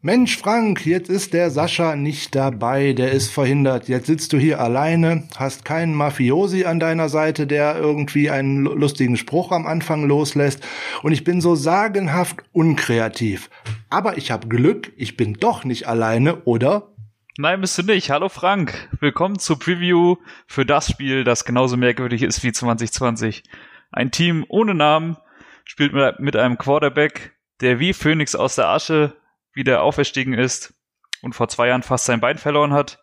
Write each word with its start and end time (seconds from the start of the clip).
Mensch, 0.00 0.38
Frank, 0.38 0.86
jetzt 0.86 1.10
ist 1.10 1.34
der 1.34 1.50
Sascha 1.50 1.96
nicht 1.96 2.36
dabei, 2.36 2.92
der 2.92 3.10
ist 3.10 3.32
verhindert. 3.32 3.88
Jetzt 3.88 4.06
sitzt 4.06 4.32
du 4.32 4.38
hier 4.38 4.60
alleine, 4.60 5.26
hast 5.36 5.64
keinen 5.64 5.92
Mafiosi 5.92 6.66
an 6.66 6.78
deiner 6.78 7.08
Seite, 7.08 7.48
der 7.48 7.76
irgendwie 7.76 8.30
einen 8.30 8.62
lustigen 8.62 9.16
Spruch 9.16 9.50
am 9.50 9.66
Anfang 9.66 10.06
loslässt. 10.06 10.64
Und 11.02 11.10
ich 11.10 11.24
bin 11.24 11.40
so 11.40 11.56
sagenhaft 11.56 12.44
unkreativ. 12.52 13.50
Aber 13.90 14.18
ich 14.18 14.30
habe 14.30 14.46
Glück, 14.46 14.92
ich 14.96 15.16
bin 15.16 15.34
doch 15.34 15.64
nicht 15.64 15.88
alleine, 15.88 16.44
oder? 16.44 16.92
Nein, 17.36 17.60
bist 17.60 17.76
du 17.76 17.82
nicht. 17.82 18.08
Hallo 18.08 18.28
Frank. 18.28 18.88
Willkommen 19.00 19.40
zur 19.40 19.58
Preview 19.58 20.14
für 20.46 20.64
das 20.64 20.88
Spiel, 20.88 21.24
das 21.24 21.44
genauso 21.44 21.76
merkwürdig 21.76 22.22
ist 22.22 22.44
wie 22.44 22.52
2020. 22.52 23.42
Ein 23.90 24.12
Team 24.12 24.46
ohne 24.48 24.74
Namen 24.74 25.16
spielt 25.64 25.92
mit 26.20 26.36
einem 26.36 26.56
Quarterback, 26.56 27.32
der 27.60 27.80
wie 27.80 27.92
Phoenix 27.92 28.36
aus 28.36 28.54
der 28.54 28.68
Asche 28.68 29.16
wieder 29.58 29.82
auferstiegen 29.82 30.32
ist 30.32 30.72
und 31.20 31.34
vor 31.34 31.48
zwei 31.48 31.68
Jahren 31.68 31.82
fast 31.82 32.06
sein 32.06 32.20
Bein 32.20 32.38
verloren 32.38 32.72
hat. 32.72 33.02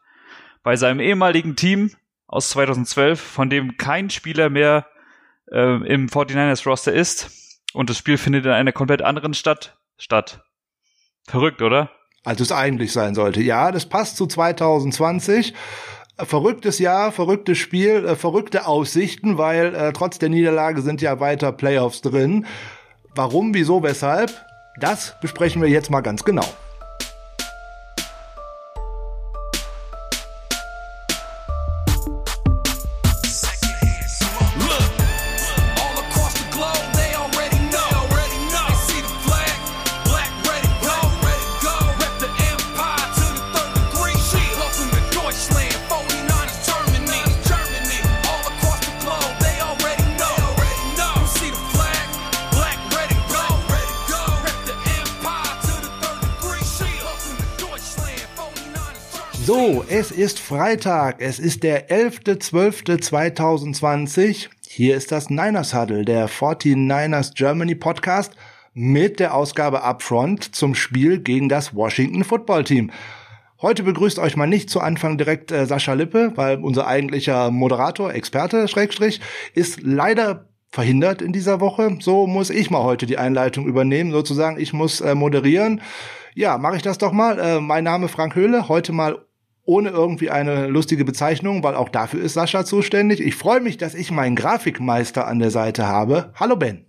Bei 0.63 0.75
seinem 0.75 0.99
ehemaligen 0.99 1.55
Team 1.55 1.91
aus 2.25 2.49
2012, 2.49 3.21
von 3.21 3.52
dem 3.52 3.77
kein 3.77 4.09
Spieler 4.09 4.49
mehr 4.49 4.88
äh, 5.52 5.76
im 5.85 6.07
49ers 6.07 6.65
Roster 6.65 6.93
ist. 6.93 7.62
Und 7.73 7.91
das 7.91 7.98
Spiel 7.98 8.17
findet 8.17 8.45
in 8.45 8.52
einer 8.52 8.71
komplett 8.71 9.03
anderen 9.03 9.34
Stadt 9.34 9.77
statt. 9.98 10.41
Verrückt, 11.27 11.62
oder? 11.62 11.91
Als 12.23 12.41
es 12.41 12.52
eigentlich 12.52 12.91
sein 12.91 13.13
sollte. 13.13 13.41
Ja, 13.41 13.71
das 13.71 13.85
passt 13.87 14.17
zu 14.17 14.26
2020 14.26 15.53
verrücktes 16.23 16.79
Jahr, 16.79 17.12
verrücktes 17.12 17.57
Spiel, 17.57 18.05
äh, 18.05 18.15
verrückte 18.15 18.67
Aussichten, 18.67 19.37
weil 19.37 19.76
äh, 19.76 19.93
trotz 19.93 20.17
der 20.17 20.29
Niederlage 20.29 20.81
sind 20.81 21.01
ja 21.01 21.20
weiter 21.20 21.51
Playoffs 21.51 22.01
drin. 22.01 22.45
Warum, 23.13 23.53
wieso, 23.53 23.84
weshalb? 23.84 24.45
Das 24.77 25.15
besprechen 25.21 25.61
wir 25.61 25.70
jetzt 25.70 25.89
mal 25.89 26.02
ganz 26.02 26.23
genau. 26.23 26.45
Ist 60.26 60.40
Freitag. 60.40 61.18
Es 61.20 61.37
ist 61.37 61.62
der 61.62 61.90
11.12.2020. 61.90 64.47
Hier 64.68 64.95
ist 64.95 65.12
das 65.12 65.29
Niners 65.29 65.75
Huddle, 65.75 66.03
der 66.03 66.28
49ers 66.28 67.35
Germany 67.35 67.75
Podcast 67.75 68.34
mit 68.73 69.19
der 69.19 69.35
Ausgabe 69.35 69.84
Upfront 69.84 70.56
zum 70.56 70.73
Spiel 70.73 71.19
gegen 71.19 71.47
das 71.47 71.75
Washington 71.75 72.23
Football 72.23 72.63
Team. 72.63 72.90
Heute 73.62 73.84
begrüßt 73.84 74.18
euch 74.18 74.35
mal 74.35 74.47
nicht 74.47 74.72
zu 74.72 74.79
Anfang 74.79 75.19
direkt 75.19 75.51
äh, 75.51 75.68
Sascha 75.68 75.94
Lippe, 75.94 76.31
weil 76.34 76.57
unser 76.57 76.88
eigentlicher 76.88 77.51
Moderator, 77.51 78.12
Experte, 78.12 78.68
Schrägstrich, 78.68 79.22
ist 79.53 79.81
leider 79.84 80.50
verhindert 80.72 81.22
in 81.22 81.34
dieser 81.34 81.59
Woche. 81.59 82.00
So 82.00 82.25
muss 82.25 82.50
ich 82.50 82.72
mal 82.72 82.81
heute 82.81 83.06
die 83.06 83.19
Einleitung 83.19 83.68
übernehmen, 83.68 84.09
sozusagen. 84.09 84.59
Ich 84.59 84.73
muss 84.73 85.01
äh, 85.01 85.13
moderieren. 85.13 85.81
Ja, 86.34 86.57
mache 86.57 86.78
ich 86.78 86.81
das 86.81 86.97
doch 86.97 87.12
mal. 87.12 87.38
Äh, 87.38 87.62
mein 87.62 87.84
Name 87.84 88.07
Frank 88.07 88.34
Höhle, 88.34 88.69
heute 88.69 88.91
mal 88.91 89.19
ohne 89.66 89.90
irgendwie 89.90 90.30
eine 90.30 90.68
lustige 90.68 91.06
Bezeichnung, 91.06 91.63
weil 91.63 91.75
auch 91.75 91.90
dafür 91.90 92.22
ist 92.22 92.34
Sascha 92.34 92.66
zuständig. 92.66 93.19
Ich 93.19 93.35
freue 93.35 93.62
mich, 93.62 93.78
dass 93.78 93.96
ich 93.96 94.12
meinen 94.12 94.35
Grafikmeister 94.35 95.28
an 95.28 95.40
der 95.40 95.52
Seite 95.52 95.88
habe. 95.88 96.31
Hallo 96.40 96.56
Ben. 96.56 96.86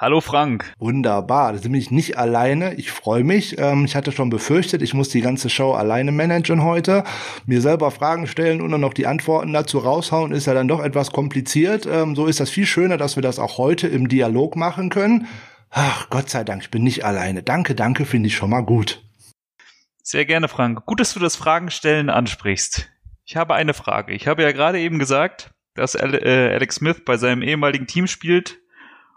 Hallo 0.00 0.22
Frank. 0.22 0.72
Wunderbar, 0.78 1.52
da 1.52 1.58
sind 1.58 1.74
ich 1.74 1.90
nicht 1.90 2.16
alleine. 2.16 2.72
Ich 2.76 2.90
freue 2.90 3.22
mich. 3.22 3.58
Ähm, 3.58 3.84
ich 3.84 3.96
hatte 3.96 4.12
schon 4.12 4.30
befürchtet, 4.30 4.80
ich 4.80 4.94
muss 4.94 5.10
die 5.10 5.20
ganze 5.20 5.50
Show 5.50 5.72
alleine 5.72 6.10
managen 6.10 6.64
heute. 6.64 7.04
Mir 7.44 7.60
selber 7.60 7.90
Fragen 7.90 8.26
stellen 8.26 8.62
und 8.62 8.70
dann 8.70 8.80
noch 8.80 8.94
die 8.94 9.06
Antworten 9.06 9.52
dazu 9.52 9.76
raushauen, 9.76 10.32
ist 10.32 10.46
ja 10.46 10.54
dann 10.54 10.68
doch 10.68 10.82
etwas 10.82 11.10
kompliziert. 11.10 11.86
Ähm, 11.90 12.16
so 12.16 12.24
ist 12.24 12.40
das 12.40 12.48
viel 12.48 12.64
schöner, 12.64 12.96
dass 12.96 13.16
wir 13.16 13.22
das 13.22 13.38
auch 13.38 13.58
heute 13.58 13.88
im 13.88 14.08
Dialog 14.08 14.56
machen 14.56 14.88
können. 14.88 15.26
Ach, 15.68 16.08
Gott 16.08 16.30
sei 16.30 16.44
Dank, 16.44 16.62
ich 16.62 16.70
bin 16.70 16.82
nicht 16.82 17.04
alleine. 17.04 17.42
Danke, 17.42 17.74
danke, 17.74 18.06
finde 18.06 18.28
ich 18.28 18.36
schon 18.36 18.50
mal 18.50 18.62
gut. 18.62 19.02
Sehr 20.02 20.24
gerne, 20.24 20.48
Frank. 20.48 20.86
Gut, 20.86 21.00
dass 21.00 21.14
du 21.14 21.20
das 21.20 21.36
Fragenstellen 21.36 22.10
ansprichst. 22.10 22.88
Ich 23.24 23.36
habe 23.36 23.54
eine 23.54 23.74
Frage. 23.74 24.12
Ich 24.12 24.26
habe 24.26 24.42
ja 24.42 24.52
gerade 24.52 24.80
eben 24.80 24.98
gesagt, 24.98 25.50
dass 25.74 25.94
äh, 25.94 26.50
Alex 26.54 26.76
Smith 26.76 27.02
bei 27.04 27.16
seinem 27.16 27.42
ehemaligen 27.42 27.86
Team 27.86 28.06
spielt 28.06 28.58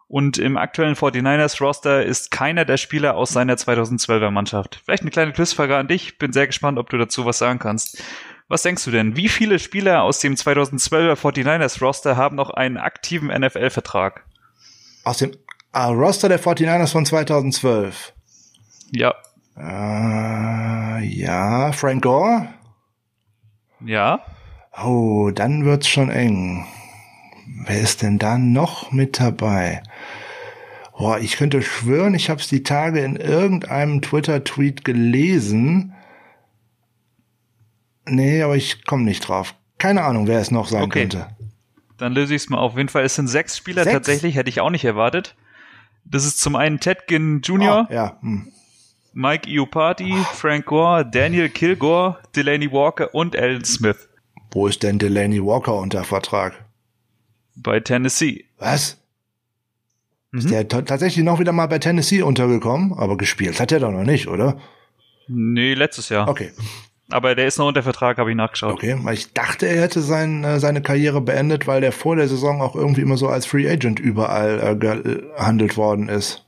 und 0.07 0.38
im 0.38 0.57
aktuellen 0.57 0.95
49ers 0.95 1.59
Roster 1.59 2.05
ist 2.05 2.29
keiner 2.29 2.66
der 2.66 2.77
Spieler 2.77 3.16
aus 3.16 3.31
seiner 3.31 3.55
2012er 3.55 4.29
Mannschaft. 4.29 4.81
Vielleicht 4.85 5.01
eine 5.01 5.09
kleine 5.09 5.33
Quizfrage 5.33 5.75
an 5.75 5.88
dich. 5.88 6.19
Bin 6.19 6.31
sehr 6.31 6.45
gespannt, 6.45 6.77
ob 6.77 6.89
du 6.91 6.97
dazu 7.00 7.25
was 7.25 7.39
sagen 7.39 7.57
kannst. 7.57 8.03
Was 8.47 8.61
denkst 8.61 8.85
du 8.85 8.91
denn? 8.91 9.15
Wie 9.15 9.29
viele 9.29 9.57
Spieler 9.57 10.03
aus 10.03 10.19
dem 10.19 10.35
2012er 10.35 11.15
49ers 11.15 11.81
Roster 11.81 12.17
haben 12.17 12.35
noch 12.35 12.51
einen 12.51 12.77
aktiven 12.77 13.29
NFL-Vertrag? 13.29 14.25
Aus 15.03 15.17
dem 15.17 15.31
ah, 15.71 15.88
Roster 15.88 16.29
der 16.29 16.39
49ers 16.39 16.91
von 16.91 17.05
2012? 17.07 18.13
Ja. 18.91 19.15
Äh, 19.57 21.03
ja, 21.05 21.71
Frank 21.71 22.03
Gore? 22.03 22.47
Ja. 23.85 24.25
Oh, 24.83 25.31
dann 25.33 25.65
wird's 25.65 25.87
schon 25.87 26.09
eng. 26.09 26.65
Wer 27.65 27.81
ist 27.81 28.01
denn 28.01 28.17
da 28.17 28.37
noch 28.37 28.91
mit 28.91 29.19
dabei? 29.19 29.83
Boah, 30.97 31.19
ich 31.19 31.35
könnte 31.35 31.61
schwören, 31.61 32.13
ich 32.13 32.29
habe 32.29 32.39
es 32.39 32.47
die 32.47 32.63
Tage 32.63 33.01
in 33.01 33.17
irgendeinem 33.17 34.01
Twitter-Tweet 34.01 34.85
gelesen. 34.85 35.93
Nee, 38.05 38.41
aber 38.41 38.55
ich 38.55 38.85
komme 38.85 39.03
nicht 39.03 39.27
drauf. 39.27 39.53
Keine 39.77 40.03
Ahnung, 40.03 40.27
wer 40.27 40.39
es 40.39 40.49
noch 40.49 40.67
sein 40.67 40.83
okay. 40.83 41.01
könnte. 41.01 41.27
Dann 41.97 42.13
löse 42.13 42.35
ich 42.35 42.43
es 42.43 42.49
mal 42.49 42.59
auf 42.59 42.77
jeden 42.77 42.89
Fall. 42.89 43.03
Es 43.03 43.15
sind 43.15 43.27
sechs 43.27 43.57
Spieler 43.57 43.83
sechs? 43.83 43.93
tatsächlich, 43.93 44.35
hätte 44.35 44.49
ich 44.49 44.61
auch 44.61 44.69
nicht 44.69 44.85
erwartet. 44.85 45.35
Das 46.05 46.25
ist 46.25 46.39
zum 46.39 46.55
einen 46.55 46.79
Ted 46.79 47.07
Ginn 47.07 47.41
Jr., 47.41 47.87
oh, 47.89 47.93
ja. 47.93 48.17
Hm. 48.21 48.51
Mike 49.13 49.47
Iupati, 49.47 50.16
Frank 50.34 50.66
Gore, 50.66 51.06
Daniel 51.06 51.47
Kilgore, 51.47 52.18
Delaney 52.35 52.72
Walker 52.72 53.13
und 53.13 53.35
Alan 53.35 53.63
Smith. 53.63 54.09
Wo 54.51 54.68
ist 54.68 54.81
denn 54.81 54.97
Delaney 54.97 55.44
Walker 55.44 55.75
unter 55.75 56.03
Vertrag? 56.03 56.66
Bei 57.56 57.79
Tennessee. 57.79 58.46
Was? 58.57 58.97
Mhm. 60.31 60.40
Ist 60.40 60.50
der 60.50 60.68
tatsächlich 60.68 61.24
noch 61.24 61.40
wieder 61.40 61.51
mal 61.51 61.68
bei 61.68 61.78
Tennessee 61.78 62.24
untergekommen? 62.24 62.94
Aber 62.94 63.16
gespielt 63.16 63.59
hat 63.59 63.72
er 63.72 63.79
doch 63.79 63.91
noch 63.91 64.03
nicht, 64.03 64.28
oder? 64.28 64.59
Nee, 65.28 65.75
letztes 65.75 66.09
Jahr. 66.09 66.28
Okay. 66.28 66.51
Aber 67.12 67.35
der 67.35 67.45
ist 67.45 67.59
noch 67.59 67.68
unter 67.68 67.84
Vertrag, 67.84 68.18
habe 68.18 68.31
ich 68.31 68.35
nachgeschaut. 68.35 68.74
Okay, 68.74 68.97
weil 69.03 69.13
ich 69.13 69.34
dachte, 69.34 69.68
er 69.68 69.84
hätte 69.84 70.01
sein, 70.01 70.44
äh, 70.44 70.59
seine 70.59 70.81
Karriere 70.81 71.22
beendet, 71.22 71.68
weil 71.68 71.81
der 71.81 71.91
vor 71.91 72.16
der 72.16 72.28
Saison 72.28 72.62
auch 72.62 72.75
irgendwie 72.75 73.01
immer 73.01 73.18
so 73.18 73.28
als 73.28 73.45
Free 73.45 73.69
Agent 73.69 74.00
überall 74.00 74.59
äh, 74.59 74.75
gehandelt 74.75 75.78
worden 75.78 76.09
ist. 76.09 76.42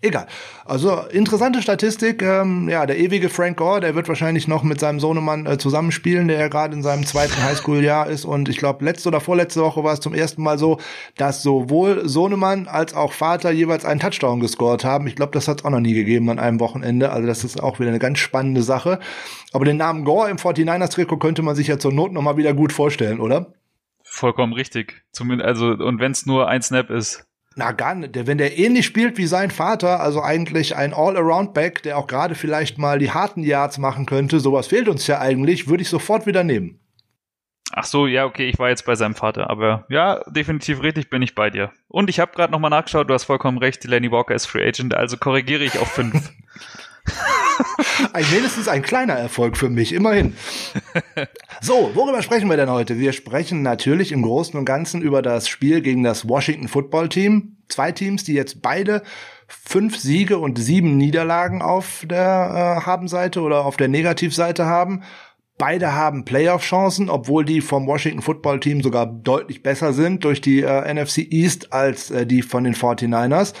Egal. 0.00 0.28
Also 0.64 1.00
interessante 1.10 1.60
Statistik. 1.60 2.22
Ähm, 2.22 2.68
ja, 2.68 2.86
der 2.86 2.98
ewige 2.98 3.28
Frank 3.28 3.56
Gore, 3.56 3.80
der 3.80 3.96
wird 3.96 4.06
wahrscheinlich 4.06 4.46
noch 4.46 4.62
mit 4.62 4.78
seinem 4.78 5.00
Sohnemann 5.00 5.44
äh, 5.44 5.58
zusammenspielen, 5.58 6.28
der 6.28 6.38
ja 6.38 6.46
gerade 6.46 6.76
in 6.76 6.84
seinem 6.84 7.04
zweiten 7.04 7.42
Highschool-Jahr 7.42 8.06
ist. 8.06 8.24
Und 8.24 8.48
ich 8.48 8.58
glaube, 8.58 8.84
letzte 8.84 9.08
oder 9.08 9.20
vorletzte 9.20 9.60
Woche 9.60 9.82
war 9.82 9.94
es 9.94 10.00
zum 10.00 10.14
ersten 10.14 10.40
Mal 10.40 10.56
so, 10.56 10.78
dass 11.16 11.42
sowohl 11.42 12.08
Sohnemann 12.08 12.68
als 12.68 12.94
auch 12.94 13.12
Vater 13.12 13.50
jeweils 13.50 13.84
einen 13.84 13.98
Touchdown 13.98 14.38
gescored 14.38 14.84
haben. 14.84 15.08
Ich 15.08 15.16
glaube, 15.16 15.32
das 15.32 15.48
hat 15.48 15.60
es 15.60 15.64
auch 15.64 15.70
noch 15.70 15.80
nie 15.80 15.94
gegeben 15.94 16.30
an 16.30 16.38
einem 16.38 16.60
Wochenende. 16.60 17.10
Also 17.10 17.26
das 17.26 17.42
ist 17.42 17.60
auch 17.60 17.80
wieder 17.80 17.90
eine 17.90 17.98
ganz 17.98 18.20
spannende 18.20 18.62
Sache. 18.62 19.00
Aber 19.52 19.64
den 19.64 19.78
Namen 19.78 20.04
Gore 20.04 20.30
im 20.30 20.36
49ers-Trikot 20.36 21.18
könnte 21.18 21.42
man 21.42 21.56
sich 21.56 21.66
ja 21.66 21.80
zur 21.80 21.92
Not 21.92 22.12
noch 22.12 22.22
mal 22.22 22.36
wieder 22.36 22.54
gut 22.54 22.72
vorstellen, 22.72 23.18
oder? 23.18 23.52
Vollkommen 24.04 24.52
richtig. 24.52 25.02
Zumindest, 25.10 25.48
also, 25.48 25.66
und 25.70 25.98
wenn 25.98 26.12
es 26.12 26.24
nur 26.24 26.46
ein 26.46 26.62
Snap 26.62 26.88
ist. 26.90 27.27
Na 27.58 27.72
gar 27.72 27.96
nicht. 27.96 28.14
Wenn 28.14 28.38
der 28.38 28.56
ähnlich 28.56 28.86
spielt 28.86 29.18
wie 29.18 29.26
sein 29.26 29.50
Vater, 29.50 29.98
also 29.98 30.22
eigentlich 30.22 30.76
ein 30.76 30.94
All-Around-Back, 30.94 31.82
der 31.82 31.98
auch 31.98 32.06
gerade 32.06 32.36
vielleicht 32.36 32.78
mal 32.78 33.00
die 33.00 33.10
harten 33.10 33.42
Yards 33.42 33.78
machen 33.78 34.06
könnte, 34.06 34.38
sowas 34.38 34.68
fehlt 34.68 34.88
uns 34.88 35.08
ja 35.08 35.18
eigentlich, 35.18 35.66
würde 35.66 35.82
ich 35.82 35.88
sofort 35.88 36.24
wieder 36.24 36.44
nehmen. 36.44 36.78
Ach 37.72 37.82
so, 37.82 38.06
ja, 38.06 38.26
okay, 38.26 38.48
ich 38.48 38.60
war 38.60 38.68
jetzt 38.68 38.86
bei 38.86 38.94
seinem 38.94 39.16
Vater, 39.16 39.50
aber 39.50 39.86
ja, 39.88 40.22
definitiv 40.28 40.82
richtig 40.82 41.10
bin 41.10 41.20
ich 41.20 41.34
bei 41.34 41.50
dir. 41.50 41.72
Und 41.88 42.08
ich 42.08 42.20
habe 42.20 42.30
gerade 42.32 42.52
nochmal 42.52 42.70
nachgeschaut, 42.70 43.10
du 43.10 43.14
hast 43.14 43.24
vollkommen 43.24 43.58
recht, 43.58 43.82
Lenny 43.82 44.12
Walker 44.12 44.36
ist 44.36 44.46
Free 44.46 44.64
Agent, 44.64 44.94
also 44.94 45.16
korrigiere 45.16 45.64
ich 45.64 45.80
auf 45.80 45.88
fünf. 45.88 46.30
ein 48.12 48.30
wenigstens 48.30 48.68
ein 48.68 48.82
kleiner 48.82 49.14
Erfolg 49.14 49.56
für 49.56 49.68
mich, 49.68 49.92
immerhin. 49.92 50.34
So, 51.60 51.90
worüber 51.94 52.22
sprechen 52.22 52.48
wir 52.48 52.56
denn 52.56 52.70
heute? 52.70 52.98
Wir 52.98 53.12
sprechen 53.12 53.62
natürlich 53.62 54.12
im 54.12 54.22
Großen 54.22 54.58
und 54.58 54.64
Ganzen 54.64 55.02
über 55.02 55.22
das 55.22 55.48
Spiel 55.48 55.80
gegen 55.80 56.02
das 56.02 56.28
Washington 56.28 56.68
Football 56.68 57.08
Team. 57.08 57.56
Zwei 57.68 57.92
Teams, 57.92 58.24
die 58.24 58.34
jetzt 58.34 58.62
beide 58.62 59.02
fünf 59.46 59.96
Siege 59.98 60.38
und 60.38 60.58
sieben 60.58 60.96
Niederlagen 60.96 61.62
auf 61.62 62.04
der 62.08 62.80
äh, 62.82 62.86
Habenseite 62.86 63.40
oder 63.40 63.64
auf 63.64 63.76
der 63.76 63.88
Negativseite 63.88 64.66
haben. 64.66 65.02
Beide 65.56 65.92
haben 65.92 66.24
Playoff-Chancen, 66.24 67.10
obwohl 67.10 67.44
die 67.44 67.60
vom 67.60 67.86
Washington 67.88 68.22
Football 68.22 68.60
Team 68.60 68.80
sogar 68.80 69.06
deutlich 69.06 69.62
besser 69.62 69.92
sind 69.92 70.22
durch 70.24 70.40
die 70.40 70.62
äh, 70.62 70.94
NFC 70.94 71.18
East 71.18 71.72
als 71.72 72.10
äh, 72.10 72.26
die 72.26 72.42
von 72.42 72.62
den 72.62 72.74
49ers 72.74 73.54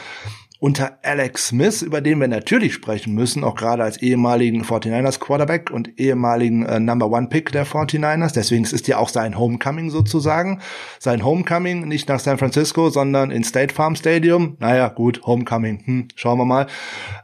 unter 0.60 0.98
Alex 1.02 1.48
Smith, 1.48 1.82
über 1.82 2.00
den 2.00 2.20
wir 2.20 2.26
natürlich 2.26 2.74
sprechen 2.74 3.14
müssen, 3.14 3.44
auch 3.44 3.54
gerade 3.54 3.84
als 3.84 3.98
ehemaligen 3.98 4.64
49ers 4.64 5.20
Quarterback 5.20 5.70
und 5.70 6.00
ehemaligen 6.00 6.66
äh, 6.66 6.80
Number 6.80 7.10
One 7.10 7.28
Pick 7.28 7.52
der 7.52 7.64
49ers. 7.64 8.32
Deswegen 8.34 8.64
ist 8.64 8.88
ja 8.88 8.98
auch 8.98 9.08
sein 9.08 9.38
Homecoming 9.38 9.90
sozusagen. 9.90 10.60
Sein 10.98 11.24
Homecoming 11.24 11.86
nicht 11.86 12.08
nach 12.08 12.18
San 12.18 12.38
Francisco, 12.38 12.90
sondern 12.90 13.30
in 13.30 13.44
State 13.44 13.72
Farm 13.72 13.94
Stadium. 13.94 14.56
Naja, 14.58 14.88
gut, 14.88 15.22
Homecoming. 15.24 15.82
Hm, 15.84 16.08
schauen 16.16 16.38
wir 16.38 16.44
mal. 16.44 16.66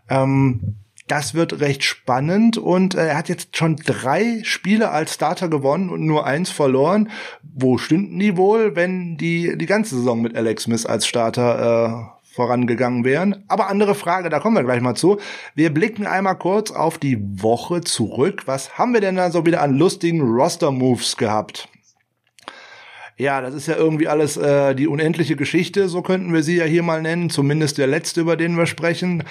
Ähm, 0.08 0.76
das 1.08 1.34
wird 1.34 1.60
recht 1.60 1.84
spannend 1.84 2.56
und 2.56 2.94
äh, 2.94 3.08
er 3.08 3.19
hat 3.19 3.28
jetzt 3.28 3.56
schon 3.56 3.76
drei 3.76 4.40
Spiele 4.42 4.90
als 4.90 5.14
Starter 5.14 5.48
gewonnen 5.48 5.90
und 5.90 6.06
nur 6.06 6.25
eins 6.25 6.50
verloren. 6.50 7.10
Wo 7.42 7.78
stünden 7.78 8.19
die 8.19 8.37
wohl, 8.37 8.75
wenn 8.75 9.16
die 9.16 9.58
die 9.58 9.66
ganze 9.66 9.96
Saison 9.96 10.22
mit 10.22 10.37
Alex 10.37 10.62
Smith 10.62 10.87
als 10.87 11.06
Starter 11.06 12.10
äh, 12.10 12.13
vorangegangen 12.34 13.04
wären. 13.04 13.44
Aber 13.48 13.69
andere 13.69 13.94
Frage, 13.94 14.28
da 14.28 14.40
kommen 14.40 14.56
wir 14.56 14.64
gleich 14.64 14.81
mal 14.81 14.94
zu. 14.94 15.19
Wir 15.54 15.72
blicken 15.72 16.06
einmal 16.06 16.36
kurz 16.36 16.70
auf 16.70 16.98
die 16.98 17.19
Woche 17.20 17.82
zurück. 17.82 18.42
Was 18.46 18.76
haben 18.78 18.92
wir 18.92 19.00
denn 19.00 19.16
da 19.16 19.31
so 19.31 19.46
wieder 19.46 19.62
an 19.62 19.78
lustigen 19.78 20.20
Roster-Moves 20.20 21.16
gehabt? 21.16 21.69
Ja, 23.16 23.40
das 23.40 23.54
ist 23.54 23.69
ja 23.69 23.76
irgendwie 23.76 24.08
alles 24.08 24.36
äh, 24.36 24.75
die 24.75 24.88
unendliche 24.88 25.36
Geschichte, 25.36 25.88
so 25.88 26.02
könnten 26.02 26.32
wir 26.32 26.42
sie 26.42 26.56
ja 26.56 26.64
hier 26.64 26.82
mal 26.82 27.00
nennen, 27.00 27.31
zumindest 27.31 27.78
der 27.78 27.86
letzte, 27.86 28.20
über 28.20 28.37
den 28.37 28.56
wir 28.56 28.66
sprechen. 28.66 29.22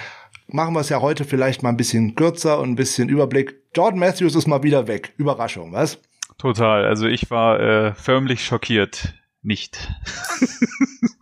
Machen 0.47 0.73
wir 0.73 0.79
es 0.79 0.89
ja 0.89 1.01
heute 1.01 1.25
vielleicht 1.25 1.63
mal 1.63 1.69
ein 1.69 1.77
bisschen 1.77 2.15
kürzer 2.15 2.59
und 2.59 2.71
ein 2.71 2.75
bisschen 2.75 3.09
Überblick. 3.09 3.56
Jordan 3.75 3.99
Matthews 3.99 4.35
ist 4.35 4.47
mal 4.47 4.63
wieder 4.63 4.88
weg. 4.88 5.13
Überraschung, 5.17 5.73
was? 5.73 5.99
Total. 6.38 6.85
Also 6.85 7.07
ich 7.07 7.29
war 7.29 7.59
äh, 7.59 7.94
förmlich 7.94 8.45
schockiert. 8.45 9.13
Nicht. 9.41 9.91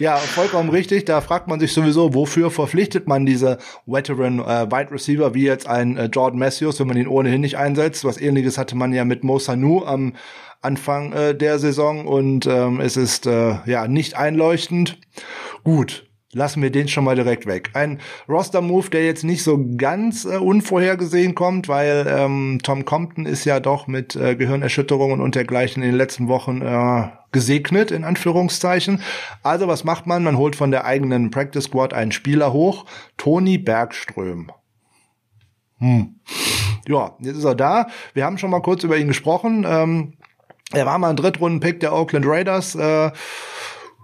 ja, 0.00 0.16
vollkommen 0.16 0.70
richtig. 0.70 1.04
Da 1.04 1.20
fragt 1.20 1.48
man 1.48 1.60
sich 1.60 1.72
sowieso, 1.72 2.14
wofür 2.14 2.50
verpflichtet 2.50 3.06
man 3.08 3.26
diese 3.26 3.58
Veteran 3.86 4.38
äh, 4.40 4.70
Wide 4.70 4.90
Receiver 4.90 5.34
wie 5.34 5.44
jetzt 5.44 5.66
ein 5.66 5.96
äh, 5.96 6.06
Jordan 6.06 6.38
Matthews, 6.38 6.80
wenn 6.80 6.86
man 6.88 6.96
ihn 6.96 7.08
ohnehin 7.08 7.40
nicht 7.40 7.56
einsetzt. 7.56 8.04
Was 8.04 8.20
ähnliches 8.20 8.58
hatte 8.58 8.76
man 8.76 8.92
ja 8.92 9.04
mit 9.04 9.24
Mo 9.24 9.38
Sanu 9.38 9.84
am 9.84 10.14
Anfang 10.62 11.12
äh, 11.12 11.34
der 11.34 11.58
Saison 11.58 12.06
und 12.06 12.46
ähm, 12.46 12.80
es 12.80 12.96
ist 12.96 13.26
äh, 13.26 13.56
ja 13.66 13.86
nicht 13.88 14.16
einleuchtend. 14.16 14.98
Gut, 15.64 16.05
lassen 16.36 16.62
wir 16.62 16.70
den 16.70 16.86
schon 16.86 17.04
mal 17.04 17.16
direkt 17.16 17.46
weg. 17.46 17.70
Ein 17.72 17.98
Roster-Move, 18.28 18.90
der 18.90 19.06
jetzt 19.06 19.24
nicht 19.24 19.42
so 19.42 19.58
ganz 19.76 20.26
äh, 20.26 20.36
unvorhergesehen 20.36 21.34
kommt, 21.34 21.66
weil 21.66 22.06
ähm, 22.08 22.60
Tom 22.62 22.84
Compton 22.84 23.24
ist 23.24 23.46
ja 23.46 23.58
doch 23.58 23.86
mit 23.86 24.14
äh, 24.16 24.36
Gehirnerschütterungen 24.36 25.20
und 25.20 25.34
dergleichen 25.34 25.82
in 25.82 25.90
den 25.90 25.96
letzten 25.96 26.28
Wochen 26.28 26.60
äh, 26.60 27.08
gesegnet, 27.32 27.90
in 27.90 28.04
Anführungszeichen. 28.04 29.00
Also 29.42 29.66
was 29.66 29.84
macht 29.84 30.06
man? 30.06 30.22
Man 30.22 30.36
holt 30.36 30.56
von 30.56 30.70
der 30.70 30.84
eigenen 30.84 31.30
Practice 31.30 31.64
Squad 31.64 31.94
einen 31.94 32.12
Spieler 32.12 32.52
hoch, 32.52 32.84
Toni 33.16 33.56
Bergström. 33.56 34.52
Hm. 35.78 36.16
Ja, 36.86 37.16
jetzt 37.18 37.38
ist 37.38 37.44
er 37.44 37.54
da. 37.54 37.88
Wir 38.12 38.24
haben 38.24 38.36
schon 38.36 38.50
mal 38.50 38.60
kurz 38.60 38.84
über 38.84 38.98
ihn 38.98 39.08
gesprochen. 39.08 39.64
Ähm, 39.66 40.12
er 40.72 40.84
war 40.84 40.98
mal 40.98 41.10
ein 41.10 41.16
Drittrunden-Pick 41.16 41.80
der 41.80 41.94
Oakland 41.94 42.26
Raiders. 42.26 42.74
Äh, 42.74 43.10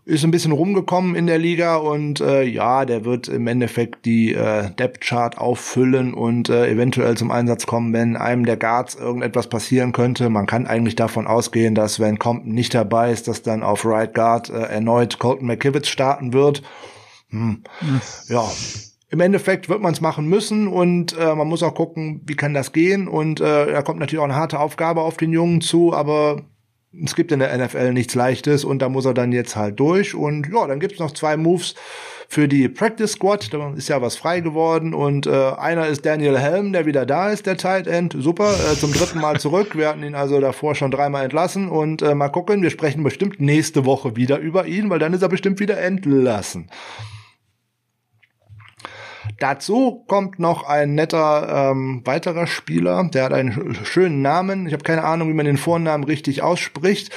ist 0.05 0.25
ein 0.25 0.33
bisschen 0.33 0.53
rumgekommen 0.53 1.15
in 1.15 1.29
der 1.29 1.39
Liga 1.39 1.77
und 1.77 2.21
äh, 2.21 2.43
ja, 2.43 2.85
der 2.85 3.05
wird 3.05 3.29
im 3.29 3.47
Endeffekt 3.47 4.05
die 4.05 4.35
äh, 4.35 4.71
Depth 4.71 5.01
Chart 5.01 5.39
auffüllen 5.39 6.13
und 6.13 6.49
äh, 6.49 6.69
eventuell 6.69 7.17
zum 7.17 7.31
Einsatz 7.31 7.67
kommen, 7.67 7.93
wenn 7.93 8.17
einem 8.17 8.45
der 8.45 8.57
Guards 8.57 8.97
irgendetwas 8.97 9.49
passieren 9.49 9.93
könnte. 9.93 10.29
Man 10.29 10.47
kann 10.47 10.67
eigentlich 10.67 10.97
davon 10.97 11.29
ausgehen, 11.29 11.77
dass 11.77 12.01
wenn 12.01 12.19
Compton 12.19 12.53
nicht 12.53 12.75
dabei 12.75 13.13
ist, 13.13 13.29
dass 13.29 13.43
dann 13.43 13.63
auf 13.63 13.85
Right 13.85 14.13
Guard 14.13 14.51
äh, 14.51 14.63
erneut 14.63 15.21
Colton 15.21 15.47
McKivitz 15.47 15.87
starten 15.87 16.33
wird. 16.33 16.63
Hm. 17.31 17.63
Ja, 18.29 18.45
im 19.13 19.21
Endeffekt 19.21 19.69
wird 19.69 19.83
man 19.83 19.93
es 19.93 20.01
machen 20.01 20.27
müssen 20.27 20.67
und 20.67 21.17
äh, 21.17 21.35
man 21.35 21.47
muss 21.47 21.63
auch 21.63 21.75
gucken, 21.75 22.23
wie 22.25 22.35
kann 22.35 22.55
das 22.55 22.73
gehen. 22.73 23.07
Und 23.07 23.41
äh, 23.41 23.73
da 23.73 23.83
kommt 23.83 24.01
natürlich 24.01 24.21
auch 24.21 24.25
eine 24.25 24.35
harte 24.35 24.59
Aufgabe 24.59 25.03
auf 25.03 25.17
den 25.17 25.33
Jungen 25.33 25.61
zu, 25.61 25.93
aber 25.93 26.43
es 27.05 27.15
gibt 27.15 27.33
in 27.33 27.39
der 27.39 27.57
NFL 27.57 27.93
nichts 27.93 28.15
Leichtes 28.15 28.65
und 28.65 28.81
da 28.81 28.89
muss 28.89 29.07
er 29.07 29.15
dann 29.15 29.33
jetzt 29.33 29.57
halt 29.57 29.81
durch. 29.81 30.15
Und 30.15 30.49
ja, 30.53 30.67
dann 30.67 30.81
gibt's 30.81 30.99
noch 30.99 31.13
zwei 31.13 31.37
Moves 31.37 31.75
für 32.29 32.49
die 32.49 32.69
Practice 32.69 33.13
Squad. 33.13 33.53
Da 33.53 33.73
ist 33.75 33.89
ja 33.89 34.03
was 34.03 34.17
frei 34.17 34.41
geworden. 34.41 34.93
Und 34.93 35.27
äh, 35.27 35.31
einer 35.31 35.87
ist 35.87 36.05
Daniel 36.05 36.39
Helm, 36.39 36.73
der 36.73 36.87
wieder 36.87 37.07
da 37.07 37.31
ist, 37.31 37.47
der 37.47 37.57
Tight 37.57 37.87
End. 37.87 38.15
Super, 38.19 38.55
äh, 38.55 38.77
zum 38.77 38.93
dritten 38.93 39.21
Mal 39.21 39.41
zurück. 39.41 39.77
Wir 39.77 39.89
hatten 39.89 40.03
ihn 40.03 40.15
also 40.15 40.41
davor 40.41 40.75
schon 40.75 40.91
dreimal 40.91 41.25
entlassen. 41.25 41.69
Und 41.69 42.03
äh, 42.03 42.15
mal 42.15 42.29
gucken, 42.29 42.63
wir 42.63 42.71
sprechen 42.71 43.03
bestimmt 43.03 43.41
nächste 43.41 43.85
Woche 43.85 44.17
wieder 44.17 44.39
über 44.39 44.67
ihn, 44.67 44.91
weil 44.91 44.99
dann 44.99 45.15
ist 45.15 45.23
er 45.23 45.29
bestimmt 45.29 45.61
wieder 45.61 45.79
entlassen. 45.79 46.69
Dazu 49.39 50.05
kommt 50.07 50.39
noch 50.39 50.65
ein 50.65 50.95
netter 50.95 51.71
ähm, 51.71 52.03
weiterer 52.05 52.47
Spieler, 52.47 53.09
der 53.13 53.25
hat 53.25 53.33
einen 53.33 53.77
schönen 53.85 54.23
Namen. 54.23 54.67
Ich 54.67 54.73
habe 54.73 54.85
keine 54.85 55.05
Ahnung, 55.05 55.29
wie 55.29 55.35
man 55.35 55.47
den 55.47 55.57
Vornamen 55.57 56.05
richtig 56.05 56.43
ausspricht. 56.43 57.11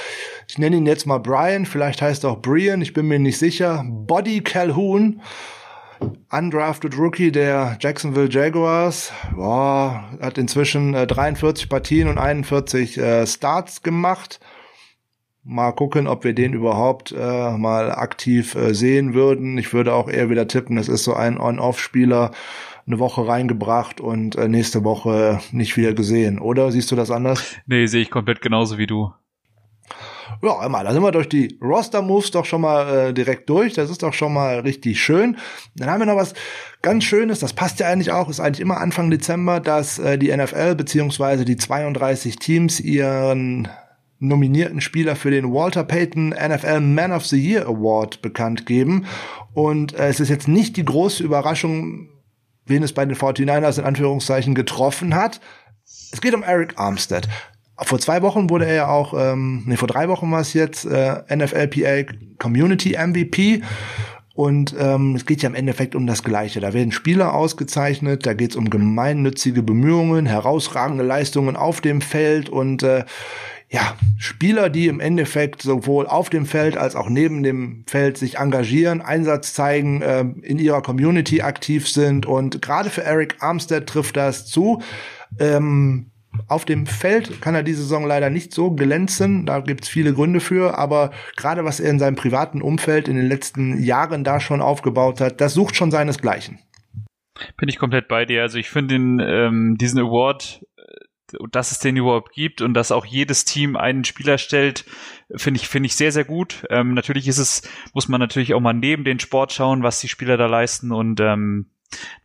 Ich 0.48 0.58
nenne 0.58 0.76
ihn 0.76 0.86
jetzt 0.86 1.06
mal 1.06 1.18
Brian, 1.18 1.66
vielleicht 1.66 2.02
heißt 2.02 2.24
er 2.24 2.30
auch 2.30 2.42
Brian, 2.42 2.82
ich 2.82 2.92
bin 2.92 3.06
mir 3.06 3.18
nicht 3.18 3.38
sicher. 3.38 3.84
Body 3.88 4.42
Calhoun, 4.42 5.20
undrafted 6.30 6.96
Rookie 6.96 7.32
der 7.32 7.76
Jacksonville 7.80 8.30
Jaguars. 8.30 9.12
Boah, 9.34 10.04
hat 10.20 10.38
inzwischen 10.38 10.94
äh, 10.94 11.06
43 11.06 11.68
Partien 11.68 12.08
und 12.08 12.18
41 12.18 12.98
äh, 12.98 13.26
Starts 13.26 13.82
gemacht. 13.82 14.40
Mal 15.48 15.70
gucken, 15.70 16.08
ob 16.08 16.24
wir 16.24 16.32
den 16.34 16.54
überhaupt 16.54 17.12
äh, 17.16 17.56
mal 17.56 17.92
aktiv 17.92 18.56
äh, 18.56 18.74
sehen 18.74 19.14
würden. 19.14 19.58
Ich 19.58 19.72
würde 19.72 19.94
auch 19.94 20.08
eher 20.08 20.28
wieder 20.28 20.48
tippen, 20.48 20.74
das 20.74 20.88
ist 20.88 21.04
so 21.04 21.14
ein 21.14 21.38
On-Off-Spieler, 21.38 22.32
eine 22.84 22.98
Woche 22.98 23.28
reingebracht 23.28 24.00
und 24.00 24.34
äh, 24.34 24.48
nächste 24.48 24.82
Woche 24.82 25.38
nicht 25.52 25.76
wieder 25.76 25.94
gesehen. 25.94 26.40
Oder 26.40 26.72
siehst 26.72 26.90
du 26.90 26.96
das 26.96 27.12
anders? 27.12 27.54
Nee, 27.66 27.86
sehe 27.86 28.02
ich 28.02 28.10
komplett 28.10 28.40
genauso 28.40 28.76
wie 28.76 28.88
du. 28.88 29.12
Ja, 30.42 30.66
immer, 30.66 30.82
da 30.82 30.92
sind 30.92 31.02
wir 31.02 31.12
durch 31.12 31.28
die 31.28 31.56
Roster-Moves 31.62 32.32
doch 32.32 32.44
schon 32.44 32.62
mal 32.62 33.10
äh, 33.10 33.14
direkt 33.14 33.48
durch. 33.48 33.74
Das 33.74 33.88
ist 33.88 34.02
doch 34.02 34.12
schon 34.12 34.34
mal 34.34 34.58
richtig 34.60 35.00
schön. 35.00 35.36
Dann 35.76 35.88
haben 35.88 36.00
wir 36.00 36.06
noch 36.06 36.16
was 36.16 36.34
ganz 36.82 37.04
Schönes, 37.04 37.38
das 37.38 37.52
passt 37.52 37.78
ja 37.78 37.86
eigentlich 37.86 38.10
auch, 38.10 38.28
ist 38.28 38.40
eigentlich 38.40 38.60
immer 38.60 38.78
Anfang 38.78 39.10
Dezember, 39.10 39.60
dass 39.60 40.00
äh, 40.00 40.18
die 40.18 40.36
NFL 40.36 40.74
beziehungsweise 40.74 41.44
die 41.44 41.56
32 41.56 42.36
Teams 42.36 42.80
ihren 42.80 43.68
nominierten 44.18 44.80
Spieler 44.80 45.16
für 45.16 45.30
den 45.30 45.52
Walter 45.52 45.84
Payton 45.84 46.30
NFL 46.30 46.80
Man 46.80 47.12
of 47.12 47.26
the 47.26 47.38
Year 47.38 47.66
Award 47.66 48.22
bekannt 48.22 48.66
geben. 48.66 49.06
Und 49.52 49.94
äh, 49.94 50.08
es 50.08 50.20
ist 50.20 50.28
jetzt 50.28 50.48
nicht 50.48 50.76
die 50.76 50.84
große 50.84 51.22
Überraschung, 51.22 52.08
wen 52.64 52.82
es 52.82 52.92
bei 52.92 53.04
den 53.04 53.16
49ers 53.16 53.78
in 53.78 53.84
Anführungszeichen 53.84 54.54
getroffen 54.54 55.14
hat. 55.14 55.40
Es 56.12 56.20
geht 56.20 56.34
um 56.34 56.42
Eric 56.42 56.74
Armstead. 56.76 57.28
Vor 57.78 57.98
zwei 57.98 58.22
Wochen 58.22 58.48
wurde 58.48 58.66
er 58.66 58.74
ja 58.74 58.88
auch, 58.88 59.12
ähm, 59.16 59.64
nee, 59.66 59.76
vor 59.76 59.88
drei 59.88 60.08
Wochen 60.08 60.30
war 60.32 60.40
es 60.40 60.54
jetzt 60.54 60.86
äh, 60.86 61.22
NFLPA 61.34 62.10
Community 62.38 62.96
MVP. 62.98 63.62
Und 64.34 64.74
ähm, 64.78 65.14
es 65.14 65.24
geht 65.24 65.42
ja 65.42 65.48
im 65.48 65.54
Endeffekt 65.54 65.94
um 65.94 66.06
das 66.06 66.22
Gleiche. 66.22 66.60
Da 66.60 66.74
werden 66.74 66.92
Spieler 66.92 67.32
ausgezeichnet, 67.32 68.26
da 68.26 68.34
geht 68.34 68.50
es 68.50 68.56
um 68.56 68.68
gemeinnützige 68.68 69.62
Bemühungen, 69.62 70.26
herausragende 70.26 71.04
Leistungen 71.04 71.56
auf 71.56 71.80
dem 71.80 72.02
Feld 72.02 72.50
und 72.50 72.82
äh, 72.82 73.06
ja, 73.68 73.96
Spieler, 74.18 74.70
die 74.70 74.86
im 74.86 75.00
Endeffekt 75.00 75.62
sowohl 75.62 76.06
auf 76.06 76.30
dem 76.30 76.46
Feld 76.46 76.76
als 76.76 76.94
auch 76.94 77.08
neben 77.08 77.42
dem 77.42 77.84
Feld 77.88 78.16
sich 78.16 78.38
engagieren, 78.38 79.00
Einsatz 79.00 79.54
zeigen, 79.54 80.02
äh, 80.02 80.20
in 80.42 80.58
ihrer 80.58 80.82
Community 80.82 81.42
aktiv 81.42 81.88
sind. 81.88 82.26
Und 82.26 82.62
gerade 82.62 82.90
für 82.90 83.02
Eric 83.02 83.36
Armstead 83.40 83.86
trifft 83.86 84.16
das 84.16 84.46
zu. 84.46 84.82
Ähm, 85.40 86.12
auf 86.48 86.64
dem 86.64 86.86
Feld 86.86 87.40
kann 87.40 87.54
er 87.54 87.62
diese 87.62 87.82
Saison 87.82 88.06
leider 88.06 88.30
nicht 88.30 88.52
so 88.52 88.70
glänzen. 88.70 89.46
Da 89.46 89.60
gibt's 89.60 89.88
viele 89.88 90.12
Gründe 90.12 90.40
für. 90.40 90.78
Aber 90.78 91.10
gerade 91.36 91.64
was 91.64 91.80
er 91.80 91.90
in 91.90 91.98
seinem 91.98 92.16
privaten 92.16 92.62
Umfeld 92.62 93.08
in 93.08 93.16
den 93.16 93.26
letzten 93.26 93.82
Jahren 93.82 94.22
da 94.22 94.38
schon 94.38 94.60
aufgebaut 94.60 95.20
hat, 95.20 95.40
das 95.40 95.54
sucht 95.54 95.76
schon 95.76 95.90
seinesgleichen. 95.90 96.58
Bin 97.56 97.68
ich 97.68 97.78
komplett 97.78 98.08
bei 98.08 98.24
dir. 98.24 98.42
Also 98.42 98.58
ich 98.58 98.70
finde 98.70 98.94
ähm, 98.94 99.76
diesen 99.78 100.00
Award 100.00 100.64
dass 101.50 101.72
es 101.72 101.78
den 101.78 101.96
überhaupt 101.96 102.32
gibt 102.32 102.60
und 102.62 102.74
dass 102.74 102.92
auch 102.92 103.04
jedes 103.04 103.44
Team 103.44 103.76
einen 103.76 104.04
Spieler 104.04 104.38
stellt, 104.38 104.84
finde 105.34 105.60
ich, 105.60 105.68
finde 105.68 105.86
ich 105.86 105.96
sehr, 105.96 106.12
sehr 106.12 106.24
gut. 106.24 106.64
Ähm, 106.70 106.94
natürlich 106.94 107.28
ist 107.28 107.38
es, 107.38 107.62
muss 107.94 108.08
man 108.08 108.20
natürlich 108.20 108.54
auch 108.54 108.60
mal 108.60 108.72
neben 108.72 109.04
den 109.04 109.18
Sport 109.18 109.52
schauen, 109.52 109.82
was 109.82 110.00
die 110.00 110.08
Spieler 110.08 110.36
da 110.36 110.46
leisten 110.46 110.92
und 110.92 111.20
ähm, 111.20 111.66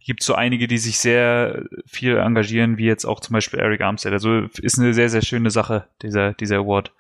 gibt 0.04 0.24
so 0.24 0.34
einige, 0.34 0.68
die 0.68 0.78
sich 0.78 1.00
sehr 1.00 1.66
viel 1.86 2.18
engagieren, 2.18 2.78
wie 2.78 2.86
jetzt 2.86 3.06
auch 3.06 3.20
zum 3.20 3.34
Beispiel 3.34 3.60
Eric 3.60 3.82
Armstead. 3.82 4.14
Also 4.14 4.48
ist 4.62 4.80
eine 4.80 4.94
sehr, 4.94 5.10
sehr 5.10 5.22
schöne 5.22 5.52
Sache, 5.52 5.88
dieser, 6.02 6.34
dieser 6.34 6.58
Award. 6.58 6.92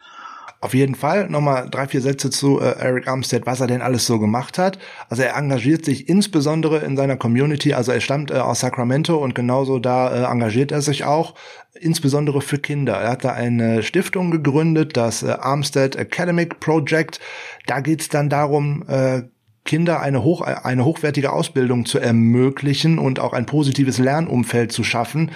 Auf 0.63 0.75
jeden 0.75 0.93
Fall 0.93 1.27
nochmal 1.27 1.67
drei, 1.71 1.87
vier 1.87 2.01
Sätze 2.01 2.29
zu 2.29 2.61
äh, 2.61 2.75
Eric 2.77 3.07
Armstead, 3.07 3.47
was 3.47 3.61
er 3.61 3.65
denn 3.65 3.81
alles 3.81 4.05
so 4.05 4.19
gemacht 4.19 4.59
hat. 4.59 4.77
Also 5.09 5.23
er 5.23 5.35
engagiert 5.35 5.83
sich 5.83 6.07
insbesondere 6.07 6.77
in 6.79 6.95
seiner 6.95 7.17
Community, 7.17 7.73
also 7.73 7.91
er 7.91 7.99
stammt 7.99 8.29
äh, 8.29 8.35
aus 8.35 8.59
Sacramento 8.59 9.17
und 9.17 9.33
genauso 9.33 9.79
da 9.79 10.13
äh, 10.13 10.31
engagiert 10.31 10.71
er 10.71 10.83
sich 10.83 11.03
auch, 11.03 11.33
insbesondere 11.79 12.41
für 12.41 12.59
Kinder. 12.59 12.93
Er 12.93 13.09
hat 13.09 13.23
da 13.23 13.31
eine 13.33 13.81
Stiftung 13.81 14.29
gegründet, 14.29 14.95
das 14.97 15.23
äh, 15.23 15.31
Armstead 15.31 15.95
Academic 15.95 16.59
Project. 16.59 17.19
Da 17.65 17.79
geht's 17.79 18.09
dann 18.09 18.29
darum, 18.29 18.83
äh, 18.87 19.23
Kinder 19.65 19.99
eine, 19.99 20.23
hoch, 20.23 20.41
eine 20.41 20.85
hochwertige 20.85 21.31
Ausbildung 21.31 21.87
zu 21.87 21.97
ermöglichen 21.97 22.99
und 22.99 23.19
auch 23.19 23.33
ein 23.33 23.47
positives 23.47 23.97
Lernumfeld 23.97 24.71
zu 24.71 24.83
schaffen, 24.83 25.31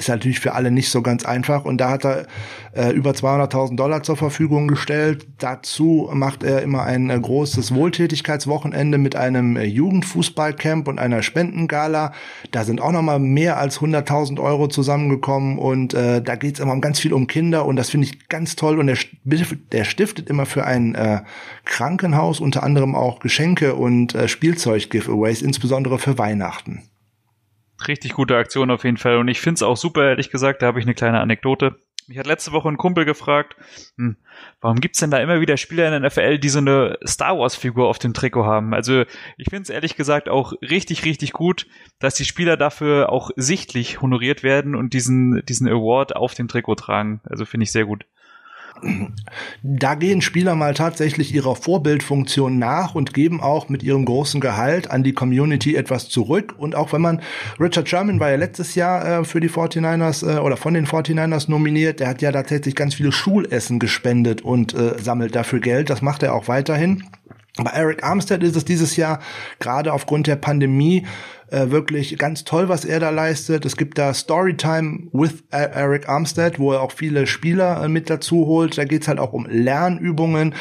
ist 0.00 0.08
natürlich 0.08 0.40
für 0.40 0.54
alle 0.54 0.70
nicht 0.70 0.90
so 0.90 1.02
ganz 1.02 1.24
einfach. 1.24 1.64
Und 1.64 1.78
da 1.78 1.90
hat 1.90 2.04
er 2.04 2.26
äh, 2.72 2.90
über 2.90 3.12
200.000 3.12 3.76
Dollar 3.76 4.02
zur 4.02 4.16
Verfügung 4.16 4.66
gestellt. 4.66 5.26
Dazu 5.38 6.10
macht 6.12 6.42
er 6.42 6.62
immer 6.62 6.84
ein 6.84 7.10
äh, 7.10 7.20
großes 7.20 7.74
Wohltätigkeitswochenende 7.74 8.98
mit 8.98 9.14
einem 9.14 9.56
äh, 9.56 9.64
Jugendfußballcamp 9.64 10.88
und 10.88 10.98
einer 10.98 11.22
Spendengala. 11.22 12.12
Da 12.50 12.64
sind 12.64 12.80
auch 12.80 12.92
noch 12.92 13.02
mal 13.02 13.18
mehr 13.18 13.58
als 13.58 13.80
100.000 13.80 14.40
Euro 14.40 14.68
zusammengekommen. 14.68 15.58
Und 15.58 15.94
äh, 15.94 16.22
da 16.22 16.36
geht 16.36 16.54
es 16.54 16.60
immer 16.60 16.80
ganz 16.80 16.98
viel 16.98 17.12
um 17.12 17.26
Kinder. 17.26 17.66
Und 17.66 17.76
das 17.76 17.90
finde 17.90 18.06
ich 18.06 18.28
ganz 18.28 18.56
toll. 18.56 18.78
Und 18.78 18.86
der, 18.86 18.98
der 19.24 19.84
stiftet 19.84 20.30
immer 20.30 20.46
für 20.46 20.64
ein 20.64 20.94
äh, 20.94 21.20
Krankenhaus 21.64 22.40
unter 22.40 22.62
anderem 22.62 22.94
auch 22.94 23.20
Geschenke 23.20 23.74
und 23.74 24.14
äh, 24.14 24.28
Spielzeug-Giveaways, 24.28 25.42
insbesondere 25.42 25.98
für 25.98 26.18
Weihnachten 26.18 26.89
richtig 27.88 28.12
gute 28.12 28.36
Aktion 28.36 28.70
auf 28.70 28.84
jeden 28.84 28.96
Fall. 28.96 29.18
Und 29.18 29.28
ich 29.28 29.40
finde 29.40 29.58
es 29.58 29.62
auch 29.62 29.76
super, 29.76 30.08
ehrlich 30.08 30.30
gesagt. 30.30 30.62
Da 30.62 30.66
habe 30.66 30.78
ich 30.78 30.84
eine 30.84 30.94
kleine 30.94 31.20
Anekdote. 31.20 31.76
Mich 32.10 32.18
hat 32.18 32.26
letzte 32.26 32.50
Woche 32.50 32.68
ein 32.68 32.76
Kumpel 32.76 33.04
gefragt, 33.04 33.54
hm, 33.96 34.16
warum 34.60 34.80
gibt's 34.80 34.98
denn 34.98 35.12
da 35.12 35.18
immer 35.18 35.40
wieder 35.40 35.56
Spieler 35.56 35.86
in 35.86 35.92
der 35.92 36.10
NFL, 36.10 36.38
die 36.38 36.48
so 36.48 36.58
eine 36.58 36.98
Star 37.06 37.38
Wars-Figur 37.38 37.86
auf 37.86 38.00
dem 38.00 38.14
Trikot 38.14 38.44
haben? 38.44 38.74
Also 38.74 39.04
ich 39.36 39.48
finde 39.48 39.62
es 39.62 39.70
ehrlich 39.70 39.94
gesagt 39.94 40.28
auch 40.28 40.52
richtig, 40.60 41.04
richtig 41.04 41.32
gut, 41.32 41.68
dass 42.00 42.16
die 42.16 42.24
Spieler 42.24 42.56
dafür 42.56 43.12
auch 43.12 43.30
sichtlich 43.36 44.00
honoriert 44.00 44.42
werden 44.42 44.74
und 44.74 44.92
diesen, 44.92 45.44
diesen 45.46 45.68
Award 45.68 46.16
auf 46.16 46.34
dem 46.34 46.48
Trikot 46.48 46.74
tragen. 46.74 47.20
Also 47.30 47.44
finde 47.44 47.62
ich 47.62 47.70
sehr 47.70 47.84
gut. 47.84 48.04
Da 49.62 49.94
gehen 49.94 50.20
Spieler 50.20 50.54
mal 50.54 50.74
tatsächlich 50.74 51.34
ihrer 51.34 51.56
Vorbildfunktion 51.56 52.58
nach 52.58 52.94
und 52.94 53.14
geben 53.14 53.40
auch 53.40 53.68
mit 53.68 53.82
ihrem 53.82 54.04
großen 54.04 54.40
Gehalt 54.40 54.90
an 54.90 55.02
die 55.02 55.12
Community 55.12 55.76
etwas 55.76 56.08
zurück. 56.08 56.54
Und 56.56 56.74
auch 56.74 56.92
wenn 56.92 57.00
man, 57.00 57.20
Richard 57.58 57.88
Sherman 57.88 58.20
war 58.20 58.30
ja 58.30 58.36
letztes 58.36 58.74
Jahr 58.74 59.20
äh, 59.20 59.24
für 59.24 59.40
die 59.40 59.50
49ers 59.50 60.26
äh, 60.26 60.38
oder 60.38 60.56
von 60.56 60.74
den 60.74 60.86
49ers 60.86 61.50
nominiert, 61.50 62.00
der 62.00 62.08
hat 62.08 62.22
ja 62.22 62.32
tatsächlich 62.32 62.74
ganz 62.74 62.94
viele 62.94 63.12
Schulessen 63.12 63.78
gespendet 63.78 64.42
und 64.42 64.74
äh, 64.74 64.98
sammelt 64.98 65.34
dafür 65.34 65.60
Geld. 65.60 65.90
Das 65.90 66.02
macht 66.02 66.22
er 66.22 66.34
auch 66.34 66.48
weiterhin. 66.48 67.04
Bei 67.56 67.70
Eric 67.70 68.04
Armstead 68.04 68.42
ist 68.42 68.56
es 68.56 68.64
dieses 68.64 68.96
Jahr 68.96 69.20
gerade 69.58 69.92
aufgrund 69.92 70.26
der 70.26 70.36
Pandemie 70.36 71.06
äh, 71.50 71.70
wirklich 71.70 72.16
ganz 72.18 72.44
toll, 72.44 72.68
was 72.68 72.84
er 72.84 73.00
da 73.00 73.10
leistet. 73.10 73.64
Es 73.64 73.76
gibt 73.76 73.98
da 73.98 74.14
Storytime 74.14 75.08
with 75.12 75.42
Eric 75.50 76.08
Armstead, 76.08 76.58
wo 76.58 76.72
er 76.72 76.80
auch 76.80 76.92
viele 76.92 77.26
Spieler 77.26 77.82
äh, 77.82 77.88
mit 77.88 78.08
dazu 78.08 78.46
holt. 78.46 78.78
Da 78.78 78.84
geht's 78.84 79.08
halt 79.08 79.18
auch 79.18 79.32
um 79.32 79.46
Lernübungen. 79.46 80.54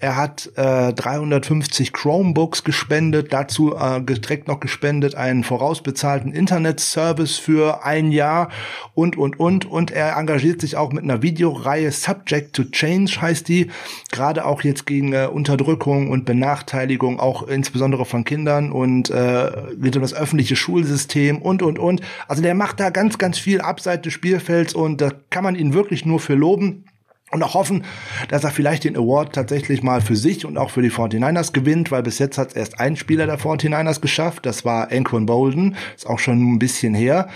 Er 0.00 0.14
hat 0.14 0.52
äh, 0.54 0.92
350 0.92 1.92
Chromebooks 1.92 2.62
gespendet, 2.62 3.32
dazu 3.32 3.74
äh, 3.74 4.00
direkt 4.00 4.46
noch 4.46 4.60
gespendet 4.60 5.16
einen 5.16 5.42
vorausbezahlten 5.42 6.32
Internetservice 6.32 7.36
für 7.36 7.84
ein 7.84 8.12
Jahr 8.12 8.48
und, 8.94 9.16
und, 9.18 9.40
und. 9.40 9.64
Und 9.64 9.90
er 9.90 10.16
engagiert 10.16 10.60
sich 10.60 10.76
auch 10.76 10.92
mit 10.92 11.02
einer 11.02 11.22
Videoreihe 11.22 11.90
Subject 11.90 12.54
to 12.54 12.62
Change 12.64 13.20
heißt 13.20 13.48
die, 13.48 13.72
gerade 14.12 14.44
auch 14.44 14.62
jetzt 14.62 14.86
gegen 14.86 15.12
äh, 15.14 15.26
Unterdrückung 15.26 16.10
und 16.10 16.24
Benachteiligung, 16.24 17.18
auch 17.18 17.48
insbesondere 17.48 18.04
von 18.04 18.24
Kindern 18.24 18.70
und 18.70 19.10
äh, 19.10 19.50
geht 19.80 19.96
um 19.96 20.02
das 20.02 20.14
öffentliche 20.14 20.54
Schulsystem 20.54 21.42
und, 21.42 21.60
und, 21.60 21.80
und. 21.80 22.02
Also 22.28 22.40
der 22.40 22.54
macht 22.54 22.78
da 22.78 22.90
ganz, 22.90 23.18
ganz 23.18 23.36
viel 23.36 23.60
abseits 23.60 24.02
des 24.02 24.12
Spielfelds 24.12 24.74
und 24.74 25.00
da 25.00 25.10
kann 25.30 25.42
man 25.42 25.56
ihn 25.56 25.74
wirklich 25.74 26.06
nur 26.06 26.20
für 26.20 26.34
loben 26.34 26.84
und 27.30 27.42
auch 27.42 27.54
hoffen, 27.54 27.84
dass 28.28 28.44
er 28.44 28.50
vielleicht 28.50 28.84
den 28.84 28.96
Award 28.96 29.34
tatsächlich 29.34 29.82
mal 29.82 30.00
für 30.00 30.16
sich 30.16 30.46
und 30.46 30.56
auch 30.56 30.70
für 30.70 30.82
die 30.82 30.90
49ers 30.90 31.52
gewinnt, 31.52 31.90
weil 31.90 32.02
bis 32.02 32.18
jetzt 32.18 32.38
hat 32.38 32.48
es 32.48 32.56
erst 32.56 32.80
ein 32.80 32.96
Spieler 32.96 33.26
der 33.26 33.38
49ers 33.38 34.00
geschafft, 34.00 34.46
das 34.46 34.64
war 34.64 34.90
Anquan 34.90 35.26
Bolden, 35.26 35.76
ist 35.94 36.06
auch 36.06 36.18
schon 36.18 36.54
ein 36.54 36.58
bisschen 36.58 36.94
her. 36.94 37.28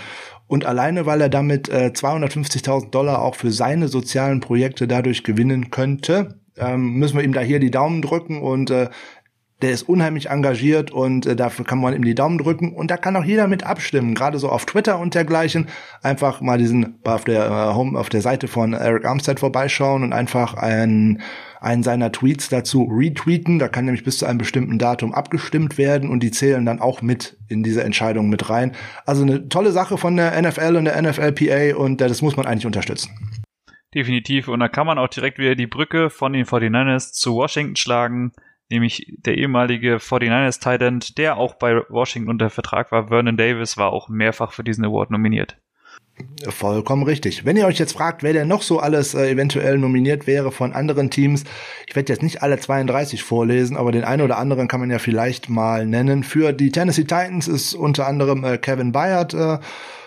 Und 0.47 0.65
alleine, 0.65 1.05
weil 1.05 1.21
er 1.21 1.29
damit 1.29 1.69
äh, 1.69 1.91
250.000 1.93 2.89
Dollar 2.91 3.21
auch 3.21 3.35
für 3.35 3.51
seine 3.51 3.87
sozialen 3.87 4.39
Projekte 4.39 4.87
dadurch 4.87 5.23
gewinnen 5.23 5.71
könnte, 5.71 6.39
ähm, 6.57 6.93
müssen 6.95 7.17
wir 7.17 7.23
ihm 7.23 7.33
da 7.33 7.41
hier 7.41 7.59
die 7.59 7.71
Daumen 7.71 8.01
drücken 8.01 8.41
und 8.41 8.69
äh, 8.69 8.89
der 9.63 9.71
ist 9.71 9.83
unheimlich 9.83 10.29
engagiert 10.29 10.91
und 10.91 11.25
äh, 11.25 11.35
dafür 11.35 11.65
kann 11.65 11.79
man 11.79 11.95
ihm 11.95 12.03
die 12.03 12.15
Daumen 12.15 12.37
drücken 12.37 12.73
und 12.73 12.91
da 12.91 12.97
kann 12.97 13.15
auch 13.15 13.23
jeder 13.23 13.47
mit 13.47 13.65
abstimmen, 13.65 14.13
gerade 14.13 14.37
so 14.37 14.49
auf 14.49 14.65
Twitter 14.65 14.99
und 14.99 15.15
dergleichen. 15.15 15.67
Einfach 16.01 16.41
mal 16.41 16.57
diesen 16.57 16.99
auf 17.03 17.23
der 17.23 17.45
äh, 17.45 17.73
Home 17.73 17.97
auf 17.97 18.09
der 18.09 18.21
Seite 18.21 18.47
von 18.47 18.73
Eric 18.73 19.05
Armstead 19.05 19.39
vorbeischauen 19.39 20.03
und 20.03 20.13
einfach 20.13 20.53
einen 20.53 21.21
einen 21.61 21.81
seiner 21.81 22.11
Tweets 22.11 22.49
dazu 22.49 22.83
retweeten. 22.91 23.57
Da 23.57 23.69
kann 23.69 23.85
nämlich 23.85 24.03
bis 24.03 24.17
zu 24.17 24.25
einem 24.25 24.37
bestimmten 24.37 24.77
Datum 24.77 25.13
abgestimmt 25.13 25.77
werden 25.77 26.09
und 26.09 26.21
die 26.21 26.31
zählen 26.31 26.65
dann 26.65 26.81
auch 26.81 27.01
mit 27.01 27.37
in 27.47 27.63
diese 27.63 27.83
Entscheidung 27.83 28.29
mit 28.29 28.49
rein. 28.49 28.73
Also 29.05 29.23
eine 29.23 29.47
tolle 29.47 29.71
Sache 29.71 29.97
von 29.97 30.17
der 30.17 30.39
NFL 30.41 30.75
und 30.75 30.85
der 30.85 31.01
NFLPA 31.01 31.77
und 31.77 32.01
äh, 32.01 32.07
das 32.07 32.21
muss 32.21 32.35
man 32.35 32.45
eigentlich 32.45 32.65
unterstützen. 32.65 33.11
Definitiv. 33.95 34.47
Und 34.47 34.59
da 34.59 34.67
kann 34.67 34.87
man 34.87 34.97
auch 34.97 35.07
direkt 35.07 35.37
wieder 35.37 35.55
die 35.55 35.67
Brücke 35.67 36.09
von 36.09 36.33
den 36.33 36.45
49ers 36.45 37.13
zu 37.13 37.35
Washington 37.35 37.75
schlagen 37.75 38.33
nämlich 38.73 39.13
der 39.17 39.37
ehemalige 39.37 39.97
49ers 39.97 40.59
Tight 40.59 41.17
der 41.17 41.37
auch 41.37 41.55
bei 41.55 41.81
Washington 41.89 42.29
unter 42.29 42.49
Vertrag 42.49 42.91
war, 42.91 43.07
Vernon 43.07 43.37
Davis, 43.37 43.77
war 43.77 43.93
auch 43.93 44.09
mehrfach 44.09 44.51
für 44.51 44.63
diesen 44.63 44.85
Award 44.85 45.11
nominiert. 45.11 45.57
Vollkommen 46.47 47.03
richtig. 47.03 47.43
Wenn 47.43 47.57
ihr 47.57 47.65
euch 47.65 47.79
jetzt 47.79 47.93
fragt, 47.93 48.21
wer 48.21 48.33
denn 48.33 48.47
noch 48.47 48.61
so 48.61 48.79
alles 48.79 49.15
äh, 49.15 49.31
eventuell 49.31 49.79
nominiert 49.79 50.27
wäre 50.27 50.51
von 50.51 50.73
anderen 50.73 51.09
Teams, 51.09 51.43
ich 51.87 51.95
werde 51.95 52.13
jetzt 52.13 52.21
nicht 52.21 52.43
alle 52.43 52.59
32 52.59 53.23
vorlesen, 53.23 53.77
aber 53.77 53.91
den 53.91 54.03
einen 54.03 54.21
oder 54.21 54.37
anderen 54.37 54.67
kann 54.67 54.79
man 54.79 54.91
ja 54.91 54.99
vielleicht 54.99 55.49
mal 55.49 55.87
nennen. 55.87 56.23
Für 56.23 56.53
die 56.53 56.69
Tennessee 56.69 57.03
Titans 57.03 57.47
ist 57.47 57.73
unter 57.73 58.05
anderem 58.05 58.43
äh, 58.43 58.57
Kevin 58.59 58.91
Bayard 58.91 59.33
äh, 59.33 59.57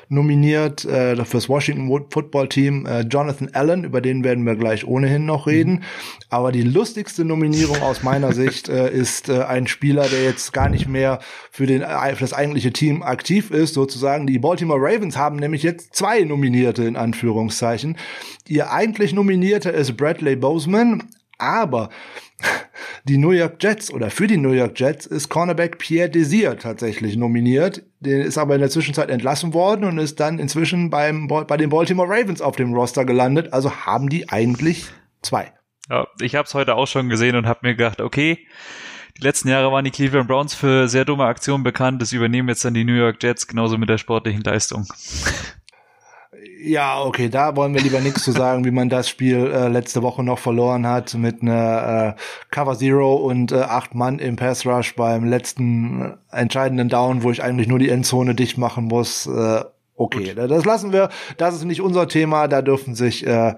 nominiert 0.08 0.84
äh, 0.84 1.24
fürs 1.24 1.48
Washington 1.48 2.06
Football 2.10 2.48
Team 2.48 2.86
äh, 2.86 3.00
Jonathan 3.00 3.50
Allen, 3.52 3.84
über 3.84 4.00
den 4.00 4.24
werden 4.24 4.44
wir 4.44 4.56
gleich 4.56 4.86
ohnehin 4.86 5.26
noch 5.26 5.46
reden. 5.46 5.72
Mhm. 5.72 5.82
Aber 6.28 6.52
die 6.52 6.62
lustigste 6.62 7.24
Nominierung 7.24 7.80
aus 7.82 8.02
meiner 8.02 8.32
Sicht 8.34 8.68
äh, 8.68 8.90
ist 8.90 9.28
äh, 9.28 9.42
ein 9.42 9.66
Spieler, 9.66 10.08
der 10.08 10.24
jetzt 10.24 10.52
gar 10.52 10.68
nicht 10.68 10.88
mehr 10.88 11.20
für, 11.50 11.66
den, 11.66 11.82
äh, 11.82 12.14
für 12.14 12.20
das 12.24 12.32
eigentliche 12.32 12.72
Team 12.72 13.02
aktiv 13.02 13.50
ist, 13.50 13.74
sozusagen. 13.74 14.26
Die 14.26 14.38
Baltimore 14.38 14.80
Ravens 14.80 15.16
haben 15.16 15.36
nämlich 15.36 15.62
jetzt 15.62 15.94
zwei 15.94 16.20
Nominierte 16.20 16.84
in 16.84 16.96
Anführungszeichen. 16.96 17.96
Ihr 18.48 18.72
eigentlich 18.72 19.12
Nominierter 19.12 19.72
ist 19.72 19.96
Bradley 19.96 20.36
Boseman, 20.36 21.04
aber 21.38 21.90
die 23.04 23.18
New 23.18 23.30
York 23.30 23.62
Jets 23.62 23.92
oder 23.92 24.10
für 24.10 24.26
die 24.26 24.36
New 24.36 24.52
York 24.52 24.78
Jets 24.78 25.06
ist 25.06 25.28
Cornerback 25.28 25.78
Pierre 25.78 26.10
Desir 26.10 26.58
tatsächlich 26.58 27.16
nominiert. 27.16 27.82
Der 28.00 28.24
ist 28.24 28.38
aber 28.38 28.54
in 28.54 28.60
der 28.60 28.70
Zwischenzeit 28.70 29.10
entlassen 29.10 29.54
worden 29.54 29.84
und 29.84 29.98
ist 29.98 30.20
dann 30.20 30.38
inzwischen 30.38 30.90
beim, 30.90 31.28
bei 31.28 31.56
den 31.56 31.70
Baltimore 31.70 32.08
Ravens 32.08 32.40
auf 32.40 32.56
dem 32.56 32.74
Roster 32.74 33.04
gelandet. 33.04 33.52
Also 33.52 33.70
haben 33.70 34.08
die 34.08 34.28
eigentlich 34.28 34.86
zwei. 35.22 35.52
Ja, 35.88 36.06
ich 36.20 36.34
habe 36.34 36.46
es 36.46 36.54
heute 36.54 36.74
auch 36.74 36.86
schon 36.86 37.08
gesehen 37.08 37.36
und 37.36 37.46
habe 37.46 37.60
mir 37.62 37.76
gedacht, 37.76 38.00
okay, 38.00 38.46
die 39.18 39.22
letzten 39.22 39.48
Jahre 39.48 39.72
waren 39.72 39.84
die 39.84 39.90
Cleveland 39.90 40.28
Browns 40.28 40.54
für 40.54 40.88
sehr 40.88 41.04
dumme 41.04 41.24
Aktionen 41.24 41.64
bekannt. 41.64 42.02
Das 42.02 42.12
übernehmen 42.12 42.48
jetzt 42.48 42.64
dann 42.64 42.74
die 42.74 42.84
New 42.84 42.94
York 42.94 43.22
Jets 43.22 43.46
genauso 43.46 43.78
mit 43.78 43.88
der 43.88 43.98
sportlichen 43.98 44.42
Leistung. 44.42 44.86
Ja, 46.66 47.00
okay, 47.00 47.28
da 47.28 47.54
wollen 47.54 47.74
wir 47.74 47.80
lieber 47.80 48.00
nichts 48.00 48.24
zu 48.24 48.32
sagen, 48.32 48.64
wie 48.64 48.72
man 48.72 48.88
das 48.88 49.08
Spiel 49.08 49.36
äh, 49.36 49.68
letzte 49.68 50.02
Woche 50.02 50.24
noch 50.24 50.40
verloren 50.40 50.84
hat 50.84 51.14
mit 51.14 51.40
einer 51.40 52.16
äh, 52.16 52.20
Cover 52.50 52.76
Zero 52.76 53.14
und 53.14 53.52
äh, 53.52 53.60
acht 53.60 53.94
Mann 53.94 54.18
im 54.18 54.34
Pass 54.34 54.66
Rush 54.66 54.96
beim 54.96 55.24
letzten 55.24 56.18
entscheidenden 56.32 56.88
Down, 56.88 57.22
wo 57.22 57.30
ich 57.30 57.40
eigentlich 57.40 57.68
nur 57.68 57.78
die 57.78 57.88
Endzone 57.88 58.34
dicht 58.34 58.58
machen 58.58 58.86
muss. 58.86 59.26
Äh, 59.26 59.62
okay, 59.94 60.34
Gut. 60.34 60.50
das 60.50 60.64
lassen 60.64 60.92
wir. 60.92 61.10
Das 61.36 61.54
ist 61.54 61.64
nicht 61.64 61.80
unser 61.80 62.08
Thema. 62.08 62.48
Da 62.48 62.62
dürfen 62.62 62.96
sich 62.96 63.24
äh, 63.24 63.54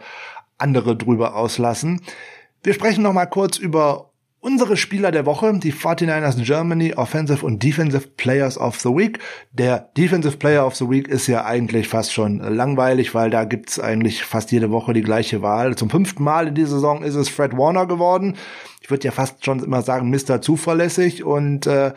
andere 0.59 0.95
drüber 0.95 1.35
auslassen. 1.35 2.03
Wir 2.63 2.75
sprechen 2.75 3.03
noch 3.03 3.15
mal 3.15 3.25
kurz 3.25 3.57
über 3.57 4.08
Unsere 4.41 4.77
Spieler 4.77 5.11
der 5.11 5.27
Woche, 5.27 5.53
die 5.59 5.73
49ers 5.73 6.41
Germany 6.45 6.95
Offensive 6.95 7.45
und 7.45 7.61
Defensive 7.61 8.07
Players 8.17 8.57
of 8.57 8.79
the 8.79 8.91
Week. 8.91 9.19
Der 9.51 9.91
Defensive 9.97 10.37
Player 10.37 10.65
of 10.65 10.77
the 10.77 10.89
Week 10.89 11.09
ist 11.09 11.27
ja 11.27 11.45
eigentlich 11.45 11.89
fast 11.89 12.13
schon 12.13 12.39
langweilig, 12.39 13.15
weil 13.17 13.31
da 13.31 13.43
gibt's 13.43 13.81
eigentlich 13.81 14.23
fast 14.23 14.53
jede 14.53 14.71
Woche 14.71 14.93
die 14.93 15.03
gleiche 15.03 15.43
Wahl. 15.43 15.75
Zum 15.75 15.91
fünften 15.91 16.23
Mal 16.23 16.47
in 16.47 16.55
dieser 16.55 16.77
Saison 16.77 17.03
ist 17.03 17.17
es 17.17 17.29
Fred 17.29 17.57
Warner 17.57 17.87
geworden. 17.87 18.37
Ich 18.81 18.91
würde 18.91 19.05
ja 19.07 19.11
fast 19.11 19.45
schon 19.45 19.61
immer 19.63 19.83
sagen, 19.83 20.09
Mr. 20.09 20.41
Zuverlässig. 20.41 21.25
Und 21.25 21.67
äh, 21.67 21.93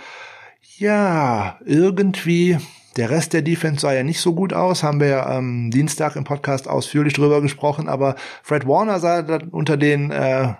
ja, 0.79 1.60
irgendwie 1.63 2.57
Der 2.98 3.10
Rest 3.10 3.31
der 3.31 3.41
Defense 3.41 3.79
sah 3.79 3.93
ja 3.93 4.03
nicht 4.03 4.19
so 4.19 4.33
gut 4.33 4.51
aus, 4.51 4.83
haben 4.83 5.00
wir 5.00 5.25
am 5.25 5.71
Dienstag 5.71 6.17
im 6.17 6.25
Podcast 6.25 6.67
ausführlich 6.67 7.13
drüber 7.13 7.41
gesprochen, 7.41 7.88
aber 7.88 8.15
Fred 8.43 8.67
Warner 8.67 9.00
sah 9.00 9.24
unter 9.51 9.77
den 9.77 10.12
äh, 10.12 10.55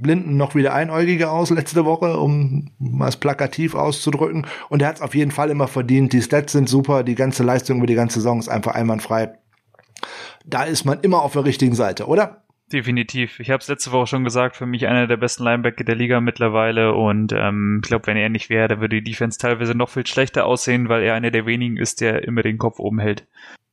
Blinden 0.00 0.36
noch 0.36 0.54
wieder 0.54 0.74
einäugiger 0.74 1.32
aus 1.32 1.50
letzte 1.50 1.84
Woche, 1.84 2.18
um 2.18 2.70
es 3.06 3.16
plakativ 3.16 3.74
auszudrücken. 3.74 4.46
Und 4.68 4.82
er 4.82 4.88
hat 4.88 4.96
es 4.96 5.02
auf 5.02 5.14
jeden 5.14 5.30
Fall 5.30 5.50
immer 5.50 5.68
verdient. 5.68 6.12
Die 6.12 6.22
Stats 6.22 6.52
sind 6.52 6.68
super, 6.68 7.02
die 7.02 7.14
ganze 7.14 7.42
Leistung 7.42 7.78
über 7.78 7.86
die 7.86 7.94
ganze 7.94 8.20
Saison 8.20 8.38
ist 8.38 8.48
einfach 8.48 8.74
einwandfrei. 8.74 9.38
Da 10.44 10.64
ist 10.64 10.84
man 10.84 11.00
immer 11.00 11.22
auf 11.22 11.32
der 11.32 11.44
richtigen 11.44 11.74
Seite, 11.74 12.06
oder? 12.06 12.44
Definitiv. 12.72 13.38
Ich 13.38 13.50
habe 13.50 13.60
es 13.60 13.68
letzte 13.68 13.92
Woche 13.92 14.08
schon 14.08 14.24
gesagt, 14.24 14.56
für 14.56 14.66
mich 14.66 14.88
einer 14.88 15.06
der 15.06 15.16
besten 15.16 15.44
Linebacker 15.44 15.84
der 15.84 15.94
Liga 15.94 16.20
mittlerweile. 16.20 16.94
Und 16.94 17.32
ähm, 17.32 17.80
ich 17.82 17.88
glaube, 17.88 18.08
wenn 18.08 18.16
er 18.16 18.28
nicht 18.28 18.50
wäre, 18.50 18.66
dann 18.66 18.80
würde 18.80 19.00
die 19.00 19.10
Defense 19.10 19.38
teilweise 19.38 19.76
noch 19.76 19.88
viel 19.88 20.06
schlechter 20.06 20.46
aussehen, 20.46 20.88
weil 20.88 21.04
er 21.04 21.14
einer 21.14 21.30
der 21.30 21.46
wenigen 21.46 21.76
ist, 21.76 22.00
der 22.00 22.24
immer 22.24 22.42
den 22.42 22.58
Kopf 22.58 22.80
oben 22.80 22.98
hält. 22.98 23.28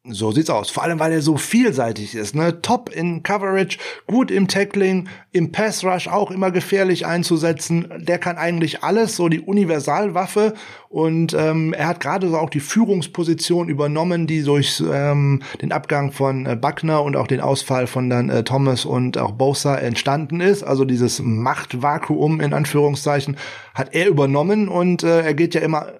So 0.09 0.33
sieht's 0.33 0.49
aus. 0.49 0.69
Vor 0.69 0.83
allem, 0.83 0.99
weil 0.99 1.13
er 1.13 1.21
so 1.21 1.37
vielseitig 1.37 2.13
ist, 2.13 2.35
ne? 2.35 2.61
Top 2.61 2.89
in 2.93 3.23
Coverage, 3.23 3.77
gut 4.05 4.31
im 4.31 4.49
Tackling, 4.49 5.07
im 5.31 5.53
Pass 5.53 5.85
Rush 5.85 6.09
auch 6.09 6.29
immer 6.29 6.51
gefährlich 6.51 7.05
einzusetzen. 7.05 7.87
Der 7.99 8.17
kann 8.17 8.35
eigentlich 8.35 8.83
alles, 8.83 9.15
so 9.15 9.29
die 9.29 9.39
Universalwaffe. 9.39 10.55
Und 10.89 11.33
ähm, 11.33 11.71
er 11.71 11.87
hat 11.87 12.01
gerade 12.01 12.27
so 12.27 12.37
auch 12.37 12.49
die 12.49 12.59
Führungsposition 12.59 13.69
übernommen, 13.69 14.27
die 14.27 14.43
durch 14.43 14.83
ähm, 14.85 15.41
den 15.61 15.71
Abgang 15.71 16.11
von 16.11 16.47
äh, 16.47 16.57
Buckner 16.57 17.01
und 17.01 17.15
auch 17.15 17.27
den 17.27 17.39
Ausfall 17.39 17.87
von 17.87 18.09
dann 18.09 18.29
äh, 18.29 18.43
Thomas 18.43 18.83
und 18.83 19.17
auch 19.17 19.31
Bosa 19.31 19.77
entstanden 19.77 20.41
ist. 20.41 20.63
Also 20.63 20.83
dieses 20.83 21.21
Machtvakuum 21.21 22.41
in 22.41 22.53
Anführungszeichen 22.53 23.37
hat 23.73 23.95
er 23.95 24.09
übernommen 24.09 24.67
und 24.67 25.03
äh, 25.03 25.21
er 25.21 25.33
geht 25.33 25.55
ja 25.55 25.61
immer 25.61 25.93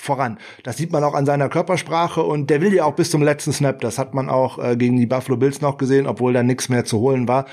voran. 0.00 0.38
Das 0.62 0.76
sieht 0.76 0.92
man 0.92 1.04
auch 1.04 1.14
an 1.14 1.26
seiner 1.26 1.48
Körpersprache 1.48 2.22
und 2.22 2.50
der 2.50 2.60
will 2.60 2.74
ja 2.74 2.84
auch 2.84 2.94
bis 2.94 3.10
zum 3.10 3.22
letzten 3.22 3.52
Snap. 3.52 3.80
Das 3.80 3.98
hat 3.98 4.14
man 4.14 4.28
auch 4.28 4.58
äh, 4.58 4.76
gegen 4.76 4.96
die 4.96 5.06
Buffalo 5.06 5.36
Bills 5.36 5.60
noch 5.60 5.78
gesehen, 5.78 6.06
obwohl 6.06 6.32
da 6.32 6.42
nichts 6.42 6.68
mehr 6.68 6.84
zu 6.84 6.98
holen 7.00 7.28
war. 7.28 7.46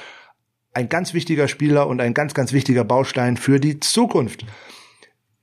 Ein 0.73 0.89
ganz 0.89 1.13
wichtiger 1.13 1.47
Spieler 1.47 1.87
und 1.87 2.01
ein 2.01 2.13
ganz, 2.13 2.33
ganz 2.33 2.53
wichtiger 2.53 2.83
Baustein 2.83 3.37
für 3.37 3.59
die 3.59 3.79
Zukunft. 3.79 4.45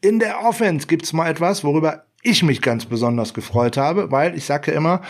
In 0.01 0.19
der 0.19 0.45
Offense 0.45 0.87
gibt's 0.87 1.13
mal 1.13 1.31
etwas, 1.31 1.65
worüber 1.65 2.05
ich 2.23 2.43
mich 2.43 2.63
ganz 2.63 2.87
besonders 2.87 3.35
gefreut 3.35 3.77
habe, 3.77 4.11
weil 4.11 4.37
ich 4.37 4.45
sage 4.45 4.73
ja 4.73 4.77
immer, 4.77 5.03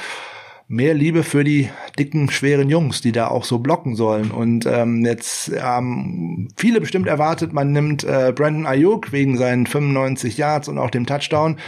mehr 0.68 0.94
Liebe 0.94 1.23
für 1.23 1.44
die 1.44 1.71
dicken, 1.99 2.30
schweren 2.30 2.71
Jungs, 2.71 3.00
die 3.00 3.12
da 3.12 3.28
auch 3.28 3.44
so 3.44 3.59
blocken 3.59 3.97
sollen. 3.97 4.30
Und 4.30 4.66
ähm, 4.66 5.04
jetzt 5.04 5.52
haben 5.61 6.47
ähm, 6.47 6.49
viele 6.56 6.80
bestimmt 6.80 7.06
erwartet, 7.06 7.52
man 7.52 7.73
nimmt 7.73 8.04
äh, 8.04 8.33
Brandon 8.35 8.66
Ayuk 8.66 9.12
wegen 9.12 9.37
seinen 9.37 9.66
95 9.66 10.38
Yards 10.38 10.68
und 10.68 10.78
auch 10.78 10.90
dem 10.90 11.06
Touchdown. 11.06 11.59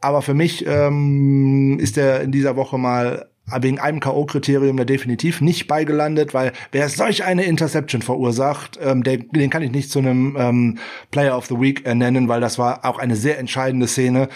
Aber 0.00 0.22
für 0.22 0.34
mich 0.34 0.66
ähm, 0.66 1.78
ist 1.80 1.96
er 1.96 2.20
in 2.22 2.32
dieser 2.32 2.56
Woche 2.56 2.78
mal 2.78 3.30
wegen 3.46 3.78
einem 3.78 4.00
K.O.-Kriterium 4.00 4.76
da 4.76 4.84
definitiv 4.84 5.40
nicht 5.40 5.66
beigelandet, 5.66 6.32
weil 6.32 6.52
wer 6.72 6.88
solch 6.88 7.24
eine 7.24 7.44
Interception 7.44 8.00
verursacht, 8.00 8.78
ähm, 8.82 9.02
der, 9.02 9.18
den 9.18 9.50
kann 9.50 9.62
ich 9.62 9.70
nicht 9.70 9.90
zu 9.90 9.98
einem 9.98 10.36
ähm, 10.38 10.78
Player 11.10 11.36
of 11.36 11.46
the 11.46 11.60
Week 11.60 11.86
äh, 11.86 11.94
nennen, 11.94 12.28
weil 12.28 12.40
das 12.40 12.58
war 12.58 12.84
auch 12.84 12.98
eine 12.98 13.16
sehr 13.16 13.38
entscheidende 13.38 13.86
Szene 13.86 14.28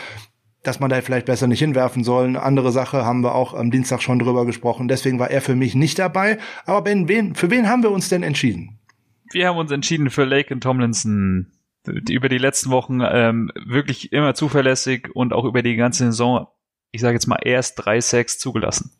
dass 0.62 0.80
man 0.80 0.90
da 0.90 1.00
vielleicht 1.00 1.26
besser 1.26 1.46
nicht 1.46 1.60
hinwerfen 1.60 2.04
soll. 2.04 2.26
Eine 2.26 2.42
andere 2.42 2.72
Sache 2.72 3.04
haben 3.04 3.22
wir 3.22 3.34
auch 3.34 3.54
am 3.54 3.70
Dienstag 3.70 4.02
schon 4.02 4.18
drüber 4.18 4.44
gesprochen. 4.44 4.88
Deswegen 4.88 5.18
war 5.18 5.30
er 5.30 5.40
für 5.40 5.54
mich 5.54 5.74
nicht 5.74 5.98
dabei. 5.98 6.38
Aber 6.66 6.82
Ben, 6.82 7.08
wen, 7.08 7.34
für 7.34 7.50
wen 7.50 7.68
haben 7.68 7.82
wir 7.82 7.90
uns 7.90 8.08
denn 8.08 8.22
entschieden? 8.22 8.78
Wir 9.30 9.48
haben 9.48 9.58
uns 9.58 9.70
entschieden 9.70 10.10
für 10.10 10.24
Lake 10.24 10.52
und 10.52 10.60
Tomlinson. 10.60 11.52
Über 12.10 12.28
die 12.28 12.38
letzten 12.38 12.70
Wochen 12.70 13.00
ähm, 13.02 13.50
wirklich 13.54 14.12
immer 14.12 14.34
zuverlässig 14.34 15.08
und 15.14 15.32
auch 15.32 15.44
über 15.44 15.62
die 15.62 15.76
ganze 15.76 16.06
Saison, 16.06 16.46
ich 16.90 17.00
sage 17.00 17.14
jetzt 17.14 17.26
mal, 17.26 17.38
erst 17.42 17.74
drei 17.76 18.00
Sacks 18.00 18.38
zugelassen. 18.38 18.97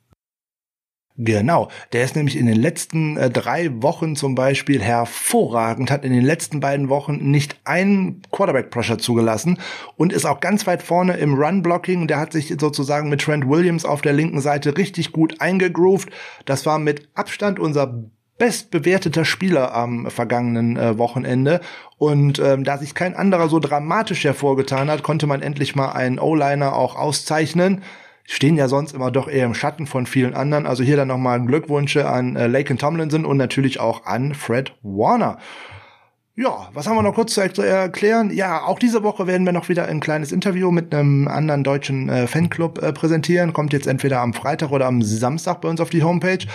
Genau, 1.21 1.69
der 1.93 2.05
ist 2.05 2.15
nämlich 2.15 2.37
in 2.37 2.47
den 2.47 2.61
letzten 2.61 3.17
äh, 3.17 3.29
drei 3.29 3.83
Wochen 3.83 4.15
zum 4.15 4.37
Beispiel 4.37 4.81
hervorragend, 4.81 5.91
hat 5.91 6.05
in 6.05 6.13
den 6.13 6.25
letzten 6.25 6.61
beiden 6.61 6.89
Wochen 6.89 7.17
nicht 7.33 7.57
einen 7.65 8.23
Quarterback-Pressure 8.31 8.99
zugelassen 8.99 9.59
und 9.97 10.13
ist 10.13 10.27
auch 10.27 10.39
ganz 10.39 10.69
weit 10.69 10.81
vorne 10.81 11.17
im 11.17 11.35
Run-Blocking. 11.35 12.07
Der 12.07 12.21
hat 12.21 12.33
sich 12.33 12.55
sozusagen 12.61 13.09
mit 13.09 13.23
Trent 13.23 13.49
Williams 13.49 13.85
auf 13.85 14.01
der 14.01 14.13
linken 14.13 14.41
Seite 14.41 14.77
richtig 14.77 15.11
gut 15.11 15.41
eingegroovt. 15.41 16.09
Das 16.45 16.67
war 16.67 16.79
mit 16.79 17.09
Abstand 17.15 17.59
unser 17.59 18.05
bestbewerteter 18.39 19.25
Spieler 19.25 19.75
am 19.75 20.09
vergangenen 20.13 20.77
äh, 20.77 20.99
Wochenende. 20.99 21.61
Und 21.97 22.39
ähm, 22.39 22.63
da 22.63 22.79
sich 22.79 22.95
kein 22.95 23.17
anderer 23.17 23.49
so 23.49 23.59
dramatisch 23.59 24.23
hervorgetan 24.23 24.89
hat, 24.89 25.03
konnte 25.03 25.27
man 25.27 25.43
endlich 25.43 25.75
mal 25.75 25.91
einen 25.91 26.21
O-Liner 26.21 26.77
auch 26.77 26.95
auszeichnen 26.95 27.83
stehen 28.31 28.57
ja 28.57 28.69
sonst 28.69 28.93
immer 28.93 29.11
doch 29.11 29.27
eher 29.27 29.47
im 29.47 29.55
Schatten 29.55 29.87
von 29.87 30.05
vielen 30.05 30.35
anderen. 30.35 30.67
Also 30.67 30.85
hier 30.85 30.97
dann 30.97 31.09
nochmal 31.09 31.41
Glückwünsche 31.41 32.07
an 32.07 32.37
äh, 32.37 32.47
Laken 32.47 32.77
Tomlinson 32.77 33.25
und 33.25 33.39
natürlich 33.39 33.81
auch 33.81 34.05
an 34.05 34.35
Fred 34.35 34.75
Warner. 34.83 35.39
Ja, 36.37 36.69
was 36.75 36.87
haben 36.87 36.95
wir 36.95 37.03
noch 37.03 37.15
kurz 37.15 37.35
zu 37.35 37.63
erklären? 37.63 38.31
Ja, 38.31 38.63
auch 38.63 38.79
diese 38.79 39.03
Woche 39.03 39.27
werden 39.27 39.47
wir 39.47 39.53
noch 39.53 39.71
wieder 39.71 39.87
ein 39.87 39.99
kleines 39.99 40.31
Interview 40.31 40.71
mit 40.71 40.95
einem 40.95 41.27
anderen 41.27 41.65
deutschen 41.65 42.11
äh, 42.11 42.27
Fanclub 42.27 42.81
äh, 42.83 42.93
präsentieren. 42.93 43.55
Kommt 43.55 43.73
jetzt 43.73 43.87
entweder 43.87 44.21
am 44.21 44.35
Freitag 44.35 44.71
oder 44.73 44.87
am 44.87 45.01
Samstag 45.01 45.63
bei 45.63 45.69
uns 45.69 45.81
auf 45.81 45.91
die 45.91 46.03
Homepage. 46.03 46.47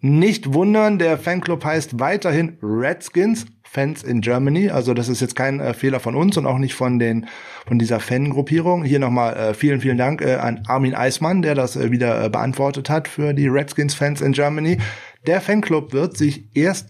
Nicht 0.00 0.52
wundern, 0.52 0.98
der 0.98 1.16
Fanclub 1.16 1.64
heißt 1.64 1.98
weiterhin 1.98 2.58
Redskins 2.62 3.46
Fans 3.62 4.02
in 4.02 4.20
Germany. 4.20 4.70
Also 4.70 4.94
das 4.94 5.08
ist 5.08 5.20
jetzt 5.20 5.34
kein 5.36 5.58
äh, 5.58 5.74
Fehler 5.74 6.00
von 6.00 6.14
uns 6.14 6.36
und 6.36 6.46
auch 6.46 6.58
nicht 6.58 6.74
von 6.74 6.98
den 6.98 7.26
von 7.66 7.78
dieser 7.78 7.98
Fangruppierung. 7.98 8.84
Hier 8.84 8.98
nochmal 8.98 9.36
äh, 9.36 9.54
vielen 9.54 9.80
vielen 9.80 9.98
Dank 9.98 10.22
äh, 10.22 10.34
an 10.34 10.62
Armin 10.68 10.94
Eismann, 10.94 11.42
der 11.42 11.54
das 11.54 11.76
äh, 11.76 11.90
wieder 11.90 12.24
äh, 12.24 12.28
beantwortet 12.28 12.88
hat 12.88 13.08
für 13.08 13.32
die 13.32 13.48
Redskins 13.48 13.94
Fans 13.94 14.20
in 14.20 14.32
Germany. 14.32 14.78
Der 15.26 15.40
Fanclub 15.40 15.92
wird 15.92 16.16
sich 16.16 16.54
erst 16.54 16.88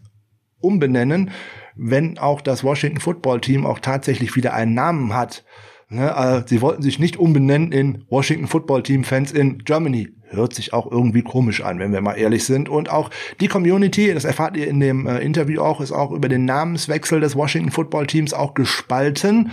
umbenennen, 0.61 1.31
wenn 1.77 2.19
auch 2.19 2.41
das 2.41 2.65
Washington 2.65 3.01
Football 3.01 3.41
Team 3.41 3.67
auch 3.67 3.79
tatsächlich 3.79 4.37
wieder 4.37 4.53
einen 4.53 4.75
Namen 4.75 5.15
hat. 5.15 5.45
Ne, 5.89 6.11
äh, 6.11 6.43
sie 6.49 6.61
wollten 6.61 6.83
sich 6.83 6.99
nicht 6.99 7.17
umbenennen 7.17 7.71
in 7.71 8.05
Washington 8.09 8.49
Football 8.49 8.83
Team 8.83 9.05
Fans 9.05 9.31
in 9.31 9.59
Germany. 9.59 10.09
Hört 10.37 10.55
sich 10.55 10.73
auch 10.73 10.91
irgendwie 10.91 11.23
komisch 11.23 11.63
an, 11.63 11.79
wenn 11.79 11.93
wir 11.93 12.01
mal 12.01 12.15
ehrlich 12.15 12.45
sind. 12.45 12.69
Und 12.69 12.91
auch 12.91 13.11
die 13.41 13.49
Community, 13.49 14.13
das 14.15 14.25
erfahrt 14.25 14.57
ihr 14.57 14.69
in 14.69 14.81
dem 14.81 15.07
äh, 15.07 15.19
Interview 15.19 15.63
auch, 15.63 15.81
ist 15.81 15.93
auch 15.93 16.13
über 16.13 16.29
den 16.29 16.45
Namenswechsel 16.45 17.21
des 17.21 17.35
Washington 17.35 17.73
Football 17.73 18.07
Teams 18.07 18.33
auch 18.33 18.55
gespalten. 18.55 19.51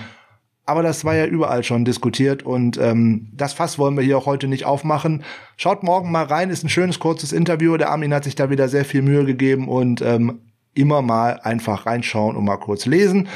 Aber 0.65 0.81
das 0.81 1.03
war 1.03 1.15
ja 1.15 1.25
überall 1.25 1.63
schon 1.63 1.83
diskutiert 1.83 2.43
und 2.43 2.77
ähm, 2.77 3.27
das 3.33 3.51
Fass 3.51 3.77
wollen 3.77 3.97
wir 3.97 4.03
hier 4.03 4.17
auch 4.17 4.25
heute 4.25 4.47
nicht 4.47 4.63
aufmachen. 4.63 5.23
Schaut 5.57 5.83
morgen 5.83 6.09
mal 6.09 6.23
rein, 6.23 6.49
ist 6.49 6.63
ein 6.63 6.69
schönes 6.69 6.99
kurzes 6.99 7.33
Interview. 7.33 7.75
Der 7.75 7.91
Armin 7.91 8.13
hat 8.13 8.23
sich 8.23 8.35
da 8.35 8.49
wieder 8.49 8.69
sehr 8.69 8.85
viel 8.85 9.01
Mühe 9.01 9.25
gegeben 9.25 9.67
und 9.67 10.01
ähm, 10.01 10.39
immer 10.73 11.01
mal 11.01 11.39
einfach 11.43 11.85
reinschauen 11.85 12.37
und 12.37 12.45
mal 12.45 12.57
kurz 12.57 12.85
lesen. 12.85 13.27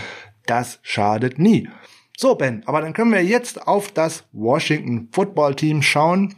Das 0.46 0.80
schadet 0.84 1.38
nie. 1.38 1.68
So, 2.16 2.36
Ben, 2.36 2.64
aber 2.66 2.82
dann 2.82 2.94
können 2.94 3.12
wir 3.12 3.24
jetzt 3.24 3.68
auf 3.68 3.92
das 3.92 4.24
Washington 4.32 5.10
Football 5.12 5.56
Team 5.56 5.82
schauen. 5.82 6.34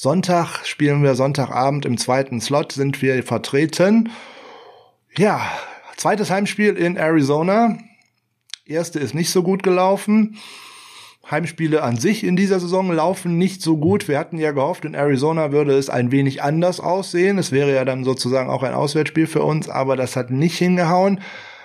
Sonntag 0.00 0.64
spielen 0.64 1.02
wir 1.02 1.16
Sonntagabend 1.16 1.84
im 1.84 1.98
zweiten 1.98 2.40
Slot 2.40 2.70
sind 2.70 3.02
wir 3.02 3.20
vertreten. 3.24 4.12
Ja, 5.16 5.40
zweites 5.96 6.30
Heimspiel 6.30 6.76
in 6.76 6.96
Arizona. 6.96 7.78
Erste 8.64 9.00
ist 9.00 9.12
nicht 9.12 9.30
so 9.30 9.42
gut 9.42 9.64
gelaufen. 9.64 10.36
Heimspiele 11.28 11.82
an 11.82 11.96
sich 11.96 12.22
in 12.22 12.36
dieser 12.36 12.60
Saison 12.60 12.92
laufen 12.92 13.38
nicht 13.38 13.60
so 13.60 13.76
gut. 13.76 14.06
Wir 14.06 14.20
hatten 14.20 14.38
ja 14.38 14.52
gehofft, 14.52 14.84
in 14.84 14.94
Arizona 14.94 15.50
würde 15.50 15.76
es 15.76 15.90
ein 15.90 16.12
wenig 16.12 16.44
anders 16.44 16.78
aussehen. 16.78 17.36
Es 17.36 17.50
wäre 17.50 17.74
ja 17.74 17.84
dann 17.84 18.04
sozusagen 18.04 18.50
auch 18.50 18.62
ein 18.62 18.74
Auswärtsspiel 18.74 19.26
für 19.26 19.42
uns, 19.42 19.68
aber 19.68 19.96
das 19.96 20.14
hat 20.14 20.30
nicht 20.30 20.58
hingehauen. 20.58 21.20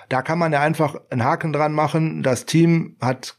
Da 0.09 0.23
kann 0.23 0.39
man 0.39 0.51
ja 0.51 0.59
einfach 0.59 0.95
einen 1.11 1.23
Haken 1.23 1.53
dran 1.53 1.73
machen. 1.73 2.23
Das 2.23 2.47
Team 2.47 2.95
hat 2.99 3.35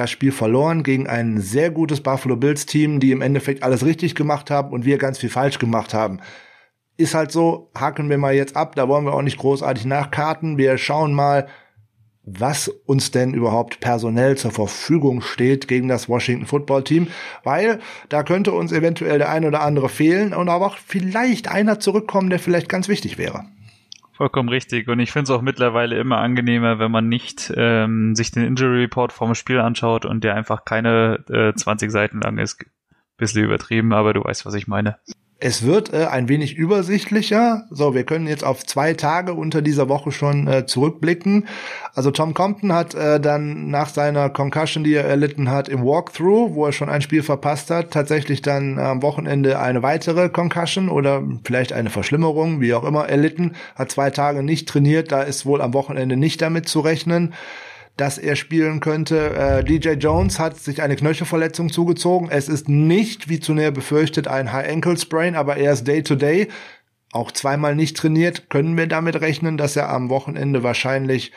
das 0.00 0.10
Spiel 0.10 0.32
verloren 0.32 0.82
gegen 0.82 1.06
ein 1.06 1.40
sehr 1.40 1.70
gutes 1.70 2.00
Buffalo 2.00 2.36
Bills 2.36 2.66
Team, 2.66 3.00
die 3.00 3.12
im 3.12 3.22
Endeffekt 3.22 3.62
alles 3.62 3.84
richtig 3.84 4.14
gemacht 4.14 4.50
haben 4.50 4.72
und 4.72 4.84
wir 4.84 4.98
ganz 4.98 5.18
viel 5.18 5.28
falsch 5.28 5.58
gemacht 5.58 5.94
haben. 5.94 6.20
Ist 6.96 7.14
halt 7.14 7.30
so, 7.32 7.70
haken 7.78 8.08
wir 8.08 8.18
mal 8.18 8.34
jetzt 8.34 8.56
ab, 8.56 8.74
da 8.74 8.88
wollen 8.88 9.04
wir 9.04 9.14
auch 9.14 9.22
nicht 9.22 9.38
großartig 9.38 9.84
nachkarten. 9.84 10.58
Wir 10.58 10.78
schauen 10.78 11.12
mal, 11.14 11.48
was 12.22 12.68
uns 12.68 13.10
denn 13.10 13.34
überhaupt 13.34 13.80
personell 13.80 14.36
zur 14.36 14.50
Verfügung 14.50 15.20
steht 15.20 15.68
gegen 15.68 15.88
das 15.88 16.08
Washington 16.08 16.46
Football 16.46 16.84
Team, 16.84 17.08
weil 17.44 17.80
da 18.08 18.22
könnte 18.22 18.52
uns 18.52 18.72
eventuell 18.72 19.18
der 19.18 19.30
ein 19.30 19.44
oder 19.44 19.62
andere 19.62 19.88
fehlen 19.88 20.32
und 20.32 20.48
aber 20.48 20.66
auch 20.66 20.78
vielleicht 20.78 21.48
einer 21.48 21.80
zurückkommen, 21.80 22.30
der 22.30 22.38
vielleicht 22.38 22.68
ganz 22.68 22.88
wichtig 22.88 23.18
wäre. 23.18 23.44
Vollkommen 24.20 24.50
richtig. 24.50 24.86
Und 24.88 25.00
ich 25.00 25.12
finde 25.12 25.22
es 25.22 25.30
auch 25.30 25.40
mittlerweile 25.40 25.98
immer 25.98 26.18
angenehmer, 26.18 26.78
wenn 26.78 26.90
man 26.90 27.08
nicht 27.08 27.50
ähm, 27.56 28.14
sich 28.14 28.30
den 28.30 28.44
Injury 28.44 28.80
Report 28.80 29.14
vom 29.14 29.34
Spiel 29.34 29.58
anschaut 29.58 30.04
und 30.04 30.22
der 30.24 30.34
einfach 30.34 30.66
keine 30.66 31.24
äh, 31.30 31.54
20 31.54 31.90
Seiten 31.90 32.20
lang 32.20 32.36
ist. 32.36 32.66
Bisschen 33.16 33.44
übertrieben, 33.44 33.94
aber 33.94 34.12
du 34.12 34.22
weißt, 34.22 34.44
was 34.44 34.52
ich 34.52 34.68
meine. 34.68 34.98
Es 35.42 35.64
wird 35.64 35.94
äh, 35.94 36.04
ein 36.04 36.28
wenig 36.28 36.54
übersichtlicher. 36.54 37.64
So, 37.70 37.94
wir 37.94 38.04
können 38.04 38.26
jetzt 38.26 38.44
auf 38.44 38.66
zwei 38.66 38.92
Tage 38.92 39.32
unter 39.32 39.62
dieser 39.62 39.88
Woche 39.88 40.12
schon 40.12 40.46
äh, 40.46 40.66
zurückblicken. 40.66 41.48
Also 41.94 42.10
Tom 42.10 42.34
Compton 42.34 42.74
hat 42.74 42.94
äh, 42.94 43.18
dann 43.18 43.70
nach 43.70 43.88
seiner 43.88 44.28
Concussion, 44.28 44.84
die 44.84 44.92
er 44.92 45.06
erlitten 45.06 45.50
hat 45.50 45.70
im 45.70 45.82
Walkthrough, 45.82 46.54
wo 46.54 46.66
er 46.66 46.72
schon 46.72 46.90
ein 46.90 47.00
Spiel 47.00 47.22
verpasst 47.22 47.70
hat, 47.70 47.90
tatsächlich 47.90 48.42
dann 48.42 48.78
am 48.78 49.00
Wochenende 49.00 49.58
eine 49.58 49.82
weitere 49.82 50.28
Concussion 50.28 50.90
oder 50.90 51.22
vielleicht 51.42 51.72
eine 51.72 51.88
Verschlimmerung, 51.88 52.60
wie 52.60 52.74
auch 52.74 52.84
immer, 52.84 53.08
erlitten. 53.08 53.56
Hat 53.76 53.90
zwei 53.90 54.10
Tage 54.10 54.42
nicht 54.42 54.68
trainiert. 54.68 55.10
Da 55.10 55.22
ist 55.22 55.46
wohl 55.46 55.62
am 55.62 55.72
Wochenende 55.72 56.18
nicht 56.18 56.42
damit 56.42 56.68
zu 56.68 56.80
rechnen 56.80 57.32
dass 58.00 58.16
er 58.16 58.34
spielen 58.34 58.80
könnte. 58.80 59.34
Äh, 59.34 59.64
DJ 59.64 59.90
Jones 59.90 60.38
hat 60.38 60.56
sich 60.56 60.80
eine 60.80 60.96
Knöchelverletzung 60.96 61.70
zugezogen. 61.70 62.30
Es 62.30 62.48
ist 62.48 62.68
nicht, 62.68 63.28
wie 63.28 63.40
zunächst 63.40 63.74
befürchtet, 63.74 64.26
ein 64.26 64.52
High 64.52 64.70
Ankle 64.70 64.96
Sprain, 64.96 65.36
aber 65.36 65.58
er 65.58 65.74
ist 65.74 65.86
Day 65.86 66.02
to 66.02 66.14
Day. 66.14 66.48
Auch 67.12 67.30
zweimal 67.30 67.74
nicht 67.74 67.98
trainiert. 67.98 68.48
Können 68.48 68.78
wir 68.78 68.86
damit 68.86 69.20
rechnen, 69.20 69.58
dass 69.58 69.76
er 69.76 69.90
am 69.90 70.08
Wochenende 70.08 70.62
wahrscheinlich 70.62 71.32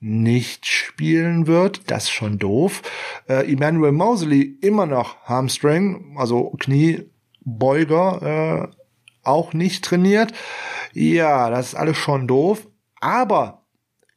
nicht 0.00 0.64
spielen 0.64 1.46
wird. 1.46 1.90
Das 1.90 2.04
ist 2.04 2.10
schon 2.10 2.38
doof. 2.38 2.80
Äh, 3.28 3.52
Emmanuel 3.52 3.92
Mosley 3.92 4.56
immer 4.62 4.86
noch 4.86 5.20
Hamstring, 5.24 6.16
also 6.16 6.54
Kniebeuger, 6.58 8.70
äh, 8.72 8.76
auch 9.24 9.52
nicht 9.52 9.84
trainiert. 9.84 10.32
Ja, 10.94 11.50
das 11.50 11.68
ist 11.68 11.74
alles 11.74 11.98
schon 11.98 12.26
doof. 12.26 12.66
Aber 13.00 13.57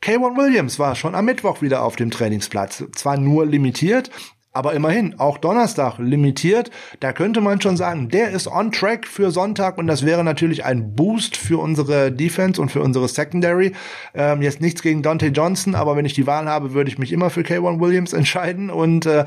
K1 0.04 0.36
Williams 0.36 0.80
war 0.80 0.96
schon 0.96 1.14
am 1.14 1.26
Mittwoch 1.26 1.62
wieder 1.62 1.84
auf 1.84 1.96
dem 1.96 2.10
Trainingsplatz. 2.10 2.84
Zwar 2.96 3.18
nur 3.18 3.46
limitiert, 3.46 4.10
aber 4.52 4.74
immerhin, 4.74 5.20
auch 5.20 5.38
Donnerstag 5.38 6.00
limitiert. 6.00 6.72
Da 7.00 7.14
könnte 7.14 7.40
man 7.40 7.62
schon 7.62 7.78
sagen, 7.78 8.10
der 8.10 8.32
ist 8.32 8.48
on 8.48 8.72
track 8.72 9.08
für 9.08 9.30
Sonntag 9.30 9.78
und 9.78 9.86
das 9.86 10.04
wäre 10.04 10.24
natürlich 10.24 10.66
ein 10.66 10.96
Boost 10.96 11.38
für 11.38 11.60
unsere 11.62 12.12
Defense 12.12 12.60
und 12.60 12.72
für 12.72 12.82
unsere 12.82 13.08
Secondary. 13.08 13.74
Ähm, 14.16 14.42
jetzt 14.42 14.60
nichts 14.60 14.82
gegen 14.82 15.04
Dante 15.04 15.28
Johnson, 15.28 15.76
aber 15.76 15.96
wenn 15.96 16.06
ich 16.06 16.16
die 16.16 16.26
Wahl 16.26 16.50
habe, 16.50 16.74
würde 16.74 16.90
ich 16.90 16.98
mich 16.98 17.12
immer 17.12 17.30
für 17.30 17.42
K1 17.42 17.80
Williams 17.80 18.14
entscheiden 18.14 18.70
und 18.70 19.06
äh, 19.06 19.26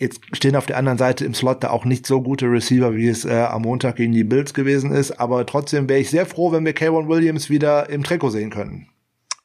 Jetzt 0.00 0.20
stehen 0.32 0.54
auf 0.54 0.66
der 0.66 0.76
anderen 0.76 0.96
Seite 0.96 1.24
im 1.24 1.34
Slot 1.34 1.64
da 1.64 1.70
auch 1.70 1.84
nicht 1.84 2.06
so 2.06 2.22
gute 2.22 2.46
Receiver, 2.46 2.94
wie 2.94 3.08
es 3.08 3.24
äh, 3.24 3.32
am 3.32 3.62
Montag 3.62 3.96
gegen 3.96 4.12
die 4.12 4.22
Bills 4.22 4.54
gewesen 4.54 4.92
ist. 4.92 5.18
Aber 5.18 5.44
trotzdem 5.44 5.88
wäre 5.88 5.98
ich 5.98 6.08
sehr 6.08 6.24
froh, 6.24 6.52
wenn 6.52 6.64
wir 6.64 6.72
K1 6.72 7.08
Williams 7.08 7.50
wieder 7.50 7.90
im 7.90 8.04
Trikot 8.04 8.30
sehen 8.30 8.50
können 8.50 8.86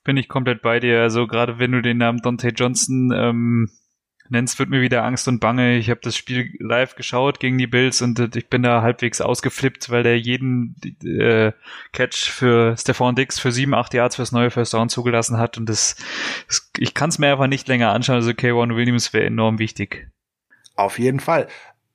bin 0.03 0.17
ich 0.17 0.27
komplett 0.27 0.61
bei 0.61 0.79
dir. 0.79 1.01
Also 1.01 1.27
gerade 1.27 1.59
wenn 1.59 1.71
du 1.71 1.81
den 1.81 1.97
Namen 1.97 2.19
Dante 2.19 2.49
Johnson 2.49 3.11
ähm, 3.15 3.69
nennst, 4.29 4.59
wird 4.59 4.69
mir 4.69 4.81
wieder 4.81 5.03
Angst 5.03 5.27
und 5.27 5.39
Bange. 5.39 5.77
Ich 5.77 5.89
habe 5.89 6.01
das 6.03 6.15
Spiel 6.15 6.51
live 6.59 6.95
geschaut 6.95 7.39
gegen 7.39 7.57
die 7.57 7.67
Bills 7.67 8.01
und 8.01 8.19
äh, 8.19 8.29
ich 8.35 8.49
bin 8.49 8.63
da 8.63 8.81
halbwegs 8.81 9.21
ausgeflippt, 9.21 9.89
weil 9.89 10.03
der 10.03 10.19
jeden 10.19 10.75
äh, 11.03 11.51
Catch 11.91 12.29
für 12.29 12.75
Stefan 12.77 13.15
Dix 13.15 13.39
für 13.39 13.51
sieben, 13.51 13.73
acht 13.73 13.93
Yards 13.93 14.17
fürs 14.17 14.31
neue 14.31 14.51
First 14.51 14.73
Down 14.73 14.89
zugelassen 14.89 15.37
hat 15.37 15.57
und 15.57 15.67
das, 15.67 15.95
das 16.47 16.71
ich 16.77 16.93
kann 16.93 17.09
es 17.09 17.19
mir 17.19 17.31
einfach 17.31 17.47
nicht 17.47 17.67
länger 17.67 17.91
anschauen. 17.91 18.15
Also 18.15 18.31
K1 18.31 18.75
Williams 18.75 19.13
wäre 19.13 19.25
enorm 19.25 19.59
wichtig. 19.59 20.09
Auf 20.75 20.99
jeden 20.99 21.19
Fall. 21.19 21.47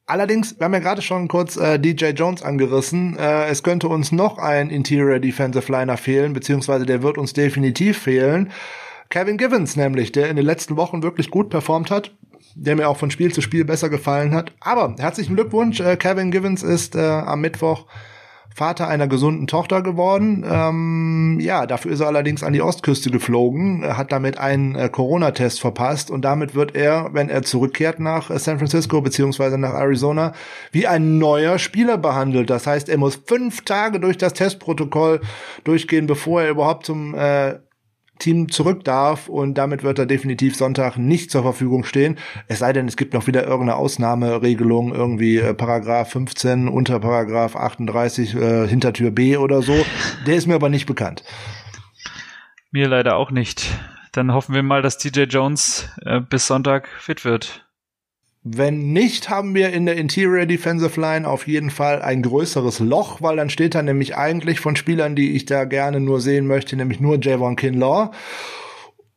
Allerdings, 0.08 0.58
wir 0.58 0.64
haben 0.64 0.72
ja 0.72 0.78
gerade 0.78 1.02
schon 1.02 1.28
kurz 1.28 1.58
äh, 1.58 1.78
DJ 1.78 2.06
Jones 2.06 2.42
angerissen. 2.42 3.18
Äh, 3.18 3.48
es 3.48 3.62
könnte 3.62 3.88
uns 3.88 4.10
noch 4.10 4.38
ein 4.38 4.70
Interior 4.70 5.18
Defensive 5.18 5.70
Liner 5.70 5.98
fehlen, 5.98 6.32
beziehungsweise 6.32 6.86
der 6.86 7.02
wird 7.02 7.18
uns 7.18 7.34
definitiv 7.34 7.98
fehlen. 7.98 8.50
Kevin 9.10 9.36
Givens 9.36 9.76
nämlich, 9.76 10.10
der 10.10 10.30
in 10.30 10.36
den 10.36 10.46
letzten 10.46 10.78
Wochen 10.78 11.02
wirklich 11.02 11.30
gut 11.30 11.50
performt 11.50 11.90
hat, 11.90 12.16
der 12.54 12.74
mir 12.74 12.88
auch 12.88 12.96
von 12.96 13.10
Spiel 13.10 13.34
zu 13.34 13.42
Spiel 13.42 13.66
besser 13.66 13.90
gefallen 13.90 14.34
hat. 14.34 14.50
Aber 14.60 14.96
herzlichen 14.98 15.36
Glückwunsch, 15.36 15.78
äh, 15.80 15.98
Kevin 15.98 16.30
Givens 16.30 16.62
ist 16.62 16.96
äh, 16.96 17.00
am 17.00 17.42
Mittwoch 17.42 17.84
Vater 18.58 18.88
einer 18.88 19.06
gesunden 19.06 19.46
Tochter 19.46 19.82
geworden. 19.82 20.44
Ähm, 20.46 21.38
ja, 21.40 21.64
dafür 21.64 21.92
ist 21.92 22.00
er 22.00 22.08
allerdings 22.08 22.42
an 22.42 22.52
die 22.52 22.60
Ostküste 22.60 23.10
geflogen, 23.10 23.84
hat 23.96 24.12
damit 24.12 24.38
einen 24.38 24.74
äh, 24.74 24.88
Corona-Test 24.88 25.60
verpasst 25.60 26.10
und 26.10 26.22
damit 26.22 26.54
wird 26.54 26.74
er, 26.74 27.10
wenn 27.12 27.28
er 27.28 27.42
zurückkehrt 27.42 28.00
nach 28.00 28.30
äh, 28.30 28.38
San 28.38 28.58
Francisco 28.58 29.00
beziehungsweise 29.00 29.58
nach 29.58 29.74
Arizona, 29.74 30.32
wie 30.72 30.86
ein 30.86 31.18
neuer 31.18 31.58
Spieler 31.58 31.96
behandelt. 31.96 32.50
Das 32.50 32.66
heißt, 32.66 32.88
er 32.88 32.98
muss 32.98 33.20
fünf 33.24 33.64
Tage 33.64 34.00
durch 34.00 34.18
das 34.18 34.34
Testprotokoll 34.34 35.20
durchgehen, 35.64 36.06
bevor 36.06 36.42
er 36.42 36.50
überhaupt 36.50 36.84
zum 36.84 37.14
äh, 37.14 37.54
Team 38.18 38.50
zurück 38.50 38.84
darf 38.84 39.28
und 39.28 39.54
damit 39.54 39.82
wird 39.82 39.98
er 39.98 40.06
definitiv 40.06 40.56
Sonntag 40.56 40.96
nicht 40.96 41.30
zur 41.30 41.42
Verfügung 41.42 41.84
stehen. 41.84 42.18
Es 42.46 42.58
sei 42.58 42.72
denn, 42.72 42.88
es 42.88 42.96
gibt 42.96 43.14
noch 43.14 43.26
wieder 43.26 43.44
irgendeine 43.44 43.76
Ausnahmeregelung, 43.76 44.94
irgendwie 44.94 45.38
äh, 45.38 45.54
Paragraph 45.54 46.10
15 46.10 46.68
unter 46.68 47.00
Paragraph 47.00 47.56
38 47.56 48.34
äh, 48.34 48.66
Hintertür 48.68 49.10
B 49.10 49.36
oder 49.36 49.62
so. 49.62 49.84
Der 50.26 50.36
ist 50.36 50.46
mir 50.46 50.54
aber 50.54 50.68
nicht 50.68 50.86
bekannt. 50.86 51.22
Mir 52.70 52.88
leider 52.88 53.16
auch 53.16 53.30
nicht. 53.30 53.66
Dann 54.12 54.32
hoffen 54.32 54.54
wir 54.54 54.62
mal, 54.62 54.82
dass 54.82 54.98
TJ 54.98 55.22
Jones 55.22 55.88
äh, 56.04 56.20
bis 56.20 56.46
Sonntag 56.46 56.88
fit 56.98 57.24
wird. 57.24 57.67
Wenn 58.44 58.92
nicht, 58.92 59.28
haben 59.28 59.54
wir 59.54 59.72
in 59.72 59.84
der 59.84 59.96
Interior 59.96 60.46
Defensive 60.46 60.98
Line 61.00 61.28
auf 61.28 61.46
jeden 61.46 61.70
Fall 61.70 62.00
ein 62.00 62.22
größeres 62.22 62.78
Loch, 62.78 63.20
weil 63.20 63.36
dann 63.36 63.50
steht 63.50 63.74
da 63.74 63.82
nämlich 63.82 64.16
eigentlich 64.16 64.60
von 64.60 64.76
Spielern, 64.76 65.16
die 65.16 65.32
ich 65.32 65.44
da 65.44 65.64
gerne 65.64 66.00
nur 66.00 66.20
sehen 66.20 66.46
möchte, 66.46 66.76
nämlich 66.76 67.00
nur 67.00 67.18
Javon 67.20 67.56
Kinlaw. 67.56 68.10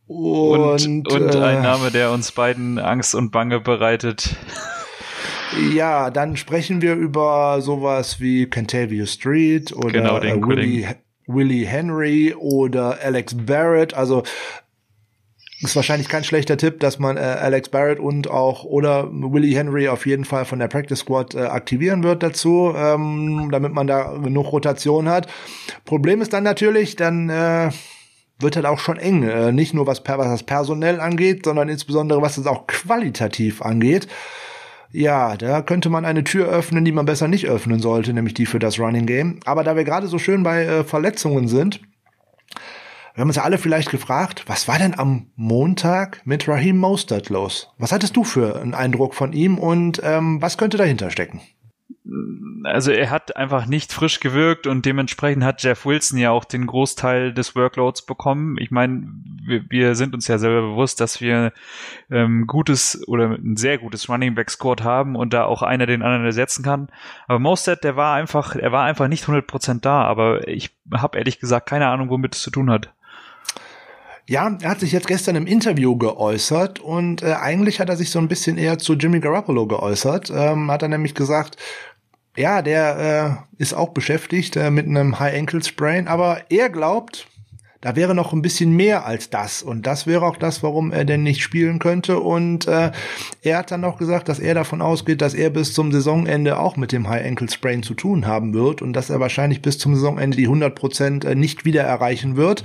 Und, 0.07 0.85
und, 0.85 1.07
und 1.07 1.35
äh, 1.35 1.39
ein 1.39 1.61
Name, 1.61 1.91
der 1.91 2.11
uns 2.11 2.31
beiden 2.31 2.79
Angst 2.79 3.15
und 3.15 3.31
Bange 3.31 3.61
bereitet. 3.61 4.35
Ja, 5.73 6.09
dann 6.09 6.35
sprechen 6.35 6.81
wir 6.81 6.95
über 6.95 7.61
sowas 7.61 8.19
wie 8.19 8.47
Cantavio 8.47 9.05
Street 9.05 9.71
oder 9.73 9.91
genau, 9.91 10.17
äh, 10.19 10.41
Willie, 10.41 10.95
Willie 11.27 11.65
Henry 11.65 12.33
oder 12.33 12.99
Alex 13.01 13.35
Barrett. 13.35 13.93
Also 13.93 14.23
ist 15.61 15.75
wahrscheinlich 15.75 16.09
kein 16.09 16.23
schlechter 16.23 16.57
Tipp, 16.57 16.79
dass 16.79 16.99
man 16.99 17.17
äh, 17.17 17.19
Alex 17.19 17.69
Barrett 17.69 17.99
und 17.99 18.29
auch 18.29 18.63
oder 18.63 19.09
Willie 19.11 19.55
Henry 19.55 19.87
auf 19.87 20.05
jeden 20.05 20.25
Fall 20.25 20.45
von 20.45 20.59
der 20.59 20.67
Practice 20.67 20.99
Squad 20.99 21.35
äh, 21.35 21.41
aktivieren 21.41 22.03
wird 22.03 22.23
dazu, 22.23 22.73
ähm, 22.75 23.49
damit 23.51 23.73
man 23.73 23.87
da 23.87 24.17
genug 24.17 24.51
Rotation 24.51 25.07
hat. 25.07 25.27
Problem 25.85 26.21
ist 26.21 26.33
dann 26.33 26.43
natürlich, 26.43 26.95
dann 26.95 27.29
äh, 27.29 27.69
wird 28.39 28.55
halt 28.55 28.65
auch 28.65 28.79
schon 28.79 28.97
eng, 28.97 29.23
äh, 29.23 29.51
nicht 29.51 29.73
nur 29.73 29.85
was, 29.85 30.01
was 30.05 30.27
das 30.27 30.43
personell 30.43 30.99
angeht, 30.99 31.45
sondern 31.45 31.69
insbesondere 31.69 32.21
was 32.21 32.37
es 32.37 32.47
auch 32.47 32.65
qualitativ 32.67 33.61
angeht. 33.61 34.07
Ja, 34.93 35.37
da 35.37 35.61
könnte 35.61 35.89
man 35.89 36.03
eine 36.03 36.23
Tür 36.23 36.49
öffnen, 36.49 36.83
die 36.83 36.91
man 36.91 37.05
besser 37.05 37.27
nicht 37.27 37.47
öffnen 37.47 37.79
sollte, 37.79 38.13
nämlich 38.13 38.33
die 38.33 38.45
für 38.45 38.59
das 38.59 38.77
Running 38.77 39.05
Game. 39.05 39.39
Aber 39.45 39.63
da 39.63 39.75
wir 39.77 39.85
gerade 39.85 40.07
so 40.07 40.19
schön 40.19 40.43
bei 40.43 40.63
äh, 40.65 40.83
Verletzungen 40.83 41.47
sind, 41.47 41.79
wir 43.13 43.21
haben 43.21 43.29
uns 43.29 43.35
ja 43.35 43.43
alle 43.43 43.57
vielleicht 43.57 43.89
gefragt, 43.89 44.43
was 44.47 44.67
war 44.67 44.79
denn 44.79 44.97
am 44.97 45.27
Montag 45.35 46.21
mit 46.25 46.47
Raheem 46.47 46.77
Mostert 46.77 47.29
los? 47.29 47.73
Was 47.77 47.91
hattest 47.91 48.15
du 48.15 48.23
für 48.23 48.61
einen 48.61 48.73
Eindruck 48.73 49.15
von 49.15 49.33
ihm 49.33 49.57
und 49.57 50.01
ähm, 50.03 50.41
was 50.41 50.57
könnte 50.57 50.77
dahinter 50.77 51.11
stecken? 51.11 51.41
Also 52.63 52.91
er 52.91 53.09
hat 53.09 53.35
einfach 53.35 53.65
nicht 53.65 53.93
frisch 53.93 54.19
gewirkt 54.19 54.67
und 54.67 54.85
dementsprechend 54.85 55.43
hat 55.43 55.63
Jeff 55.63 55.85
Wilson 55.85 56.17
ja 56.17 56.31
auch 56.31 56.45
den 56.45 56.67
Großteil 56.67 57.33
des 57.33 57.55
Workloads 57.55 58.05
bekommen. 58.05 58.57
Ich 58.59 58.71
meine, 58.71 59.07
wir, 59.45 59.63
wir 59.69 59.95
sind 59.95 60.13
uns 60.13 60.27
ja 60.27 60.37
selber 60.37 60.61
bewusst, 60.61 60.99
dass 60.99 61.21
wir 61.21 61.53
ähm, 62.09 62.47
gutes 62.47 63.07
oder 63.07 63.31
ein 63.31 63.55
sehr 63.55 63.77
gutes 63.77 64.09
Running 64.09 64.35
Back 64.35 64.49
Squad 64.49 64.83
haben 64.83 65.15
und 65.15 65.33
da 65.33 65.45
auch 65.45 65.61
einer 65.61 65.85
den 65.85 66.01
anderen 66.01 66.25
ersetzen 66.25 66.63
kann. 66.63 66.89
Aber 67.27 67.39
Mostert, 67.39 67.83
der 67.83 67.95
war 67.95 68.15
einfach, 68.15 68.55
er 68.55 68.71
war 68.71 68.83
einfach 68.83 69.07
nicht 69.07 69.25
100% 69.25 69.81
da. 69.81 70.03
Aber 70.03 70.47
ich 70.47 70.71
habe 70.93 71.17
ehrlich 71.17 71.39
gesagt 71.39 71.69
keine 71.69 71.87
Ahnung, 71.87 72.09
womit 72.09 72.35
es 72.35 72.41
zu 72.41 72.51
tun 72.51 72.69
hat. 72.69 72.93
Ja, 74.27 74.57
er 74.61 74.69
hat 74.69 74.79
sich 74.79 74.91
jetzt 74.91 75.07
gestern 75.07 75.35
im 75.35 75.47
Interview 75.47 75.97
geäußert 75.97 76.79
und 76.79 77.23
äh, 77.23 77.33
eigentlich 77.33 77.79
hat 77.79 77.89
er 77.89 77.97
sich 77.97 78.11
so 78.11 78.19
ein 78.19 78.27
bisschen 78.27 78.57
eher 78.57 78.77
zu 78.77 78.93
Jimmy 78.93 79.19
Garoppolo 79.19 79.67
geäußert. 79.67 80.31
Ähm, 80.33 80.69
hat 80.71 80.83
er 80.83 80.89
nämlich 80.89 81.15
gesagt, 81.15 81.57
ja, 82.37 82.61
der 82.61 83.45
äh, 83.59 83.61
ist 83.61 83.73
auch 83.73 83.89
beschäftigt 83.89 84.55
äh, 84.55 84.71
mit 84.71 84.85
einem 84.85 85.19
High 85.19 85.37
Ankle 85.37 85.63
Sprain, 85.63 86.07
aber 86.07 86.43
er 86.49 86.69
glaubt, 86.69 87.27
da 87.81 87.95
wäre 87.95 88.13
noch 88.13 88.31
ein 88.31 88.43
bisschen 88.43 88.75
mehr 88.75 89.05
als 89.05 89.31
das 89.31 89.63
und 89.63 89.87
das 89.87 90.05
wäre 90.05 90.25
auch 90.25 90.37
das, 90.37 90.61
warum 90.61 90.91
er 90.91 91.03
denn 91.03 91.23
nicht 91.23 91.41
spielen 91.41 91.79
könnte 91.79 92.19
und 92.19 92.67
äh, 92.67 92.91
er 93.41 93.57
hat 93.57 93.71
dann 93.71 93.81
noch 93.81 93.97
gesagt, 93.97 94.29
dass 94.29 94.39
er 94.39 94.53
davon 94.53 94.83
ausgeht, 94.83 95.19
dass 95.19 95.33
er 95.33 95.49
bis 95.49 95.73
zum 95.73 95.91
Saisonende 95.91 96.59
auch 96.59 96.77
mit 96.77 96.91
dem 96.91 97.09
High 97.09 97.25
Ankle 97.25 97.49
Sprain 97.49 97.81
zu 97.81 97.95
tun 97.95 98.27
haben 98.27 98.53
wird 98.53 98.83
und 98.83 98.93
dass 98.93 99.09
er 99.09 99.19
wahrscheinlich 99.19 99.63
bis 99.63 99.79
zum 99.79 99.95
Saisonende 99.95 100.37
die 100.37 100.45
100 100.45 100.75
Prozent 100.75 101.25
äh, 101.25 101.35
nicht 101.35 101.65
wieder 101.65 101.81
erreichen 101.81 102.37
wird. 102.37 102.63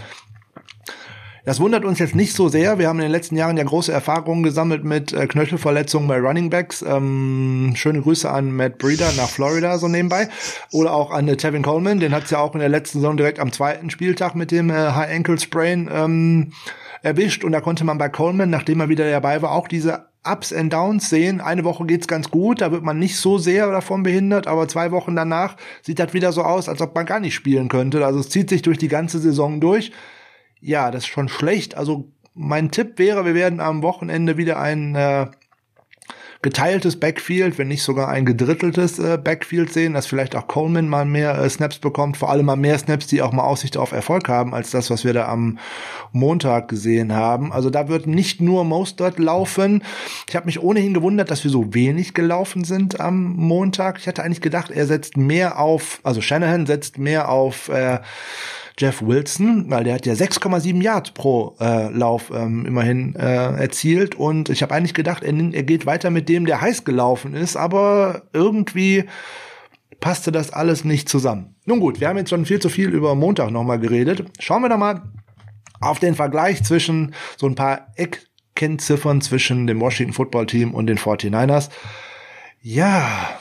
Das 1.46 1.60
wundert 1.60 1.84
uns 1.84 2.00
jetzt 2.00 2.16
nicht 2.16 2.34
so 2.34 2.48
sehr. 2.48 2.80
Wir 2.80 2.88
haben 2.88 2.98
in 2.98 3.04
den 3.04 3.12
letzten 3.12 3.36
Jahren 3.36 3.56
ja 3.56 3.62
große 3.62 3.92
Erfahrungen 3.92 4.42
gesammelt 4.42 4.82
mit 4.82 5.12
äh, 5.12 5.28
Knöchelverletzungen 5.28 6.08
bei 6.08 6.18
Running 6.18 6.50
Backs. 6.50 6.82
Ähm, 6.82 7.72
schöne 7.76 8.02
Grüße 8.02 8.28
an 8.28 8.50
Matt 8.50 8.78
Breeder 8.78 9.12
nach 9.16 9.28
Florida 9.28 9.78
so 9.78 9.86
nebenbei. 9.86 10.28
Oder 10.72 10.92
auch 10.92 11.12
an 11.12 11.28
äh, 11.28 11.36
Tevin 11.36 11.62
Coleman. 11.62 12.00
Den 12.00 12.12
hat 12.12 12.24
es 12.24 12.30
ja 12.30 12.38
auch 12.38 12.54
in 12.54 12.58
der 12.58 12.68
letzten 12.68 12.98
Saison 12.98 13.16
direkt 13.16 13.38
am 13.38 13.52
zweiten 13.52 13.90
Spieltag 13.90 14.34
mit 14.34 14.50
dem 14.50 14.70
äh, 14.70 14.90
High 14.90 15.14
Ankle 15.14 15.38
Sprain 15.38 15.88
ähm, 15.92 16.52
erwischt. 17.02 17.44
Und 17.44 17.52
da 17.52 17.60
konnte 17.60 17.84
man 17.84 17.96
bei 17.96 18.08
Coleman, 18.08 18.50
nachdem 18.50 18.80
er 18.80 18.88
wieder 18.88 19.08
dabei 19.08 19.40
war, 19.40 19.52
auch 19.52 19.68
diese 19.68 20.06
Ups 20.24 20.52
and 20.52 20.72
Downs 20.72 21.08
sehen. 21.08 21.40
Eine 21.40 21.62
Woche 21.62 21.86
geht's 21.86 22.08
ganz 22.08 22.28
gut, 22.28 22.60
da 22.60 22.72
wird 22.72 22.82
man 22.82 22.98
nicht 22.98 23.18
so 23.18 23.38
sehr 23.38 23.70
davon 23.70 24.02
behindert, 24.02 24.48
aber 24.48 24.66
zwei 24.66 24.90
Wochen 24.90 25.14
danach 25.14 25.56
sieht 25.82 26.00
das 26.00 26.12
wieder 26.12 26.32
so 26.32 26.42
aus, 26.42 26.68
als 26.68 26.80
ob 26.80 26.96
man 26.96 27.06
gar 27.06 27.20
nicht 27.20 27.36
spielen 27.36 27.68
könnte. 27.68 28.04
Also 28.04 28.18
es 28.18 28.30
zieht 28.30 28.50
sich 28.50 28.62
durch 28.62 28.78
die 28.78 28.88
ganze 28.88 29.20
Saison 29.20 29.60
durch. 29.60 29.92
Ja, 30.60 30.90
das 30.90 31.04
ist 31.04 31.08
schon 31.08 31.28
schlecht. 31.28 31.76
Also 31.76 32.10
mein 32.34 32.70
Tipp 32.70 32.98
wäre, 32.98 33.24
wir 33.24 33.34
werden 33.34 33.60
am 33.60 33.82
Wochenende 33.82 34.36
wieder 34.36 34.58
ein 34.58 34.94
äh, 34.94 35.26
geteiltes 36.42 37.00
Backfield, 37.00 37.58
wenn 37.58 37.68
nicht 37.68 37.82
sogar 37.82 38.08
ein 38.08 38.26
gedritteltes 38.26 38.98
äh, 38.98 39.18
Backfield 39.18 39.72
sehen, 39.72 39.94
dass 39.94 40.06
vielleicht 40.06 40.36
auch 40.36 40.46
Coleman 40.46 40.88
mal 40.88 41.04
mehr 41.04 41.36
äh, 41.38 41.48
Snaps 41.48 41.78
bekommt, 41.78 42.16
vor 42.16 42.30
allem 42.30 42.46
mal 42.46 42.56
mehr 42.56 42.78
Snaps, 42.78 43.06
die 43.06 43.22
auch 43.22 43.32
mal 43.32 43.42
Aussicht 43.42 43.76
auf 43.76 43.92
Erfolg 43.92 44.28
haben, 44.28 44.54
als 44.54 44.70
das, 44.70 44.90
was 44.90 45.04
wir 45.04 45.12
da 45.12 45.28
am 45.28 45.58
Montag 46.12 46.68
gesehen 46.68 47.14
haben. 47.14 47.52
Also 47.52 47.70
da 47.70 47.88
wird 47.88 48.06
nicht 48.06 48.40
nur 48.40 48.64
Mostert 48.64 49.18
laufen. 49.18 49.82
Ich 50.28 50.36
habe 50.36 50.46
mich 50.46 50.62
ohnehin 50.62 50.94
gewundert, 50.94 51.30
dass 51.30 51.42
wir 51.42 51.50
so 51.50 51.74
wenig 51.74 52.14
gelaufen 52.14 52.64
sind 52.64 53.00
am 53.00 53.34
Montag. 53.34 53.98
Ich 53.98 54.06
hatte 54.06 54.22
eigentlich 54.22 54.40
gedacht, 54.40 54.70
er 54.70 54.86
setzt 54.86 55.16
mehr 55.16 55.58
auf, 55.58 56.00
also 56.02 56.20
Shanahan 56.20 56.66
setzt 56.66 56.98
mehr 56.98 57.28
auf 57.28 57.68
äh, 57.70 58.00
Jeff 58.78 59.00
Wilson, 59.00 59.70
weil 59.70 59.84
der 59.84 59.94
hat 59.94 60.06
ja 60.06 60.12
6,7 60.12 60.82
Yards 60.82 61.12
pro 61.12 61.56
äh, 61.60 61.88
Lauf 61.88 62.30
ähm, 62.34 62.66
immerhin 62.66 63.14
äh, 63.14 63.56
erzielt 63.56 64.14
und 64.14 64.50
ich 64.50 64.62
habe 64.62 64.74
eigentlich 64.74 64.92
gedacht, 64.92 65.22
er, 65.22 65.32
er 65.32 65.62
geht 65.62 65.86
weiter 65.86 66.10
mit 66.10 66.28
dem, 66.28 66.44
der 66.44 66.60
heiß 66.60 66.84
gelaufen 66.84 67.34
ist, 67.34 67.56
aber 67.56 68.22
irgendwie 68.34 69.04
passte 70.00 70.30
das 70.30 70.52
alles 70.52 70.84
nicht 70.84 71.08
zusammen. 71.08 71.56
Nun 71.64 71.80
gut, 71.80 72.00
wir 72.00 72.08
haben 72.08 72.18
jetzt 72.18 72.30
schon 72.30 72.44
viel 72.44 72.60
zu 72.60 72.68
viel 72.68 72.90
über 72.90 73.14
Montag 73.14 73.50
nochmal 73.50 73.78
geredet. 73.78 74.24
Schauen 74.38 74.62
wir 74.62 74.68
doch 74.68 74.76
mal 74.76 75.02
auf 75.80 75.98
den 75.98 76.14
Vergleich 76.14 76.62
zwischen 76.62 77.14
so 77.36 77.46
ein 77.46 77.54
paar 77.54 77.88
Eckkennziffern 77.96 79.22
zwischen 79.22 79.66
dem 79.66 79.80
Washington 79.80 80.12
Football 80.12 80.46
Team 80.46 80.74
und 80.74 80.86
den 80.86 80.98
49ers. 80.98 81.70
Ja, 82.60 83.38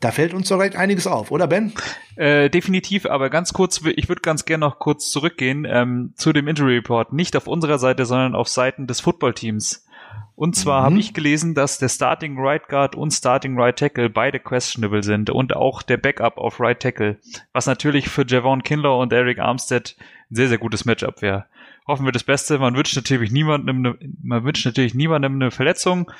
da 0.00 0.10
fällt 0.10 0.34
uns 0.34 0.48
direkt 0.48 0.76
einiges 0.76 1.06
auf, 1.06 1.30
oder 1.30 1.46
Ben? 1.46 1.72
Äh, 2.16 2.50
definitiv, 2.50 3.06
aber 3.06 3.30
ganz 3.30 3.52
kurz, 3.52 3.80
ich 3.96 4.08
würde 4.08 4.20
ganz 4.20 4.44
gerne 4.44 4.66
noch 4.66 4.78
kurz 4.78 5.10
zurückgehen 5.10 5.66
ähm, 5.68 6.12
zu 6.16 6.32
dem 6.32 6.48
Injury 6.48 6.76
Report. 6.76 7.12
Nicht 7.12 7.36
auf 7.36 7.46
unserer 7.46 7.78
Seite, 7.78 8.04
sondern 8.04 8.34
auf 8.34 8.48
Seiten 8.48 8.86
des 8.86 9.00
Footballteams. 9.00 9.86
Und 10.34 10.54
zwar 10.54 10.80
mhm. 10.80 10.84
habe 10.84 10.98
ich 10.98 11.14
gelesen, 11.14 11.54
dass 11.54 11.78
der 11.78 11.88
Starting 11.88 12.36
Right 12.38 12.68
Guard 12.68 12.94
und 12.94 13.10
Starting 13.10 13.58
Right 13.58 13.78
Tackle 13.78 14.10
beide 14.10 14.38
questionable 14.38 15.02
sind 15.02 15.30
und 15.30 15.56
auch 15.56 15.82
der 15.82 15.96
Backup 15.96 16.36
auf 16.36 16.60
Right 16.60 16.78
Tackle, 16.78 17.18
was 17.52 17.66
natürlich 17.66 18.08
für 18.08 18.26
Javon 18.26 18.62
Kindler 18.62 18.98
und 18.98 19.12
Eric 19.14 19.38
Armstead 19.38 19.96
ein 20.30 20.34
sehr, 20.34 20.48
sehr 20.48 20.58
gutes 20.58 20.84
Matchup 20.84 21.22
wäre. 21.22 21.46
Hoffen 21.86 22.04
wir 22.04 22.12
das 22.12 22.24
Beste. 22.24 22.58
Man 22.58 22.76
wünscht 22.76 22.96
natürlich 22.96 23.30
niemandem, 23.30 23.78
eine, 23.78 23.98
man 24.22 24.44
wünscht 24.44 24.66
natürlich 24.66 24.94
niemandem 24.94 25.36
eine 25.36 25.50
Verletzung, 25.50 26.10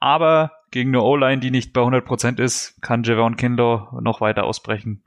aber 0.00 0.52
gegen 0.72 0.90
eine 0.90 1.02
O-Line, 1.02 1.40
die 1.40 1.50
nicht 1.50 1.72
bei 1.72 1.80
100% 1.80 2.40
ist, 2.40 2.80
kann 2.82 3.04
Javon 3.04 3.36
Kindler 3.36 3.92
noch 4.02 4.20
weiter 4.20 4.44
ausbrechen. 4.44 5.02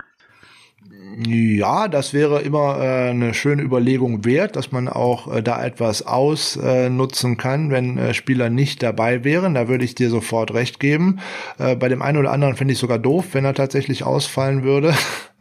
Ja, 1.17 1.87
das 1.87 2.13
wäre 2.13 2.41
immer 2.41 2.77
äh, 2.79 3.09
eine 3.09 3.33
schöne 3.33 3.63
Überlegung 3.63 4.25
wert, 4.25 4.55
dass 4.55 4.71
man 4.71 4.87
auch 4.87 5.33
äh, 5.33 5.41
da 5.41 5.63
etwas 5.63 6.05
ausnutzen 6.05 7.33
äh, 7.33 7.35
kann, 7.35 7.71
wenn 7.71 7.97
äh, 7.97 8.13
Spieler 8.13 8.49
nicht 8.49 8.83
dabei 8.83 9.23
wären. 9.23 9.53
Da 9.53 9.67
würde 9.67 9.85
ich 9.85 9.95
dir 9.95 10.09
sofort 10.09 10.53
recht 10.53 10.79
geben. 10.79 11.19
Äh, 11.57 11.75
bei 11.75 11.89
dem 11.89 12.01
einen 12.01 12.17
oder 12.17 12.31
anderen 12.31 12.55
finde 12.55 12.73
ich 12.73 12.79
sogar 12.79 12.99
doof, 12.99 13.27
wenn 13.33 13.45
er 13.45 13.53
tatsächlich 13.53 14.03
ausfallen 14.03 14.63
würde. 14.63 14.93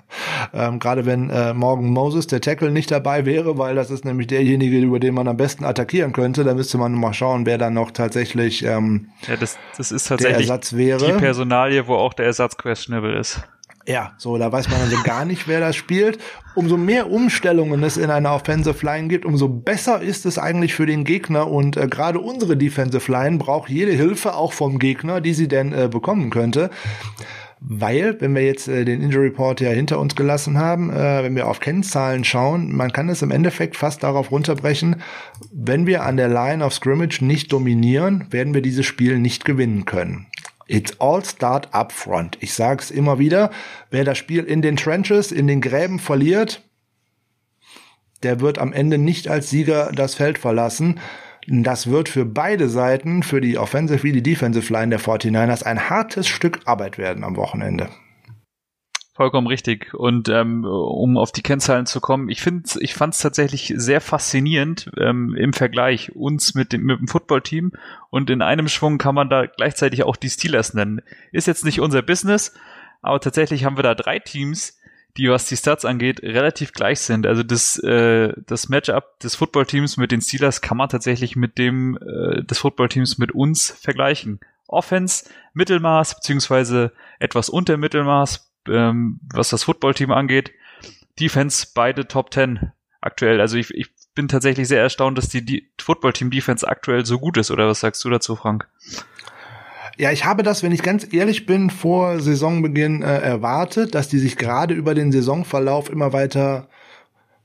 Ähm, 0.53 0.79
Gerade 0.79 1.07
wenn 1.07 1.31
äh, 1.31 1.55
Morgan 1.55 1.87
Moses, 1.87 2.27
der 2.27 2.41
Tackle, 2.41 2.71
nicht 2.71 2.91
dabei 2.91 3.25
wäre, 3.25 3.59
weil 3.59 3.75
das 3.75 3.91
ist 3.91 4.05
nämlich 4.05 4.27
derjenige, 4.27 4.79
über 4.79 5.01
den 5.01 5.15
man 5.15 5.29
am 5.29 5.37
besten 5.37 5.65
attackieren 5.65 6.13
könnte. 6.13 6.45
Da 6.45 6.55
müsste 6.55 6.79
man 6.79 6.93
mal 6.93 7.15
schauen, 7.15 7.47
wer 7.47 7.59
dann 7.59 7.75
noch 7.75 7.91
tatsächlich 7.91 8.65
ähm, 8.65 9.09
ja, 9.29 9.37
das, 9.37 9.59
das 9.77 9.93
ist 9.93 10.09
tatsächlich 10.09 10.47
der 10.47 10.55
Ersatz 10.55 10.73
wäre. 10.75 11.07
Die 11.07 11.13
Personalie, 11.13 11.87
wo 11.87 11.95
auch 11.95 12.15
der 12.15 12.27
Ersatz 12.27 12.57
questionable 12.57 13.19
ist. 13.19 13.41
Ja, 13.87 14.13
so, 14.17 14.39
da 14.39 14.51
weiß 14.51 14.71
man 14.71 14.81
also 14.81 14.97
gar 15.03 15.27
nicht, 15.27 15.47
wer 15.47 15.61
das 15.61 15.77
spielt. 15.77 16.19
Umso 16.55 16.79
mehr 16.79 17.11
Umstellungen 17.11 17.83
es 17.83 17.99
in 17.99 18.11
einer 18.11 18.35
Offensive 18.35 18.85
Line 18.85 19.09
gibt, 19.09 19.27
umso 19.27 19.49
besser 19.49 20.01
ist 20.01 20.25
es 20.25 20.39
eigentlich 20.39 20.75
für 20.75 20.87
den 20.87 21.05
Gegner. 21.05 21.49
Und 21.49 21.77
äh, 21.77 21.87
gerade 21.87 22.19
unsere 22.19 22.57
Defensive 22.57 23.13
Line 23.13 23.37
braucht 23.37 23.69
jede 23.69 23.93
Hilfe 23.93 24.35
auch 24.35 24.55
vom 24.55 24.79
Gegner, 24.79 25.21
die 25.21 25.35
sie 25.35 25.49
denn 25.49 25.73
äh, 25.73 25.89
bekommen 25.91 26.31
könnte 26.31 26.71
weil, 27.67 28.21
wenn 28.21 28.35
wir 28.35 28.45
jetzt 28.45 28.69
äh, 28.69 28.85
den 28.85 29.01
Injury 29.01 29.29
Report 29.29 29.61
ja 29.61 29.71
hinter 29.71 29.99
uns 29.99 30.15
gelassen 30.15 30.59
haben, 30.59 30.91
äh, 30.91 31.25
wenn 31.25 31.35
wir 31.35 31.49
auf 31.49 31.61
Kennzahlen 31.61 32.23
schauen, 32.23 32.77
man 32.77 32.93
kann 32.93 33.09
es 33.09 33.23
im 33.23 33.31
Endeffekt 33.31 33.77
fast 33.77 34.03
darauf 34.03 34.31
runterbrechen, 34.31 34.97
wenn 35.51 35.87
wir 35.87 36.03
an 36.03 36.19
der 36.19 36.29
Line 36.29 36.63
of 36.63 36.75
Scrimmage 36.75 37.25
nicht 37.25 37.53
dominieren, 37.53 38.27
werden 38.31 38.53
wir 38.53 38.61
dieses 38.61 38.85
Spiel 38.85 39.19
nicht 39.19 39.47
gewinnen 39.47 39.87
können. 39.87 40.27
It's 40.67 41.01
all 41.01 41.25
start 41.25 41.73
up 41.73 41.93
front. 41.93 42.37
Ich 42.41 42.53
sage 42.53 42.83
es 42.83 42.91
immer 42.91 43.19
wieder, 43.19 43.51
wer 43.91 44.05
das 44.05 44.19
Spiel 44.19 44.45
in 44.45 44.61
den 44.61 44.77
Trenches, 44.77 45.33
in 45.33 45.47
den 45.47 45.63
Gräben 45.63 45.99
verliert, 45.99 46.63
der 48.23 48.41
wird 48.41 48.59
am 48.59 48.73
Ende 48.73 48.99
nicht 48.99 49.29
als 49.29 49.49
Sieger 49.49 49.91
das 49.95 50.15
Feld 50.15 50.39
verlassen. 50.39 51.01
Das 51.47 51.89
wird 51.91 52.09
für 52.09 52.25
beide 52.25 52.69
Seiten, 52.69 53.23
für 53.23 53.41
die 53.41 53.59
Offensive 53.59 54.03
wie 54.03 54.13
die 54.13 54.23
Defensive 54.23 54.73
Line 54.73 54.91
der 54.91 55.01
49ers, 55.01 55.63
ein 55.63 55.91
hartes 55.91 56.27
Stück 56.27 56.61
Arbeit 56.65 56.99
werden 56.99 57.25
am 57.25 57.37
Wochenende. 57.37 57.89
Vollkommen 59.17 59.47
richtig. 59.47 59.95
Und 59.95 60.29
ähm, 60.29 60.65
um 60.65 61.17
auf 61.17 61.31
die 61.31 61.43
Kennzahlen 61.43 61.87
zu 61.87 62.01
kommen, 62.01 62.29
ich 62.29 62.43
finde, 62.43 62.69
ich 62.81 62.95
fand 62.95 63.15
es 63.15 63.21
tatsächlich 63.21 63.73
sehr 63.77 64.01
faszinierend 64.01 64.91
ähm, 64.99 65.37
im 65.37 65.53
Vergleich 65.53 66.17
uns 66.17 66.55
mit 66.57 66.73
dem, 66.73 66.83
mit 66.83 66.99
dem 66.99 67.07
Footballteam. 67.07 67.73
Und 68.11 68.29
in 68.29 68.43
einem 68.43 68.67
Schwung 68.67 68.99
kann 68.99 69.15
man 69.15 69.29
da 69.29 69.47
gleichzeitig 69.47 70.03
auch 70.03 70.17
die 70.17 70.31
Steelers 70.31 70.75
nennen. 70.75 71.01
Ist 71.31 71.47
jetzt 71.47 71.65
nicht 71.65 71.81
unser 71.81 72.03
Business, 72.03 72.55
aber 73.03 73.21
tatsächlich 73.21 73.65
haben 73.65 73.79
wir 73.79 73.85
da 73.85 73.95
drei 73.95 74.19
Teams, 74.19 74.81
die, 75.17 75.29
was 75.29 75.47
die 75.47 75.57
Stats 75.57 75.85
angeht, 75.85 76.23
relativ 76.23 76.73
gleich 76.73 77.01
sind. 77.01 77.27
Also 77.27 77.43
das, 77.43 77.79
äh, 77.79 78.33
das 78.47 78.69
Matchup 78.69 79.19
des 79.21 79.37
Footballteams 79.37 79.97
mit 79.97 80.11
den 80.11 80.21
Steelers 80.21 80.61
kann 80.61 80.77
man 80.77 80.89
tatsächlich 80.89 81.37
mit 81.37 81.59
dem 81.59 81.97
äh, 81.99 82.43
des 82.43 82.59
Footballteams 82.59 83.19
mit 83.19 83.33
uns 83.33 83.71
vergleichen. 83.71 84.41
Offense 84.67 85.27
Mittelmaß 85.53 86.17
beziehungsweise 86.17 86.93
etwas 87.21 87.49
unter 87.49 87.77
Mittelmaß, 87.77 88.51
ähm, 88.69 89.21
was 89.33 89.51
das 89.51 89.63
Footballteam 89.63 90.11
angeht. 90.11 90.53
Defense 91.21 91.69
beide 91.75 92.09
Top 92.09 92.33
10 92.33 92.73
aktuell. 93.01 93.41
Also 93.41 93.57
ich, 93.57 93.71
ich 93.71 93.91
bin 94.15 94.29
tatsächlich 94.29 94.67
sehr 94.67 94.81
erstaunt, 94.81 95.19
dass 95.19 95.29
die, 95.29 95.45
die 95.45 95.71
Footballteam 95.81 96.31
Defense 96.31 96.67
aktuell 96.67 97.05
so 97.05 97.19
gut 97.19 97.37
ist. 97.37 97.51
Oder 97.51 97.69
was 97.69 97.81
sagst 97.81 98.05
du 98.05 98.11
dazu, 98.11 98.35
Frank? 98.35 98.69
Ja, 99.97 100.11
ich 100.11 100.25
habe 100.25 100.43
das, 100.43 100.63
wenn 100.63 100.73
ich 100.73 100.83
ganz 100.83 101.13
ehrlich 101.13 101.47
bin, 101.47 101.71
vor 101.71 102.19
Saisonbeginn 102.21 103.03
äh, 103.03 103.19
erwartet, 103.19 103.95
dass 103.95 104.09
die 104.09 104.19
sich 104.19 104.37
gerade 104.37 104.75
über 104.75 104.95
den 104.95 105.13
Saisonverlauf 105.13 105.89
immer 105.89 106.13
weiter 106.13 106.69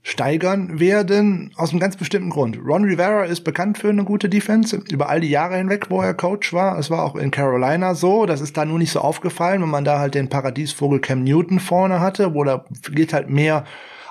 steigern 0.02 0.80
werden, 0.80 1.52
aus 1.58 1.72
einem 1.72 1.80
ganz 1.80 1.98
bestimmten 1.98 2.30
Grund. 2.30 2.58
Ron 2.66 2.86
Rivera 2.86 3.26
ist 3.26 3.42
bekannt 3.42 3.78
für 3.78 3.90
eine 3.90 4.06
gute 4.06 4.30
Defense, 4.30 4.82
über 4.90 5.10
all 5.10 5.20
die 5.20 5.30
Jahre 5.30 5.58
hinweg, 5.58 5.88
wo 5.90 6.02
er 6.02 6.14
Coach 6.14 6.54
war. 6.54 6.80
Es 6.80 6.90
war 6.90 7.04
auch 7.04 7.16
in 7.16 7.32
Carolina 7.32 7.94
so, 7.94 8.26
das 8.26 8.42
ist 8.42 8.58
da 8.58 8.66
nur 8.66 8.80
nicht 8.80 8.92
so 8.92 9.02
aufgefallen, 9.02 9.62
wenn 9.62 9.70
man 9.70 9.86
da 9.86 10.00
halt 10.00 10.16
den 10.16 10.30
Paradiesvogel 10.30 11.00
Cam 11.00 11.24
Newton 11.24 11.60
vorne 11.60 12.00
hatte, 12.00 12.34
wo 12.34 12.44
da 12.44 12.66
geht 12.92 13.14
halt 13.14 13.30
mehr 13.30 13.66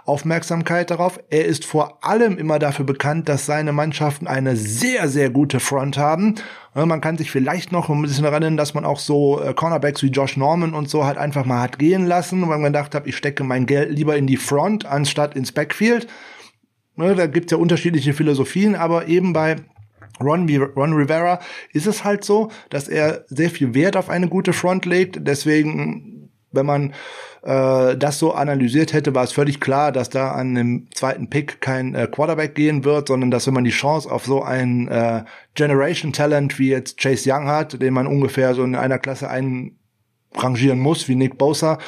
Aufmerksamkeit 0.08 0.90
darauf. 0.90 1.20
Er 1.30 1.44
ist 1.44 1.64
vor 1.64 2.04
allem 2.04 2.38
immer 2.38 2.58
dafür 2.58 2.84
bekannt, 2.84 3.28
dass 3.28 3.46
seine 3.46 3.72
Mannschaften 3.72 4.26
eine 4.26 4.56
sehr, 4.56 5.08
sehr 5.08 5.30
gute 5.30 5.60
Front 5.60 5.98
haben. 5.98 6.36
Man 6.74 7.00
kann 7.00 7.18
sich 7.18 7.30
vielleicht 7.30 7.72
noch 7.72 7.88
ein 7.88 8.02
bisschen 8.02 8.24
erinnern, 8.24 8.56
dass 8.56 8.74
man 8.74 8.84
auch 8.84 8.98
so 8.98 9.40
äh, 9.40 9.52
Cornerbacks 9.54 10.02
wie 10.02 10.08
Josh 10.08 10.36
Norman 10.36 10.74
und 10.74 10.88
so 10.88 11.04
halt 11.04 11.18
einfach 11.18 11.44
mal 11.44 11.60
hat 11.60 11.78
gehen 11.78 12.06
lassen, 12.06 12.42
weil 12.42 12.58
man 12.58 12.72
gedacht 12.72 12.94
hat, 12.94 13.06
ich 13.06 13.16
stecke 13.16 13.44
mein 13.44 13.66
Geld 13.66 13.90
lieber 13.90 14.16
in 14.16 14.26
die 14.26 14.36
Front 14.36 14.86
anstatt 14.86 15.36
ins 15.36 15.52
Backfield. 15.52 16.06
Da 16.96 17.26
gibt's 17.26 17.52
ja 17.52 17.58
unterschiedliche 17.58 18.12
Philosophien, 18.12 18.74
aber 18.74 19.06
eben 19.06 19.32
bei 19.32 19.56
Ron, 20.20 20.48
Ron 20.76 20.92
Rivera 20.94 21.40
ist 21.72 21.86
es 21.86 22.04
halt 22.04 22.24
so, 22.24 22.50
dass 22.70 22.88
er 22.88 23.24
sehr 23.28 23.50
viel 23.50 23.74
Wert 23.74 23.96
auf 23.96 24.08
eine 24.08 24.28
gute 24.28 24.52
Front 24.52 24.84
legt. 24.84 25.18
Deswegen, 25.20 26.30
wenn 26.50 26.66
man 26.66 26.94
äh, 27.42 27.96
das 27.96 28.18
so 28.18 28.32
analysiert 28.32 28.92
hätte, 28.92 29.14
war 29.14 29.24
es 29.24 29.32
völlig 29.32 29.60
klar, 29.60 29.92
dass 29.92 30.10
da 30.10 30.32
an 30.32 30.54
dem 30.54 30.88
zweiten 30.94 31.30
Pick 31.30 31.60
kein 31.60 31.94
äh, 31.94 32.08
Quarterback 32.10 32.54
gehen 32.54 32.84
wird, 32.84 33.08
sondern 33.08 33.30
dass 33.30 33.46
wenn 33.46 33.54
man 33.54 33.64
die 33.64 33.70
Chance 33.70 34.10
auf 34.10 34.24
so 34.24 34.42
ein 34.42 34.88
äh, 34.88 35.24
Generation 35.54 36.12
Talent 36.12 36.58
wie 36.58 36.70
jetzt 36.70 36.98
Chase 36.98 37.30
Young 37.32 37.46
hat, 37.46 37.80
den 37.80 37.94
man 37.94 38.06
ungefähr 38.06 38.54
so 38.54 38.64
in 38.64 38.74
einer 38.74 38.98
Klasse 38.98 39.28
einrangieren 39.30 40.78
muss, 40.78 41.08
wie 41.08 41.14
Nick 41.14 41.38
Bosa, 41.38 41.78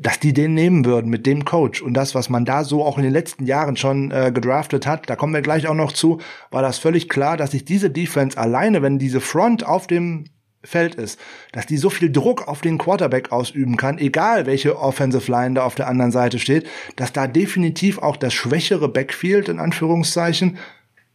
dass 0.00 0.18
die 0.18 0.32
den 0.32 0.54
nehmen 0.54 0.86
würden 0.86 1.10
mit 1.10 1.26
dem 1.26 1.44
Coach. 1.44 1.82
Und 1.82 1.92
das, 1.92 2.14
was 2.14 2.30
man 2.30 2.46
da 2.46 2.64
so 2.64 2.84
auch 2.84 2.96
in 2.96 3.04
den 3.04 3.12
letzten 3.12 3.44
Jahren 3.44 3.76
schon 3.76 4.10
äh, 4.10 4.32
gedraftet 4.32 4.86
hat, 4.86 5.10
da 5.10 5.16
kommen 5.16 5.34
wir 5.34 5.42
gleich 5.42 5.66
auch 5.68 5.74
noch 5.74 5.92
zu, 5.92 6.18
war 6.50 6.62
das 6.62 6.78
völlig 6.78 7.08
klar, 7.10 7.36
dass 7.36 7.50
sich 7.50 7.66
diese 7.66 7.90
Defense 7.90 8.38
alleine, 8.38 8.80
wenn 8.80 8.98
diese 8.98 9.20
Front 9.20 9.66
auf 9.66 9.86
dem 9.86 10.24
Feld 10.62 10.94
ist, 10.94 11.18
dass 11.52 11.66
die 11.66 11.78
so 11.78 11.88
viel 11.88 12.12
Druck 12.12 12.46
auf 12.46 12.60
den 12.60 12.78
Quarterback 12.78 13.32
ausüben 13.32 13.76
kann, 13.76 13.98
egal 13.98 14.46
welche 14.46 14.78
Offensive 14.78 15.30
Line 15.30 15.54
da 15.54 15.64
auf 15.64 15.74
der 15.74 15.88
anderen 15.88 16.12
Seite 16.12 16.38
steht, 16.38 16.66
dass 16.96 17.12
da 17.12 17.26
definitiv 17.26 17.98
auch 17.98 18.16
das 18.16 18.34
schwächere 18.34 18.88
Backfield 18.88 19.48
in 19.48 19.58
Anführungszeichen 19.58 20.58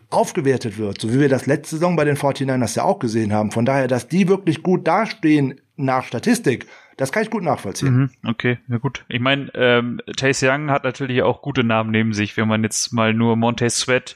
aufgewertet 0.10 0.78
wird, 0.78 1.02
so 1.02 1.14
wie 1.14 1.20
wir 1.20 1.30
das 1.30 1.46
letzte 1.46 1.76
Saison 1.76 1.96
bei 1.96 2.06
den 2.06 2.16
49ers 2.16 2.78
ja 2.78 2.84
auch 2.84 3.00
gesehen 3.00 3.34
haben. 3.34 3.52
Von 3.52 3.66
daher, 3.66 3.88
dass 3.88 4.08
die 4.08 4.28
wirklich 4.28 4.64
gut 4.64 4.88
dastehen 4.88 5.60
nach 5.76 6.06
Statistik, 6.06 6.68
das 6.98 7.12
kann 7.12 7.24
ich 7.24 7.30
gut 7.30 7.44
nachvollziehen. 7.44 7.96
Mhm, 7.96 8.10
okay, 8.26 8.58
na 8.68 8.78
gut. 8.78 9.04
Ich 9.10 9.20
meine, 9.20 9.52
ähm, 9.54 10.00
Chase 10.18 10.50
Young 10.50 10.72
hat 10.72 10.86
natürlich 10.86 11.22
auch 11.24 11.42
gute 11.42 11.64
Namen 11.64 11.92
neben 11.92 12.14
sich, 12.14 12.38
wenn 12.38 12.48
man 12.48 12.64
jetzt 12.64 12.94
mal 12.94 13.14
nur 13.14 13.36
Monte 13.36 13.70
Sweat 13.70 14.16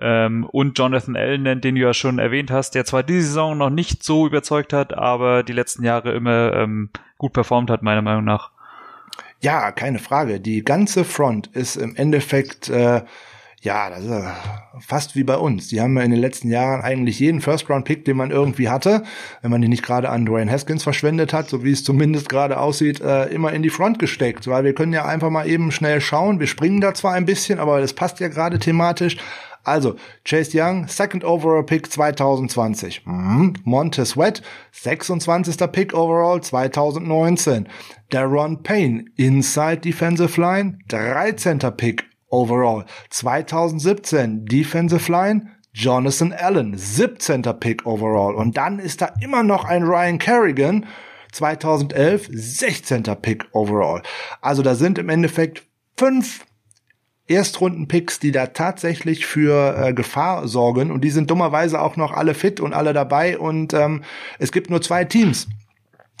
ähm, 0.00 0.44
und 0.44 0.78
Jonathan 0.78 1.16
Allen 1.16 1.42
nennt, 1.42 1.64
den 1.64 1.74
du 1.74 1.80
ja 1.80 1.94
schon 1.94 2.18
erwähnt 2.18 2.50
hast, 2.50 2.74
der 2.74 2.84
zwar 2.84 3.02
diese 3.02 3.28
Saison 3.28 3.56
noch 3.56 3.70
nicht 3.70 4.02
so 4.02 4.26
überzeugt 4.26 4.72
hat, 4.72 4.94
aber 4.94 5.42
die 5.42 5.52
letzten 5.52 5.84
Jahre 5.84 6.12
immer 6.12 6.52
ähm, 6.54 6.90
gut 7.18 7.32
performt 7.32 7.70
hat, 7.70 7.82
meiner 7.82 8.02
Meinung 8.02 8.24
nach. 8.24 8.50
Ja, 9.40 9.72
keine 9.72 9.98
Frage. 9.98 10.40
Die 10.40 10.64
ganze 10.64 11.04
Front 11.04 11.48
ist 11.48 11.76
im 11.76 11.94
Endeffekt 11.96 12.68
äh, 12.68 13.02
ja, 13.66 13.90
das 13.90 14.04
ist 14.04 14.86
fast 14.86 15.16
wie 15.16 15.24
bei 15.24 15.36
uns. 15.36 15.66
Die 15.68 15.80
haben 15.80 15.96
ja 15.96 16.04
in 16.04 16.12
den 16.12 16.20
letzten 16.20 16.50
Jahren 16.50 16.82
eigentlich 16.82 17.18
jeden 17.18 17.40
First-Round-Pick, 17.40 18.04
den 18.04 18.16
man 18.16 18.30
irgendwie 18.30 18.68
hatte, 18.68 19.02
wenn 19.42 19.50
man 19.50 19.60
den 19.60 19.70
nicht 19.70 19.82
gerade 19.82 20.08
an 20.08 20.24
Dwayne 20.24 20.50
Haskins 20.50 20.84
verschwendet 20.84 21.32
hat, 21.32 21.48
so 21.48 21.64
wie 21.64 21.72
es 21.72 21.82
zumindest 21.82 22.28
gerade 22.28 22.60
aussieht, 22.60 23.00
äh, 23.00 23.24
immer 23.24 23.52
in 23.52 23.62
die 23.62 23.70
Front 23.70 23.98
gesteckt. 23.98 24.46
Weil 24.46 24.62
wir 24.62 24.72
können 24.72 24.92
ja 24.92 25.04
einfach 25.04 25.30
mal 25.30 25.48
eben 25.48 25.72
schnell 25.72 26.00
schauen. 26.00 26.38
Wir 26.38 26.46
springen 26.46 26.80
da 26.80 26.94
zwar 26.94 27.14
ein 27.14 27.24
bisschen, 27.24 27.58
aber 27.58 27.80
das 27.80 27.92
passt 27.92 28.20
ja 28.20 28.28
gerade 28.28 28.60
thematisch. 28.60 29.16
Also, 29.66 29.96
Chase 30.24 30.54
Young, 30.54 30.86
Second 30.86 31.24
Overall 31.24 31.64
Pick 31.64 31.90
2020. 31.90 33.04
Mhm. 33.04 33.54
Montez 33.64 34.10
Sweat, 34.10 34.40
26. 34.70 35.56
Pick 35.72 35.92
Overall 35.92 36.40
2019. 36.40 37.68
Daron 38.10 38.62
Payne, 38.62 39.06
Inside 39.16 39.78
Defensive 39.78 40.40
Line, 40.40 40.78
13. 40.86 41.58
Pick 41.76 42.04
Overall. 42.30 42.84
2017 43.10 44.46
Defensive 44.46 45.10
Line, 45.10 45.50
Jonathan 45.72 46.32
Allen, 46.32 46.78
17. 46.78 47.42
Pick 47.58 47.84
Overall. 47.84 48.36
Und 48.36 48.56
dann 48.56 48.78
ist 48.78 49.02
da 49.02 49.14
immer 49.20 49.42
noch 49.42 49.64
ein 49.64 49.82
Ryan 49.82 50.18
Kerrigan, 50.18 50.86
2011 51.32 52.28
16. 52.30 53.02
Pick 53.20 53.46
Overall. 53.52 54.02
Also 54.40 54.62
da 54.62 54.76
sind 54.76 54.98
im 54.98 55.08
Endeffekt 55.08 55.66
fünf 55.96 56.46
Erstrunden-Picks, 57.28 58.20
die 58.20 58.32
da 58.32 58.46
tatsächlich 58.46 59.26
für 59.26 59.76
äh, 59.76 59.92
Gefahr 59.92 60.46
sorgen. 60.46 60.90
Und 60.90 61.02
die 61.02 61.10
sind 61.10 61.30
dummerweise 61.30 61.80
auch 61.80 61.96
noch 61.96 62.12
alle 62.12 62.34
fit 62.34 62.60
und 62.60 62.72
alle 62.72 62.92
dabei. 62.92 63.38
Und 63.38 63.74
ähm, 63.74 64.02
es 64.38 64.52
gibt 64.52 64.70
nur 64.70 64.82
zwei 64.82 65.04
Teams 65.04 65.48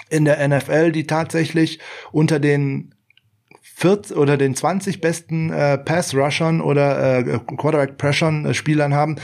in 0.08 0.24
der 0.24 0.46
NFL, 0.46 0.92
die 0.92 1.06
tatsächlich 1.06 1.80
unter 2.12 2.40
den 2.40 2.94
40 3.76 4.16
oder 4.16 4.36
den 4.36 4.54
20 4.54 5.00
besten 5.00 5.50
äh, 5.50 5.78
Pass-Rushern 5.78 6.60
oder 6.60 7.18
äh, 7.18 7.38
Quarterback-Pressure-Spielern 7.56 8.94
haben, 8.94 9.16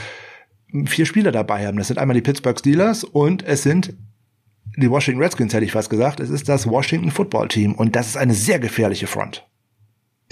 vier 0.86 1.06
Spieler 1.06 1.32
dabei 1.32 1.66
haben. 1.66 1.78
Das 1.78 1.88
sind 1.88 1.98
einmal 1.98 2.14
die 2.14 2.22
Pittsburgh 2.22 2.58
Steelers 2.58 3.02
und 3.02 3.42
es 3.44 3.62
sind 3.62 3.94
die 4.76 4.90
Washington 4.90 5.22
Redskins, 5.22 5.54
hätte 5.54 5.64
ich 5.64 5.72
fast 5.72 5.90
gesagt. 5.90 6.20
Es 6.20 6.30
ist 6.30 6.48
das 6.48 6.66
Washington 6.66 7.10
Football 7.10 7.48
Team 7.48 7.74
und 7.74 7.96
das 7.96 8.08
ist 8.08 8.16
eine 8.16 8.34
sehr 8.34 8.58
gefährliche 8.58 9.06
Front. 9.06 9.46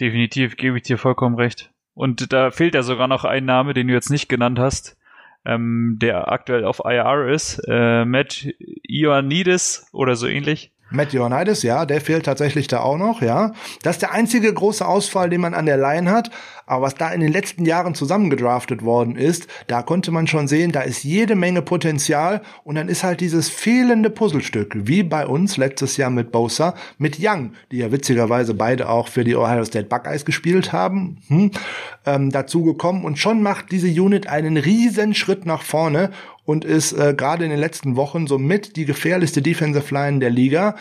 Definitiv 0.00 0.56
gebe 0.56 0.78
ich 0.78 0.82
dir 0.82 0.98
vollkommen 0.98 1.36
recht. 1.36 1.70
Und 1.94 2.32
da 2.32 2.50
fehlt 2.50 2.74
ja 2.74 2.82
sogar 2.82 3.08
noch 3.08 3.24
ein 3.24 3.44
Name, 3.44 3.74
den 3.74 3.88
du 3.88 3.92
jetzt 3.92 4.10
nicht 4.10 4.28
genannt 4.28 4.58
hast, 4.58 4.96
ähm, 5.44 5.98
der 6.00 6.32
aktuell 6.32 6.64
auf 6.64 6.80
IR 6.84 7.28
ist, 7.28 7.60
äh, 7.68 8.04
Matt 8.04 8.48
Ioannidis 8.88 9.88
oder 9.92 10.16
so 10.16 10.26
ähnlich. 10.26 10.72
Matt 10.90 11.14
Ioannidis, 11.14 11.62
ja, 11.62 11.87
der 11.87 12.00
fehlt 12.00 12.26
tatsächlich 12.26 12.66
da 12.66 12.81
auch 12.81 12.98
noch, 12.98 13.22
ja. 13.22 13.53
Das 13.83 13.96
ist 13.96 14.03
der 14.03 14.12
einzige 14.12 14.53
große 14.53 14.87
Ausfall, 14.87 15.31
den 15.31 15.40
man 15.40 15.55
an 15.55 15.66
der 15.66 15.76
Line 15.76 16.11
hat. 16.11 16.31
Aber 16.66 16.87
was 16.87 16.94
da 16.94 17.11
in 17.11 17.20
den 17.20 17.33
letzten 17.33 17.66
Jahren 17.66 17.96
zusammengedraftet 17.96 18.85
worden 18.85 19.16
ist, 19.16 19.48
da 19.66 19.83
konnte 19.83 20.12
man 20.12 20.29
schon 20.29 20.46
sehen, 20.46 20.70
da 20.70 20.83
ist 20.83 21.03
jede 21.03 21.35
Menge 21.35 21.62
Potenzial 21.62 22.42
und 22.62 22.76
dann 22.76 22.88
ist 22.88 23.03
halt 23.03 23.20
dieses 23.20 23.48
fehlende 23.48 24.09
Puzzlestück, 24.09 24.76
wie 24.87 25.03
bei 25.03 25.26
uns 25.26 25.57
letztes 25.57 25.96
Jahr 25.96 26.11
mit 26.11 26.31
Bosa, 26.31 26.74
mit 26.96 27.18
Young, 27.20 27.55
die 27.72 27.79
ja 27.79 27.90
witzigerweise 27.90 28.55
beide 28.55 28.88
auch 28.88 29.09
für 29.09 29.24
die 29.24 29.35
Ohio 29.35 29.64
State 29.64 29.88
Buckeyes 29.88 30.24
gespielt 30.24 30.72
haben, 30.72 31.18
hm, 31.26 31.50
ähm, 32.07 32.31
dazu 32.31 32.76
und 32.81 33.18
schon 33.18 33.42
macht 33.42 33.72
diese 33.72 33.88
Unit 33.88 34.29
einen 34.29 34.57
riesen 34.57 35.14
Schritt 35.14 35.46
nach 35.46 35.62
vorne 35.62 36.11
und 36.50 36.64
ist 36.64 36.92
äh, 36.92 37.14
gerade 37.16 37.44
in 37.44 37.50
den 37.50 37.60
letzten 37.60 37.96
Wochen 37.96 38.26
somit 38.26 38.76
die 38.76 38.84
gefährlichste 38.84 39.40
Defensive 39.40 39.94
Line 39.94 40.18
der 40.18 40.30
Liga 40.30 40.74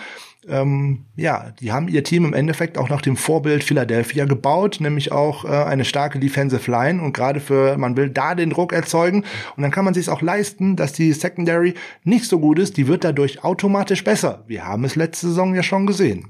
ähm, 0.48 1.06
ja, 1.16 1.52
die 1.60 1.72
haben 1.72 1.90
ihr 1.90 2.04
Team 2.04 2.26
im 2.26 2.34
Endeffekt 2.34 2.78
auch 2.78 2.90
nach 2.90 3.02
dem 3.02 3.18
Vorbild 3.18 3.64
Philadelphia 3.64 4.26
gebaut, 4.26 4.78
nämlich 4.80 5.12
auch 5.12 5.44
äh, 5.44 5.50
eine 5.50 5.84
starke 5.86 6.20
Defensive 6.20 6.70
Line 6.72 7.02
und 7.02 7.14
gerade 7.14 7.40
für, 7.40 7.78
man 7.78 7.98
will 7.98 8.10
da 8.10 8.36
den 8.36 8.50
Druck 8.50 8.72
erzeugen 8.72 9.26
und 9.56 9.64
dann 9.64 9.72
kann 9.72 9.86
man 9.86 9.94
sich 9.94 10.10
auch 10.10 10.22
leisten, 10.22 10.76
dass 10.76 10.94
die 10.94 11.12
Secondary 11.14 11.76
nicht 12.04 12.26
so 12.26 12.40
gut 12.40 12.58
ist, 12.58 12.78
die 12.78 12.88
wird 12.88 13.04
dadurch 13.04 13.44
automatisch 13.44 14.04
besser. 14.04 14.44
Wir 14.48 14.66
haben 14.66 14.86
es 14.86 14.96
letzte 14.96 15.28
Saison 15.28 15.54
ja 15.54 15.64
schon 15.64 15.86
gesehen. 15.86 16.30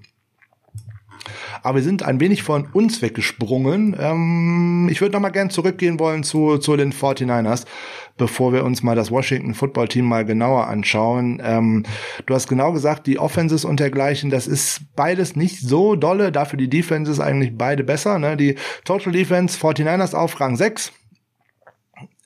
Aber 1.63 1.77
wir 1.77 1.83
sind 1.83 2.03
ein 2.03 2.19
wenig 2.19 2.43
von 2.43 2.67
uns 2.73 3.01
weggesprungen. 3.01 3.95
Ähm, 3.99 4.87
ich 4.91 5.01
würde 5.01 5.13
noch 5.13 5.21
mal 5.21 5.29
gern 5.29 5.49
zurückgehen 5.49 5.99
wollen 5.99 6.23
zu, 6.23 6.57
zu 6.57 6.75
den 6.77 6.93
49ers 6.93 7.65
bevor 8.19 8.53
wir 8.53 8.63
uns 8.63 8.83
mal 8.83 8.95
das 8.95 9.09
Washington 9.09 9.55
Football 9.55 9.87
Team 9.87 10.05
mal 10.05 10.25
genauer 10.25 10.67
anschauen. 10.67 11.41
Ähm, 11.43 11.83
du 12.27 12.35
hast 12.35 12.47
genau 12.47 12.71
gesagt, 12.71 13.07
die 13.07 13.17
Offenses 13.17 13.65
und 13.65 13.79
dergleichen, 13.79 14.29
das 14.29 14.45
ist 14.45 14.81
beides 14.95 15.35
nicht 15.35 15.61
so 15.61 15.95
dolle, 15.95 16.31
dafür 16.31 16.57
die 16.57 16.69
Defenses 16.69 17.19
eigentlich 17.19 17.57
beide 17.57 17.83
besser. 17.83 18.19
Ne? 18.19 18.37
Die 18.37 18.55
Total 18.85 19.11
Defense 19.11 19.57
49ers 19.57 20.13
auf 20.13 20.39
Rang 20.39 20.55
6, 20.55 20.91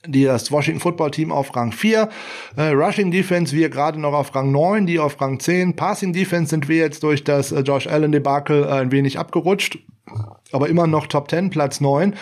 die 0.06 0.24
das 0.24 0.50
Washington 0.50 0.80
Football 0.80 1.10
Team 1.10 1.32
auf 1.32 1.54
Rang 1.54 1.72
4, 1.72 2.08
äh, 2.56 2.62
Rushing 2.62 3.10
Defense 3.10 3.54
wir 3.54 3.68
gerade 3.68 4.00
noch 4.00 4.12
auf 4.12 4.34
Rang 4.34 4.52
9, 4.52 4.86
die 4.86 4.98
auf 4.98 5.20
Rang 5.20 5.40
10, 5.40 5.76
Passing 5.76 6.12
Defense 6.12 6.50
sind 6.50 6.68
wir 6.68 6.76
jetzt 6.76 7.02
durch 7.02 7.24
das 7.24 7.52
äh, 7.52 7.60
Josh 7.60 7.86
Allen 7.86 8.12
Debakel 8.12 8.64
äh, 8.64 8.68
ein 8.68 8.92
wenig 8.92 9.18
abgerutscht, 9.18 9.78
aber 10.52 10.68
immer 10.68 10.86
noch 10.86 11.06
Top 11.06 11.30
10, 11.30 11.50
Platz 11.50 11.80
9. 11.80 12.14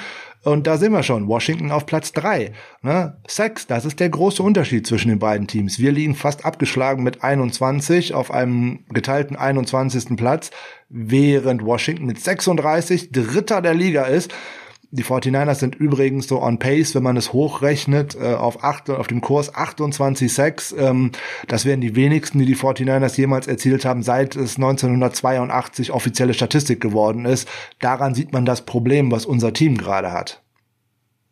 Und 0.44 0.66
da 0.66 0.76
sind 0.76 0.92
wir 0.92 1.04
schon. 1.04 1.28
Washington 1.28 1.70
auf 1.70 1.86
Platz 1.86 2.12
drei. 2.12 2.52
Ne? 2.82 3.16
Sex, 3.28 3.68
das 3.68 3.84
ist 3.84 4.00
der 4.00 4.08
große 4.08 4.42
Unterschied 4.42 4.86
zwischen 4.86 5.08
den 5.08 5.20
beiden 5.20 5.46
Teams. 5.46 5.78
Wir 5.78 5.92
liegen 5.92 6.16
fast 6.16 6.44
abgeschlagen 6.44 7.04
mit 7.04 7.22
21 7.22 8.12
auf 8.12 8.32
einem 8.32 8.80
geteilten 8.88 9.36
21. 9.36 10.16
Platz, 10.16 10.50
während 10.88 11.64
Washington 11.64 12.06
mit 12.06 12.20
36 12.20 13.12
Dritter 13.12 13.62
der 13.62 13.74
Liga 13.74 14.02
ist. 14.02 14.34
Die 14.94 15.04
49ers 15.04 15.54
sind 15.54 15.74
übrigens 15.74 16.28
so 16.28 16.42
on 16.42 16.58
pace, 16.58 16.94
wenn 16.94 17.02
man 17.02 17.16
es 17.16 17.32
hochrechnet, 17.32 18.14
äh, 18.14 18.34
auf, 18.34 18.62
acht, 18.62 18.90
auf 18.90 19.06
dem 19.06 19.22
Kurs 19.22 19.54
28,6. 19.54 20.76
Ähm, 20.76 21.12
das 21.48 21.64
wären 21.64 21.80
die 21.80 21.96
wenigsten, 21.96 22.38
die 22.38 22.44
die 22.44 22.56
49ers 22.56 23.16
jemals 23.16 23.46
erzielt 23.46 23.86
haben, 23.86 24.02
seit 24.02 24.36
es 24.36 24.56
1982 24.56 25.92
offizielle 25.92 26.34
Statistik 26.34 26.82
geworden 26.82 27.24
ist. 27.24 27.48
Daran 27.80 28.14
sieht 28.14 28.34
man 28.34 28.44
das 28.44 28.66
Problem, 28.66 29.10
was 29.10 29.24
unser 29.24 29.54
Team 29.54 29.78
gerade 29.78 30.12
hat. 30.12 30.42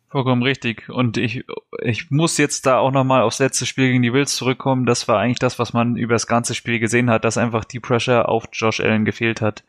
Vollkommen 0.09 0.41
richtig. 0.41 0.89
Und 0.89 1.17
ich, 1.17 1.45
ich 1.83 2.09
muss 2.09 2.39
jetzt 2.39 2.65
da 2.65 2.79
auch 2.79 2.91
nochmal 2.91 3.21
aufs 3.21 3.37
letzte 3.37 3.67
Spiel 3.67 3.91
gegen 3.91 4.01
die 4.01 4.11
Wills 4.11 4.35
zurückkommen. 4.35 4.87
Das 4.87 5.07
war 5.07 5.19
eigentlich 5.19 5.39
das, 5.39 5.59
was 5.59 5.71
man 5.71 5.95
über 5.95 6.15
das 6.15 6.25
ganze 6.25 6.55
Spiel 6.55 6.79
gesehen 6.79 7.11
hat, 7.11 7.25
dass 7.25 7.37
einfach 7.37 7.63
die 7.63 7.79
Pressure 7.79 8.27
auf 8.27 8.45
Josh 8.51 8.79
Allen 8.81 9.05
gefehlt 9.05 9.39
hat. 9.39 9.63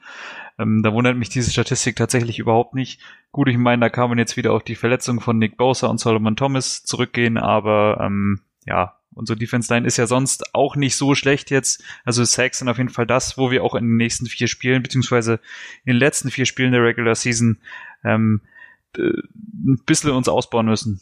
Ähm, 0.58 0.82
da 0.82 0.92
wundert 0.92 1.16
mich 1.16 1.28
diese 1.28 1.50
Statistik 1.50 1.96
tatsächlich 1.96 2.38
überhaupt 2.38 2.74
nicht. 2.74 3.00
Gut, 3.30 3.48
ich 3.48 3.56
meine, 3.56 3.80
da 3.80 3.88
kann 3.88 4.08
man 4.08 4.18
jetzt 4.18 4.36
wieder 4.36 4.52
auf 4.52 4.62
die 4.62 4.74
Verletzung 4.74 5.20
von 5.20 5.38
Nick 5.38 5.56
Bosa 5.56 5.86
und 5.86 5.98
Solomon 5.98 6.36
Thomas 6.36 6.84
zurückgehen, 6.84 7.38
aber 7.38 7.98
ähm, 8.00 8.40
ja, 8.66 8.96
unsere 9.14 9.38
Defense 9.38 9.72
Line 9.72 9.86
ist 9.86 9.96
ja 9.96 10.06
sonst 10.06 10.54
auch 10.54 10.76
nicht 10.76 10.96
so 10.96 11.14
schlecht 11.14 11.50
jetzt. 11.50 11.82
Also 12.04 12.24
Sacks 12.24 12.58
sind 12.58 12.68
auf 12.68 12.78
jeden 12.78 12.90
Fall 12.90 13.06
das, 13.06 13.36
wo 13.38 13.50
wir 13.50 13.64
auch 13.64 13.74
in 13.74 13.84
den 13.84 13.96
nächsten 13.96 14.26
vier 14.26 14.48
Spielen, 14.48 14.82
beziehungsweise 14.82 15.40
in 15.84 15.94
den 15.94 15.96
letzten 15.96 16.30
vier 16.30 16.46
Spielen 16.46 16.72
der 16.72 16.82
Regular 16.82 17.14
Season 17.14 17.58
ähm, 18.04 18.40
äh, 18.96 19.02
ein 19.02 19.80
bisschen 19.86 20.10
uns 20.10 20.28
ausbauen 20.28 20.66
müssen. 20.66 21.00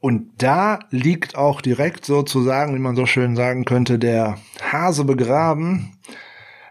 Und 0.00 0.30
da 0.38 0.80
liegt 0.90 1.36
auch 1.36 1.60
direkt 1.60 2.04
sozusagen, 2.04 2.74
wie 2.74 2.80
man 2.80 2.96
so 2.96 3.06
schön 3.06 3.34
sagen 3.34 3.64
könnte, 3.64 3.98
der 3.98 4.38
Hase 4.60 5.04
begraben. 5.04 5.98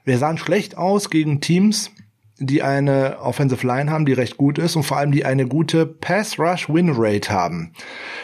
Wir 0.06 0.20
sahen 0.20 0.38
schlecht 0.38 0.78
aus 0.78 1.10
gegen 1.10 1.42
Teams, 1.42 1.92
die 2.38 2.62
eine 2.62 3.18
Offensive 3.22 3.66
Line 3.66 3.90
haben, 3.90 4.06
die 4.06 4.14
recht 4.14 4.38
gut 4.38 4.60
ist 4.60 4.76
und 4.76 4.84
vor 4.84 4.98
allem 4.98 5.12
die 5.12 5.26
eine 5.26 5.48
gute 5.48 5.88
Pass 5.88 6.38
Rush 6.38 6.70
Win 6.70 6.92
Rate 6.96 7.32
haben. 7.32 7.74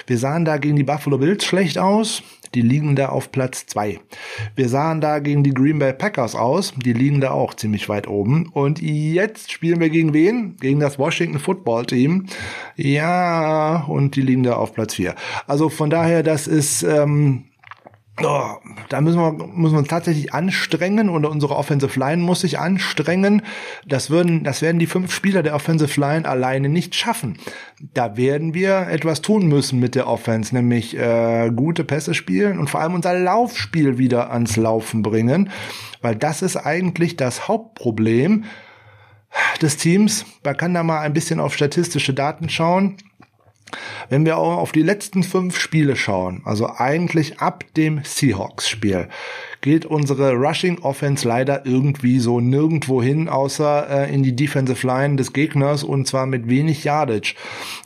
Wir 0.06 0.20
sahen 0.20 0.46
da 0.46 0.58
gegen 0.58 0.76
die 0.76 0.84
Buffalo 0.84 1.18
Bills 1.18 1.44
schlecht 1.44 1.80
aus. 1.80 2.22
Die 2.54 2.62
liegen 2.62 2.98
da 2.98 3.10
auf 3.10 3.32
Platz 3.32 3.66
zwei. 3.66 4.00
Wir 4.56 4.68
sahen 4.68 5.00
da 5.00 5.20
gegen 5.20 5.42
die 5.42 5.54
Green 5.54 5.80
Bay 5.80 5.94
Packers 5.94 6.36
aus. 6.36 6.74
Die 6.76 6.92
liegen 6.92 7.22
da 7.22 7.32
auch 7.32 7.54
ziemlich 7.54 7.88
weit 7.88 8.08
oben. 8.08 8.50
Und 8.50 8.82
jetzt 8.82 9.52
spielen 9.52 9.80
wir 9.80 9.90
gegen 9.90 10.14
wen? 10.14 10.58
Gegen 10.58 10.82
das 10.82 11.00
Washington 11.00 11.40
Football 11.40 11.86
Team. 11.86 12.26
Ja, 12.76 13.86
und 13.88 14.18
die 14.18 14.22
liegen 14.22 14.44
da 14.44 14.58
auf 14.58 14.74
Platz 14.74 14.96
vier. 14.96 15.16
Also 15.48 15.70
von 15.70 15.90
daher, 15.90 16.24
das 16.24 16.46
ist, 16.46 16.84
ähm, 16.84 17.46
Oh, 18.20 18.56
da 18.90 19.00
müssen 19.00 19.20
wir, 19.20 19.32
müssen 19.32 19.74
wir 19.74 19.80
uns 19.80 19.88
tatsächlich 19.88 20.34
anstrengen 20.34 21.10
und 21.10 21.26
unsere 21.26 21.56
Offensive 21.56 21.98
Line 21.98 22.22
muss 22.22 22.42
sich 22.42 22.60
anstrengen. 22.60 23.42
Das 23.88 24.10
würden, 24.10 24.44
das 24.44 24.62
werden 24.62 24.80
die 24.80 24.86
fünf 24.86 25.14
Spieler 25.14 25.44
der 25.44 25.56
Offensive 25.56 26.00
Line 26.00 26.28
alleine 26.28 26.68
nicht 26.68 26.94
schaffen. 26.94 27.38
Da 27.94 28.18
werden 28.18 28.54
wir 28.54 28.88
etwas 28.90 29.22
tun 29.22 29.48
müssen 29.48 29.80
mit 29.80 29.96
der 29.96 30.08
Offense, 30.08 30.54
nämlich 30.54 30.96
äh, 30.98 31.52
gute 31.56 31.84
Pässe 31.84 32.14
spielen 32.14 32.60
und 32.60 32.70
vor 32.70 32.82
allem 32.82 32.94
unser 32.94 33.18
Laufspiel 33.18 33.98
wieder 33.98 34.32
ans 34.32 34.58
Laufen 34.58 35.02
bringen, 35.04 35.50
weil 36.02 36.16
das 36.16 36.42
ist 36.42 36.58
eigentlich 36.58 37.16
das 37.16 37.48
Hauptproblem 37.48 38.44
des 39.62 39.78
Teams. 39.78 40.26
Man 40.44 40.58
kann 40.58 40.74
da 40.74 40.84
mal 40.84 41.00
ein 41.00 41.14
bisschen 41.14 41.40
auf 41.40 41.54
statistische 41.54 42.14
Daten 42.14 42.50
schauen. 42.50 42.98
Wenn 44.10 44.26
wir 44.26 44.38
auch 44.38 44.58
auf 44.58 44.72
die 44.72 44.82
letzten 44.82 45.24
fünf 45.24 45.60
Spiele 45.60 45.96
schauen, 45.96 46.42
also 46.46 46.70
eigentlich 46.70 47.40
ab 47.40 47.64
dem 47.76 48.02
Seahawks-Spiel, 48.04 49.08
geht 49.62 49.86
unsere 49.86 50.34
Rushing 50.34 50.80
Offense 50.80 51.28
leider 51.28 51.66
irgendwie 51.66 52.20
so 52.20 52.40
nirgendwo 52.40 53.02
hin, 53.02 53.30
außer 53.30 54.08
äh, 54.08 54.14
in 54.14 54.24
die 54.24 54.36
Defensive 54.36 54.86
Line 54.86 55.16
des 55.16 55.34
Gegners 55.34 55.84
und 55.84 56.08
zwar 56.08 56.26
mit 56.26 56.50
wenig 56.50 56.84
Yardage. 56.84 57.36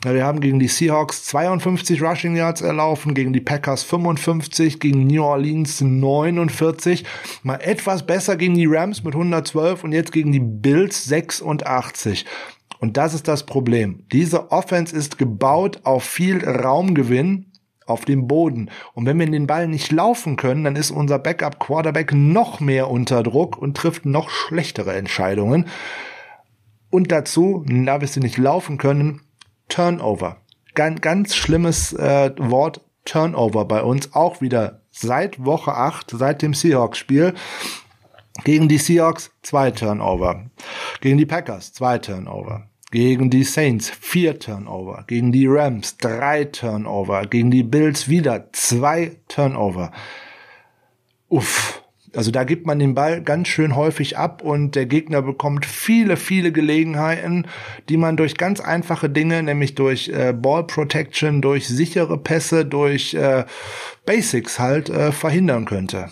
Wir 0.04 0.24
haben 0.24 0.40
gegen 0.40 0.58
die 0.58 0.68
Seahawks 0.68 1.24
52 1.24 2.02
Rushing 2.02 2.34
Yards 2.34 2.62
erlaufen, 2.62 3.14
gegen 3.14 3.32
die 3.32 3.40
Packers 3.40 3.82
55, 3.82 4.80
gegen 4.80 5.06
New 5.06 5.22
Orleans 5.22 5.80
49, 5.80 7.04
mal 7.42 7.60
etwas 7.60 8.06
besser 8.06 8.36
gegen 8.36 8.54
die 8.54 8.66
Rams 8.66 9.04
mit 9.04 9.14
112 9.14 9.84
und 9.84 9.92
jetzt 9.92 10.12
gegen 10.12 10.32
die 10.32 10.40
Bills 10.40 11.04
86. 11.04 12.24
Und 12.78 12.96
das 12.96 13.14
ist 13.14 13.28
das 13.28 13.46
Problem. 13.46 14.04
Diese 14.12 14.50
Offense 14.50 14.94
ist 14.94 15.18
gebaut 15.18 15.80
auf 15.84 16.04
viel 16.04 16.44
Raumgewinn 16.44 17.52
auf 17.86 18.04
dem 18.04 18.26
Boden. 18.26 18.70
Und 18.94 19.06
wenn 19.06 19.18
wir 19.18 19.30
den 19.30 19.46
Ball 19.46 19.68
nicht 19.68 19.92
laufen 19.92 20.36
können, 20.36 20.64
dann 20.64 20.76
ist 20.76 20.90
unser 20.90 21.18
Backup 21.18 21.60
Quarterback 21.60 22.12
noch 22.12 22.60
mehr 22.60 22.90
unter 22.90 23.22
Druck 23.22 23.56
und 23.56 23.76
trifft 23.76 24.04
noch 24.04 24.28
schlechtere 24.28 24.94
Entscheidungen. 24.94 25.66
Und 26.90 27.12
dazu, 27.12 27.64
da 27.66 28.00
wir 28.00 28.08
sie 28.08 28.20
nicht 28.20 28.38
laufen 28.38 28.78
können, 28.78 29.20
Turnover. 29.68 30.38
Ganz, 30.74 31.00
ganz 31.00 31.34
schlimmes 31.34 31.92
äh, 31.92 32.32
Wort 32.38 32.80
Turnover 33.04 33.64
bei 33.64 33.82
uns. 33.82 34.14
Auch 34.14 34.40
wieder 34.40 34.82
seit 34.90 35.44
Woche 35.44 35.74
8, 35.74 36.10
seit 36.10 36.42
dem 36.42 36.54
Seahawks-Spiel. 36.54 37.34
Gegen 38.44 38.68
die 38.68 38.78
Seahawks 38.78 39.30
zwei 39.42 39.70
Turnover. 39.70 40.50
Gegen 41.00 41.18
die 41.18 41.26
Packers 41.26 41.72
zwei 41.72 41.98
Turnover. 41.98 42.68
Gegen 42.90 43.30
die 43.30 43.44
Saints 43.44 43.90
vier 43.90 44.38
Turnover. 44.38 45.04
Gegen 45.06 45.32
die 45.32 45.46
Rams 45.46 45.96
drei 45.98 46.44
Turnover. 46.44 47.26
Gegen 47.26 47.50
die 47.50 47.62
Bills 47.62 48.08
wieder 48.08 48.48
zwei 48.52 49.16
Turnover. 49.28 49.90
Uff. 51.28 51.82
Also 52.14 52.30
da 52.30 52.44
gibt 52.44 52.66
man 52.66 52.78
den 52.78 52.94
Ball 52.94 53.20
ganz 53.20 53.48
schön 53.48 53.76
häufig 53.76 54.16
ab 54.16 54.40
und 54.42 54.74
der 54.74 54.86
Gegner 54.86 55.20
bekommt 55.20 55.66
viele, 55.66 56.16
viele 56.16 56.50
Gelegenheiten, 56.50 57.46
die 57.90 57.98
man 57.98 58.16
durch 58.16 58.38
ganz 58.38 58.60
einfache 58.60 59.10
Dinge, 59.10 59.42
nämlich 59.42 59.74
durch 59.74 60.08
äh, 60.08 60.32
Ball 60.32 60.64
Protection, 60.64 61.42
durch 61.42 61.68
sichere 61.68 62.16
Pässe, 62.16 62.64
durch 62.64 63.12
äh, 63.12 63.44
Basics 64.06 64.58
halt 64.58 64.88
äh, 64.88 65.12
verhindern 65.12 65.66
könnte. 65.66 66.08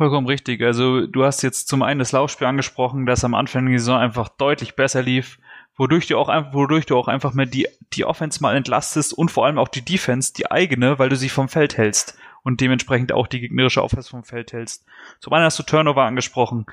Vollkommen 0.00 0.26
richtig. 0.26 0.62
Also 0.62 1.06
du 1.06 1.24
hast 1.24 1.42
jetzt 1.42 1.68
zum 1.68 1.82
einen 1.82 1.98
das 1.98 2.12
Laufspiel 2.12 2.46
angesprochen, 2.46 3.04
das 3.04 3.22
am 3.22 3.34
Anfang 3.34 3.66
der 3.66 3.78
Saison 3.78 3.98
einfach 3.98 4.30
deutlich 4.30 4.74
besser 4.74 5.02
lief, 5.02 5.38
wodurch 5.76 6.06
du 6.06 6.16
auch 6.16 6.30
einfach, 6.30 6.54
wodurch 6.54 6.86
du 6.86 6.96
auch 6.96 7.06
einfach 7.06 7.34
mehr 7.34 7.44
die, 7.44 7.68
die 7.92 8.06
Offense 8.06 8.40
mal 8.40 8.56
entlastest 8.56 9.12
und 9.12 9.30
vor 9.30 9.44
allem 9.44 9.58
auch 9.58 9.68
die 9.68 9.84
Defense, 9.84 10.32
die 10.32 10.50
eigene, 10.50 10.98
weil 10.98 11.10
du 11.10 11.16
sie 11.16 11.28
vom 11.28 11.50
Feld 11.50 11.76
hältst 11.76 12.18
und 12.42 12.62
dementsprechend 12.62 13.12
auch 13.12 13.26
die 13.26 13.40
gegnerische 13.40 13.82
Offense 13.82 14.08
vom 14.08 14.24
Feld 14.24 14.54
hältst. 14.54 14.86
Zum 15.20 15.34
einen 15.34 15.44
hast 15.44 15.58
du 15.58 15.64
Turnover 15.64 16.04
angesprochen. 16.04 16.64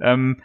Ähm, 0.00 0.42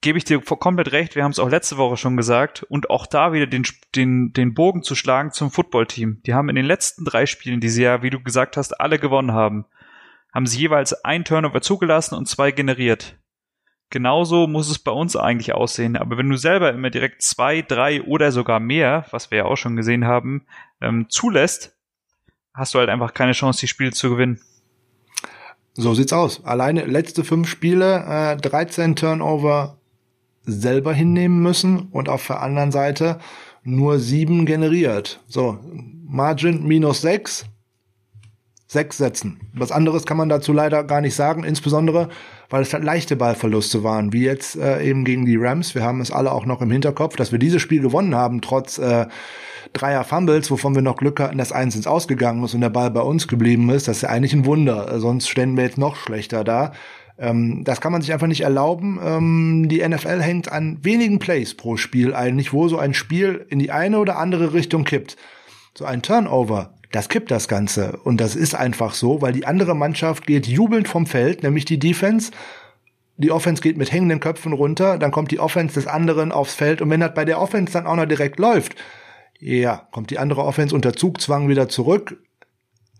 gebe 0.00 0.16
ich 0.16 0.24
dir 0.24 0.40
komplett 0.40 0.90
recht, 0.92 1.16
wir 1.16 1.22
haben 1.22 1.32
es 1.32 1.38
auch 1.38 1.50
letzte 1.50 1.76
Woche 1.76 1.98
schon 1.98 2.16
gesagt, 2.16 2.62
und 2.62 2.88
auch 2.88 3.04
da 3.06 3.34
wieder 3.34 3.46
den, 3.46 3.66
den, 3.94 4.32
den 4.32 4.54
Bogen 4.54 4.82
zu 4.82 4.94
schlagen 4.94 5.32
zum 5.32 5.50
Footballteam. 5.50 6.22
Die 6.24 6.32
haben 6.32 6.48
in 6.48 6.56
den 6.56 6.64
letzten 6.64 7.04
drei 7.04 7.26
Spielen, 7.26 7.60
die 7.60 7.68
sie 7.68 7.82
ja, 7.82 8.02
wie 8.02 8.08
du 8.08 8.22
gesagt 8.22 8.56
hast, 8.56 8.80
alle 8.80 8.98
gewonnen 8.98 9.32
haben, 9.32 9.66
haben 10.34 10.46
sie 10.46 10.58
jeweils 10.58 11.04
ein 11.04 11.24
Turnover 11.24 11.60
zugelassen 11.60 12.16
und 12.16 12.28
zwei 12.28 12.50
generiert. 12.50 13.16
Genauso 13.90 14.48
muss 14.48 14.68
es 14.68 14.80
bei 14.80 14.90
uns 14.90 15.14
eigentlich 15.14 15.54
aussehen. 15.54 15.96
Aber 15.96 16.18
wenn 16.18 16.28
du 16.28 16.36
selber 16.36 16.72
immer 16.72 16.90
direkt 16.90 17.22
zwei, 17.22 17.62
drei 17.62 18.02
oder 18.02 18.32
sogar 18.32 18.58
mehr, 18.58 19.06
was 19.12 19.30
wir 19.30 19.38
ja 19.38 19.44
auch 19.44 19.56
schon 19.56 19.76
gesehen 19.76 20.04
haben, 20.04 20.46
ähm, 20.80 21.06
zulässt, 21.08 21.76
hast 22.52 22.74
du 22.74 22.80
halt 22.80 22.88
einfach 22.88 23.14
keine 23.14 23.32
Chance, 23.32 23.60
die 23.60 23.68
Spiele 23.68 23.92
zu 23.92 24.10
gewinnen. 24.10 24.40
So 25.74 25.94
sieht's 25.94 26.12
aus. 26.12 26.44
Alleine 26.44 26.84
letzte 26.84 27.22
fünf 27.22 27.48
Spiele, 27.48 28.04
äh, 28.04 28.36
13 28.36 28.96
Turnover 28.96 29.78
selber 30.42 30.92
hinnehmen 30.92 31.40
müssen 31.40 31.88
und 31.90 32.08
auf 32.08 32.26
der 32.26 32.42
anderen 32.42 32.72
Seite 32.72 33.20
nur 33.62 33.98
sieben 33.98 34.44
generiert. 34.46 35.20
So, 35.26 35.58
Margin 36.06 36.64
minus 36.64 37.00
sechs, 37.00 37.46
sechs 38.74 38.98
Sätzen. 38.98 39.40
Was 39.54 39.72
anderes 39.72 40.04
kann 40.04 40.18
man 40.18 40.28
dazu 40.28 40.52
leider 40.52 40.84
gar 40.84 41.00
nicht 41.00 41.14
sagen, 41.14 41.44
insbesondere 41.44 42.10
weil 42.50 42.62
es 42.62 42.72
halt 42.72 42.84
leichte 42.84 43.16
Ballverluste 43.16 43.82
waren, 43.82 44.12
wie 44.12 44.24
jetzt 44.24 44.56
äh, 44.56 44.82
eben 44.82 45.04
gegen 45.04 45.26
die 45.26 45.36
Rams. 45.36 45.74
Wir 45.74 45.82
haben 45.82 46.00
es 46.00 46.10
alle 46.10 46.30
auch 46.30 46.46
noch 46.46 46.60
im 46.60 46.70
Hinterkopf, 46.70 47.16
dass 47.16 47.32
wir 47.32 47.38
dieses 47.38 47.60
Spiel 47.60 47.80
gewonnen 47.80 48.14
haben, 48.14 48.40
trotz 48.40 48.78
äh, 48.78 49.06
dreier 49.72 50.04
Fumbles, 50.04 50.50
wovon 50.50 50.74
wir 50.74 50.82
noch 50.82 50.96
Glück 50.96 51.20
hatten, 51.20 51.38
dass 51.38 51.52
eins 51.52 51.74
ins 51.74 51.86
Ausgegangen 51.86 52.44
ist 52.44 52.54
und 52.54 52.60
der 52.60 52.70
Ball 52.70 52.90
bei 52.90 53.00
uns 53.00 53.28
geblieben 53.28 53.70
ist. 53.70 53.88
Das 53.88 53.96
ist 53.96 54.02
ja 54.02 54.10
eigentlich 54.10 54.34
ein 54.34 54.46
Wunder, 54.46 55.00
sonst 55.00 55.28
ständen 55.28 55.56
wir 55.56 55.64
jetzt 55.64 55.78
noch 55.78 55.96
schlechter 55.96 56.44
da. 56.44 56.72
Ähm, 57.18 57.64
das 57.64 57.80
kann 57.80 57.92
man 57.92 58.02
sich 58.02 58.12
einfach 58.12 58.26
nicht 58.26 58.42
erlauben. 58.42 59.00
Ähm, 59.02 59.68
die 59.68 59.86
NFL 59.86 60.20
hängt 60.20 60.52
an 60.52 60.78
wenigen 60.82 61.18
Plays 61.18 61.54
pro 61.54 61.76
Spiel 61.76 62.14
eigentlich, 62.14 62.52
wo 62.52 62.68
so 62.68 62.78
ein 62.78 62.94
Spiel 62.94 63.46
in 63.48 63.58
die 63.58 63.70
eine 63.70 63.98
oder 63.98 64.18
andere 64.18 64.52
Richtung 64.52 64.84
kippt. 64.84 65.16
So 65.76 65.84
ein 65.84 66.02
Turnover 66.02 66.73
das 66.94 67.08
kippt 67.08 67.32
das 67.32 67.48
Ganze. 67.48 67.98
Und 68.04 68.20
das 68.20 68.36
ist 68.36 68.54
einfach 68.54 68.94
so, 68.94 69.20
weil 69.20 69.32
die 69.32 69.46
andere 69.46 69.74
Mannschaft 69.74 70.28
geht 70.28 70.46
jubelnd 70.46 70.86
vom 70.86 71.06
Feld, 71.06 71.42
nämlich 71.42 71.64
die 71.64 71.80
Defense. 71.80 72.30
Die 73.16 73.32
Offense 73.32 73.62
geht 73.62 73.76
mit 73.76 73.90
hängenden 73.90 74.20
Köpfen 74.20 74.52
runter, 74.52 74.96
dann 74.98 75.10
kommt 75.10 75.32
die 75.32 75.40
Offense 75.40 75.74
des 75.74 75.88
anderen 75.88 76.30
aufs 76.30 76.54
Feld 76.54 76.80
und 76.80 76.90
wenn 76.90 77.00
das 77.00 77.14
bei 77.14 77.24
der 77.24 77.40
Offense 77.40 77.72
dann 77.72 77.86
auch 77.86 77.96
noch 77.96 78.06
direkt 78.06 78.38
läuft, 78.38 78.76
ja, 79.40 79.88
kommt 79.90 80.10
die 80.10 80.18
andere 80.18 80.42
Offense 80.44 80.74
unter 80.74 80.92
Zugzwang 80.92 81.48
wieder 81.48 81.68
zurück. 81.68 82.16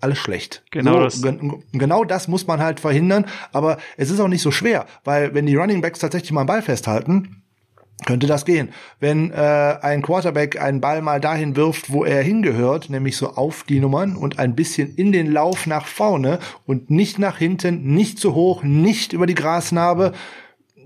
Alles 0.01 0.19
schlecht. 0.19 0.65
Genau, 0.71 1.09
so, 1.09 1.31
das. 1.31 1.39
genau 1.73 2.05
das 2.05 2.29
muss 2.29 2.47
man 2.47 2.61
halt 2.61 2.81
verhindern, 2.81 3.27
aber 3.53 3.79
es 3.97 4.11
ist 4.11 4.21
auch 4.21 4.29
nicht 4.29 4.43
so 4.43 4.51
schwer, 4.51 4.87
weil 5.05 5.35
wenn 5.35 5.47
die 5.47 5.57
Running 5.57 5.81
Backs 5.81 6.01
tatsächlich 6.01 6.33
mal 6.33 6.41
einen 6.41 6.49
Ball 6.49 6.63
festhalten, 6.63 7.44
könnte 8.07 8.27
das 8.27 8.45
gehen. 8.45 8.71
Wenn 9.01 9.31
äh, 9.31 9.35
ein 9.81 10.03
Quarterback 10.03 10.61
einen 10.61 10.81
Ball 10.81 11.01
mal 11.01 11.21
dahin 11.21 11.57
wirft, 11.57 11.93
wo 11.93 12.05
er 12.05 12.23
hingehört, 12.23 12.91
nämlich 12.91 13.17
so 13.17 13.31
auf 13.31 13.65
die 13.65 13.81
Nummern 13.81 14.17
und 14.17 14.39
ein 14.39 14.55
bisschen 14.55 14.95
in 14.95 15.13
den 15.13 15.33
Lauf 15.33 15.67
nach 15.67 15.87
vorne 15.87 16.39
und 16.67 16.91
nicht 16.91 17.19
nach 17.19 17.39
hinten, 17.39 17.95
nicht 17.95 18.19
zu 18.19 18.35
hoch, 18.35 18.63
nicht 18.63 19.13
über 19.13 19.27
die 19.27 19.35
Grasnarbe, 19.35 20.13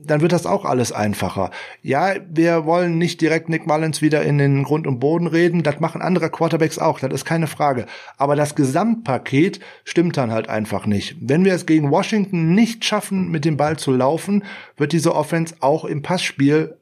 dann 0.04 0.20
wird 0.20 0.32
das 0.32 0.46
auch 0.46 0.64
alles 0.64 0.92
einfacher. 0.92 1.50
Ja, 1.82 2.14
wir 2.30 2.64
wollen 2.64 2.98
nicht 2.98 3.20
direkt 3.20 3.48
Nick 3.48 3.66
Mullins 3.66 4.02
wieder 4.02 4.22
in 4.22 4.38
den 4.38 4.62
Grund 4.62 4.86
und 4.86 5.00
Boden 5.00 5.26
reden, 5.26 5.62
das 5.62 5.80
machen 5.80 6.00
andere 6.00 6.30
Quarterbacks 6.30 6.78
auch, 6.78 7.00
das 7.00 7.12
ist 7.12 7.24
keine 7.24 7.46
Frage. 7.46 7.86
Aber 8.16 8.36
das 8.36 8.54
Gesamtpaket 8.54 9.60
stimmt 9.84 10.16
dann 10.16 10.30
halt 10.30 10.48
einfach 10.48 10.86
nicht. 10.86 11.16
Wenn 11.20 11.44
wir 11.44 11.54
es 11.54 11.66
gegen 11.66 11.90
Washington 11.90 12.54
nicht 12.54 12.84
schaffen, 12.84 13.30
mit 13.30 13.44
dem 13.44 13.56
Ball 13.56 13.76
zu 13.76 13.92
laufen, 13.92 14.44
wird 14.76 14.92
diese 14.92 15.14
Offense 15.14 15.56
auch 15.60 15.84
im 15.84 16.02
Passspiel 16.02 16.76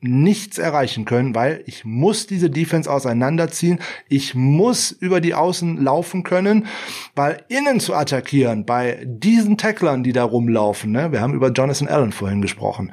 nichts 0.00 0.58
erreichen 0.58 1.04
können, 1.04 1.34
weil 1.34 1.62
ich 1.66 1.84
muss 1.84 2.26
diese 2.26 2.48
Defense 2.48 2.90
auseinanderziehen. 2.90 3.78
Ich 4.08 4.34
muss 4.34 4.90
über 4.90 5.20
die 5.20 5.34
Außen 5.34 5.76
laufen 5.76 6.22
können, 6.22 6.66
weil 7.14 7.44
innen 7.48 7.80
zu 7.80 7.94
attackieren 7.94 8.64
bei 8.64 9.02
diesen 9.04 9.58
Tacklern, 9.58 10.02
die 10.02 10.12
da 10.12 10.24
rumlaufen, 10.24 10.92
ne, 10.92 11.12
wir 11.12 11.20
haben 11.20 11.34
über 11.34 11.50
Jonathan 11.50 11.88
Allen 11.88 12.12
vorhin 12.12 12.40
gesprochen, 12.40 12.92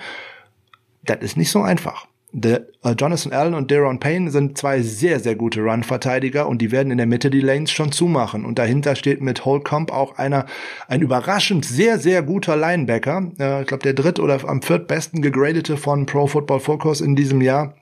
das 1.04 1.20
ist 1.22 1.38
nicht 1.38 1.52
so 1.52 1.62
einfach. 1.62 2.08
Der, 2.34 2.68
äh, 2.84 2.92
Jonathan 2.92 3.32
Allen 3.32 3.54
und 3.54 3.72
Deron 3.72 4.00
Payne 4.00 4.32
sind 4.32 4.58
zwei 4.58 4.82
sehr, 4.82 5.22
sehr 5.22 5.36
gute 5.36 5.62
Run-Verteidiger 5.62 6.48
und 6.48 6.62
die 6.62 6.72
werden 6.72 6.92
in 6.92 6.98
der 6.98 7.08
Mitte 7.08 7.30
die 7.30 7.40
Lanes 7.40 7.72
schon 7.72 7.94
zumachen. 7.94 8.44
Und 8.44 8.60
dahinter 8.60 8.96
steht 8.98 9.22
mit 9.22 9.46
Holcomb 9.46 9.92
auch 9.92 10.18
einer, 10.18 10.46
ein 10.90 11.02
überraschend 11.02 11.64
sehr, 11.64 12.00
sehr 12.00 12.24
guter 12.24 12.58
Linebacker. 12.58 13.32
Äh, 13.40 13.62
ich 13.62 13.68
glaube, 13.68 13.84
der 13.84 13.94
dritt- 13.94 14.20
oder 14.20 14.48
am 14.48 14.62
viertbesten 14.62 15.22
gegradete 15.22 15.78
von 15.78 16.06
Pro 16.06 16.28
Football 16.28 16.60
Focus 16.60 17.00
in 17.00 17.16
diesem 17.16 17.42
Jahr. 17.42 17.76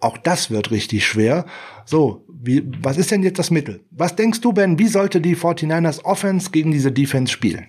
Auch 0.00 0.18
das 0.18 0.50
wird 0.50 0.72
richtig 0.72 1.06
schwer. 1.06 1.46
So, 1.84 2.24
wie, 2.28 2.68
was 2.82 2.98
ist 2.98 3.12
denn 3.12 3.22
jetzt 3.22 3.38
das 3.38 3.50
Mittel? 3.52 3.84
Was 3.90 4.16
denkst 4.16 4.40
du, 4.40 4.52
Ben, 4.52 4.78
wie 4.78 4.88
sollte 4.88 5.20
die 5.20 5.36
49ers 5.36 6.04
Offense 6.04 6.50
gegen 6.50 6.72
diese 6.72 6.92
Defense 6.92 7.32
spielen? 7.32 7.66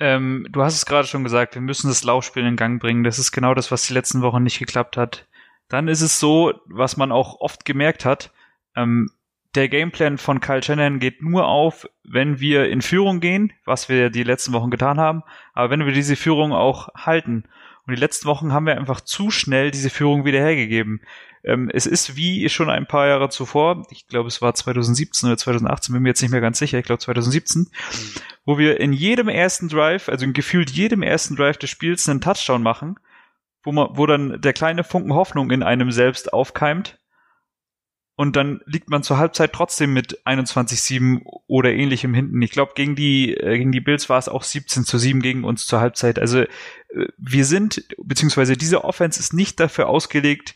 Ähm, 0.00 0.46
du 0.50 0.62
hast 0.62 0.74
es 0.74 0.86
gerade 0.86 1.06
schon 1.06 1.24
gesagt, 1.24 1.54
wir 1.54 1.62
müssen 1.62 1.88
das 1.88 2.02
Laufspiel 2.02 2.44
in 2.44 2.56
Gang 2.56 2.80
bringen. 2.80 3.04
Das 3.04 3.18
ist 3.18 3.32
genau 3.32 3.54
das, 3.54 3.70
was 3.70 3.86
die 3.86 3.94
letzten 3.94 4.22
Wochen 4.22 4.42
nicht 4.42 4.58
geklappt 4.58 4.96
hat. 4.96 5.28
Dann 5.68 5.86
ist 5.86 6.00
es 6.00 6.18
so, 6.18 6.54
was 6.66 6.96
man 6.96 7.12
auch 7.12 7.40
oft 7.40 7.64
gemerkt 7.64 8.04
hat, 8.04 8.32
ähm, 8.74 9.10
der 9.54 9.68
Gameplan 9.68 10.18
von 10.18 10.40
Kyle 10.40 10.62
Shannon 10.62 11.00
geht 11.00 11.22
nur 11.22 11.46
auf, 11.46 11.88
wenn 12.04 12.38
wir 12.38 12.68
in 12.68 12.82
Führung 12.82 13.18
gehen, 13.18 13.52
was 13.64 13.88
wir 13.88 14.10
die 14.10 14.22
letzten 14.22 14.52
Wochen 14.52 14.70
getan 14.70 15.00
haben, 15.00 15.22
aber 15.54 15.70
wenn 15.70 15.84
wir 15.84 15.92
diese 15.92 16.14
Führung 16.14 16.52
auch 16.52 16.88
halten. 16.94 17.44
Und 17.84 17.96
die 17.96 18.00
letzten 18.00 18.28
Wochen 18.28 18.52
haben 18.52 18.66
wir 18.66 18.76
einfach 18.76 19.00
zu 19.00 19.30
schnell 19.30 19.72
diese 19.72 19.90
Führung 19.90 20.24
wieder 20.24 20.38
hergegeben. 20.38 21.00
Ähm, 21.42 21.70
es 21.72 21.86
ist 21.86 22.16
wie 22.16 22.48
schon 22.48 22.70
ein 22.70 22.86
paar 22.86 23.06
Jahre 23.06 23.28
zuvor, 23.30 23.86
ich 23.90 24.06
glaube 24.06 24.28
es 24.28 24.42
war 24.42 24.54
2017 24.54 25.28
oder 25.28 25.36
2018, 25.38 25.92
bin 25.92 26.02
mir 26.02 26.10
jetzt 26.10 26.22
nicht 26.22 26.30
mehr 26.30 26.40
ganz 26.40 26.58
sicher, 26.58 26.78
ich 26.78 26.84
glaube 26.84 27.00
2017, 27.00 27.62
mhm. 27.62 27.66
wo 28.44 28.58
wir 28.58 28.80
in 28.80 28.92
jedem 28.92 29.28
ersten 29.28 29.68
Drive, 29.68 30.08
also 30.08 30.24
in 30.24 30.32
gefühlt 30.32 30.70
jedem 30.70 31.02
ersten 31.02 31.36
Drive 31.36 31.56
des 31.56 31.70
Spiels 31.70 32.08
einen 32.08 32.20
Touchdown 32.20 32.62
machen, 32.62 32.96
wo 33.62 33.72
man, 33.72 33.88
wo 33.92 34.06
dann 34.06 34.40
der 34.40 34.52
kleine 34.52 34.84
Funken 34.84 35.14
Hoffnung 35.14 35.50
in 35.50 35.62
einem 35.62 35.92
selbst 35.92 36.32
aufkeimt 36.32 36.98
und 38.20 38.36
dann 38.36 38.60
liegt 38.66 38.90
man 38.90 39.02
zur 39.02 39.16
Halbzeit 39.16 39.54
trotzdem 39.54 39.94
mit 39.94 40.26
21-7 40.26 41.22
oder 41.46 41.72
ähnlichem 41.72 42.12
hinten. 42.12 42.42
Ich 42.42 42.50
glaube, 42.50 42.72
gegen 42.74 42.94
die, 42.94 43.34
äh, 43.34 43.56
gegen 43.56 43.72
die 43.72 43.80
Bills 43.80 44.10
war 44.10 44.18
es 44.18 44.28
auch 44.28 44.42
17 44.42 44.84
zu 44.84 44.98
7 44.98 45.22
gegen 45.22 45.42
uns 45.42 45.66
zur 45.66 45.80
Halbzeit. 45.80 46.18
Also 46.18 46.40
äh, 46.40 46.48
wir 47.16 47.46
sind, 47.46 47.82
beziehungsweise 47.96 48.58
diese 48.58 48.84
Offense 48.84 49.18
ist 49.18 49.32
nicht 49.32 49.58
dafür 49.58 49.88
ausgelegt, 49.88 50.54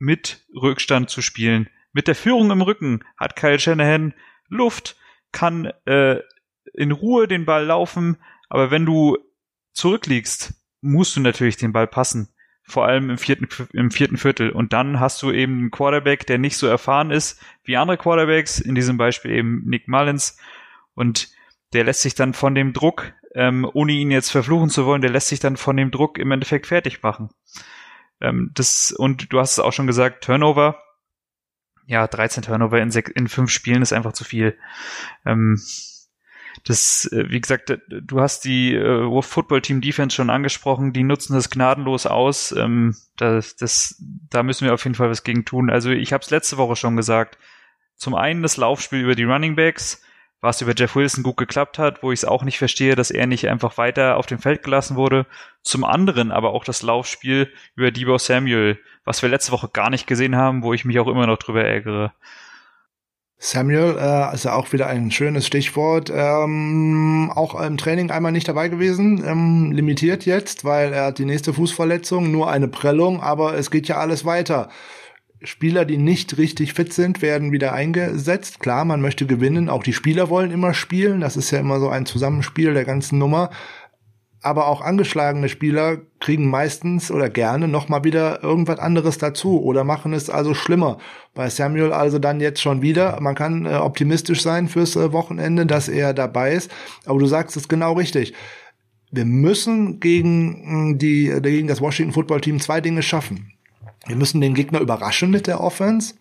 mit 0.00 0.44
Rückstand 0.52 1.10
zu 1.10 1.22
spielen. 1.22 1.68
Mit 1.92 2.08
der 2.08 2.16
Führung 2.16 2.50
im 2.50 2.62
Rücken 2.62 3.04
hat 3.16 3.36
Kyle 3.36 3.60
Shanahan 3.60 4.14
Luft, 4.48 4.96
kann 5.30 5.66
äh, 5.84 6.16
in 6.74 6.90
Ruhe 6.90 7.28
den 7.28 7.44
Ball 7.44 7.64
laufen, 7.64 8.16
aber 8.48 8.72
wenn 8.72 8.84
du 8.84 9.16
zurückliegst, 9.72 10.54
musst 10.80 11.14
du 11.14 11.20
natürlich 11.20 11.56
den 11.56 11.72
Ball 11.72 11.86
passen 11.86 12.28
vor 12.70 12.86
allem 12.86 13.10
im 13.10 13.18
vierten, 13.18 13.48
im 13.72 13.90
vierten 13.90 14.16
Viertel. 14.16 14.50
Und 14.50 14.72
dann 14.72 15.00
hast 15.00 15.20
du 15.22 15.30
eben 15.30 15.58
einen 15.58 15.70
Quarterback, 15.70 16.26
der 16.26 16.38
nicht 16.38 16.56
so 16.56 16.66
erfahren 16.66 17.10
ist 17.10 17.42
wie 17.64 17.76
andere 17.76 17.98
Quarterbacks, 17.98 18.60
in 18.60 18.74
diesem 18.74 18.96
Beispiel 18.96 19.32
eben 19.32 19.62
Nick 19.66 19.88
Mullins. 19.88 20.38
Und 20.94 21.28
der 21.72 21.84
lässt 21.84 22.02
sich 22.02 22.14
dann 22.14 22.32
von 22.32 22.54
dem 22.54 22.72
Druck, 22.72 23.12
ähm, 23.34 23.68
ohne 23.72 23.92
ihn 23.92 24.10
jetzt 24.10 24.30
verfluchen 24.30 24.70
zu 24.70 24.86
wollen, 24.86 25.02
der 25.02 25.10
lässt 25.10 25.28
sich 25.28 25.40
dann 25.40 25.56
von 25.56 25.76
dem 25.76 25.90
Druck 25.90 26.18
im 26.18 26.30
Endeffekt 26.30 26.66
fertig 26.66 27.02
machen. 27.02 27.30
Ähm, 28.20 28.50
das, 28.54 28.92
und 28.92 29.32
du 29.32 29.38
hast 29.38 29.52
es 29.52 29.58
auch 29.58 29.72
schon 29.72 29.86
gesagt, 29.86 30.24
Turnover. 30.24 30.80
Ja, 31.86 32.06
13 32.06 32.44
Turnover 32.44 32.80
in, 32.80 32.90
in 32.90 33.28
fünf 33.28 33.50
Spielen 33.50 33.82
ist 33.82 33.92
einfach 33.92 34.12
zu 34.12 34.24
viel. 34.24 34.56
Ähm, 35.24 35.60
das, 36.64 37.08
äh, 37.12 37.30
wie 37.30 37.40
gesagt, 37.40 37.78
du 37.88 38.20
hast 38.20 38.44
die 38.44 38.74
äh, 38.74 39.22
Football 39.22 39.62
Team 39.62 39.80
Defense 39.80 40.14
schon 40.14 40.30
angesprochen, 40.30 40.92
die 40.92 41.02
nutzen 41.02 41.34
das 41.34 41.50
gnadenlos 41.50 42.06
aus. 42.06 42.52
Ähm, 42.52 42.96
das, 43.16 43.56
das, 43.56 43.96
da 43.98 44.42
müssen 44.42 44.66
wir 44.66 44.74
auf 44.74 44.84
jeden 44.84 44.94
Fall 44.94 45.10
was 45.10 45.24
gegen 45.24 45.44
tun. 45.44 45.70
Also 45.70 45.90
ich 45.90 46.12
habe 46.12 46.22
es 46.22 46.30
letzte 46.30 46.58
Woche 46.58 46.76
schon 46.76 46.96
gesagt. 46.96 47.38
Zum 47.96 48.14
einen 48.14 48.42
das 48.42 48.56
Laufspiel 48.56 49.00
über 49.00 49.14
die 49.14 49.24
Running 49.24 49.56
Backs, 49.56 50.02
was 50.40 50.60
über 50.60 50.72
Jeff 50.76 50.96
Wilson 50.96 51.22
gut 51.22 51.36
geklappt 51.36 51.78
hat, 51.78 52.02
wo 52.02 52.12
ich 52.12 52.20
es 52.20 52.24
auch 52.24 52.42
nicht 52.42 52.58
verstehe, 52.58 52.96
dass 52.96 53.10
er 53.10 53.26
nicht 53.26 53.48
einfach 53.48 53.76
weiter 53.76 54.16
auf 54.16 54.26
dem 54.26 54.38
Feld 54.38 54.62
gelassen 54.62 54.96
wurde. 54.96 55.26
Zum 55.62 55.84
anderen 55.84 56.32
aber 56.32 56.52
auch 56.52 56.64
das 56.64 56.82
Laufspiel 56.82 57.52
über 57.74 57.90
Debo 57.90 58.16
Samuel, 58.18 58.78
was 59.04 59.22
wir 59.22 59.28
letzte 59.28 59.52
Woche 59.52 59.68
gar 59.68 59.90
nicht 59.90 60.06
gesehen 60.06 60.36
haben, 60.36 60.62
wo 60.62 60.72
ich 60.72 60.84
mich 60.84 60.98
auch 60.98 61.08
immer 61.08 61.26
noch 61.26 61.38
drüber 61.38 61.64
ärgere. 61.64 62.12
Samuel 63.42 63.96
äh, 63.98 64.36
ja 64.36 64.52
auch 64.52 64.70
wieder 64.72 64.86
ein 64.86 65.10
schönes 65.10 65.46
Stichwort. 65.46 66.12
Ähm, 66.14 67.32
auch 67.34 67.58
im 67.58 67.78
Training 67.78 68.10
einmal 68.10 68.32
nicht 68.32 68.46
dabei 68.46 68.68
gewesen, 68.68 69.24
ähm, 69.26 69.72
limitiert 69.72 70.26
jetzt, 70.26 70.64
weil 70.64 70.92
er 70.92 71.06
hat 71.06 71.18
die 71.18 71.24
nächste 71.24 71.54
Fußverletzung, 71.54 72.30
nur 72.30 72.50
eine 72.50 72.68
Prellung, 72.68 73.22
aber 73.22 73.54
es 73.54 73.70
geht 73.70 73.88
ja 73.88 73.96
alles 73.96 74.26
weiter. 74.26 74.68
Spieler, 75.42 75.84
die 75.84 75.96
nicht 75.96 76.36
richtig 76.38 76.74
fit 76.74 76.92
sind, 76.92 77.22
werden 77.22 77.52
wieder 77.52 77.72
eingesetzt. 77.72 78.60
Klar, 78.60 78.84
man 78.84 79.00
möchte 79.00 79.26
gewinnen. 79.26 79.68
Auch 79.68 79.82
die 79.82 79.92
Spieler 79.92 80.28
wollen 80.28 80.50
immer 80.50 80.74
spielen. 80.74 81.20
Das 81.20 81.36
ist 81.36 81.50
ja 81.50 81.60
immer 81.60 81.80
so 81.80 81.88
ein 81.88 82.06
Zusammenspiel 82.06 82.74
der 82.74 82.84
ganzen 82.84 83.18
Nummer 83.18 83.50
aber 84.42 84.68
auch 84.68 84.80
angeschlagene 84.80 85.48
Spieler 85.48 85.98
kriegen 86.18 86.48
meistens 86.48 87.10
oder 87.10 87.28
gerne 87.28 87.68
noch 87.68 87.88
mal 87.88 88.04
wieder 88.04 88.42
irgendwas 88.42 88.78
anderes 88.78 89.18
dazu 89.18 89.62
oder 89.62 89.84
machen 89.84 90.14
es 90.14 90.30
also 90.30 90.54
schlimmer. 90.54 90.98
Bei 91.34 91.50
Samuel 91.50 91.92
also 91.92 92.18
dann 92.18 92.40
jetzt 92.40 92.60
schon 92.60 92.80
wieder. 92.80 93.20
Man 93.20 93.34
kann 93.34 93.66
äh, 93.66 93.74
optimistisch 93.74 94.42
sein 94.42 94.68
fürs 94.68 94.96
äh, 94.96 95.12
Wochenende, 95.12 95.66
dass 95.66 95.88
er 95.88 96.14
dabei 96.14 96.52
ist. 96.52 96.70
Aber 97.04 97.18
du 97.18 97.26
sagst 97.26 97.56
es 97.56 97.68
genau 97.68 97.92
richtig. 97.94 98.32
Wir 99.10 99.24
müssen 99.26 100.00
gegen 100.00 100.96
die 100.98 101.26
gegen 101.42 101.68
das 101.68 101.80
Washington 101.80 102.14
Football 102.14 102.40
Team 102.40 102.60
zwei 102.60 102.80
Dinge 102.80 103.02
schaffen. 103.02 103.52
Wir 104.06 104.16
müssen 104.16 104.40
den 104.40 104.54
Gegner 104.54 104.80
überraschen 104.80 105.30
mit 105.30 105.46
der 105.46 105.60
Offense 105.60 106.14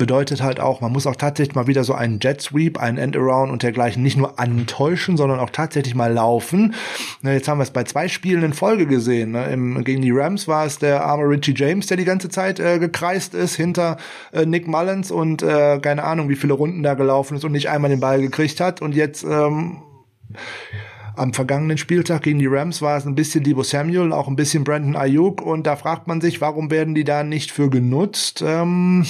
bedeutet 0.00 0.42
halt 0.42 0.60
auch, 0.60 0.80
man 0.80 0.92
muss 0.92 1.06
auch 1.06 1.14
tatsächlich 1.14 1.54
mal 1.54 1.66
wieder 1.66 1.84
so 1.84 1.92
einen 1.92 2.20
Jet 2.20 2.40
Sweep, 2.40 2.78
einen 2.78 2.96
Endaround 2.96 3.52
und 3.52 3.62
dergleichen 3.62 4.02
nicht 4.02 4.16
nur 4.16 4.40
antäuschen, 4.40 5.18
sondern 5.18 5.38
auch 5.38 5.50
tatsächlich 5.50 5.94
mal 5.94 6.10
laufen. 6.10 6.74
Jetzt 7.22 7.48
haben 7.48 7.58
wir 7.58 7.64
es 7.64 7.70
bei 7.70 7.84
zwei 7.84 8.08
Spielen 8.08 8.42
in 8.42 8.54
Folge 8.54 8.86
gesehen. 8.86 9.32
Ne? 9.32 9.82
Gegen 9.84 10.00
die 10.00 10.10
Rams 10.10 10.48
war 10.48 10.64
es 10.64 10.78
der 10.78 11.04
arme 11.04 11.24
Richie 11.24 11.54
James, 11.54 11.86
der 11.86 11.98
die 11.98 12.06
ganze 12.06 12.30
Zeit 12.30 12.58
äh, 12.58 12.78
gekreist 12.78 13.34
ist 13.34 13.56
hinter 13.56 13.98
äh, 14.32 14.46
Nick 14.46 14.66
Mullins 14.66 15.10
und 15.10 15.42
äh, 15.42 15.78
keine 15.80 16.02
Ahnung, 16.02 16.30
wie 16.30 16.36
viele 16.36 16.54
Runden 16.54 16.82
da 16.82 16.94
gelaufen 16.94 17.36
ist 17.36 17.44
und 17.44 17.52
nicht 17.52 17.68
einmal 17.68 17.90
den 17.90 18.00
Ball 18.00 18.22
gekriegt 18.22 18.58
hat. 18.60 18.80
Und 18.80 18.94
jetzt 18.94 19.22
ähm, 19.22 19.82
am 21.16 21.32
vergangenen 21.34 21.78
Spieltag 21.78 22.22
gegen 22.22 22.38
die 22.38 22.46
Rams 22.46 22.82
war 22.82 22.96
es 22.96 23.06
ein 23.06 23.14
bisschen 23.14 23.44
Debo 23.44 23.62
Samuel, 23.62 24.12
auch 24.12 24.28
ein 24.28 24.36
bisschen 24.36 24.64
Brandon 24.64 24.96
Ayuk 24.96 25.42
und 25.42 25.66
da 25.66 25.76
fragt 25.76 26.06
man 26.06 26.20
sich, 26.20 26.40
warum 26.40 26.70
werden 26.70 26.94
die 26.94 27.04
da 27.04 27.22
nicht 27.22 27.50
für 27.50 27.70
genutzt? 27.70 28.42
Ähm, 28.46 29.06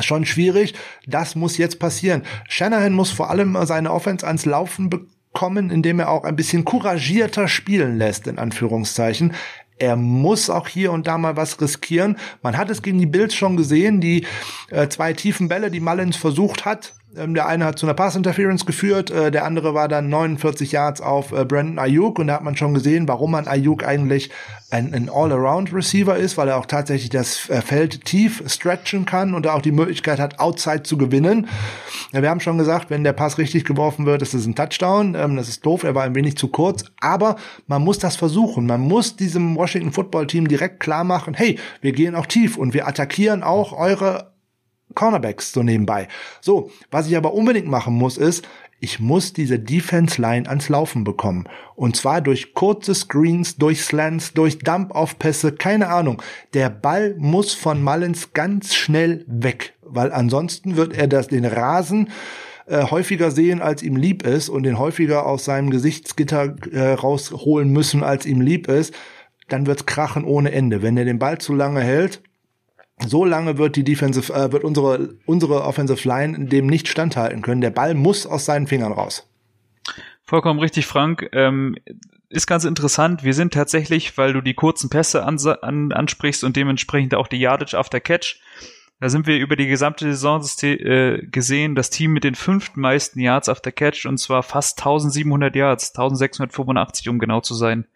schon 0.00 0.24
schwierig. 0.24 0.74
Das 1.06 1.34
muss 1.34 1.58
jetzt 1.58 1.78
passieren. 1.78 2.22
Shanahan 2.48 2.92
muss 2.92 3.10
vor 3.10 3.30
allem 3.30 3.56
seine 3.66 3.92
Offense 3.92 4.26
ans 4.26 4.46
Laufen 4.46 4.90
bekommen, 4.90 5.70
indem 5.70 6.00
er 6.00 6.10
auch 6.10 6.24
ein 6.24 6.36
bisschen 6.36 6.64
couragierter 6.64 7.48
spielen 7.48 7.98
lässt, 7.98 8.26
in 8.26 8.38
Anführungszeichen. 8.38 9.34
Er 9.78 9.96
muss 9.96 10.48
auch 10.48 10.68
hier 10.68 10.92
und 10.92 11.06
da 11.06 11.18
mal 11.18 11.36
was 11.36 11.60
riskieren. 11.60 12.16
Man 12.42 12.56
hat 12.56 12.70
es 12.70 12.82
gegen 12.82 12.98
die 12.98 13.06
Bills 13.06 13.34
schon 13.34 13.56
gesehen, 13.56 14.00
die 14.00 14.26
äh, 14.70 14.88
zwei 14.88 15.12
tiefen 15.12 15.48
Bälle, 15.48 15.70
die 15.70 15.80
Mullins 15.80 16.16
versucht 16.16 16.64
hat, 16.64 16.94
der 17.14 17.46
eine 17.46 17.64
hat 17.66 17.78
zu 17.78 17.86
einer 17.86 17.94
Pass-Interference 17.94 18.64
geführt, 18.64 19.10
äh, 19.10 19.30
der 19.30 19.44
andere 19.44 19.74
war 19.74 19.88
dann 19.88 20.08
49 20.08 20.72
Yards 20.72 21.00
auf 21.00 21.32
äh, 21.32 21.44
Brandon 21.44 21.78
Ayuk 21.78 22.18
und 22.18 22.28
da 22.28 22.34
hat 22.34 22.44
man 22.44 22.56
schon 22.56 22.72
gesehen, 22.72 23.06
warum 23.06 23.32
man 23.32 23.46
Ayuk 23.46 23.84
eigentlich 23.84 24.30
ein, 24.70 24.94
ein 24.94 25.10
All-Around-Receiver 25.10 26.16
ist, 26.16 26.38
weil 26.38 26.48
er 26.48 26.56
auch 26.56 26.64
tatsächlich 26.64 27.10
das 27.10 27.50
äh, 27.50 27.60
Feld 27.60 28.06
tief 28.06 28.42
stretchen 28.46 29.04
kann 29.04 29.34
und 29.34 29.46
auch 29.46 29.60
die 29.60 29.72
Möglichkeit 29.72 30.18
hat, 30.18 30.40
Outside 30.40 30.84
zu 30.84 30.96
gewinnen. 30.96 31.48
Ja, 32.12 32.22
wir 32.22 32.30
haben 32.30 32.40
schon 32.40 32.56
gesagt, 32.56 32.88
wenn 32.88 33.04
der 33.04 33.12
Pass 33.12 33.36
richtig 33.36 33.64
geworfen 33.64 34.06
wird, 34.06 34.22
ist 34.22 34.32
es 34.32 34.46
ein 34.46 34.54
Touchdown. 34.54 35.14
Ähm, 35.14 35.36
das 35.36 35.48
ist 35.48 35.66
doof, 35.66 35.82
er 35.82 35.94
war 35.94 36.04
ein 36.04 36.14
wenig 36.14 36.38
zu 36.38 36.48
kurz, 36.48 36.84
aber 37.00 37.36
man 37.66 37.82
muss 37.82 37.98
das 37.98 38.16
versuchen. 38.16 38.64
Man 38.64 38.80
muss 38.80 39.16
diesem 39.16 39.54
Washington 39.56 39.92
Football 39.92 40.26
Team 40.26 40.48
direkt 40.48 40.80
klar 40.80 41.04
machen, 41.04 41.34
hey, 41.34 41.58
wir 41.82 41.92
gehen 41.92 42.14
auch 42.14 42.26
tief 42.26 42.56
und 42.56 42.72
wir 42.72 42.88
attackieren 42.88 43.42
auch 43.42 43.72
eure 43.74 44.31
Cornerbacks 44.94 45.52
so 45.52 45.62
nebenbei. 45.62 46.08
So, 46.40 46.70
was 46.90 47.08
ich 47.08 47.16
aber 47.16 47.34
unbedingt 47.34 47.68
machen 47.68 47.94
muss, 47.94 48.16
ist, 48.18 48.46
ich 48.84 48.98
muss 48.98 49.32
diese 49.32 49.60
Defense 49.60 50.20
Line 50.20 50.48
ans 50.48 50.68
Laufen 50.68 51.04
bekommen. 51.04 51.44
Und 51.76 51.94
zwar 51.94 52.20
durch 52.20 52.52
kurze 52.52 52.96
Screens, 52.96 53.56
durch 53.56 53.82
Slants, 53.82 54.32
durch 54.32 54.58
Dump-Off-Pässe, 54.58 55.52
keine 55.52 55.86
Ahnung. 55.88 56.20
Der 56.52 56.68
Ball 56.68 57.14
muss 57.16 57.54
von 57.54 57.80
Mullins 57.80 58.32
ganz 58.32 58.74
schnell 58.74 59.24
weg, 59.28 59.74
weil 59.82 60.12
ansonsten 60.12 60.74
wird 60.74 60.94
er 60.94 61.06
das, 61.06 61.28
den 61.28 61.44
Rasen 61.44 62.10
äh, 62.66 62.82
häufiger 62.82 63.30
sehen, 63.30 63.62
als 63.62 63.84
ihm 63.84 63.94
lieb 63.94 64.26
ist 64.26 64.48
und 64.48 64.64
den 64.64 64.80
häufiger 64.80 65.26
aus 65.26 65.44
seinem 65.44 65.70
Gesichtsgitter 65.70 66.56
äh, 66.72 66.94
rausholen 66.94 67.70
müssen, 67.70 68.02
als 68.02 68.26
ihm 68.26 68.40
lieb 68.40 68.66
ist. 68.66 68.92
Dann 69.48 69.66
wird's 69.66 69.86
krachen 69.86 70.24
ohne 70.24 70.50
Ende. 70.50 70.82
Wenn 70.82 70.96
er 70.96 71.04
den 71.04 71.20
Ball 71.20 71.38
zu 71.38 71.54
lange 71.54 71.82
hält, 71.82 72.20
so 72.98 73.24
lange 73.24 73.58
wird 73.58 73.76
die 73.76 73.84
Defensive, 73.84 74.32
äh, 74.32 74.52
wird 74.52 74.64
unsere, 74.64 75.14
unsere 75.26 75.64
Offensive 75.64 76.06
Line 76.06 76.46
dem 76.46 76.66
nicht 76.66 76.88
standhalten 76.88 77.42
können. 77.42 77.60
Der 77.60 77.70
Ball 77.70 77.94
muss 77.94 78.26
aus 78.26 78.44
seinen 78.44 78.66
Fingern 78.66 78.92
raus. 78.92 79.28
Vollkommen 80.24 80.60
richtig, 80.60 80.86
Frank. 80.86 81.28
Ähm, 81.32 81.76
ist 82.28 82.46
ganz 82.46 82.64
interessant. 82.64 83.24
Wir 83.24 83.34
sind 83.34 83.52
tatsächlich, 83.52 84.16
weil 84.16 84.32
du 84.32 84.40
die 84.40 84.54
kurzen 84.54 84.88
Pässe 84.88 85.24
an, 85.24 85.38
an, 85.60 85.92
ansprichst 85.92 86.44
und 86.44 86.56
dementsprechend 86.56 87.14
auch 87.14 87.28
die 87.28 87.38
Yardage 87.38 87.76
after 87.76 88.00
Catch, 88.00 88.40
da 89.02 89.08
sind 89.08 89.26
wir 89.26 89.36
über 89.36 89.56
die 89.56 89.66
gesamte 89.66 90.04
Saison 90.04 90.40
äh, 90.62 91.26
gesehen, 91.26 91.74
das 91.74 91.90
Team 91.90 92.12
mit 92.12 92.22
den 92.22 92.36
fünften 92.36 92.80
meisten 92.80 93.18
Yards 93.18 93.48
after 93.48 93.72
Catch 93.72 94.06
und 94.06 94.18
zwar 94.18 94.44
fast 94.44 94.78
1700 94.78 95.56
Yards, 95.56 95.90
1685 95.90 97.08
um 97.08 97.18
genau 97.18 97.40
zu 97.40 97.54
sein. 97.54 97.86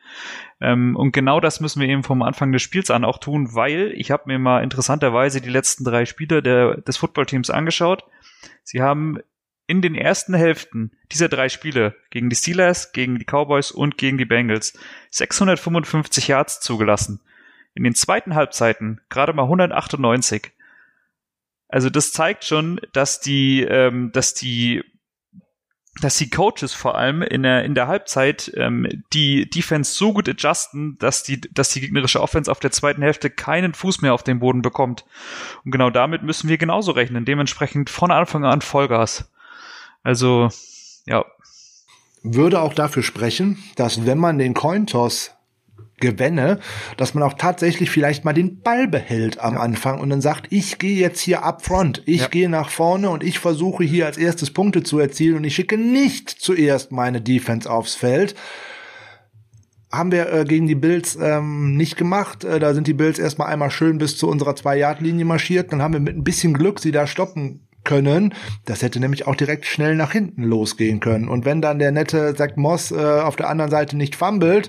Ähm, 0.61 0.97
und 0.97 1.13
genau 1.13 1.41
das 1.41 1.61
müssen 1.61 1.81
wir 1.81 1.89
eben 1.89 2.03
vom 2.03 2.23
Anfang 2.23 2.53
des 2.53 2.63
Spiels 2.63 2.91
an 2.91 3.05
auch 3.05 3.19
tun, 3.19 3.55
weil 3.55 3.93
ich 3.97 4.11
habe 4.11 4.25
mir 4.27 4.39
mal 4.39 4.63
interessanterweise 4.63 5.41
die 5.41 5.51
letzten 5.51 5.85
drei 5.85 6.07
Spiele 6.07 6.43
der, 6.43 6.79
des 6.79 6.97
Footballteams 6.97 7.51
angeschaut. 7.51 8.05
Sie 8.63 8.83
haben 8.83 9.19
in 9.67 9.83
den 9.83 9.95
ersten 9.95 10.35
Hälften 10.35 10.93
dieser 11.13 11.29
drei 11.29 11.49
Spiele 11.49 11.97
gegen 12.11 12.31
die 12.31 12.37
Steelers, 12.37 12.93
gegen 12.93 13.19
die 13.19 13.25
Cowboys 13.25 13.71
und 13.71 13.99
gegen 13.99 14.17
die 14.17 14.25
Bengals 14.25 14.79
655 15.11 16.29
Yards 16.29 16.61
zugelassen. 16.61 17.21
In 17.75 17.85
den 17.85 17.95
zweiten 17.95 18.35
Halbzeiten 18.35 19.01
gerade 19.09 19.33
mal 19.33 19.43
198. 19.43 20.53
Also 21.69 21.91
das 21.91 22.13
zeigt 22.13 22.45
schon, 22.45 22.81
dass 22.93 23.21
die, 23.21 23.63
ähm, 23.63 24.13
dass 24.13 24.35
die 24.35 24.85
dass 26.01 26.19
die 26.19 26.29
Coaches 26.29 26.75
vor 26.75 26.97
allem 26.97 27.23
in 27.23 27.43
der, 27.43 27.65
in 27.65 27.75
der 27.75 27.87
Halbzeit 27.87 28.53
ähm, 28.57 28.87
die 29.13 29.49
Defense 29.49 29.95
so 29.95 30.13
gut 30.13 30.29
adjusten, 30.29 30.99
dass 30.99 31.23
die, 31.23 31.41
dass 31.41 31.71
die 31.71 31.81
gegnerische 31.81 32.21
Offense 32.21 32.51
auf 32.51 32.61
der 32.61 32.71
zweiten 32.71 33.03
Hälfte 33.03 33.31
keinen 33.31 33.75
Fuß 33.75 34.03
mehr 34.03 34.13
auf 34.13 34.23
den 34.23 34.39
Boden 34.39 34.63
bekommt. 34.63 35.05
Und 35.65 35.71
genau 35.71 35.91
damit 35.91 36.23
müssen 36.23 36.49
wir 36.49 36.59
genauso 36.59 36.93
rechnen. 36.93 37.25
Dementsprechend 37.25 37.91
von 37.91 38.11
Anfang 38.11 38.45
an 38.45 38.61
Vollgas. 38.61 39.31
Also, 40.03 40.51
ja. 41.07 41.25
Würde 42.23 42.61
auch 42.61 42.75
dafür 42.75 43.03
sprechen, 43.03 43.63
dass 43.77 44.05
wenn 44.05 44.19
man 44.19 44.39
den 44.39 44.55
Cointoss 44.55 45.36
gewänne, 45.99 46.59
dass 46.97 47.15
man 47.15 47.23
auch 47.23 47.35
tatsächlich 47.35 47.91
vielleicht 47.91 48.25
mal 48.25 48.33
den 48.33 48.61
Ball 48.61 48.87
behält 48.87 49.41
am 49.41 49.55
ja. 49.55 49.61
Anfang 49.61 50.01
und 50.01 50.11
dann 50.11 50.21
sagt, 50.21 50.47
ich 50.51 50.79
gehe 50.79 50.99
jetzt 50.99 51.21
hier 51.21 51.43
up 51.43 51.65
front, 51.65 52.03
ich 52.07 52.23
ja. 52.23 52.29
gehe 52.29 52.49
nach 52.49 52.69
vorne 52.69 53.11
und 53.11 53.25
ich 53.25 53.39
versuche 53.39 53.85
hier 53.85 54.07
als 54.07 54.19
erstes 54.19 54.51
Punkte 54.51 54.83
zu 54.83 54.99
erzielen 54.99 55.37
und 55.37 55.45
ich 55.45 55.55
schicke 55.55 55.79
nicht 55.79 56.31
zuerst 56.31 56.93
meine 56.93 57.21
Defense 57.21 57.71
aufs 57.71 57.95
Feld. 57.95 58.35
Haben 59.91 60.13
wir 60.13 60.31
äh, 60.31 60.45
gegen 60.45 60.67
die 60.67 60.75
Bills 60.75 61.17
ähm, 61.21 61.77
nicht 61.77 61.97
gemacht. 61.97 62.45
Äh, 62.45 62.59
da 62.59 62.75
sind 62.75 62.87
die 62.87 62.93
Bills 62.93 63.19
erstmal 63.19 63.49
einmal 63.49 63.71
schön 63.71 63.99
bis 63.99 64.19
zu 64.19 64.29
unserer 64.29 64.57
Zwei-Yard-Linie 64.57 65.25
marschiert. 65.25 65.73
Dann 65.73 65.81
haben 65.81 65.95
wir 65.95 66.01
mit 66.01 66.17
ein 66.17 66.25
bisschen 66.25 66.53
Glück 66.53 66.81
sie 66.81 66.91
da 66.91 67.07
stoppen 67.07 67.67
können. 67.85 68.35
Das 68.67 68.83
hätte 68.83 69.01
nämlich 69.01 69.27
auch 69.27 69.37
direkt 69.37 69.65
schnell 69.65 69.95
nach 69.95 70.13
hinten 70.13 70.43
losgehen 70.43 71.01
können. 71.01 71.29
Und 71.29 71.47
wenn 71.47 71.63
dann 71.63 71.79
der 71.79 71.93
nette 71.93 72.35
Zach 72.35 72.57
Moss 72.57 72.91
äh, 72.91 72.97
auf 72.97 73.37
der 73.37 73.49
anderen 73.49 73.71
Seite 73.71 73.97
nicht 73.97 74.17
fummelt, 74.17 74.69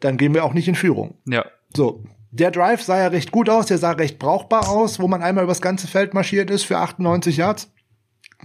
dann 0.00 0.16
gehen 0.16 0.34
wir 0.34 0.44
auch 0.44 0.54
nicht 0.54 0.68
in 0.68 0.74
Führung. 0.74 1.14
Ja. 1.26 1.44
So. 1.74 2.04
Der 2.32 2.52
Drive 2.52 2.82
sah 2.82 2.98
ja 2.98 3.08
recht 3.08 3.32
gut 3.32 3.48
aus, 3.48 3.66
der 3.66 3.78
sah 3.78 3.90
recht 3.90 4.18
brauchbar 4.18 4.68
aus, 4.68 5.00
wo 5.00 5.08
man 5.08 5.20
einmal 5.20 5.44
übers 5.44 5.60
ganze 5.60 5.88
Feld 5.88 6.14
marschiert 6.14 6.48
ist 6.48 6.62
für 6.62 6.78
98 6.78 7.36
Yards. 7.36 7.72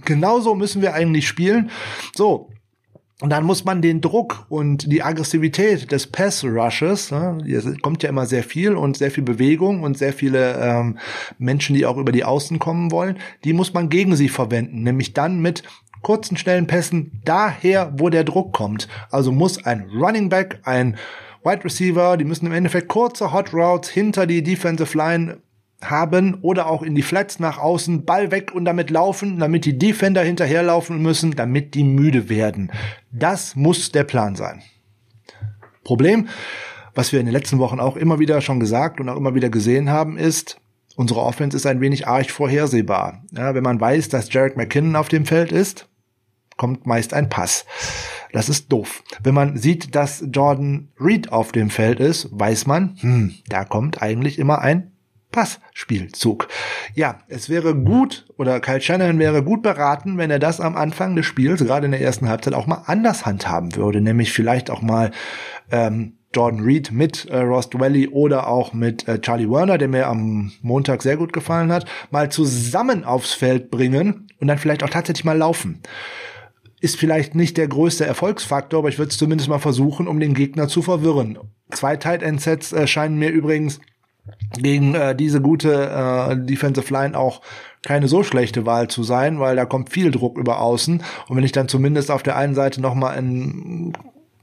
Genauso 0.04 0.54
müssen 0.54 0.82
wir 0.82 0.92
eigentlich 0.94 1.28
spielen. 1.28 1.70
So. 2.14 2.50
Und 3.22 3.30
dann 3.30 3.44
muss 3.44 3.64
man 3.64 3.80
den 3.80 4.02
Druck 4.02 4.44
und 4.50 4.92
die 4.92 5.02
Aggressivität 5.02 5.90
des 5.90 6.06
Pass-Rushes, 6.08 7.12
ne, 7.12 7.38
hier 7.46 7.62
kommt 7.80 8.02
ja 8.02 8.10
immer 8.10 8.26
sehr 8.26 8.42
viel 8.42 8.74
und 8.74 8.98
sehr 8.98 9.10
viel 9.10 9.24
Bewegung 9.24 9.84
und 9.84 9.96
sehr 9.96 10.12
viele 10.12 10.54
ähm, 10.60 10.98
Menschen, 11.38 11.74
die 11.74 11.86
auch 11.86 11.96
über 11.96 12.12
die 12.12 12.24
Außen 12.24 12.58
kommen 12.58 12.90
wollen, 12.90 13.16
die 13.42 13.54
muss 13.54 13.72
man 13.72 13.88
gegen 13.88 14.16
sie 14.16 14.28
verwenden, 14.28 14.82
nämlich 14.82 15.14
dann 15.14 15.40
mit 15.40 15.62
kurzen, 16.02 16.36
schnellen 16.36 16.66
Pässen 16.66 17.22
daher, 17.24 17.94
wo 17.96 18.10
der 18.10 18.24
Druck 18.24 18.52
kommt. 18.52 18.86
Also 19.10 19.32
muss 19.32 19.64
ein 19.64 19.88
Running 19.98 20.28
Back, 20.28 20.60
ein 20.64 20.96
Wide 21.46 21.64
Receiver, 21.64 22.16
die 22.16 22.24
müssen 22.24 22.46
im 22.46 22.52
Endeffekt 22.52 22.88
kurze 22.88 23.32
Hot 23.32 23.54
Routes 23.54 23.88
hinter 23.88 24.26
die 24.26 24.42
Defensive 24.42 24.98
Line 24.98 25.38
haben 25.80 26.38
oder 26.42 26.66
auch 26.66 26.82
in 26.82 26.96
die 26.96 27.02
Flats 27.02 27.38
nach 27.38 27.58
außen, 27.58 28.04
Ball 28.04 28.32
weg 28.32 28.52
und 28.52 28.64
damit 28.64 28.90
laufen, 28.90 29.38
damit 29.38 29.64
die 29.64 29.78
Defender 29.78 30.22
hinterherlaufen 30.22 31.00
müssen, 31.00 31.36
damit 31.36 31.74
die 31.74 31.84
müde 31.84 32.28
werden. 32.28 32.72
Das 33.12 33.54
muss 33.54 33.92
der 33.92 34.02
Plan 34.02 34.34
sein. 34.34 34.62
Problem, 35.84 36.26
was 36.96 37.12
wir 37.12 37.20
in 37.20 37.26
den 37.26 37.32
letzten 37.32 37.60
Wochen 37.60 37.78
auch 37.78 37.96
immer 37.96 38.18
wieder 38.18 38.40
schon 38.40 38.58
gesagt 38.58 38.98
und 38.98 39.08
auch 39.08 39.16
immer 39.16 39.36
wieder 39.36 39.48
gesehen 39.48 39.88
haben, 39.88 40.18
ist, 40.18 40.58
unsere 40.96 41.20
Offense 41.20 41.56
ist 41.56 41.66
ein 41.66 41.80
wenig 41.80 42.08
arg 42.08 42.28
vorhersehbar. 42.28 43.22
Ja, 43.30 43.54
wenn 43.54 43.62
man 43.62 43.80
weiß, 43.80 44.08
dass 44.08 44.32
Jarek 44.32 44.56
McKinnon 44.56 44.96
auf 44.96 45.08
dem 45.08 45.26
Feld 45.26 45.52
ist, 45.52 45.88
kommt 46.56 46.86
meist 46.86 47.14
ein 47.14 47.28
Pass. 47.28 47.64
Das 48.32 48.48
ist 48.48 48.72
doof. 48.72 49.02
Wenn 49.22 49.34
man 49.34 49.56
sieht, 49.56 49.94
dass 49.94 50.24
Jordan 50.30 50.88
Reed 51.00 51.32
auf 51.32 51.52
dem 51.52 51.70
Feld 51.70 52.00
ist, 52.00 52.28
weiß 52.32 52.66
man, 52.66 52.96
hm, 53.00 53.34
da 53.48 53.64
kommt 53.64 54.02
eigentlich 54.02 54.38
immer 54.38 54.60
ein 54.60 54.92
Passspielzug. 55.32 56.48
Ja, 56.94 57.18
es 57.28 57.50
wäre 57.50 57.74
gut, 57.74 58.26
oder 58.38 58.58
Kyle 58.60 58.80
Shanahan 58.80 59.18
wäre 59.18 59.42
gut 59.42 59.62
beraten, 59.62 60.16
wenn 60.16 60.30
er 60.30 60.38
das 60.38 60.60
am 60.60 60.76
Anfang 60.76 61.14
des 61.14 61.26
Spiels, 61.26 61.62
gerade 61.62 61.86
in 61.86 61.92
der 61.92 62.00
ersten 62.00 62.28
Halbzeit, 62.28 62.54
auch 62.54 62.66
mal 62.66 62.84
anders 62.86 63.26
handhaben 63.26 63.74
würde. 63.76 64.00
Nämlich 64.00 64.32
vielleicht 64.32 64.70
auch 64.70 64.80
mal 64.80 65.10
ähm, 65.70 66.14
Jordan 66.34 66.60
Reed 66.60 66.90
mit 66.90 67.26
äh, 67.26 67.38
Ross 67.38 67.70
Dwelly 67.70 68.08
oder 68.08 68.46
auch 68.46 68.72
mit 68.72 69.06
äh, 69.08 69.20
Charlie 69.20 69.50
Werner, 69.50 69.78
der 69.78 69.88
mir 69.88 70.06
am 70.06 70.52
Montag 70.62 71.02
sehr 71.02 71.16
gut 71.16 71.32
gefallen 71.32 71.72
hat, 71.72 71.86
mal 72.10 72.30
zusammen 72.30 73.04
aufs 73.04 73.34
Feld 73.34 73.70
bringen 73.70 74.28
und 74.40 74.48
dann 74.48 74.58
vielleicht 74.58 74.82
auch 74.82 74.90
tatsächlich 74.90 75.24
mal 75.24 75.36
laufen 75.36 75.82
ist 76.80 76.96
vielleicht 76.96 77.34
nicht 77.34 77.56
der 77.56 77.68
größte 77.68 78.04
Erfolgsfaktor, 78.04 78.80
aber 78.80 78.88
ich 78.88 78.98
würde 78.98 79.10
es 79.10 79.18
zumindest 79.18 79.48
mal 79.48 79.58
versuchen, 79.58 80.08
um 80.08 80.20
den 80.20 80.34
Gegner 80.34 80.68
zu 80.68 80.82
verwirren. 80.82 81.38
Zwei 81.70 81.96
Tight 81.96 82.22
End 82.22 82.40
Sets 82.40 82.72
äh, 82.72 82.86
scheinen 82.86 83.18
mir 83.18 83.30
übrigens 83.30 83.80
gegen 84.58 84.94
äh, 84.94 85.14
diese 85.14 85.40
gute 85.40 85.88
äh, 85.88 86.36
Defensive 86.36 86.92
Line 86.92 87.18
auch 87.18 87.42
keine 87.82 88.08
so 88.08 88.22
schlechte 88.22 88.66
Wahl 88.66 88.88
zu 88.88 89.04
sein, 89.04 89.38
weil 89.38 89.56
da 89.56 89.64
kommt 89.64 89.90
viel 89.90 90.10
Druck 90.10 90.36
über 90.38 90.60
außen 90.60 91.02
und 91.28 91.36
wenn 91.36 91.44
ich 91.44 91.52
dann 91.52 91.68
zumindest 91.68 92.10
auf 92.10 92.22
der 92.22 92.36
einen 92.36 92.54
Seite 92.54 92.80
noch 92.80 92.94
mal 92.94 93.10
einen 93.10 93.92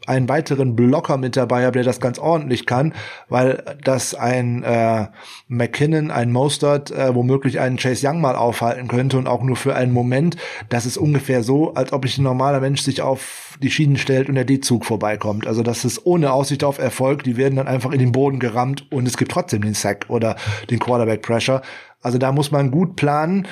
einen 0.08 0.30
weiteren 0.30 0.76
Blocker 0.76 1.18
mit 1.18 1.36
dabei 1.38 1.64
habe, 1.64 1.74
der 1.74 1.84
das 1.84 2.00
ganz 2.00 2.20
ordentlich 2.20 2.66
kann, 2.66 2.94
weil 3.30 3.64
das 3.84 4.16
ein 4.16 4.64
äh, 4.64 5.08
McKinnon, 5.48 6.12
ein 6.12 6.32
Mostert, 6.32 6.92
äh, 6.92 7.14
womöglich 7.16 7.60
einen 7.60 7.78
Chase 7.78 8.08
Young 8.08 8.22
mal 8.22 8.36
aufhalten 8.36 8.88
könnte 8.88 9.18
und 9.18 9.28
auch 9.28 9.44
nur 9.44 9.56
für 9.56 9.76
einen 9.76 9.94
Moment. 9.94 10.38
Das 10.70 10.86
ist 10.86 10.98
ungefähr 10.98 11.44
so, 11.44 11.74
als 11.74 11.94
ob 11.94 12.06
sich 12.06 12.18
ein 12.18 12.24
normaler 12.24 12.60
Mensch 12.60 12.82
sich 12.82 13.02
auf 13.02 13.58
die 13.62 13.72
Schienen 13.72 13.98
stellt 13.98 14.30
und 14.30 14.36
der 14.36 14.46
D-Zug 14.46 14.86
vorbeikommt. 14.86 15.48
Also 15.48 15.64
das 15.64 15.86
ist 15.86 16.06
ohne 16.06 16.34
Aussicht 16.34 16.64
auf 16.64 16.80
Erfolg. 16.80 17.24
Die 17.24 17.38
werden 17.38 17.56
dann 17.56 17.68
einfach 17.68 17.92
in 17.92 18.00
den 18.00 18.12
Boden 18.12 18.40
gerammt 18.40 18.92
und 18.92 19.08
es 19.08 19.18
gibt 19.18 19.32
trotzdem 19.32 19.62
den 19.62 19.74
Sack 19.74 20.06
oder 20.10 20.36
den 20.70 20.80
Quarterback 20.80 21.22
Pressure. 21.22 21.62
Also 22.02 22.18
da 22.18 22.32
muss 22.32 22.52
man 22.52 22.70
gut 22.70 22.96
planen 22.96 23.48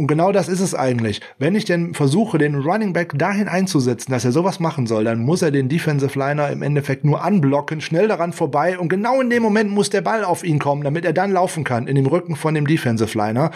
und 0.00 0.06
genau 0.06 0.32
das 0.32 0.48
ist 0.48 0.60
es 0.60 0.74
eigentlich. 0.74 1.20
Wenn 1.36 1.54
ich 1.54 1.66
denn 1.66 1.92
versuche, 1.92 2.38
den 2.38 2.54
Running 2.54 2.94
Back 2.94 3.18
dahin 3.18 3.48
einzusetzen, 3.48 4.10
dass 4.12 4.24
er 4.24 4.32
sowas 4.32 4.58
machen 4.58 4.86
soll, 4.86 5.04
dann 5.04 5.18
muss 5.18 5.42
er 5.42 5.50
den 5.50 5.68
Defensive 5.68 6.18
Liner 6.18 6.48
im 6.48 6.62
Endeffekt 6.62 7.04
nur 7.04 7.22
anblocken, 7.22 7.82
schnell 7.82 8.08
daran 8.08 8.32
vorbei 8.32 8.78
und 8.78 8.88
genau 8.88 9.20
in 9.20 9.28
dem 9.28 9.42
Moment 9.42 9.70
muss 9.70 9.90
der 9.90 10.00
Ball 10.00 10.24
auf 10.24 10.42
ihn 10.42 10.58
kommen, 10.58 10.84
damit 10.84 11.04
er 11.04 11.12
dann 11.12 11.32
laufen 11.32 11.64
kann, 11.64 11.86
in 11.86 11.96
dem 11.96 12.06
Rücken 12.06 12.34
von 12.34 12.54
dem 12.54 12.66
Defensive 12.66 13.18
Liner. 13.18 13.50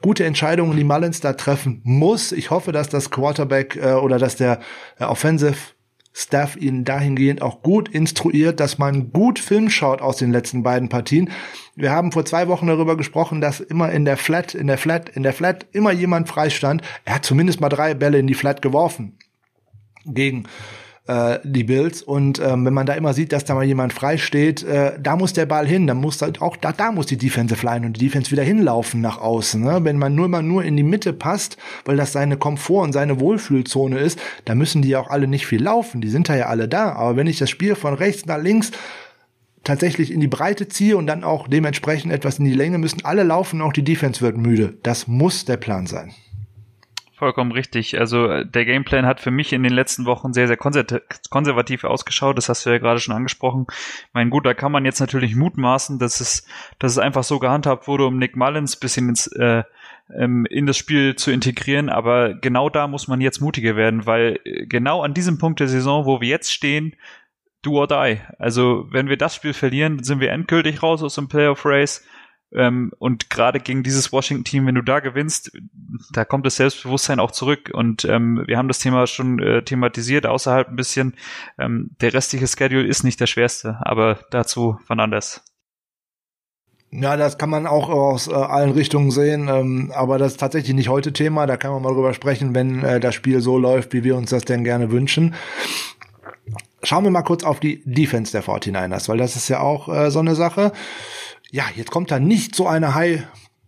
Gute 0.00 0.24
Entscheidungen, 0.24 0.74
die 0.74 0.84
Mullins 0.84 1.20
da 1.20 1.34
treffen 1.34 1.82
muss. 1.84 2.32
Ich 2.32 2.48
hoffe, 2.48 2.72
dass 2.72 2.88
das 2.88 3.10
Quarterback 3.10 3.76
äh, 3.76 3.92
oder 3.92 4.18
dass 4.18 4.36
der 4.36 4.60
äh, 4.98 5.04
Offensive 5.04 5.74
Staff 6.20 6.56
ihn 6.56 6.84
dahingehend 6.84 7.40
auch 7.40 7.62
gut 7.62 7.88
instruiert, 7.88 8.60
dass 8.60 8.76
man 8.76 9.10
gut 9.10 9.38
Film 9.38 9.70
schaut 9.70 10.02
aus 10.02 10.18
den 10.18 10.32
letzten 10.32 10.62
beiden 10.62 10.88
Partien. 10.90 11.30
Wir 11.76 11.92
haben 11.92 12.12
vor 12.12 12.26
zwei 12.26 12.46
Wochen 12.48 12.66
darüber 12.66 12.96
gesprochen, 12.96 13.40
dass 13.40 13.60
immer 13.60 13.90
in 13.90 14.04
der 14.04 14.18
Flat, 14.18 14.54
in 14.54 14.66
der 14.66 14.76
Flat, 14.76 15.08
in 15.08 15.22
der 15.22 15.32
Flat 15.32 15.66
immer 15.72 15.92
jemand 15.92 16.28
freistand. 16.28 16.82
Er 17.04 17.14
hat 17.14 17.24
zumindest 17.24 17.60
mal 17.60 17.70
drei 17.70 17.94
Bälle 17.94 18.18
in 18.18 18.26
die 18.26 18.34
Flat 18.34 18.60
geworfen 18.60 19.16
gegen 20.04 20.44
äh, 21.10 21.40
die 21.42 21.64
Bills. 21.64 22.02
Und 22.02 22.38
ähm, 22.38 22.64
wenn 22.64 22.72
man 22.72 22.86
da 22.86 22.94
immer 22.94 23.12
sieht, 23.12 23.32
dass 23.32 23.44
da 23.44 23.54
mal 23.54 23.64
jemand 23.64 23.92
frei 23.92 24.16
steht, 24.16 24.62
äh, 24.62 24.92
da 25.00 25.16
muss 25.16 25.32
der 25.32 25.46
Ball 25.46 25.66
hin. 25.66 25.88
Dann 25.88 25.96
muss 25.96 26.22
halt 26.22 26.40
auch 26.40 26.56
da, 26.56 26.70
da 26.72 26.92
muss 26.92 27.06
die 27.06 27.16
Defensive 27.16 27.66
Line 27.66 27.84
und 27.84 27.94
die 27.94 28.06
Defense 28.06 28.30
wieder 28.30 28.44
hinlaufen 28.44 29.00
nach 29.00 29.18
außen. 29.18 29.60
Ne? 29.60 29.80
Wenn 29.82 29.98
man 29.98 30.14
nur 30.14 30.28
mal 30.28 30.42
nur 30.42 30.62
in 30.62 30.76
die 30.76 30.84
Mitte 30.84 31.12
passt, 31.12 31.56
weil 31.84 31.96
das 31.96 32.12
seine 32.12 32.36
Komfort 32.36 32.84
und 32.84 32.92
seine 32.92 33.18
Wohlfühlzone 33.18 33.98
ist, 33.98 34.20
da 34.44 34.54
müssen 34.54 34.82
die 34.82 34.90
ja 34.90 35.00
auch 35.00 35.10
alle 35.10 35.26
nicht 35.26 35.46
viel 35.46 35.62
laufen. 35.62 36.00
Die 36.00 36.08
sind 36.08 36.28
da 36.28 36.36
ja 36.36 36.46
alle 36.46 36.68
da. 36.68 36.92
Aber 36.92 37.16
wenn 37.16 37.26
ich 37.26 37.38
das 37.38 37.50
Spiel 37.50 37.74
von 37.74 37.94
rechts 37.94 38.26
nach 38.26 38.40
links 38.40 38.70
tatsächlich 39.64 40.12
in 40.12 40.20
die 40.20 40.28
Breite 40.28 40.68
ziehe 40.68 40.96
und 40.96 41.08
dann 41.08 41.24
auch 41.24 41.48
dementsprechend 41.48 42.12
etwas 42.12 42.38
in 42.38 42.44
die 42.44 42.54
Länge, 42.54 42.78
müssen 42.78 43.04
alle 43.04 43.24
laufen, 43.24 43.60
auch 43.62 43.72
die 43.72 43.84
Defense 43.84 44.20
wird 44.20 44.36
müde. 44.36 44.78
Das 44.84 45.08
muss 45.08 45.44
der 45.44 45.56
Plan 45.56 45.86
sein. 45.86 46.12
Vollkommen 47.20 47.52
richtig. 47.52 48.00
Also 48.00 48.28
äh, 48.28 48.46
der 48.46 48.64
Gameplan 48.64 49.04
hat 49.04 49.20
für 49.20 49.30
mich 49.30 49.52
in 49.52 49.62
den 49.62 49.74
letzten 49.74 50.06
Wochen 50.06 50.32
sehr, 50.32 50.46
sehr 50.46 50.56
konservativ 50.56 51.84
ausgeschaut. 51.84 52.38
Das 52.38 52.48
hast 52.48 52.64
du 52.64 52.70
ja 52.70 52.78
gerade 52.78 52.98
schon 52.98 53.14
angesprochen. 53.14 53.66
Mein 54.14 54.30
gut, 54.30 54.46
da 54.46 54.54
kann 54.54 54.72
man 54.72 54.86
jetzt 54.86 55.00
natürlich 55.00 55.36
mutmaßen, 55.36 55.98
dass 55.98 56.22
es, 56.22 56.46
dass 56.78 56.92
es 56.92 56.98
einfach 56.98 57.22
so 57.22 57.38
gehandhabt 57.38 57.86
wurde, 57.88 58.06
um 58.06 58.16
Nick 58.16 58.36
Mullins 58.36 58.76
bisschen 58.76 59.10
ins, 59.10 59.26
äh, 59.26 59.64
ähm, 60.18 60.46
in 60.48 60.64
das 60.64 60.78
Spiel 60.78 61.14
zu 61.14 61.30
integrieren. 61.30 61.90
Aber 61.90 62.32
genau 62.32 62.70
da 62.70 62.88
muss 62.88 63.06
man 63.06 63.20
jetzt 63.20 63.42
mutiger 63.42 63.76
werden, 63.76 64.06
weil 64.06 64.38
äh, 64.44 64.64
genau 64.64 65.02
an 65.02 65.12
diesem 65.12 65.36
Punkt 65.36 65.60
der 65.60 65.68
Saison, 65.68 66.06
wo 66.06 66.22
wir 66.22 66.28
jetzt 66.28 66.50
stehen, 66.50 66.96
do 67.60 67.78
or 67.78 67.86
die. 67.86 68.18
Also 68.38 68.86
wenn 68.92 69.10
wir 69.10 69.18
das 69.18 69.34
Spiel 69.34 69.52
verlieren, 69.52 70.02
sind 70.02 70.20
wir 70.20 70.30
endgültig 70.30 70.82
raus 70.82 71.02
aus 71.02 71.16
dem 71.16 71.28
Playoff 71.28 71.66
Race. 71.66 72.02
Ähm, 72.52 72.92
und 72.98 73.30
gerade 73.30 73.60
gegen 73.60 73.82
dieses 73.82 74.12
Washington-Team, 74.12 74.66
wenn 74.66 74.74
du 74.74 74.82
da 74.82 75.00
gewinnst, 75.00 75.52
da 76.12 76.24
kommt 76.24 76.46
das 76.46 76.56
Selbstbewusstsein 76.56 77.20
auch 77.20 77.30
zurück. 77.30 77.70
Und 77.72 78.04
ähm, 78.04 78.42
wir 78.46 78.58
haben 78.58 78.68
das 78.68 78.80
Thema 78.80 79.06
schon 79.06 79.38
äh, 79.38 79.62
thematisiert, 79.62 80.26
außerhalb 80.26 80.68
ein 80.68 80.76
bisschen. 80.76 81.14
Ähm, 81.58 81.90
der 82.00 82.12
restliche 82.12 82.46
Schedule 82.46 82.86
ist 82.86 83.04
nicht 83.04 83.20
der 83.20 83.26
schwerste, 83.26 83.78
aber 83.80 84.20
dazu 84.30 84.78
von 84.84 85.00
anders. 85.00 85.44
Ja, 86.92 87.16
das 87.16 87.38
kann 87.38 87.50
man 87.50 87.68
auch 87.68 87.88
aus 87.88 88.26
äh, 88.26 88.32
allen 88.32 88.72
Richtungen 88.72 89.12
sehen, 89.12 89.46
ähm, 89.48 89.92
aber 89.94 90.18
das 90.18 90.32
ist 90.32 90.40
tatsächlich 90.40 90.74
nicht 90.74 90.88
heute 90.88 91.12
Thema. 91.12 91.46
Da 91.46 91.56
kann 91.56 91.70
man 91.70 91.82
mal 91.82 91.94
drüber 91.94 92.14
sprechen, 92.14 92.52
wenn 92.52 92.82
äh, 92.82 92.98
das 92.98 93.14
Spiel 93.14 93.40
so 93.40 93.58
läuft, 93.58 93.92
wie 93.92 94.02
wir 94.02 94.16
uns 94.16 94.30
das 94.30 94.44
denn 94.44 94.64
gerne 94.64 94.90
wünschen. 94.90 95.34
Schauen 96.82 97.04
wir 97.04 97.12
mal 97.12 97.22
kurz 97.22 97.44
auf 97.44 97.60
die 97.60 97.82
Defense 97.84 98.32
der 98.32 98.42
49ers, 98.42 99.08
weil 99.08 99.18
das 99.18 99.36
ist 99.36 99.48
ja 99.48 99.60
auch 99.60 99.88
äh, 99.88 100.10
so 100.10 100.18
eine 100.18 100.34
Sache 100.34 100.72
ja, 101.50 101.64
jetzt 101.74 101.90
kommt 101.90 102.10
da 102.10 102.18
nicht 102.18 102.54
so 102.54 102.66
eine 102.66 102.94
High 102.94 103.26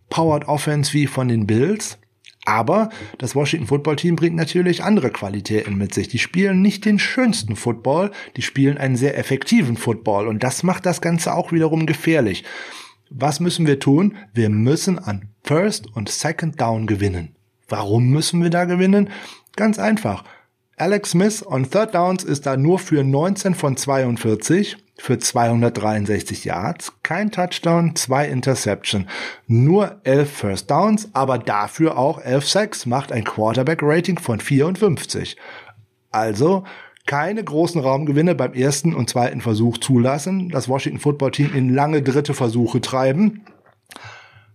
Powered 0.09 0.47
Offense 0.47 0.93
wie 0.93 1.07
von 1.07 1.27
den 1.27 1.47
Bills. 1.47 1.97
Aber 2.45 2.89
das 3.19 3.35
Washington 3.35 3.67
Football 3.67 3.95
Team 3.95 4.15
bringt 4.15 4.35
natürlich 4.35 4.83
andere 4.83 5.11
Qualitäten 5.11 5.75
mit 5.75 5.93
sich. 5.93 6.09
Die 6.09 6.19
spielen 6.19 6.61
nicht 6.61 6.83
den 6.83 6.99
schönsten 6.99 7.55
Football, 7.55 8.11
die 8.35 8.41
spielen 8.41 8.77
einen 8.77 8.97
sehr 8.97 9.17
effektiven 9.17 9.77
Football 9.77 10.27
und 10.27 10.43
das 10.43 10.61
macht 10.61 10.85
das 10.85 10.99
Ganze 10.99 11.33
auch 11.33 11.53
wiederum 11.53 11.85
gefährlich. 11.85 12.43
Was 13.09 13.39
müssen 13.39 13.65
wir 13.65 13.79
tun? 13.79 14.17
Wir 14.33 14.49
müssen 14.49 14.99
an 14.99 15.29
First 15.43 15.87
und 15.95 16.09
Second 16.09 16.59
Down 16.59 16.85
gewinnen. 16.85 17.35
Warum 17.69 18.09
müssen 18.09 18.43
wir 18.43 18.49
da 18.49 18.65
gewinnen? 18.65 19.09
Ganz 19.55 19.79
einfach. 19.79 20.25
Alex 20.75 21.11
Smith 21.11 21.45
on 21.45 21.69
Third 21.69 21.93
Downs 21.93 22.23
ist 22.23 22.47
da 22.47 22.57
nur 22.57 22.79
für 22.79 23.03
19 23.03 23.53
von 23.53 23.77
42 23.77 24.77
für 24.97 25.19
263 25.19 26.45
Yards, 26.45 26.93
kein 27.03 27.31
Touchdown, 27.31 27.95
zwei 27.95 28.27
Interception, 28.27 29.07
nur 29.47 29.99
11 30.03 30.31
First 30.31 30.71
Downs, 30.71 31.09
aber 31.13 31.37
dafür 31.37 31.97
auch 31.97 32.19
11 32.19 32.47
Sacks, 32.47 32.85
macht 32.85 33.11
ein 33.11 33.23
Quarterback-Rating 33.23 34.17
von 34.17 34.39
54. 34.39 35.37
Also 36.11 36.63
keine 37.05 37.43
großen 37.43 37.81
Raumgewinne 37.81 38.33
beim 38.33 38.53
ersten 38.53 38.95
und 38.95 39.09
zweiten 39.09 39.41
Versuch 39.41 39.77
zulassen, 39.77 40.49
das 40.49 40.69
Washington 40.69 40.99
Football 40.99 41.31
Team 41.31 41.53
in 41.53 41.73
lange 41.73 42.01
dritte 42.01 42.33
Versuche 42.33 42.81
treiben. 42.81 43.45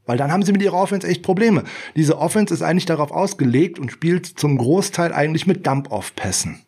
Weil 0.09 0.17
dann 0.17 0.33
haben 0.33 0.43
sie 0.43 0.53
mit 0.53 0.63
ihrer 0.63 0.79
Offense 0.79 1.07
echt 1.07 1.23
Probleme. 1.23 1.65
Diese 1.95 2.19
Offense 2.19 2.55
ist 2.55 2.63
eigentlich 2.63 2.87
darauf 2.87 3.11
ausgelegt 3.11 3.79
und 3.79 3.93
spielt 3.93 4.25
zum 4.25 4.57
Großteil 4.57 5.13
eigentlich 5.13 5.47
mit 5.47 5.67
Dump-Off-Pässen. 5.67 6.65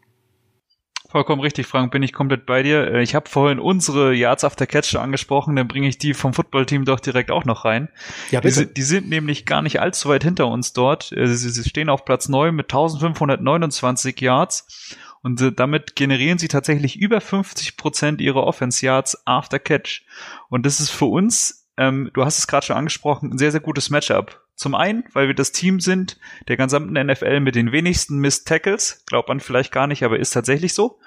Vollkommen 1.09 1.41
richtig, 1.41 1.66
Frank, 1.66 1.91
bin 1.91 2.03
ich 2.03 2.12
komplett 2.12 2.45
bei 2.45 2.62
dir. 2.62 2.93
Äh, 2.93 3.03
ich 3.03 3.14
habe 3.14 3.30
vorhin 3.30 3.59
unsere 3.59 4.12
Yards 4.12 4.45
after 4.45 4.66
Catch 4.66 4.95
angesprochen, 4.95 5.57
dann 5.57 5.68
bringe 5.68 5.88
ich 5.88 5.97
die 5.97 6.12
vom 6.12 6.34
Footballteam 6.34 6.84
doch 6.84 7.01
direkt 7.01 7.30
auch 7.30 7.47
noch 7.47 7.64
rein. 7.64 7.88
Ja, 8.30 8.41
bitte. 8.41 8.66
Die, 8.66 8.74
die, 8.74 8.82
sind 8.82 9.09
nämlich 9.09 9.47
gar 9.47 9.62
nicht 9.62 9.80
allzu 9.80 10.11
weit 10.11 10.22
hinter 10.22 10.47
uns 10.47 10.74
dort. 10.74 11.11
Äh, 11.11 11.26
sie, 11.26 11.49
sie 11.49 11.68
stehen 11.68 11.88
auf 11.88 12.05
Platz 12.05 12.28
9 12.28 12.55
mit 12.55 12.66
1529 12.66 14.20
Yards 14.20 14.99
und 15.22 15.41
äh, 15.41 15.51
damit 15.51 15.97
generieren 15.97 16.36
sie 16.38 16.49
tatsächlich 16.49 16.97
über 16.97 17.22
50 17.22 17.78
Prozent 17.78 18.20
ihrer 18.20 18.45
Offense 18.45 18.84
Yards 18.84 19.26
after 19.26 19.59
Catch. 19.59 20.05
Und 20.51 20.66
das 20.66 20.78
ist 20.78 20.91
für 20.91 21.07
uns, 21.07 21.60
ähm, 21.81 22.11
du 22.12 22.24
hast 22.26 22.39
es 22.39 22.47
gerade 22.47 22.66
schon 22.66 22.76
angesprochen, 22.76 23.33
ein 23.33 23.39
sehr, 23.39 23.51
sehr 23.51 23.61
gutes 23.61 23.89
Matchup. 23.89 24.43
Zum 24.55 24.74
einen, 24.74 25.05
weil 25.14 25.28
wir 25.28 25.35
das 25.35 25.53
Team 25.53 25.81
sind 25.81 26.18
der 26.47 26.59
gesamten 26.59 26.93
NFL 26.93 27.41
mit 27.41 27.55
den 27.55 27.72
wenigsten 27.72 28.18
Missed 28.18 28.47
Tackles. 28.47 29.03
Glaubt 29.07 29.31
man 29.31 29.41
vielleicht 29.41 29.72
gar 29.72 29.87
nicht, 29.87 30.03
aber 30.03 30.18
ist 30.18 30.33
tatsächlich 30.33 30.74
so. 30.74 30.99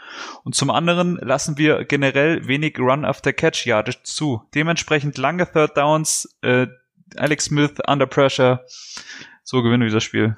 Und 0.44 0.56
zum 0.56 0.72
anderen 0.72 1.18
lassen 1.18 1.60
wir 1.60 1.86
generell 1.86 2.48
wenig 2.48 2.80
Run 2.80 3.06
after 3.06 3.32
Catch 3.32 3.68
Yardage 3.68 4.02
zu. 4.02 4.42
Dementsprechend 4.56 5.20
lange 5.20 5.46
Third 5.46 5.78
Downs, 5.78 6.36
äh, 6.42 6.66
Alex 7.16 7.46
Smith 7.46 7.74
under 7.86 8.08
pressure. 8.08 8.66
So 9.44 9.62
gewinnen 9.62 9.84
wir 9.84 9.92
das 9.92 10.04
Spiel. 10.04 10.36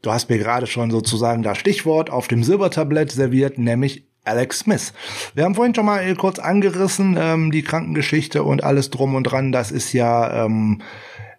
Du 0.00 0.10
hast 0.10 0.30
mir 0.30 0.38
gerade 0.38 0.66
schon 0.66 0.90
sozusagen 0.90 1.42
das 1.42 1.58
Stichwort 1.58 2.08
auf 2.08 2.26
dem 2.26 2.42
Silbertablett 2.42 3.12
serviert, 3.12 3.58
nämlich 3.58 4.09
Alex 4.24 4.60
Smith. 4.60 4.92
Wir 5.34 5.44
haben 5.44 5.54
vorhin 5.54 5.74
schon 5.74 5.86
mal 5.86 6.14
kurz 6.14 6.38
angerissen, 6.38 7.16
ähm, 7.18 7.50
die 7.50 7.62
Krankengeschichte 7.62 8.42
und 8.42 8.62
alles 8.62 8.90
drum 8.90 9.14
und 9.14 9.24
dran. 9.24 9.52
Das 9.52 9.70
ist 9.70 9.92
ja 9.92 10.44
ähm, 10.44 10.82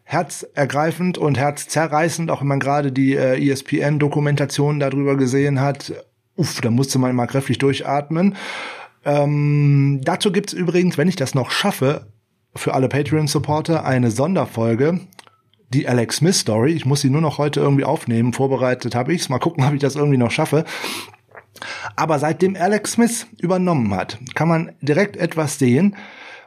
herzergreifend 0.03 1.17
und 1.17 1.37
herzzerreißend, 1.37 2.31
auch 2.31 2.41
wenn 2.41 2.47
man 2.47 2.59
gerade 2.59 2.91
die 2.91 3.15
äh, 3.15 3.49
ESPN-Dokumentation 3.49 4.79
darüber 4.79 5.15
gesehen 5.15 5.61
hat. 5.61 5.93
Uff, 6.35 6.61
da 6.61 6.71
musste 6.71 6.99
man 6.99 7.15
mal 7.15 7.27
kräftig 7.27 7.59
durchatmen. 7.59 8.35
Ähm, 9.05 10.01
dazu 10.03 10.31
gibt's 10.31 10.53
übrigens, 10.53 10.97
wenn 10.97 11.07
ich 11.07 11.15
das 11.15 11.33
noch 11.33 11.51
schaffe, 11.51 12.07
für 12.55 12.73
alle 12.73 12.89
Patreon-Supporter 12.89 13.85
eine 13.85 14.11
Sonderfolge, 14.11 14.99
die 15.73 15.87
Alex 15.87 16.17
Smith 16.17 16.39
Story. 16.39 16.73
Ich 16.73 16.85
muss 16.85 17.01
sie 17.01 17.09
nur 17.09 17.21
noch 17.21 17.37
heute 17.37 17.61
irgendwie 17.61 17.85
aufnehmen. 17.85 18.33
Vorbereitet 18.33 18.93
habe 18.93 19.13
ich's. 19.13 19.29
Mal 19.29 19.39
gucken, 19.39 19.63
ob 19.63 19.73
ich 19.73 19.79
das 19.79 19.95
irgendwie 19.95 20.17
noch 20.17 20.31
schaffe. 20.31 20.65
Aber 21.95 22.19
seitdem 22.19 22.55
Alex 22.55 22.93
Smith 22.93 23.27
übernommen 23.39 23.93
hat, 23.95 24.19
kann 24.35 24.47
man 24.47 24.71
direkt 24.81 25.17
etwas 25.17 25.59
sehen. 25.59 25.95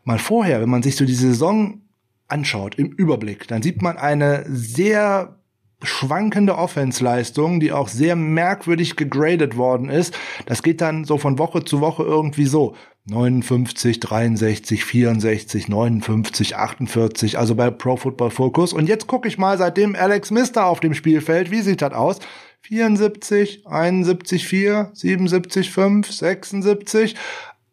Mal 0.04 0.18
vorher, 0.18 0.60
wenn 0.60 0.68
man 0.68 0.82
sich 0.82 0.96
so 0.96 1.04
die 1.04 1.14
Saison 1.14 1.80
anschaut 2.28 2.76
im 2.76 2.92
Überblick, 2.92 3.48
dann 3.48 3.62
sieht 3.62 3.82
man 3.82 3.96
eine 3.96 4.44
sehr 4.48 5.36
schwankende 5.82 6.56
Offensleistung, 6.56 7.60
die 7.60 7.72
auch 7.72 7.88
sehr 7.88 8.16
merkwürdig 8.16 8.96
gegradet 8.96 9.56
worden 9.56 9.88
ist. 9.88 10.16
Das 10.46 10.62
geht 10.62 10.80
dann 10.80 11.04
so 11.04 11.18
von 11.18 11.38
Woche 11.38 11.64
zu 11.64 11.80
Woche 11.80 12.02
irgendwie 12.02 12.46
so. 12.46 12.74
59, 13.06 14.00
63, 14.00 14.82
64, 14.82 15.68
59, 15.68 16.56
48, 16.56 17.38
also 17.38 17.54
bei 17.54 17.70
Pro 17.70 17.96
Football 17.96 18.30
Focus. 18.30 18.72
Und 18.72 18.88
jetzt 18.88 19.06
gucke 19.06 19.28
ich 19.28 19.36
mal, 19.36 19.58
seitdem 19.58 19.94
Alex 19.94 20.30
Mister 20.30 20.64
auf 20.66 20.80
dem 20.80 20.94
Spielfeld, 20.94 21.50
wie 21.50 21.60
sieht 21.60 21.82
das 21.82 21.92
aus? 21.92 22.18
74, 22.66 23.66
71, 23.66 24.48
4, 24.48 24.90
77, 24.94 25.70
5, 25.70 26.10
76. 26.10 27.14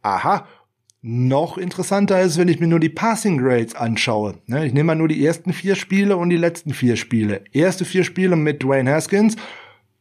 Aha, 0.02 0.46
noch 1.02 1.58
interessanter 1.58 2.20
ist, 2.22 2.38
wenn 2.38 2.50
ich 2.50 2.60
mir 2.60 2.68
nur 2.68 2.82
die 2.82 2.90
Passing 2.90 3.38
Grades 3.38 3.74
anschaue. 3.74 4.40
Ne, 4.48 4.66
ich 4.66 4.74
nehme 4.74 4.88
mal 4.88 4.96
nur 4.96 5.08
die 5.08 5.26
ersten 5.26 5.54
vier 5.54 5.76
Spiele 5.76 6.18
und 6.18 6.30
die 6.30 6.36
letzten 6.36 6.74
vier 6.74 6.98
Spiele. 6.98 7.46
Erste 7.54 7.86
vier 7.86 8.04
Spiele 8.04 8.36
mit 8.36 8.64
Dwayne 8.64 8.92
Haskins 8.92 9.38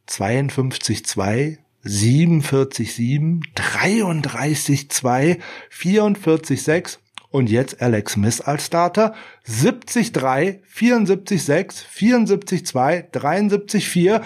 52-2, 0.09 1.59
47-7, 1.85 3.43
33-2, 3.55 5.39
44-6 5.73 6.97
und 7.29 7.49
jetzt 7.49 7.81
Alex 7.81 8.13
Smith 8.13 8.41
als 8.41 8.65
Starter 8.65 9.15
70-3, 9.47 10.59
74-6, 10.69 11.85
74-2, 11.97 13.09
73-4 13.09 14.21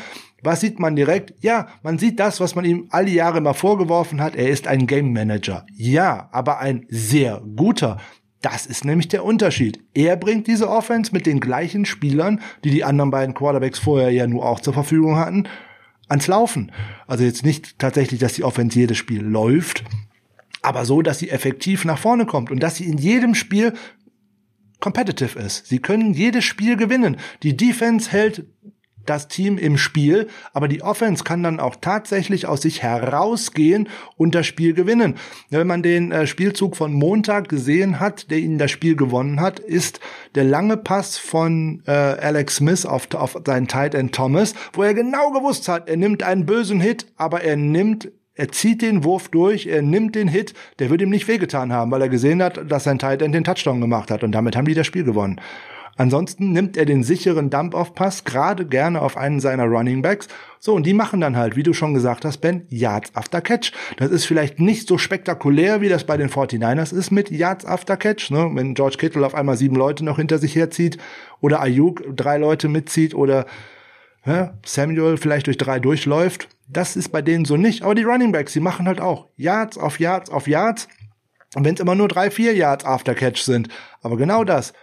was 0.45 0.61
sieht 0.61 0.79
man 0.79 0.95
direkt? 0.95 1.33
Ja, 1.41 1.67
man 1.83 1.97
sieht 1.97 2.19
das, 2.19 2.39
was 2.39 2.55
man 2.55 2.65
ihm 2.65 2.87
alle 2.91 3.09
Jahre 3.09 3.39
immer 3.39 3.53
vorgeworfen 3.53 4.21
hat. 4.21 4.35
Er 4.35 4.49
ist 4.49 4.67
ein 4.67 4.87
Game 4.87 5.11
Manager. 5.11 5.65
Ja, 5.75 6.29
aber 6.31 6.59
ein 6.59 6.85
sehr 6.89 7.41
guter. 7.55 7.97
Das 8.41 8.67
ist 8.67 8.85
nämlich 8.85 9.07
der 9.07 9.25
Unterschied. 9.25 9.79
Er 9.95 10.17
bringt 10.17 10.45
diese 10.45 10.69
Offense 10.69 11.11
mit 11.11 11.25
den 11.25 11.39
gleichen 11.39 11.85
Spielern, 11.85 12.41
die 12.63 12.69
die 12.69 12.83
anderen 12.83 13.09
beiden 13.09 13.33
Quarterbacks 13.33 13.79
vorher 13.79 14.11
ja 14.11 14.27
nur 14.27 14.45
auch 14.45 14.59
zur 14.59 14.73
Verfügung 14.73 15.17
hatten, 15.17 15.47
ans 16.07 16.27
Laufen. 16.27 16.71
Also 17.07 17.23
jetzt 17.23 17.43
nicht 17.43 17.79
tatsächlich, 17.79 18.19
dass 18.19 18.33
die 18.33 18.43
Offense 18.43 18.77
jedes 18.77 18.97
Spiel 18.97 19.23
läuft, 19.23 19.83
aber 20.61 20.85
so, 20.85 21.01
dass 21.01 21.19
sie 21.19 21.31
effektiv 21.31 21.85
nach 21.85 21.97
vorne 21.97 22.25
kommt 22.25 22.51
und 22.51 22.59
dass 22.61 22.75
sie 22.75 22.85
in 22.85 22.97
jedem 22.97 23.33
Spiel 23.33 23.73
competitive 24.79 25.39
ist. 25.39 25.65
Sie 25.65 25.79
können 25.79 26.13
jedes 26.13 26.43
Spiel 26.43 26.75
gewinnen. 26.75 27.17
Die 27.41 27.57
Defense 27.57 28.11
hält 28.11 28.45
das 29.05 29.27
Team 29.27 29.57
im 29.57 29.77
Spiel, 29.77 30.27
aber 30.53 30.67
die 30.67 30.81
Offense 30.81 31.23
kann 31.23 31.43
dann 31.43 31.59
auch 31.59 31.75
tatsächlich 31.79 32.47
aus 32.47 32.61
sich 32.61 32.83
herausgehen 32.83 33.89
und 34.17 34.35
das 34.35 34.45
Spiel 34.45 34.73
gewinnen. 34.73 35.15
Wenn 35.49 35.67
man 35.67 35.83
den 35.83 36.11
äh, 36.11 36.27
Spielzug 36.27 36.75
von 36.75 36.93
Montag 36.93 37.49
gesehen 37.49 37.99
hat, 37.99 38.31
der 38.31 38.39
ihnen 38.39 38.57
das 38.57 38.71
Spiel 38.71 38.95
gewonnen 38.95 39.41
hat, 39.41 39.59
ist 39.59 39.99
der 40.35 40.43
lange 40.43 40.77
Pass 40.77 41.17
von 41.17 41.83
äh, 41.87 41.91
Alex 41.91 42.57
Smith 42.57 42.85
auf, 42.85 43.07
auf 43.13 43.39
seinen 43.45 43.67
Tight 43.67 43.95
End 43.95 44.13
Thomas, 44.13 44.53
wo 44.73 44.83
er 44.83 44.93
genau 44.93 45.31
gewusst 45.31 45.67
hat, 45.67 45.87
er 45.89 45.97
nimmt 45.97 46.23
einen 46.23 46.45
bösen 46.45 46.79
Hit, 46.79 47.07
aber 47.17 47.41
er 47.41 47.55
nimmt 47.55 48.11
er 48.37 48.49
zieht 48.49 48.81
den 48.81 49.05
Wurf 49.05 49.29
durch, 49.29 49.65
er 49.65 49.81
nimmt 49.81 50.15
den 50.15 50.27
Hit, 50.27 50.53
der 50.79 50.89
wird 50.89 51.01
ihm 51.01 51.09
nicht 51.09 51.27
wehgetan 51.29 51.71
haben, 51.71 51.89
weil 51.91 52.01
er 52.01 52.09
gesehen 52.09 52.43
hat, 52.43 52.69
dass 52.69 52.83
sein 52.83 52.99
Tight 52.99 53.21
End 53.21 53.33
den 53.33 53.45
Touchdown 53.45 53.79
gemacht 53.79 54.11
hat 54.11 54.23
und 54.23 54.33
damit 54.33 54.57
haben 54.57 54.65
die 54.65 54.73
das 54.73 54.85
Spiel 54.85 55.05
gewonnen. 55.05 55.39
Ansonsten 55.97 56.51
nimmt 56.51 56.75
er 56.75 56.85
den 56.85 57.03
sicheren 57.03 57.49
Dump-Off-Pass 57.49 58.25
gerade 58.25 58.65
gerne 58.65 59.01
auf 59.01 59.15
einen 59.15 59.39
seiner 59.39 59.63
Running 59.63 60.01
Backs. 60.01 60.27
So, 60.59 60.73
und 60.73 60.85
die 60.85 60.93
machen 60.93 61.21
dann 61.21 61.37
halt, 61.37 61.55
wie 61.55 61.63
du 61.63 61.73
schon 61.73 61.93
gesagt 61.93 62.25
hast, 62.25 62.39
Ben, 62.39 62.65
Yards 62.69 63.15
after 63.15 63.39
Catch. 63.39 63.71
Das 63.97 64.09
ist 64.11 64.25
vielleicht 64.25 64.59
nicht 64.59 64.87
so 64.87 64.97
spektakulär, 64.97 65.79
wie 65.79 65.87
das 65.89 66.03
bei 66.03 66.17
den 66.17 66.29
49ers 66.29 66.93
ist 66.93 67.11
mit 67.11 67.31
Yards 67.31 67.65
after 67.65 67.95
Catch. 67.95 68.29
Ne? 68.31 68.51
Wenn 68.53 68.73
George 68.73 68.97
Kittle 68.97 69.25
auf 69.25 69.35
einmal 69.35 69.55
sieben 69.55 69.75
Leute 69.75 70.03
noch 70.03 70.17
hinter 70.17 70.37
sich 70.37 70.55
herzieht 70.55 70.97
oder 71.39 71.61
Ayuk 71.61 72.03
drei 72.15 72.37
Leute 72.37 72.67
mitzieht 72.67 73.15
oder 73.15 73.45
ja, 74.25 74.57
Samuel 74.65 75.17
vielleicht 75.17 75.47
durch 75.47 75.57
drei 75.57 75.79
durchläuft. 75.79 76.49
Das 76.67 76.95
ist 76.95 77.09
bei 77.09 77.21
denen 77.21 77.45
so 77.45 77.57
nicht. 77.57 77.83
Aber 77.83 77.95
die 77.95 78.03
Running 78.03 78.31
Backs, 78.31 78.53
die 78.53 78.59
machen 78.59 78.87
halt 78.87 78.99
auch 78.99 79.27
Yards 79.37 79.77
auf 79.77 79.99
Yards 79.99 80.29
auf 80.29 80.47
Yards. 80.47 80.89
Und 81.55 81.63
wenn 81.63 81.75
es 81.75 81.79
immer 81.79 81.95
nur 81.95 82.09
drei, 82.09 82.31
vier 82.31 82.53
Yards 82.53 82.83
after 82.83 83.15
Catch 83.15 83.43
sind. 83.43 83.69
Aber 84.01 84.17
genau 84.17 84.43
das 84.43 84.73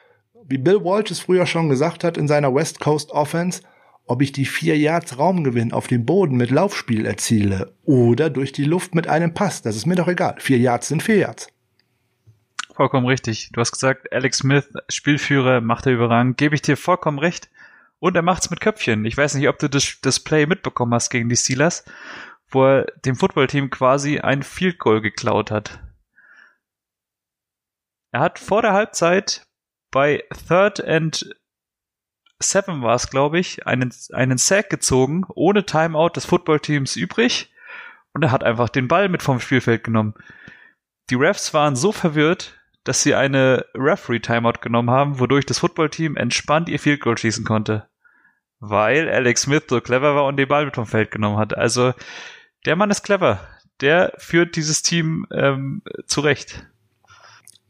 wie 0.53 0.59
Bill 0.59 0.85
Walsh 0.85 1.11
es 1.11 1.21
früher 1.21 1.47
schon 1.47 1.71
gesagt 1.71 2.05
hat 2.05 2.19
in 2.19 2.29
seiner 2.29 2.55
West 2.55 2.79
Coast 2.79 3.11
Offense, 3.11 3.63
ob 4.05 4.21
ich 4.21 4.33
die 4.33 4.45
vier 4.45 4.77
Yards 4.77 5.19
Raumgewinn 5.19 5.73
auf 5.73 5.87
dem 5.87 6.05
Boden 6.05 6.37
mit 6.37 6.51
Laufspiel 6.51 7.07
erziele 7.07 7.75
oder 7.85 8.29
durch 8.29 8.53
die 8.53 8.67
Luft 8.67 8.95
mit 8.95 9.09
einem 9.09 9.33
Pass. 9.33 9.63
Das 9.63 9.77
ist 9.77 9.87
mir 9.87 9.95
doch 9.95 10.09
egal. 10.09 10.35
Vier 10.39 10.59
Yards 10.59 10.89
sind 10.89 11.03
vier 11.03 11.17
Yards. 11.17 11.49
Vollkommen 12.75 13.07
richtig. 13.07 13.49
Du 13.53 13.63
hast 13.63 13.73
gesagt, 13.73 14.13
Alex 14.13 14.39
Smith, 14.39 14.69
Spielführer, 14.91 15.63
macht 15.63 15.87
er 15.87 15.95
überragend. 15.95 16.37
Gebe 16.37 16.55
ich 16.55 16.61
dir 16.61 16.77
vollkommen 16.77 17.19
recht. 17.19 17.49
Und 17.99 18.15
er 18.15 18.23
macht's 18.23 18.51
mit 18.51 18.61
Köpfchen. 18.61 19.07
Ich 19.07 19.17
weiß 19.17 19.35
nicht, 19.35 19.49
ob 19.49 19.59
du 19.59 19.71
das, 19.71 20.01
das 20.03 20.21
Play 20.21 20.45
mitbekommen 20.45 20.93
hast 20.93 21.09
gegen 21.09 21.31
die 21.31 21.37
Steelers, 21.37 21.83
wo 22.51 22.67
er 22.67 22.87
dem 23.07 23.17
Footballteam 23.17 23.71
quasi 23.71 24.19
ein 24.19 24.43
Field 24.43 24.79
Goal 24.79 25.01
geklaut 25.01 25.51
hat. 25.51 25.81
Er 28.11 28.21
hat 28.21 28.39
vor 28.39 28.61
der 28.61 28.75
Halbzeit 28.75 29.47
bei 29.93 30.25
Third 30.49 30.85
and 30.85 31.37
7 32.41 32.83
war 32.83 32.97
es, 32.97 33.09
glaube 33.09 33.39
ich, 33.39 33.67
einen, 33.69 33.95
einen 34.13 34.39
Sack 34.39 34.69
gezogen, 34.71 35.25
ohne 35.35 35.65
Timeout 35.65 36.11
des 36.17 36.25
Footballteams 36.25 36.97
übrig. 36.97 37.53
Und 38.13 38.25
er 38.25 38.33
hat 38.33 38.43
einfach 38.43 38.69
den 38.69 38.89
Ball 38.89 39.09
mit 39.09 39.23
vom 39.23 39.39
Spielfeld 39.39 39.85
genommen. 39.85 40.15
Die 41.11 41.15
Refs 41.15 41.55
waren 41.55 41.77
so 41.77 41.93
verwirrt, 41.93 42.59
dass 42.85 43.03
sie 43.03 43.15
eine 43.15 43.67
Referee-Timeout 43.75 44.61
genommen 44.61 44.91
haben, 44.91 45.21
wodurch 45.21 45.47
das 45.47 45.61
Footballteam 45.61 46.17
entspannt 46.17 46.69
ihr 46.69 46.81
Field 46.81 47.01
Goal 47.01 47.17
schießen 47.17 47.45
konnte. 47.45 47.89
Weil 48.59 49.09
Alex 49.09 49.43
Smith 49.43 49.65
so 49.69 49.81
clever 49.81 50.15
war 50.15 50.25
und 50.25 50.37
den 50.37 50.49
Ball 50.49 50.65
mit 50.65 50.75
vom 50.75 50.87
Feld 50.87 51.11
genommen 51.11 51.39
hat. 51.39 51.57
Also, 51.57 51.95
der 52.65 52.77
Mann 52.77 52.91
ist 52.91 53.03
clever. 53.03 53.41
Der 53.81 54.13
führt 54.19 54.57
dieses 54.57 54.83
Team 54.83 55.27
ähm, 55.33 55.83
zurecht. 56.07 56.67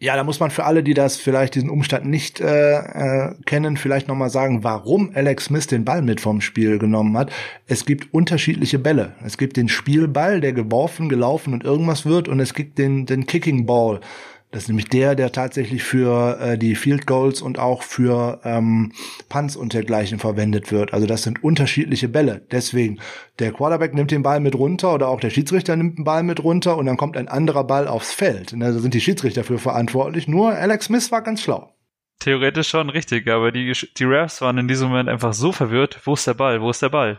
Ja, 0.03 0.17
da 0.17 0.25
muss 0.25 0.41
man 0.41 0.51
für 0.51 0.65
alle, 0.65 0.83
die 0.83 0.95
das 0.95 1.17
vielleicht 1.17 1.55
diesen 1.55 1.71
Umstand 1.71 2.07
nicht 2.07 2.41
äh, 2.41 2.75
äh, 2.75 3.35
kennen, 3.47 3.77
vielleicht 3.77 4.09
nochmal 4.09 4.31
sagen, 4.31 4.65
warum 4.65 5.13
Alex 5.15 5.45
Smith 5.45 5.69
den 5.69 5.85
Ball 5.85 6.03
mit 6.03 6.21
vom 6.21 6.41
Spiel 6.41 6.81
genommen 6.81 7.17
hat. 7.17 7.31
Es 7.69 7.85
gibt 7.85 8.13
unterschiedliche 8.13 8.81
Bälle. 8.81 9.15
Es 9.25 9.39
gibt 9.39 9.57
den 9.57 9.69
Spielball, 9.69 10.41
der 10.41 10.55
geworfen, 10.55 11.09
gelaufen 11.09 11.53
und 11.53 11.63
irgendwas 11.63 12.05
wird, 12.05 12.27
und 12.27 12.41
es 12.41 12.53
gibt 12.53 12.79
den, 12.79 13.07
den 13.07 13.27
Kicking 13.27 13.65
Ball. 13.65 14.01
Das 14.53 14.65
ist 14.65 14.69
nämlich 14.69 14.89
der, 14.89 15.15
der 15.15 15.33
tatsächlich 15.33 15.83
für 15.83 16.39
äh, 16.39 16.59
die 16.59 16.75
Field 16.75 17.07
Goals 17.07 17.41
und 17.41 17.59
auch 17.59 17.83
für 17.83 18.39
ähm, 18.45 18.93
Punts 19.31 19.57
und 19.57 19.73
dergleichen 19.73 20.19
verwendet 20.19 20.71
wird. 20.71 20.93
Also 20.93 21.07
das 21.07 21.23
sind 21.23 21.43
unterschiedliche 21.43 22.07
Bälle. 22.07 22.47
Deswegen, 22.51 23.01
der 23.39 23.53
Quarterback 23.53 23.95
nimmt 23.95 24.11
den 24.11 24.23
Ball 24.23 24.41
mit 24.41 24.55
runter 24.55 24.93
oder 24.93 25.09
auch 25.09 25.21
der 25.21 25.31
Schiedsrichter 25.31 25.75
nimmt 25.75 25.97
den 25.97 26.05
Ball 26.05 26.23
mit 26.23 26.45
runter 26.45 26.77
und 26.77 26.85
dann 26.85 26.99
kommt 26.99 27.17
ein 27.17 27.29
anderer 27.29 27.65
Ball 27.65 27.89
aufs 27.89 28.13
Feld. 28.13 28.53
Und 28.53 28.61
da 28.61 28.75
sind 28.75 28.93
die 28.93 29.01
Schiedsrichter 29.01 29.43
für 29.43 29.59
verantwortlich. 29.59 30.29
Nur 30.29 30.53
Alex 30.53 30.85
Smith 30.85 31.11
war 31.11 31.23
ganz 31.23 31.41
schlau. 31.41 31.75
Theoretisch 32.19 32.69
schon 32.69 32.91
richtig, 32.91 33.29
aber 33.29 33.53
die, 33.53 33.73
die 33.73 34.05
Refs 34.05 34.43
waren 34.43 34.59
in 34.59 34.69
diesem 34.69 34.91
Moment 34.91 35.09
einfach 35.09 35.33
so 35.33 35.53
verwirrt. 35.53 35.99
Wo 36.05 36.13
ist 36.13 36.27
der 36.27 36.35
Ball? 36.35 36.61
Wo 36.61 36.69
ist 36.69 36.83
der 36.83 36.91
Ball? 36.91 37.19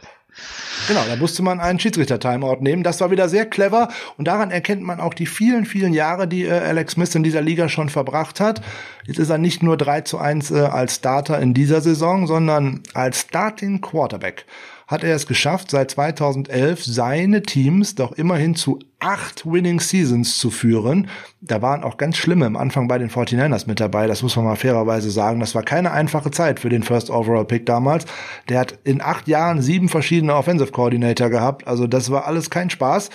Genau, 0.87 1.01
da 1.07 1.15
musste 1.15 1.43
man 1.43 1.59
einen 1.59 1.79
Schiedsrichter-Timeout 1.79 2.57
nehmen. 2.61 2.83
Das 2.83 2.99
war 2.99 3.11
wieder 3.11 3.29
sehr 3.29 3.45
clever 3.45 3.89
und 4.17 4.27
daran 4.27 4.51
erkennt 4.51 4.81
man 4.81 4.99
auch 4.99 5.13
die 5.13 5.25
vielen, 5.25 5.65
vielen 5.65 5.93
Jahre, 5.93 6.27
die 6.27 6.45
äh, 6.45 6.51
Alex 6.51 6.93
Smith 6.93 7.15
in 7.15 7.23
dieser 7.23 7.41
Liga 7.41 7.69
schon 7.69 7.89
verbracht 7.89 8.39
hat. 8.39 8.61
Jetzt 9.05 9.19
ist 9.19 9.29
er 9.29 9.37
nicht 9.37 9.63
nur 9.63 9.77
3 9.77 10.01
zu 10.01 10.17
1 10.17 10.51
äh, 10.51 10.59
als 10.59 10.95
Starter 10.95 11.39
in 11.39 11.53
dieser 11.53 11.81
Saison, 11.81 12.27
sondern 12.27 12.81
als 12.93 13.21
Starting 13.21 13.81
Quarterback 13.81 14.45
hat 14.93 15.03
er 15.03 15.15
es 15.15 15.25
geschafft, 15.25 15.71
seit 15.71 15.89
2011 15.89 16.85
seine 16.85 17.41
Teams 17.41 17.95
doch 17.95 18.11
immerhin 18.11 18.53
zu 18.53 18.77
acht 18.99 19.43
Winning 19.43 19.79
Seasons 19.79 20.37
zu 20.37 20.51
führen. 20.51 21.09
Da 21.41 21.63
waren 21.63 21.83
auch 21.83 21.97
ganz 21.97 22.15
schlimme 22.15 22.45
am 22.45 22.55
Anfang 22.55 22.87
bei 22.87 22.99
den 22.99 23.09
49ers 23.09 23.67
mit 23.67 23.79
dabei, 23.79 24.05
das 24.05 24.21
muss 24.21 24.35
man 24.35 24.45
mal 24.45 24.55
fairerweise 24.55 25.09
sagen. 25.09 25.39
Das 25.39 25.55
war 25.55 25.63
keine 25.63 25.91
einfache 25.91 26.29
Zeit 26.29 26.59
für 26.59 26.69
den 26.69 26.83
First 26.83 27.09
Overall 27.09 27.43
Pick 27.43 27.65
damals. 27.65 28.05
Der 28.49 28.59
hat 28.59 28.77
in 28.83 29.01
acht 29.01 29.27
Jahren 29.27 29.63
sieben 29.63 29.89
verschiedene 29.89 30.35
Offensive 30.35 30.71
Coordinator 30.71 31.29
gehabt, 31.29 31.67
also 31.67 31.87
das 31.87 32.11
war 32.11 32.27
alles 32.27 32.51
kein 32.51 32.69
Spaß. 32.69 33.09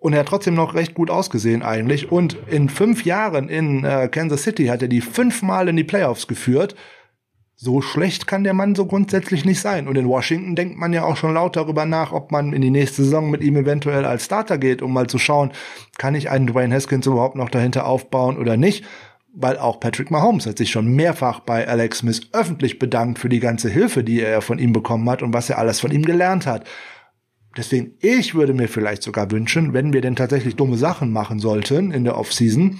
Und 0.00 0.14
er 0.14 0.20
hat 0.20 0.28
trotzdem 0.28 0.54
noch 0.54 0.74
recht 0.74 0.94
gut 0.94 1.10
ausgesehen 1.10 1.62
eigentlich. 1.62 2.10
Und 2.10 2.36
in 2.48 2.68
fünf 2.68 3.04
Jahren 3.04 3.48
in 3.48 3.84
äh, 3.84 4.08
Kansas 4.08 4.42
City 4.42 4.66
hat 4.66 4.82
er 4.82 4.88
die 4.88 5.00
fünfmal 5.00 5.68
in 5.68 5.76
die 5.76 5.84
Playoffs 5.84 6.26
geführt 6.26 6.74
so 7.60 7.80
schlecht 7.80 8.28
kann 8.28 8.44
der 8.44 8.54
Mann 8.54 8.76
so 8.76 8.86
grundsätzlich 8.86 9.44
nicht 9.44 9.60
sein. 9.60 9.88
Und 9.88 9.98
in 9.98 10.06
Washington 10.06 10.54
denkt 10.54 10.78
man 10.78 10.92
ja 10.92 11.02
auch 11.02 11.16
schon 11.16 11.34
laut 11.34 11.56
darüber 11.56 11.86
nach, 11.86 12.12
ob 12.12 12.30
man 12.30 12.52
in 12.52 12.62
die 12.62 12.70
nächste 12.70 13.02
Saison 13.02 13.30
mit 13.30 13.42
ihm 13.42 13.56
eventuell 13.56 14.04
als 14.04 14.26
Starter 14.26 14.58
geht, 14.58 14.80
um 14.80 14.92
mal 14.92 15.08
zu 15.08 15.18
schauen, 15.18 15.50
kann 15.98 16.14
ich 16.14 16.30
einen 16.30 16.46
Dwayne 16.46 16.72
Haskins 16.72 17.06
überhaupt 17.06 17.34
noch 17.34 17.50
dahinter 17.50 17.84
aufbauen 17.86 18.38
oder 18.38 18.56
nicht. 18.56 18.84
Weil 19.34 19.58
auch 19.58 19.80
Patrick 19.80 20.12
Mahomes 20.12 20.46
hat 20.46 20.56
sich 20.56 20.70
schon 20.70 20.94
mehrfach 20.94 21.40
bei 21.40 21.66
Alex 21.66 21.98
Smith 21.98 22.28
öffentlich 22.32 22.78
bedankt 22.78 23.18
für 23.18 23.28
die 23.28 23.40
ganze 23.40 23.68
Hilfe, 23.68 24.04
die 24.04 24.20
er 24.20 24.40
von 24.40 24.60
ihm 24.60 24.72
bekommen 24.72 25.10
hat 25.10 25.22
und 25.22 25.34
was 25.34 25.50
er 25.50 25.58
alles 25.58 25.80
von 25.80 25.90
ihm 25.90 26.04
gelernt 26.04 26.46
hat. 26.46 26.64
Deswegen, 27.56 27.94
ich 28.00 28.36
würde 28.36 28.54
mir 28.54 28.68
vielleicht 28.68 29.02
sogar 29.02 29.32
wünschen, 29.32 29.72
wenn 29.72 29.92
wir 29.92 30.00
denn 30.00 30.14
tatsächlich 30.14 30.54
dumme 30.54 30.76
Sachen 30.76 31.12
machen 31.12 31.40
sollten 31.40 31.90
in 31.90 32.04
der 32.04 32.16
Offseason, 32.16 32.78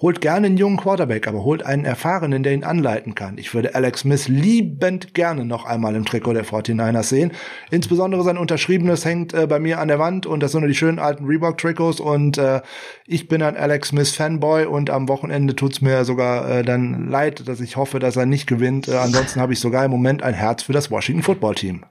Holt 0.00 0.20
gerne 0.20 0.46
einen 0.48 0.56
jungen 0.56 0.76
Quarterback, 0.76 1.26
aber 1.28 1.44
holt 1.44 1.64
einen 1.64 1.84
erfahrenen, 1.84 2.42
der 2.42 2.52
ihn 2.52 2.64
anleiten 2.64 3.14
kann. 3.14 3.38
Ich 3.38 3.54
würde 3.54 3.74
Alex 3.74 4.00
Smith 4.00 4.28
liebend 4.28 5.14
gerne 5.14 5.44
noch 5.44 5.64
einmal 5.64 5.94
im 5.94 6.04
Trikot 6.04 6.34
der 6.34 6.44
49ers 6.44 7.04
sehen. 7.04 7.32
Insbesondere 7.70 8.22
sein 8.22 8.36
Unterschriebenes 8.36 9.04
hängt 9.04 9.32
äh, 9.32 9.46
bei 9.46 9.58
mir 9.58 9.78
an 9.80 9.88
der 9.88 9.98
Wand 9.98 10.26
und 10.26 10.40
das 10.40 10.52
sind 10.52 10.60
nur 10.60 10.68
die 10.68 10.74
schönen 10.74 10.98
alten 10.98 11.24
Reebok-Trikots 11.24 12.00
und 12.00 12.38
äh, 12.38 12.60
ich 13.06 13.28
bin 13.28 13.42
ein 13.42 13.56
Alex 13.56 13.88
Smith 13.88 14.14
Fanboy 14.14 14.66
und 14.66 14.90
am 14.90 15.08
Wochenende 15.08 15.56
tut's 15.56 15.80
mir 15.80 16.04
sogar 16.04 16.50
äh, 16.50 16.62
dann 16.62 17.08
leid, 17.08 17.48
dass 17.48 17.60
ich 17.60 17.76
hoffe, 17.76 17.98
dass 17.98 18.16
er 18.16 18.26
nicht 18.26 18.46
gewinnt. 18.46 18.88
Äh, 18.88 18.96
ansonsten 18.96 19.40
habe 19.40 19.52
ich 19.52 19.60
sogar 19.60 19.84
im 19.84 19.90
Moment 19.90 20.22
ein 20.22 20.34
Herz 20.34 20.64
für 20.64 20.72
das 20.72 20.90
Washington 20.90 21.22
Football 21.22 21.54
Team. 21.54 21.84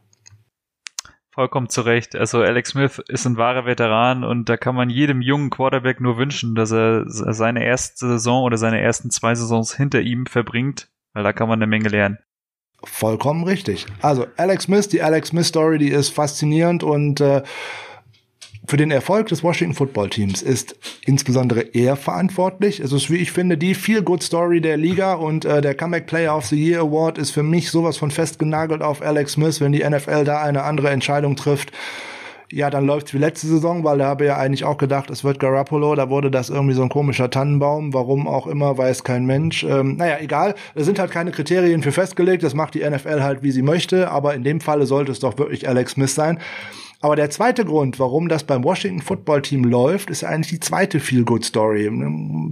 Vollkommen 1.33 1.67
zu 1.67 1.81
Recht. 1.81 2.15
Also 2.15 2.43
Alex 2.43 2.69
Smith 2.69 3.01
ist 3.07 3.25
ein 3.25 3.37
wahrer 3.37 3.65
Veteran 3.65 4.23
und 4.23 4.49
da 4.49 4.55
kann 4.55 4.75
man 4.75 4.91
jedem 4.91 5.19
jungen 5.23 5.49
Quarterback 5.49 5.99
nur 5.99 6.17
wünschen, 6.17 6.53
dass 6.53 6.71
er 6.71 7.05
seine 7.07 7.65
erste 7.65 8.07
Saison 8.07 8.43
oder 8.43 8.57
seine 8.57 8.79
ersten 8.79 9.09
zwei 9.09 9.33
Saisons 9.33 9.75
hinter 9.75 10.01
ihm 10.01 10.27
verbringt, 10.27 10.89
weil 11.13 11.23
da 11.23 11.33
kann 11.33 11.49
man 11.49 11.57
eine 11.57 11.65
Menge 11.65 11.89
lernen. 11.89 12.19
Vollkommen 12.83 13.45
richtig. 13.45 13.87
Also 14.01 14.27
Alex 14.37 14.65
Smith, 14.65 14.89
die 14.89 15.01
Alex 15.01 15.29
Smith 15.29 15.47
Story, 15.47 15.79
die 15.79 15.89
ist 15.89 16.09
faszinierend 16.09 16.83
und 16.83 17.19
äh, 17.19 17.41
für 18.65 18.77
den 18.77 18.91
Erfolg 18.91 19.27
des 19.27 19.43
Washington 19.43 19.75
Football 19.75 20.09
Teams 20.09 20.41
ist 20.41 20.75
insbesondere 21.05 21.61
er 21.73 21.95
verantwortlich. 21.95 22.79
Es 22.79 22.93
ist, 22.93 23.09
wie 23.09 23.17
ich 23.17 23.31
finde, 23.31 23.57
die 23.57 23.75
Feel-Good 23.75 24.23
Story 24.23 24.61
der 24.61 24.77
Liga 24.77 25.15
und 25.15 25.43
äh, 25.43 25.61
der 25.61 25.75
Comeback 25.75 26.07
Player 26.07 26.35
of 26.35 26.45
the 26.45 26.55
Year 26.55 26.81
Award 26.81 27.17
ist 27.17 27.31
für 27.31 27.43
mich 27.43 27.71
sowas 27.71 27.97
von 27.97 28.09
festgenagelt 28.09 28.81
auf 28.81 29.01
Alex 29.01 29.33
Smith, 29.33 29.59
wenn 29.59 29.73
die 29.73 29.83
NFL 29.83 30.23
da 30.23 30.41
eine 30.41 30.63
andere 30.63 30.89
Entscheidung 30.91 31.35
trifft. 31.35 31.71
Ja, 32.51 32.69
dann 32.69 32.85
läuft's 32.85 33.13
wie 33.13 33.17
letzte 33.17 33.47
Saison, 33.47 33.83
weil 33.83 33.97
da 33.97 34.05
habe 34.05 34.25
ich 34.25 34.27
ja 34.27 34.37
eigentlich 34.37 34.63
auch 34.63 34.77
gedacht, 34.77 35.09
es 35.09 35.23
wird 35.23 35.39
Garoppolo, 35.39 35.95
da 35.95 36.09
wurde 36.09 36.29
das 36.29 36.49
irgendwie 36.49 36.75
so 36.75 36.83
ein 36.83 36.89
komischer 36.89 37.31
Tannenbaum, 37.31 37.93
warum 37.93 38.27
auch 38.27 38.45
immer, 38.45 38.77
weiß 38.77 39.03
kein 39.03 39.25
Mensch. 39.25 39.63
Ähm, 39.63 39.97
naja, 39.97 40.17
egal, 40.21 40.53
es 40.75 40.85
sind 40.85 40.99
halt 40.99 41.09
keine 41.09 41.31
Kriterien 41.31 41.81
für 41.81 41.91
festgelegt, 41.91 42.43
das 42.43 42.53
macht 42.53 42.75
die 42.75 42.87
NFL 42.87 43.23
halt, 43.23 43.41
wie 43.41 43.51
sie 43.51 43.63
möchte, 43.63 44.11
aber 44.11 44.35
in 44.35 44.43
dem 44.43 44.61
Falle 44.61 44.85
sollte 44.85 45.11
es 45.11 45.19
doch 45.19 45.37
wirklich 45.39 45.67
Alex 45.67 45.93
Smith 45.93 46.13
sein. 46.13 46.39
Aber 47.03 47.17
der 47.17 47.29
zweite 47.29 47.65
Grund, 47.65 47.99
warum 47.99 48.29
das 48.29 48.45
beim 48.45 48.63
Washington 48.63 49.01
Football 49.01 49.41
Team 49.41 49.65
läuft, 49.65 50.09
ist 50.09 50.23
eigentlich 50.23 50.51
die 50.51 50.61
zweite 50.61 51.01
Feel 51.01 51.25
Good 51.25 51.43
Story. 51.43 51.91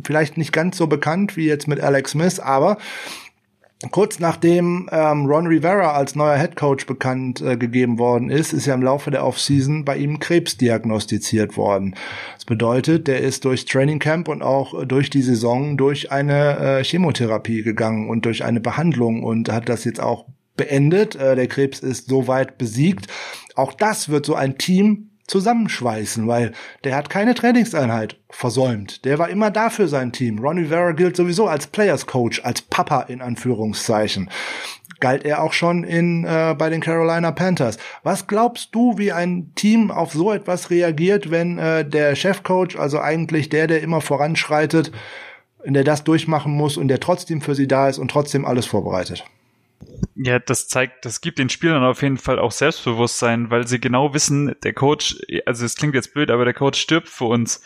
Vielleicht 0.04 0.36
nicht 0.36 0.52
ganz 0.52 0.76
so 0.76 0.88
bekannt 0.88 1.38
wie 1.38 1.47
jetzt 1.47 1.70
mit 1.70 1.80
Alex 1.80 2.12
Smith, 2.12 2.38
aber 2.41 2.78
Kurz 3.89 4.20
nachdem 4.20 4.88
ähm, 4.91 5.26
Ron 5.26 5.47
Rivera 5.47 5.93
als 5.93 6.14
neuer 6.14 6.38
Head 6.38 6.56
Coach 6.56 6.86
bekannt 6.86 7.41
äh, 7.41 7.58
gegeben 7.58 7.97
worden 7.97 8.30
ist, 8.30 8.54
ist 8.54 8.68
ja 8.68 8.76
im 8.76 8.84
Laufe 8.84 9.10
der 9.10 9.26
Offseason 9.26 9.86
bei 9.86 9.97
ihm 9.97 10.20
Krebs 10.20 10.56
diagnostiziert 10.56 11.58
worden. 11.58 11.95
Das 12.36 12.45
bedeutet, 12.45 13.08
der 13.08 13.22
ist 13.22 13.43
durch 13.43 13.66
Training 13.66 13.97
Camp 13.97 14.28
und 14.28 14.43
auch 14.43 14.86
durch 14.86 15.10
die 15.10 15.24
Saison 15.24 15.78
durch 15.78 16.12
eine 16.12 16.60
äh, 16.60 16.84
Chemotherapie 16.84 17.64
gegangen 17.64 18.08
und 18.08 18.26
durch 18.26 18.43
eine 18.43 18.60
Behandlung 18.60 19.24
und 19.24 19.52
hat 19.52 19.68
das 19.68 19.84
jetzt 19.84 19.99
auch 19.99 20.26
beendet. 20.58 21.16
Äh, 21.16 21.36
der 21.36 21.47
Krebs 21.47 21.80
ist 21.80 22.08
soweit 22.08 22.58
besiegt. 22.60 23.08
Auch 23.56 23.74
das 23.74 24.10
wird 24.10 24.26
so 24.26 24.36
ein 24.36 24.58
Team 24.58 25.12
zusammenschweißen, 25.32 26.28
weil 26.28 26.52
der 26.84 26.95
hat 26.95 27.10
keine 27.10 27.34
Trainingseinheit 27.34 28.18
versäumt. 28.30 29.06
Der 29.06 29.18
war 29.18 29.30
immer 29.30 29.49
da 29.49 29.70
für 29.70 29.88
sein 29.88 30.12
Team. 30.12 30.39
Ronnie 30.39 30.66
Vera 30.66 30.91
gilt 30.91 31.16
sowieso 31.16 31.47
als 31.47 31.68
Players 31.68 32.06
Coach, 32.06 32.41
als 32.43 32.62
Papa 32.62 33.02
in 33.04 33.22
Anführungszeichen. 33.22 34.30
Galt 34.99 35.26
er 35.26 35.41
auch 35.41 35.54
schon 35.54 35.84
in 35.84 36.26
äh, 36.26 36.54
bei 36.56 36.70
den 36.70 36.82
Carolina 36.82 37.32
Panthers. 37.32 37.78
Was 38.04 38.28
glaubst 38.28 38.76
du, 38.76 38.97
wie 38.97 39.12
ein 39.12 39.54
Team 39.56 39.89
auf 39.89 40.12
so 40.12 40.32
etwas 40.32 40.70
reagiert, 40.70 41.32
wenn 41.32 41.58
äh, 41.58 41.88
der 41.88 42.16
Chefcoach, 42.16 42.78
also 42.78 42.99
eigentlich 42.99 43.49
der, 43.49 43.68
der 43.68 43.82
immer 43.82 44.02
voranschreitet, 44.02 44.91
in 45.64 45.74
der 45.74 45.84
das 45.84 46.04
durchmachen 46.04 46.52
muss 46.52 46.78
und 46.78 46.88
der 46.88 46.99
trotzdem 46.99 47.41
für 47.41 47.56
sie 47.56 47.68
da 47.68 47.89
ist 47.89 47.97
und 47.97 48.12
trotzdem 48.12 48.45
alles 48.45 48.66
vorbereitet? 48.66 49.24
Ja, 50.24 50.38
das 50.38 50.68
zeigt, 50.68 51.04
das 51.06 51.22
gibt 51.22 51.40
den 51.40 51.50
Spielern 51.50 51.84
auf 51.84 52.04
jeden 52.04 52.20
Fall 52.20 52.38
auch 52.38 52.52
Selbstbewusstsein, 52.52 53.50
weil 53.50 53.68
sie 53.68 53.80
genau 53.80 54.14
wissen, 54.14 54.56
der 54.64 54.72
Coach, 54.72 55.16
also 55.48 55.66
es 55.66 55.76
klingt 55.76 55.96
jetzt 55.96 56.14
blöd, 56.14 56.30
aber 56.30 56.46
der 56.46 56.54
Coach 56.54 56.80
stirbt 56.80 57.10
für 57.10 57.26
uns. 57.26 57.64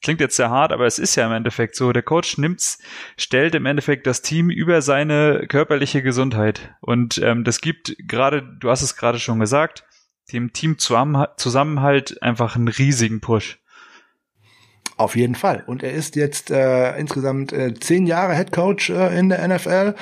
Klingt 0.00 0.20
jetzt 0.20 0.36
sehr 0.36 0.48
hart, 0.48 0.72
aber 0.72 0.86
es 0.86 0.98
ist 0.98 1.14
ja 1.16 1.26
im 1.26 1.32
Endeffekt 1.32 1.76
so. 1.76 1.92
Der 1.92 2.02
Coach 2.02 2.38
nimmt's, 2.38 2.78
stellt 3.18 3.54
im 3.54 3.66
Endeffekt 3.66 4.06
das 4.06 4.22
Team 4.22 4.48
über 4.48 4.80
seine 4.80 5.46
körperliche 5.46 6.02
Gesundheit. 6.02 6.74
Und 6.80 7.18
ähm, 7.18 7.44
das 7.44 7.60
gibt 7.60 7.94
gerade, 7.98 8.42
du 8.42 8.70
hast 8.70 8.80
es 8.80 8.96
gerade 8.96 9.18
schon 9.18 9.38
gesagt, 9.38 9.84
dem 10.32 10.54
Team 10.54 10.78
Zusammenhalt 10.78 12.22
einfach 12.22 12.56
einen 12.56 12.68
riesigen 12.68 13.20
Push. 13.20 13.59
Auf 14.96 15.16
jeden 15.16 15.34
Fall. 15.34 15.64
Und 15.66 15.82
er 15.82 15.92
ist 15.92 16.14
jetzt 16.14 16.50
äh, 16.50 16.94
insgesamt 16.98 17.54
äh, 17.54 17.72
zehn 17.72 18.06
Jahre 18.06 18.34
Head 18.34 18.52
Coach 18.52 18.90
äh, 18.90 19.18
in 19.18 19.30
der 19.30 19.48
NFL. 19.48 19.94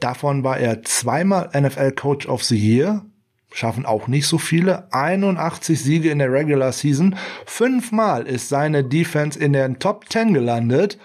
Davon 0.00 0.44
war 0.44 0.56
er 0.58 0.82
zweimal 0.82 1.50
NFL 1.54 1.92
Coach 1.92 2.26
of 2.26 2.42
the 2.42 2.56
Year. 2.56 3.04
Schaffen 3.52 3.84
auch 3.84 4.08
nicht 4.08 4.26
so 4.26 4.38
viele. 4.38 4.90
81 4.92 5.78
Siege 5.78 6.10
in 6.10 6.20
der 6.20 6.32
Regular 6.32 6.72
Season. 6.72 7.16
Fünfmal 7.44 8.26
ist 8.26 8.48
seine 8.48 8.82
Defense 8.82 9.38
in 9.38 9.52
den 9.52 9.78
Top 9.78 10.08
10 10.08 10.32
gelandet. 10.32 10.98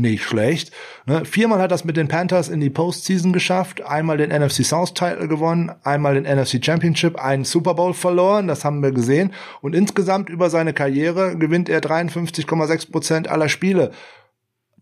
Nicht 0.00 0.24
schlecht. 0.24 0.72
Ne? 1.06 1.24
Viermal 1.24 1.60
hat 1.60 1.70
das 1.70 1.84
mit 1.84 1.96
den 1.96 2.08
Panthers 2.08 2.48
in 2.48 2.60
die 2.60 2.70
Postseason 2.70 3.32
geschafft, 3.32 3.82
einmal 3.82 4.16
den 4.16 4.30
NFC 4.30 4.64
South 4.64 4.94
Title 4.94 5.28
gewonnen, 5.28 5.72
einmal 5.82 6.20
den 6.20 6.24
NFC 6.24 6.64
Championship, 6.64 7.16
einen 7.16 7.44
Super 7.44 7.74
Bowl 7.74 7.94
verloren, 7.94 8.46
das 8.46 8.64
haben 8.64 8.82
wir 8.82 8.92
gesehen. 8.92 9.32
Und 9.60 9.74
insgesamt 9.74 10.28
über 10.28 10.50
seine 10.50 10.72
Karriere 10.72 11.36
gewinnt 11.36 11.68
er 11.68 11.80
53,6 11.80 12.90
Prozent 12.90 13.28
aller 13.28 13.48
Spiele. 13.48 13.92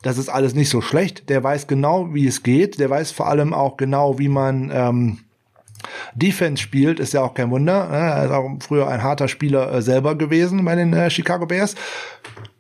Das 0.03 0.19
ist 0.19 0.29
alles 0.29 0.55
nicht 0.55 0.69
so 0.69 0.81
schlecht. 0.81 1.29
Der 1.29 1.43
weiß 1.45 1.69
genau, 1.69 2.13
wie 2.13 2.27
es 2.27 2.43
geht. 2.43 2.81
Der 2.81 2.91
weiß 2.91 3.13
vor 3.13 3.29
allem 3.29 3.55
auch 3.55 3.77
genau, 3.77 4.19
wie 4.19 4.29
man 4.29 4.71
ähm, 4.75 5.19
Defense 6.15 6.63
spielt, 6.63 7.01
ist 7.01 7.13
ja 7.13 7.23
auch 7.23 7.35
kein 7.35 7.51
Wunder. 7.51 7.89
Ne? 7.89 7.97
Er 7.97 8.25
ist 8.25 8.31
auch 8.31 8.51
früher 8.61 8.89
ein 8.89 9.03
harter 9.03 9.29
Spieler 9.29 9.73
äh, 9.73 9.83
selber 9.83 10.17
gewesen 10.17 10.65
bei 10.65 10.75
den 10.75 10.93
äh, 10.93 11.11
Chicago 11.11 11.47
Bears. 11.47 11.75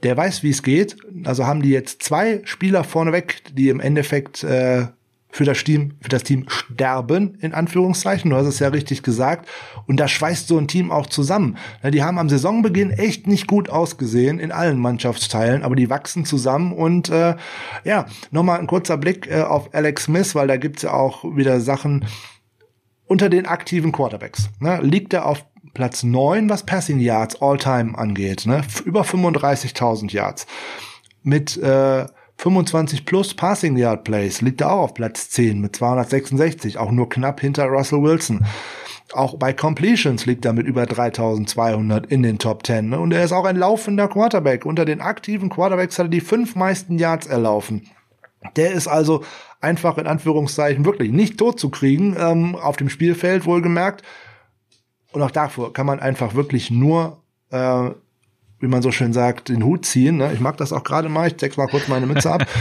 Der 0.03 0.16
weiß, 0.16 0.42
wie 0.42 0.50
es 0.50 0.62
geht. 0.62 0.96
Also 1.24 1.46
haben 1.46 1.62
die 1.62 1.70
jetzt 1.70 2.03
zwei 2.03 2.40
Spieler 2.44 2.84
vorneweg, 2.84 3.42
die 3.55 3.68
im 3.68 3.80
Endeffekt 3.80 4.42
äh, 4.42 4.86
für 5.32 5.44
das 5.44 5.64
Team, 5.64 5.94
für 6.00 6.11
das 6.11 6.24
Team 6.24 6.44
sterben, 6.48 7.38
in 7.40 7.55
Anführungszeichen. 7.55 8.30
Du 8.30 8.36
hast 8.36 8.46
es 8.46 8.59
ja 8.59 8.68
richtig 8.68 9.03
gesagt. 9.03 9.48
Und 9.86 9.98
da 9.98 10.07
schweißt 10.07 10.46
so 10.46 10.59
ein 10.59 10.68
Team 10.68 10.90
auch 10.92 11.07
zusammen. 11.07 11.57
Die 11.82 12.03
haben 12.03 12.18
am 12.18 12.28
Saisonbeginn 12.28 12.90
echt 12.90 13.26
nicht 13.26 13.46
gut 13.46 13.70
ausgesehen 13.70 14.38
in 14.38 14.53
allen 14.53 14.78
Mannschaftsteilen, 14.78 15.62
aber 15.62 15.74
die 15.74 15.88
wachsen 15.88 16.26
zusammen 16.26 16.72
und 16.72 17.09
äh, 17.09 17.36
ja, 17.84 18.07
nochmal 18.30 18.61
ein 18.61 18.66
kurzer 18.66 18.98
Blick 18.98 19.26
äh, 19.26 19.40
auf 19.40 19.74
Alex 19.74 20.05
Smith, 20.05 20.34
weil 20.34 20.48
da 20.48 20.59
gibt's 20.59 20.82
ja 20.82 20.92
auch 20.92 21.24
wieder 21.24 21.61
Sachen, 21.61 22.05
unter 23.07 23.28
den 23.28 23.46
aktiven 23.46 23.90
Quarterbacks. 23.90 24.50
Ne, 24.61 24.80
liegt 24.82 25.12
er 25.14 25.26
auf 25.26 25.44
Platz 25.74 26.02
9, 26.02 26.48
was 26.48 26.64
Passing 26.64 26.98
Yards 26.98 27.40
All-Time 27.40 27.96
angeht. 27.96 28.46
Ne, 28.46 28.62
über 28.84 29.02
35.000 29.02 30.12
Yards. 30.12 30.46
Mit 31.22 31.56
äh, 31.56 32.06
25 32.38 33.04
plus 33.06 33.34
Passing 33.34 33.76
Yard 33.76 34.02
Plays 34.02 34.40
liegt 34.40 34.62
er 34.62 34.72
auch 34.72 34.80
auf 34.80 34.94
Platz 34.94 35.30
10 35.30 35.60
mit 35.60 35.76
266, 35.76 36.76
auch 36.76 36.90
nur 36.90 37.08
knapp 37.08 37.40
hinter 37.40 37.66
Russell 37.66 38.02
Wilson. 38.02 38.44
Auch 39.12 39.36
bei 39.36 39.52
Completions 39.52 40.26
liegt 40.26 40.44
er 40.44 40.52
mit 40.52 40.66
über 40.66 40.86
3200 40.86 42.06
in 42.06 42.22
den 42.22 42.38
Top 42.38 42.66
10. 42.66 42.88
Ne? 42.88 42.98
Und 42.98 43.12
er 43.12 43.24
ist 43.24 43.32
auch 43.32 43.44
ein 43.44 43.56
laufender 43.56 44.08
Quarterback. 44.08 44.64
Unter 44.64 44.84
den 44.84 45.00
aktiven 45.00 45.50
Quarterbacks 45.50 45.98
hat 45.98 46.06
er 46.06 46.10
die 46.10 46.20
fünf 46.20 46.56
meisten 46.56 46.98
Yards 46.98 47.26
erlaufen. 47.26 47.88
Der 48.56 48.72
ist 48.72 48.88
also 48.88 49.22
einfach 49.60 49.98
in 49.98 50.06
Anführungszeichen 50.06 50.84
wirklich 50.84 51.12
nicht 51.12 51.38
tot 51.38 51.60
zu 51.60 51.70
kriegen, 51.70 52.16
ähm, 52.18 52.56
auf 52.56 52.76
dem 52.76 52.88
Spielfeld 52.88 53.44
wohlgemerkt. 53.44 54.02
Und 55.12 55.22
auch 55.22 55.30
davor 55.30 55.72
kann 55.72 55.86
man 55.86 56.00
einfach 56.00 56.34
wirklich 56.34 56.70
nur, 56.70 57.18
äh, 57.50 57.90
wie 58.60 58.66
man 58.68 58.82
so 58.82 58.90
schön 58.90 59.12
sagt, 59.12 59.48
den 59.48 59.64
Hut 59.64 59.84
ziehen. 59.84 60.16
Ne? 60.16 60.32
Ich 60.32 60.40
mag 60.40 60.56
das 60.56 60.72
auch 60.72 60.84
gerade 60.84 61.08
mal, 61.08 61.28
ich 61.28 61.36
zeig's 61.36 61.56
mal 61.56 61.68
kurz 61.68 61.88
meine 61.88 62.06
Mütze 62.06 62.30
ab. 62.30 62.46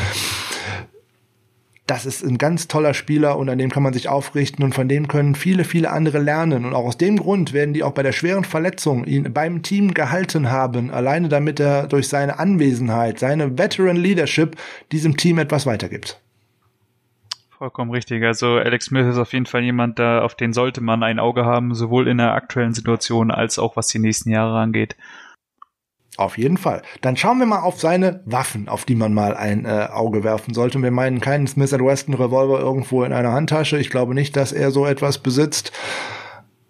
Das 1.88 2.06
ist 2.06 2.24
ein 2.24 2.38
ganz 2.38 2.70
toller 2.70 2.94
Spieler 2.94 3.38
und 3.38 3.50
an 3.50 3.58
dem 3.58 3.70
kann 3.70 3.84
man 3.84 3.92
sich 3.92 4.08
aufrichten 4.08 4.64
und 4.64 4.74
von 4.74 4.88
dem 4.88 5.10
können 5.10 5.36
viele, 5.36 5.66
viele 5.66 5.92
andere 5.92 6.20
lernen. 6.20 6.64
Und 6.64 6.74
auch 6.74 6.86
aus 6.86 6.98
dem 6.98 7.18
Grund 7.18 7.52
werden 7.52 7.74
die 7.74 7.84
auch 7.84 7.92
bei 7.92 8.02
der 8.02 8.14
schweren 8.14 8.46
Verletzung 8.46 9.04
ihn 9.04 9.34
beim 9.34 9.62
Team 9.62 9.94
gehalten 9.94 10.50
haben, 10.50 10.90
alleine 10.90 11.28
damit 11.28 11.60
er 11.60 11.88
durch 11.88 12.08
seine 12.08 12.40
Anwesenheit, 12.40 13.20
seine 13.20 13.58
Veteran 13.58 13.98
Leadership 13.98 14.56
diesem 14.94 15.18
Team 15.18 15.38
etwas 15.38 15.66
weitergibt. 15.66 16.22
Vollkommen 17.62 17.92
richtig. 17.92 18.24
Also 18.24 18.56
Alex 18.56 18.86
Smith 18.86 19.06
ist 19.06 19.20
auf 19.20 19.34
jeden 19.34 19.46
Fall 19.46 19.62
jemand, 19.62 20.00
da, 20.00 20.24
auf 20.24 20.34
den 20.34 20.52
sollte 20.52 20.82
man 20.82 21.04
ein 21.04 21.20
Auge 21.20 21.46
haben, 21.46 21.76
sowohl 21.76 22.08
in 22.08 22.18
der 22.18 22.34
aktuellen 22.34 22.74
Situation 22.74 23.30
als 23.30 23.60
auch 23.60 23.76
was 23.76 23.86
die 23.86 24.00
nächsten 24.00 24.32
Jahre 24.32 24.58
angeht. 24.58 24.96
Auf 26.18 26.40
jeden 26.40 26.58
Fall. 26.58 26.82
Dann 27.02 27.18
schauen 27.18 27.38
wir 27.38 27.46
mal 27.46 27.60
auf 27.60 27.80
seine 27.80 28.22
Waffen, 28.26 28.68
auf 28.68 28.86
die 28.86 28.96
man 28.96 29.14
mal 29.14 29.36
ein 29.38 29.66
äh, 29.66 29.90
Auge 29.92 30.24
werfen 30.24 30.56
sollte. 30.56 30.82
Wir 30.82 30.90
meinen 30.90 31.22
keinen 31.22 31.46
Smith 31.46 31.72
Weston 31.72 32.16
Revolver 32.16 32.60
irgendwo 32.60 33.04
in 33.04 33.14
einer 33.14 33.32
Handtasche. 33.32 33.78
Ich 33.78 33.92
glaube 33.92 34.16
nicht, 34.16 34.36
dass 34.36 34.52
er 34.54 34.72
so 34.72 34.88
etwas 34.88 35.20
besitzt. 35.20 35.72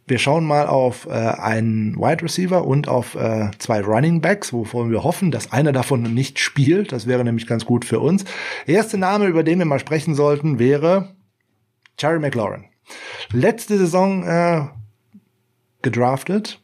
Wir 0.07 0.17
schauen 0.17 0.45
mal 0.45 0.67
auf 0.67 1.05
äh, 1.05 1.11
einen 1.11 1.95
Wide 1.95 2.23
Receiver 2.23 2.65
und 2.65 2.87
auf 2.87 3.15
äh, 3.15 3.51
zwei 3.59 3.81
Running 3.81 4.21
Backs, 4.21 4.51
wovon 4.51 4.91
wir 4.91 5.03
hoffen, 5.03 5.31
dass 5.31 5.51
einer 5.51 5.71
davon 5.71 6.01
nicht 6.01 6.39
spielt. 6.39 6.91
Das 6.91 7.07
wäre 7.07 7.23
nämlich 7.23 7.47
ganz 7.47 7.65
gut 7.65 7.85
für 7.85 7.99
uns. 7.99 8.25
Der 8.67 8.75
erste 8.75 8.97
Name, 8.97 9.27
über 9.27 9.43
den 9.43 9.59
wir 9.59 9.65
mal 9.65 9.79
sprechen 9.79 10.15
sollten, 10.15 10.59
wäre 10.59 11.15
Jerry 11.97 12.19
McLaurin. 12.19 12.65
Letzte 13.31 13.77
Saison 13.77 14.23
äh, 14.23 14.63
gedraftet, 15.81 16.61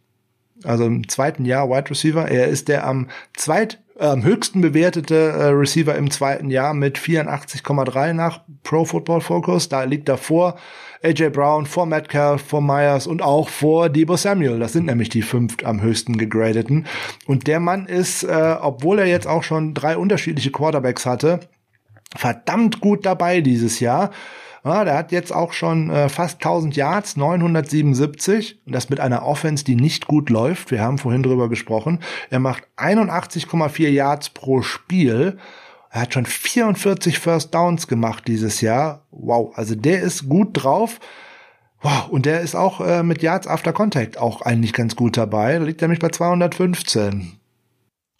also 0.63 0.85
im 0.85 1.07
zweiten 1.07 1.45
Jahr 1.45 1.69
Wide 1.69 1.89
Receiver. 1.89 2.27
Er 2.27 2.47
ist 2.47 2.67
der 2.67 2.85
am 2.85 3.07
zweit 3.35 3.81
am 3.99 4.23
höchsten 4.23 4.61
bewertete 4.61 5.15
äh, 5.15 5.45
Receiver 5.47 5.95
im 5.95 6.11
zweiten 6.11 6.49
Jahr 6.49 6.73
mit 6.73 6.97
84,3 6.97 8.13
nach 8.13 8.41
Pro 8.63 8.85
Football 8.85 9.21
Focus. 9.21 9.69
Da 9.69 9.83
liegt 9.83 10.07
davor 10.09 10.57
AJ 11.03 11.29
Brown, 11.29 11.65
vor 11.65 11.85
Metcalf, 11.85 12.41
vor 12.41 12.61
Myers 12.61 13.07
und 13.07 13.21
auch 13.21 13.49
vor 13.49 13.89
Debo 13.89 14.17
Samuel. 14.17 14.59
Das 14.59 14.73
sind 14.73 14.85
nämlich 14.85 15.09
die 15.09 15.21
fünf 15.21 15.57
am 15.63 15.81
höchsten 15.81 16.17
gegradeten. 16.17 16.87
Und 17.25 17.47
der 17.47 17.59
Mann 17.59 17.85
ist, 17.85 18.23
äh, 18.23 18.55
obwohl 18.59 18.99
er 18.99 19.05
jetzt 19.05 19.27
auch 19.27 19.43
schon 19.43 19.73
drei 19.73 19.97
unterschiedliche 19.97 20.51
Quarterbacks 20.51 21.05
hatte, 21.05 21.41
verdammt 22.15 22.79
gut 22.79 23.05
dabei 23.05 23.41
dieses 23.41 23.79
Jahr. 23.79 24.11
Ja, 24.67 24.83
der 24.83 24.97
hat 24.97 25.13
jetzt 25.13 25.33
auch 25.33 25.53
schon 25.53 25.89
äh, 25.89 26.09
fast 26.09 26.43
1000 26.43 26.75
Yards, 26.75 27.15
977 27.15 28.59
und 28.65 28.75
das 28.75 28.89
mit 28.89 28.99
einer 28.99 29.25
Offense, 29.25 29.63
die 29.63 29.77
nicht 29.77 30.07
gut 30.07 30.29
läuft. 30.29 30.71
Wir 30.71 30.81
haben 30.81 30.97
vorhin 30.97 31.23
drüber 31.23 31.47
gesprochen. 31.47 31.99
Er 32.29 32.39
macht 32.39 32.67
81,4 32.75 33.87
Yards 33.87 34.29
pro 34.31 34.61
Spiel. 34.61 35.37
Er 35.89 36.01
hat 36.01 36.13
schon 36.13 36.25
44 36.25 37.17
First 37.17 37.55
Downs 37.55 37.87
gemacht 37.87 38.27
dieses 38.27 38.59
Jahr. 38.59 39.05
Wow, 39.11 39.57
also 39.57 39.73
der 39.73 40.01
ist 40.01 40.27
gut 40.27 40.49
drauf. 40.51 40.99
Wow, 41.81 42.09
und 42.09 42.25
der 42.25 42.41
ist 42.41 42.55
auch 42.55 42.81
äh, 42.81 43.03
mit 43.03 43.21
Yards 43.21 43.47
After 43.47 43.71
Contact 43.71 44.17
auch 44.17 44.41
eigentlich 44.41 44.73
ganz 44.73 44.97
gut 44.97 45.15
dabei. 45.15 45.59
Da 45.59 45.63
liegt 45.63 45.81
er 45.81 45.87
nämlich 45.87 46.01
bei 46.01 46.09
215. 46.09 47.39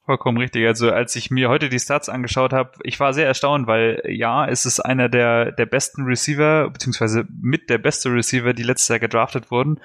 Vollkommen 0.08 0.38
richtig. 0.38 0.66
Also 0.66 0.90
als 0.90 1.18
ich 1.18 1.32
mir 1.32 1.50
heute 1.50 1.68
die 1.68 1.80
Stats 1.80 2.08
angeschaut 2.08 2.54
habe, 2.54 2.72
ich 2.84 2.98
war 2.98 3.12
sehr 3.12 3.28
erstaunt, 3.28 3.68
weil 3.68 4.02
ja, 4.08 4.48
es 4.48 4.66
ist 4.66 4.80
einer 4.80 5.10
der, 5.10 5.52
der 5.52 5.66
besten 5.66 6.04
Receiver, 6.04 6.70
beziehungsweise 6.70 7.26
mit 7.42 7.70
der 7.70 7.78
beste 7.78 8.14
Receiver, 8.14 8.54
die 8.54 8.64
letztes 8.64 8.88
Jahr 8.88 9.00
gedraftet 9.00 9.52
wurden. 9.52 9.82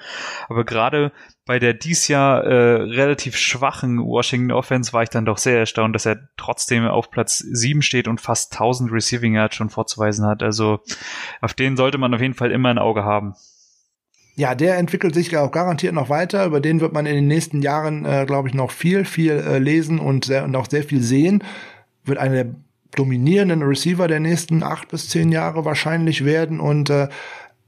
Aber 0.47 0.63
gerade 0.63 1.11
bei 1.45 1.59
der 1.59 1.73
dies 1.73 2.07
Jahr 2.07 2.41
äh, 2.45 2.83
relativ 2.83 3.35
schwachen 3.35 3.99
Washington 3.99 4.53
Offense 4.53 4.93
war 4.93 5.03
ich 5.03 5.09
dann 5.09 5.25
doch 5.25 5.37
sehr 5.37 5.59
erstaunt, 5.59 5.93
dass 5.93 6.05
er 6.05 6.29
trotzdem 6.37 6.87
auf 6.87 7.11
Platz 7.11 7.39
7 7.39 7.81
steht 7.81 8.07
und 8.07 8.21
fast 8.21 8.53
1000 8.53 8.93
Receiving 8.93 9.33
Yards 9.33 9.57
schon 9.57 9.69
vorzuweisen 9.69 10.25
hat. 10.25 10.41
Also 10.41 10.79
auf 11.41 11.53
den 11.53 11.75
sollte 11.75 11.97
man 11.97 12.13
auf 12.13 12.21
jeden 12.21 12.33
Fall 12.33 12.53
immer 12.53 12.69
ein 12.69 12.79
Auge 12.79 13.03
haben. 13.03 13.35
Ja, 14.35 14.55
der 14.55 14.77
entwickelt 14.77 15.13
sich 15.13 15.35
auch 15.37 15.51
garantiert 15.51 15.93
noch 15.93 16.09
weiter. 16.09 16.45
Über 16.45 16.59
den 16.59 16.79
wird 16.79 16.93
man 16.93 17.05
in 17.05 17.13
den 17.15 17.27
nächsten 17.27 17.61
Jahren, 17.61 18.03
äh, 18.05 18.25
glaube 18.25 18.47
ich, 18.47 18.55
noch 18.55 18.71
viel, 18.71 19.05
viel 19.05 19.33
äh, 19.33 19.59
lesen 19.59 19.99
und, 19.99 20.25
sehr, 20.25 20.43
und 20.43 20.55
auch 20.55 20.67
sehr 20.67 20.83
viel 20.83 21.01
sehen. 21.01 21.43
Wird 22.03 22.17
einer 22.17 22.43
der 22.43 22.55
dominierenden 22.95 23.61
Receiver 23.61 24.07
der 24.07 24.19
nächsten 24.19 24.63
acht 24.63 24.87
bis 24.89 25.09
zehn 25.09 25.31
Jahre 25.31 25.65
wahrscheinlich 25.65 26.25
werden 26.25 26.59
und 26.59 26.89
äh, 26.89 27.09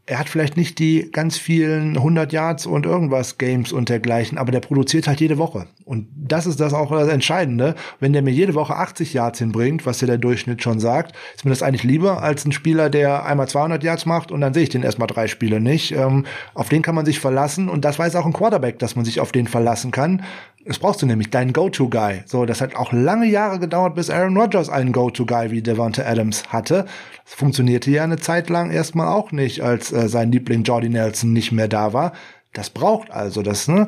er 0.08 0.20
hat 0.20 0.30
vielleicht 0.30 0.56
nicht 0.56 0.78
die 0.78 1.10
ganz 1.12 1.38
vielen 1.38 1.98
100 1.98 2.32
Yards 2.32 2.68
und 2.68 2.86
irgendwas 2.86 3.40
Games 3.40 3.72
und 3.72 3.90
dergleichen, 3.90 4.38
aber 4.38 4.52
der 4.52 4.60
produziert 4.60 5.08
halt 5.08 5.20
jede 5.20 5.40
Woche. 5.40 5.66
Und 5.84 6.08
das 6.16 6.46
ist 6.46 6.60
das 6.60 6.74
auch 6.74 6.92
das 6.92 7.08
Entscheidende. 7.08 7.74
Wenn 8.00 8.14
der 8.14 8.22
mir 8.22 8.32
jede 8.32 8.54
Woche 8.54 8.76
80 8.76 9.14
Yards 9.14 9.40
hinbringt, 9.40 9.86
was 9.88 10.02
ja 10.02 10.08
der 10.08 10.20
Durchschnitt 10.20 10.62
schon 10.62 10.80
sagt, 10.80 11.16
ist 11.36 11.44
mir 11.44 11.50
das 11.50 11.64
eigentlich 11.64 11.84
lieber 11.84 12.22
als 12.22 12.46
ein 12.46 12.52
Spieler, 12.52 12.92
der 12.92 13.26
einmal 13.26 13.48
200 13.48 13.84
Yards 13.84 14.06
macht 14.06 14.32
und 14.32 14.42
dann 14.42 14.54
sehe 14.54 14.64
ich 14.64 14.70
den 14.70 14.84
erstmal 14.84 15.08
drei 15.08 15.28
Spiele 15.28 15.60
nicht. 15.60 15.92
Ähm, 15.92 16.26
auf 16.54 16.70
den 16.70 16.84
kann 16.84 16.94
man 16.96 17.06
sich 17.06 17.20
verlassen 17.20 17.68
und 17.68 17.84
das 17.84 17.98
weiß 17.98 18.16
auch 18.16 18.28
ein 18.28 18.34
Quarterback, 18.34 18.78
dass 18.78 18.96
man 18.96 19.06
sich 19.06 19.20
auf 19.20 19.32
den 19.32 19.48
verlassen 19.48 19.90
kann. 19.90 20.24
Das 20.66 20.80
brauchst 20.80 21.02
du 21.04 21.06
nämlich, 21.06 21.30
deinen 21.30 21.54
Go-To-Guy. 21.54 22.24
So, 22.26 22.46
das 22.46 22.60
hat 22.60 22.76
auch 22.76 22.92
lange 22.92 23.28
Jahre 23.28 23.60
gedauert, 23.60 23.94
bis 23.94 24.10
Aaron 24.10 24.36
Rodgers 24.36 24.68
einen 24.68 24.92
Go-To-Guy 24.92 25.52
wie 25.52 25.62
Devonta 25.62 26.04
Adams 26.04 26.50
hatte. 26.50 26.86
Das 27.24 27.36
funktionierte 27.36 27.92
ja 27.92 28.04
eine 28.04 28.18
Zeit 28.18 28.50
lang 28.50 28.72
erstmal 28.72 29.08
auch 29.08 29.32
nicht, 29.32 29.62
als 29.62 29.92
äh, 29.92 30.10
sein 30.10 30.32
Liebling 30.32 30.64
Jordy 30.64 30.90
Nelson 30.90 31.34
nicht 31.34 31.52
mehr 31.52 31.68
da 31.68 31.94
war. 31.94 32.14
Das 32.54 32.72
braucht 32.72 33.12
also 33.12 33.44
das, 33.44 33.68
ne? 33.68 33.86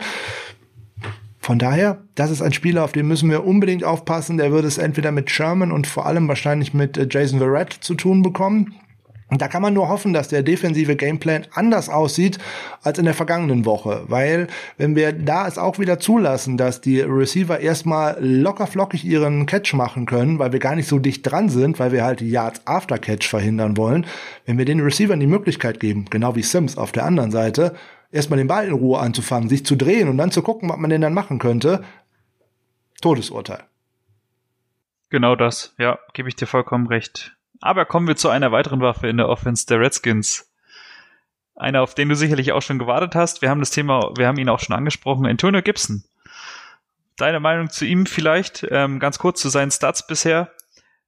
Von 1.40 1.58
daher, 1.58 2.04
das 2.14 2.30
ist 2.30 2.42
ein 2.42 2.54
Spieler, 2.54 2.84
auf 2.84 2.92
den 2.92 3.08
müssen 3.08 3.30
wir 3.30 3.46
unbedingt 3.46 3.84
aufpassen. 3.84 4.38
Der 4.38 4.52
wird 4.52 4.66
es 4.66 4.78
entweder 4.78 5.12
mit 5.12 5.32
Sherman 5.32 5.72
und 5.72 5.88
vor 5.88 6.06
allem 6.06 6.28
wahrscheinlich 6.28 6.76
mit 6.76 6.96
äh, 6.96 7.08
Jason 7.10 7.40
Verrett 7.40 7.74
zu 7.74 7.96
tun 7.96 8.22
bekommen. 8.22 8.76
Und 9.30 9.42
da 9.42 9.50
kann 9.50 9.62
man 9.62 9.74
nur 9.74 9.90
hoffen, 9.90 10.14
dass 10.14 10.30
der 10.30 10.42
defensive 10.42 10.96
Gameplan 10.96 11.48
anders 11.54 11.90
aussieht 11.90 12.40
als 12.82 12.98
in 12.98 13.06
der 13.06 13.14
vergangenen 13.14 13.66
Woche. 13.66 14.04
Weil, 14.08 14.48
wenn 14.78 14.96
wir 14.96 15.12
da 15.12 15.48
es 15.48 15.58
auch 15.58 15.80
wieder 15.80 16.00
zulassen, 16.00 16.56
dass 16.56 16.80
die 16.80 17.02
Receiver 17.02 17.60
erstmal 17.60 18.18
locker 18.22 18.68
flockig 18.68 19.04
ihren 19.04 19.46
Catch 19.46 19.74
machen 19.74 20.06
können, 20.06 20.40
weil 20.40 20.54
wir 20.54 20.60
gar 20.60 20.76
nicht 20.76 20.88
so 20.88 20.98
dicht 20.98 21.30
dran 21.30 21.50
sind, 21.50 21.78
weil 21.78 21.92
wir 21.92 22.06
halt 22.06 22.22
die 22.22 22.30
Yards 22.30 22.66
after 22.66 22.98
Catch 22.98 23.28
verhindern 23.28 23.76
wollen, 23.76 24.06
wenn 24.46 24.58
wir 24.58 24.66
den 24.66 24.80
Receivern 24.80 25.20
die 25.20 25.28
Möglichkeit 25.28 25.82
geben, 25.82 26.06
genau 26.10 26.36
wie 26.36 26.44
Sims 26.44 26.78
auf 26.78 26.94
der 26.94 27.04
anderen 27.04 27.32
Seite, 27.32 27.76
erstmal 28.12 28.38
den 28.38 28.48
Ball 28.48 28.68
in 28.68 28.74
Ruhe 28.74 29.00
anzufangen, 29.00 29.50
sich 29.50 29.66
zu 29.66 29.76
drehen 29.76 30.08
und 30.08 30.18
dann 30.18 30.32
zu 30.32 30.42
gucken, 30.42 30.70
was 30.70 30.78
man 30.78 30.90
denn 30.90 31.02
dann 31.02 31.14
machen 31.14 31.40
könnte, 31.40 31.84
Todesurteil. 33.02 33.64
Genau 35.10 35.36
das, 35.36 35.74
ja, 35.78 36.00
gebe 36.14 36.30
ich 36.30 36.36
dir 36.36 36.48
vollkommen 36.48 36.88
recht. 36.88 37.37
Aber 37.62 37.86
kommen 37.86 38.08
wir 38.08 38.16
zu 38.16 38.30
einer 38.30 38.51
weiteren 38.51 38.82
Waffe 38.82 39.08
in 39.08 39.18
der 39.18 39.30
Offense 39.30 39.66
der 39.66 39.80
Redskins. 39.80 40.51
Einer, 41.55 41.82
auf 41.82 41.95
den 41.95 42.10
du 42.10 42.16
sicherlich 42.16 42.51
auch 42.51 42.62
schon 42.62 42.78
gewartet 42.78 43.16
hast. 43.16 43.41
Wir 43.41 43.49
haben 43.49 43.60
das 43.60 43.72
Thema, 43.72 44.12
wir 44.16 44.28
haben 44.28 44.38
ihn 44.38 44.49
auch 44.49 44.60
schon 44.60 44.76
angesprochen, 44.76 45.26
Antonio 45.26 45.62
Gibson. 45.62 46.03
Deine 47.18 47.39
Meinung 47.39 47.72
zu 47.72 47.84
ihm 47.86 48.05
vielleicht, 48.05 48.66
ähm, 48.70 48.99
ganz 48.99 49.18
kurz 49.18 49.41
zu 49.41 49.49
seinen 49.49 49.72
Stats 49.72 50.05
bisher. 50.05 50.51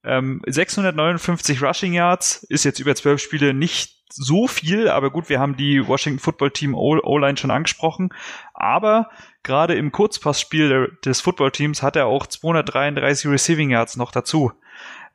Ähm, 0.03 0.41
659 0.47 1.61
Rushing 1.61 1.93
Yards 1.93 2.43
ist 2.49 2.63
jetzt 2.63 2.79
über 2.79 2.95
zwölf 2.95 3.21
Spiele 3.21 3.53
nicht 3.53 3.99
so 4.11 4.47
viel, 4.47 4.89
aber 4.89 5.11
gut, 5.11 5.29
wir 5.29 5.39
haben 5.39 5.55
die 5.55 5.87
Washington 5.87 6.19
Football 6.19 6.51
Team 6.51 6.73
O-Line 6.73 7.37
schon 7.37 7.51
angesprochen. 7.51 8.09
Aber 8.53 9.09
gerade 9.43 9.75
im 9.75 9.91
Kurzpassspiel 9.91 10.97
des 11.05 11.21
Football 11.21 11.51
Teams 11.51 11.83
hat 11.83 11.95
er 11.95 12.07
auch 12.07 12.25
233 12.25 13.29
Receiving 13.29 13.69
Yards 13.69 13.97
noch 13.97 14.11
dazu. 14.11 14.51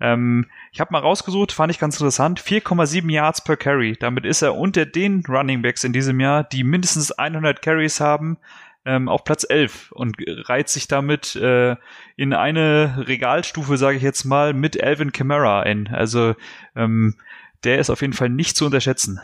Ähm, 0.00 0.46
ich 0.72 0.80
habe 0.80 0.92
mal 0.92 1.00
rausgesucht, 1.00 1.52
fand 1.52 1.70
ich 1.70 1.78
ganz 1.78 1.96
interessant, 1.96 2.40
4,7 2.40 3.10
Yards 3.10 3.42
per 3.44 3.56
Carry. 3.56 3.96
Damit 3.98 4.24
ist 4.24 4.42
er 4.42 4.56
unter 4.56 4.86
den 4.86 5.22
Running 5.28 5.62
Backs 5.62 5.84
in 5.84 5.92
diesem 5.92 6.20
Jahr, 6.20 6.44
die 6.44 6.64
mindestens 6.64 7.12
100 7.12 7.62
Carries 7.62 8.00
haben, 8.00 8.38
ähm, 8.84 9.08
auf 9.08 9.24
Platz 9.24 9.46
11 9.48 9.92
und 9.92 10.16
reiht 10.48 10.68
sich 10.68 10.88
damit 10.88 11.36
äh, 11.36 11.76
in 12.16 12.32
eine 12.32 13.04
Regalstufe, 13.06 13.76
sage 13.76 13.96
ich 13.96 14.02
jetzt 14.02 14.24
mal, 14.24 14.52
mit 14.52 14.82
Alvin 14.82 15.12
Kamara 15.12 15.60
ein. 15.60 15.88
Also 15.88 16.34
ähm, 16.76 17.16
der 17.64 17.78
ist 17.78 17.90
auf 17.90 18.02
jeden 18.02 18.12
Fall 18.12 18.28
nicht 18.28 18.56
zu 18.56 18.66
unterschätzen. 18.66 19.20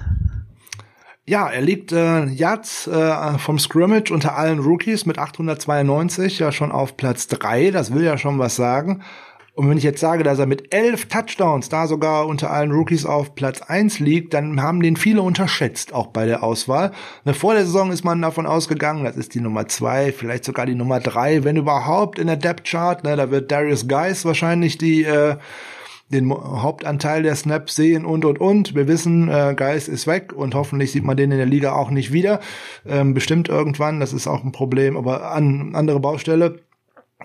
Ja, 1.27 1.49
er 1.49 1.61
liegt 1.61 1.93
äh, 1.93 2.25
Yards 2.25 2.87
äh, 2.87 3.39
vom 3.39 3.59
Scrimmage 3.59 4.11
unter 4.11 4.37
allen 4.37 4.59
Rookies 4.59 5.07
mit 5.07 5.19
892 5.19 6.39
ja 6.39 6.51
schon 6.51 6.73
auf 6.73 6.97
Platz 6.97 7.29
3. 7.29 7.71
Das 7.71 7.95
will 7.95 8.03
ja 8.03 8.19
schon 8.19 8.39
was 8.39 8.57
sagen. 8.57 9.03
Und 9.55 9.69
wenn 9.69 9.79
ich 9.79 9.85
jetzt 9.85 10.01
sage, 10.01 10.23
dass 10.23 10.39
er 10.39 10.47
mit 10.47 10.73
elf 10.75 11.07
Touchdowns 11.07 11.69
da 11.69 11.87
sogar 11.87 12.27
unter 12.27 12.51
allen 12.51 12.71
Rookies 12.71 13.05
auf 13.05 13.35
Platz 13.35 13.61
eins 13.63 13.99
liegt, 13.99 14.33
dann 14.33 14.63
haben 14.63 14.81
den 14.81 14.97
viele 14.97 15.23
unterschätzt, 15.23 15.93
auch 15.93 16.09
bei 16.09 16.25
der 16.27 16.43
Auswahl. 16.43 16.93
Vor 17.33 17.55
der 17.55 17.65
Saison 17.65 17.91
ist 17.91 18.05
man 18.05 18.23
davon 18.23 18.47
ausgegangen, 18.47 19.05
das 19.05 19.17
ist 19.17 19.35
die 19.35 19.41
Nummer 19.41 19.69
zwei, 19.69 20.13
vielleicht 20.13 20.45
sogar 20.45 20.67
die 20.67 20.75
Nummer 20.75 21.01
drei, 21.01 21.45
wenn 21.45 21.57
überhaupt 21.57 22.19
in 22.19 22.29
der 22.29 22.37
Depth 22.37 22.65
Chart. 22.65 23.03
Ne, 23.05 23.17
da 23.17 23.31
wird 23.31 23.51
Darius 23.51 23.89
Geis 23.89 24.25
wahrscheinlich 24.25 24.79
die 24.79 25.05
äh, 25.05 25.37
den 26.11 26.33
Hauptanteil 26.33 27.23
der 27.23 27.37
Snaps 27.37 27.77
sehen 27.77 28.05
und 28.05 28.25
und 28.25 28.41
und. 28.41 28.75
Wir 28.75 28.89
wissen, 28.89 29.29
äh, 29.29 29.55
Geis 29.57 29.89
ist 29.89 30.07
weg 30.07 30.33
und 30.33 30.55
hoffentlich 30.55 30.93
sieht 30.93 31.05
man 31.05 31.17
den 31.17 31.31
in 31.31 31.39
der 31.39 31.47
Liga 31.47 31.73
auch 31.73 31.91
nicht 31.91 32.13
wieder. 32.13 32.41
Ähm, 32.87 33.15
bestimmt 33.15 33.49
irgendwann, 33.49 34.01
das 34.01 34.13
ist 34.13 34.27
auch 34.27 34.43
ein 34.43 34.53
Problem, 34.53 34.97
aber 34.97 35.31
an 35.31 35.75
andere 35.75 36.01
Baustelle. 36.01 36.61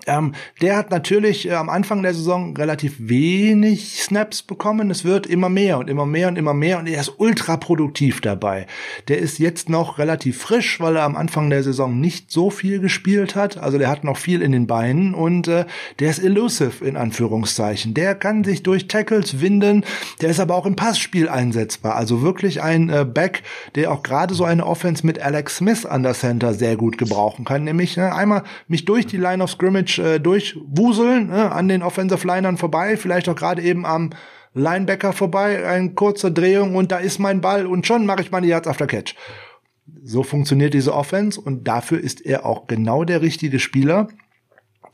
Ähm, 0.06 0.32
der 0.60 0.76
hat 0.76 0.90
natürlich 0.90 1.48
äh, 1.48 1.54
am 1.54 1.68
Anfang 1.68 2.02
der 2.02 2.14
Saison 2.14 2.56
relativ 2.56 2.94
wenig 2.98 4.02
Snaps 4.02 4.42
bekommen. 4.42 4.90
Es 4.90 5.04
wird 5.04 5.26
immer 5.26 5.48
mehr 5.48 5.78
und 5.78 5.88
immer 5.88 6.06
mehr 6.06 6.28
und 6.28 6.36
immer 6.36 6.54
mehr 6.54 6.78
und 6.78 6.86
er 6.86 7.00
ist 7.00 7.14
ultra 7.18 7.56
produktiv 7.56 8.20
dabei. 8.20 8.66
Der 9.08 9.18
ist 9.18 9.38
jetzt 9.38 9.68
noch 9.68 9.98
relativ 9.98 10.38
frisch, 10.38 10.80
weil 10.80 10.96
er 10.96 11.04
am 11.04 11.16
Anfang 11.16 11.50
der 11.50 11.62
Saison 11.62 11.98
nicht 11.98 12.30
so 12.30 12.50
viel 12.50 12.78
gespielt 12.80 13.34
hat. 13.34 13.56
Also 13.56 13.78
der 13.78 13.88
hat 13.88 14.04
noch 14.04 14.16
viel 14.16 14.42
in 14.42 14.52
den 14.52 14.66
Beinen 14.66 15.14
und 15.14 15.48
äh, 15.48 15.64
der 15.98 16.10
ist 16.10 16.18
elusive 16.18 16.84
in 16.84 16.96
Anführungszeichen. 16.96 17.94
Der 17.94 18.14
kann 18.14 18.44
sich 18.44 18.62
durch 18.62 18.88
Tackles 18.88 19.40
winden. 19.40 19.84
Der 20.20 20.30
ist 20.30 20.40
aber 20.40 20.54
auch 20.54 20.66
im 20.66 20.76
Passspiel 20.76 21.28
einsetzbar. 21.28 21.96
Also 21.96 22.22
wirklich 22.22 22.62
ein 22.62 22.90
äh, 22.90 23.04
Back, 23.04 23.42
der 23.74 23.90
auch 23.90 24.02
gerade 24.02 24.34
so 24.34 24.44
eine 24.44 24.66
Offense 24.66 25.06
mit 25.06 25.20
Alex 25.20 25.56
Smith 25.56 25.86
an 25.86 26.02
der 26.02 26.14
Center 26.14 26.54
sehr 26.54 26.76
gut 26.76 26.98
gebrauchen 26.98 27.44
kann. 27.44 27.64
Nämlich 27.64 27.96
äh, 27.96 28.02
einmal 28.02 28.42
mich 28.68 28.84
durch 28.84 29.06
die 29.06 29.16
Line 29.16 29.42
of 29.42 29.50
Scrimmage 29.50 29.85
Scrimmage 29.86 29.98
äh, 29.98 30.20
durchwuseln, 30.20 31.30
äh, 31.30 31.34
an 31.34 31.68
den 31.68 31.82
Offensive 31.82 32.26
Linern 32.26 32.56
vorbei, 32.56 32.96
vielleicht 32.96 33.28
auch 33.28 33.36
gerade 33.36 33.62
eben 33.62 33.86
am 33.86 34.10
Linebacker 34.54 35.12
vorbei, 35.12 35.66
eine 35.66 35.90
kurze 35.90 36.32
Drehung 36.32 36.76
und 36.76 36.90
da 36.90 36.98
ist 36.98 37.18
mein 37.18 37.40
Ball 37.40 37.66
und 37.66 37.86
schon 37.86 38.06
mache 38.06 38.22
ich 38.22 38.30
meine 38.30 38.46
Yards 38.46 38.68
after 38.68 38.86
Catch. 38.86 39.14
So 40.02 40.22
funktioniert 40.22 40.74
diese 40.74 40.94
Offense 40.94 41.40
und 41.40 41.68
dafür 41.68 42.00
ist 42.00 42.24
er 42.24 42.46
auch 42.46 42.66
genau 42.66 43.04
der 43.04 43.22
richtige 43.22 43.58
Spieler. 43.58 44.08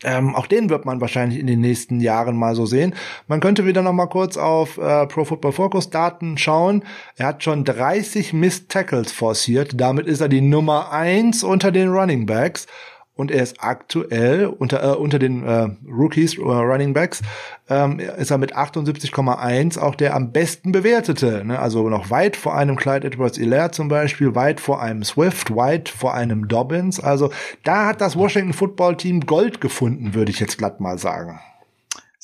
Ähm, 0.04 0.34
auch 0.34 0.48
den 0.48 0.68
wird 0.68 0.84
man 0.84 1.00
wahrscheinlich 1.00 1.38
in 1.38 1.46
den 1.46 1.60
nächsten 1.60 2.00
Jahren 2.00 2.36
mal 2.36 2.56
so 2.56 2.66
sehen. 2.66 2.92
Man 3.28 3.38
könnte 3.38 3.66
wieder 3.66 3.82
noch 3.82 3.92
mal 3.92 4.08
kurz 4.08 4.36
auf 4.36 4.76
äh, 4.76 5.06
Pro 5.06 5.24
Football 5.24 5.52
Focus 5.52 5.90
Daten 5.90 6.36
schauen. 6.38 6.82
Er 7.16 7.26
hat 7.26 7.44
schon 7.44 7.64
30 7.64 8.32
Missed 8.32 8.68
Tackles 8.68 9.12
forciert. 9.12 9.80
Damit 9.80 10.08
ist 10.08 10.20
er 10.20 10.28
die 10.28 10.40
Nummer 10.40 10.90
eins 10.90 11.44
unter 11.44 11.70
den 11.70 11.90
Running 11.90 12.26
Backs 12.26 12.66
und 13.14 13.30
er 13.30 13.42
ist 13.42 13.62
aktuell 13.62 14.46
unter, 14.46 14.82
äh, 14.82 14.96
unter 14.96 15.18
den 15.18 15.44
äh, 15.44 15.68
Rookies, 15.86 16.38
äh, 16.38 16.42
Running 16.42 16.94
Backs, 16.94 17.22
ähm, 17.68 17.98
ist 17.98 18.30
er 18.30 18.38
mit 18.38 18.56
78,1 18.56 19.78
auch 19.78 19.94
der 19.94 20.14
am 20.14 20.32
besten 20.32 20.72
bewertete. 20.72 21.44
Ne? 21.44 21.58
Also 21.58 21.88
noch 21.88 22.10
weit 22.10 22.36
vor 22.36 22.56
einem 22.56 22.76
Clyde 22.76 23.06
Edwards 23.06 23.38
Hilaire 23.38 23.70
zum 23.70 23.88
Beispiel, 23.88 24.34
weit 24.34 24.60
vor 24.60 24.80
einem 24.80 25.04
Swift, 25.04 25.54
weit 25.54 25.88
vor 25.88 26.14
einem 26.14 26.48
Dobbins. 26.48 27.00
Also 27.00 27.30
da 27.64 27.86
hat 27.86 28.00
das 28.00 28.16
Washington 28.16 28.54
Football 28.54 28.96
Team 28.96 29.20
Gold 29.20 29.60
gefunden, 29.60 30.14
würde 30.14 30.30
ich 30.30 30.40
jetzt 30.40 30.56
glatt 30.58 30.80
mal 30.80 30.98
sagen. 30.98 31.40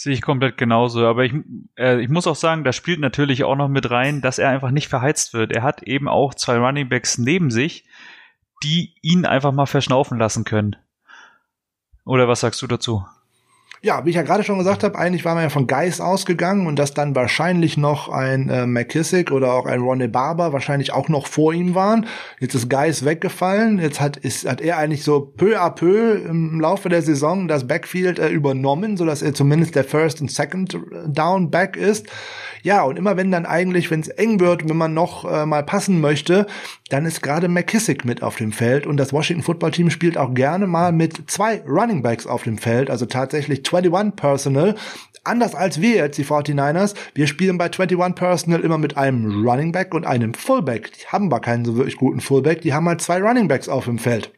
Sehe 0.01 0.13
ich 0.13 0.23
komplett 0.23 0.57
genauso. 0.57 1.05
Aber 1.05 1.25
ich, 1.25 1.35
äh, 1.77 2.01
ich 2.01 2.09
muss 2.09 2.29
auch 2.29 2.37
sagen, 2.37 2.63
da 2.63 2.73
spielt 2.73 3.01
natürlich 3.01 3.43
auch 3.43 3.57
noch 3.57 3.69
mit 3.69 3.91
rein, 3.91 4.21
dass 4.21 4.39
er 4.39 4.49
einfach 4.49 4.71
nicht 4.71 4.87
verheizt 4.87 5.35
wird. 5.35 5.51
Er 5.51 5.65
hat 5.65 5.83
eben 5.83 6.07
auch 6.07 6.35
zwei 6.35 6.57
Running 6.57 6.89
Backs 6.89 7.19
neben 7.19 7.51
sich, 7.51 7.85
die 8.63 8.95
ihn 9.03 9.27
einfach 9.27 9.53
mal 9.53 9.67
verschnaufen 9.67 10.19
lassen 10.19 10.45
können. 10.45 10.77
Oder 12.05 12.29
was 12.29 12.41
sagst 12.41 12.61
du 12.63 12.67
dazu? 12.67 13.05
Ja, 13.81 14.05
wie 14.05 14.11
ich 14.11 14.17
ja 14.17 14.23
gerade 14.23 14.43
schon 14.43 14.59
gesagt 14.59 14.83
habe, 14.83 14.99
eigentlich 14.99 15.25
war 15.25 15.35
man 15.35 15.45
ja 15.45 15.51
von 15.51 15.69
Geis 15.69 16.01
ausgegangen 16.01 16.67
und 16.67 16.81
dass 16.81 16.95
dann 16.95 17.15
wahrscheinlich 17.15 17.77
noch 17.77 18.09
ein 18.09 18.49
äh, 18.49 18.67
McKissick 18.67 19.31
oder 19.31 19.53
auch 19.53 19.67
ein 19.67 19.81
Ronnie 19.81 20.09
Barber 20.09 20.53
wahrscheinlich 20.53 20.93
auch 20.93 21.09
noch 21.09 21.29
vor 21.29 21.53
ihm 21.53 21.77
waren. 21.77 22.07
Jetzt 22.41 22.57
ist 22.57 22.69
Geis 22.69 23.05
weggefallen. 23.05 23.79
Jetzt 23.79 24.01
hat, 24.01 24.17
ist, 24.17 24.49
hat 24.49 24.61
er 24.61 24.79
eigentlich 24.79 25.05
so 25.05 25.21
peu 25.21 25.61
à 25.61 25.71
peu 25.71 26.15
im 26.15 26.61
Laufe 26.61 26.89
der 26.89 27.03
Saison 27.03 27.47
das 27.47 27.69
Backfield 27.69 28.19
äh, 28.19 28.29
übernommen, 28.31 28.97
so 28.97 29.07
dass 29.07 29.23
er 29.23 29.33
zumindest 29.33 29.77
der 29.77 29.85
First 29.85 30.21
und 30.21 30.31
Second 30.31 30.77
Down 31.07 31.51
Back 31.53 31.77
ist. 31.77 32.07
Ja, 32.63 32.83
und 32.83 32.97
immer 32.97 33.17
wenn 33.17 33.31
dann 33.31 33.47
eigentlich, 33.47 33.91
wenn 33.91 34.01
es 34.01 34.09
eng 34.09 34.41
wird, 34.41 34.69
wenn 34.69 34.77
man 34.77 34.93
noch 34.93 35.25
äh, 35.25 35.47
mal 35.47 35.63
passen 35.63 36.01
möchte, 36.01 36.47
dann 36.89 37.07
ist 37.07 37.23
gerade 37.23 37.49
McKissick 37.49 38.05
mit 38.05 38.23
auf 38.23 38.37
dem 38.37 38.53
Feld 38.53 38.87
und 38.87 38.97
das 38.97 39.13
Washington 39.13 39.45
Football 39.45 39.71
Team 39.71 39.91
spielt 39.91 40.19
auch 40.19 40.35
gerne 40.35 40.67
mal 40.67 40.93
mit 40.93 41.31
zwei 41.31 41.63
Running 41.67 42.03
Backs 42.03 42.27
auf 42.27 42.43
dem 42.43 42.59
Feld, 42.59 42.91
also 42.91 43.07
tatsächlich 43.07 43.63
21 43.73 44.17
Personal. 44.17 44.75
Anders 45.25 45.55
als 45.55 45.81
wir 45.81 45.97
jetzt, 45.97 46.19
die 46.19 46.25
49ers, 46.25 46.95
wir 47.15 47.27
spielen 47.27 47.59
bei 47.59 47.67
21 47.67 48.15
Personal 48.15 48.61
immer 48.61 48.79
mit 48.79 48.97
einem 48.97 49.47
Running 49.47 49.73
Back 49.73 49.95
und 49.95 50.07
einem 50.07 50.35
Fullback. 50.35 50.93
Die 50.93 51.07
haben 51.07 51.27
aber 51.27 51.41
keinen 51.41 51.65
so 51.65 51.77
wirklich 51.77 51.97
guten 51.97 52.21
Fullback, 52.21 52.63
die 52.63 52.73
haben 52.73 52.89
halt 52.89 53.01
zwei 53.01 53.21
Running 53.21 53.49
Backs 53.49 53.69
auf 53.69 53.85
dem 53.85 53.99
Feld. 53.99 54.33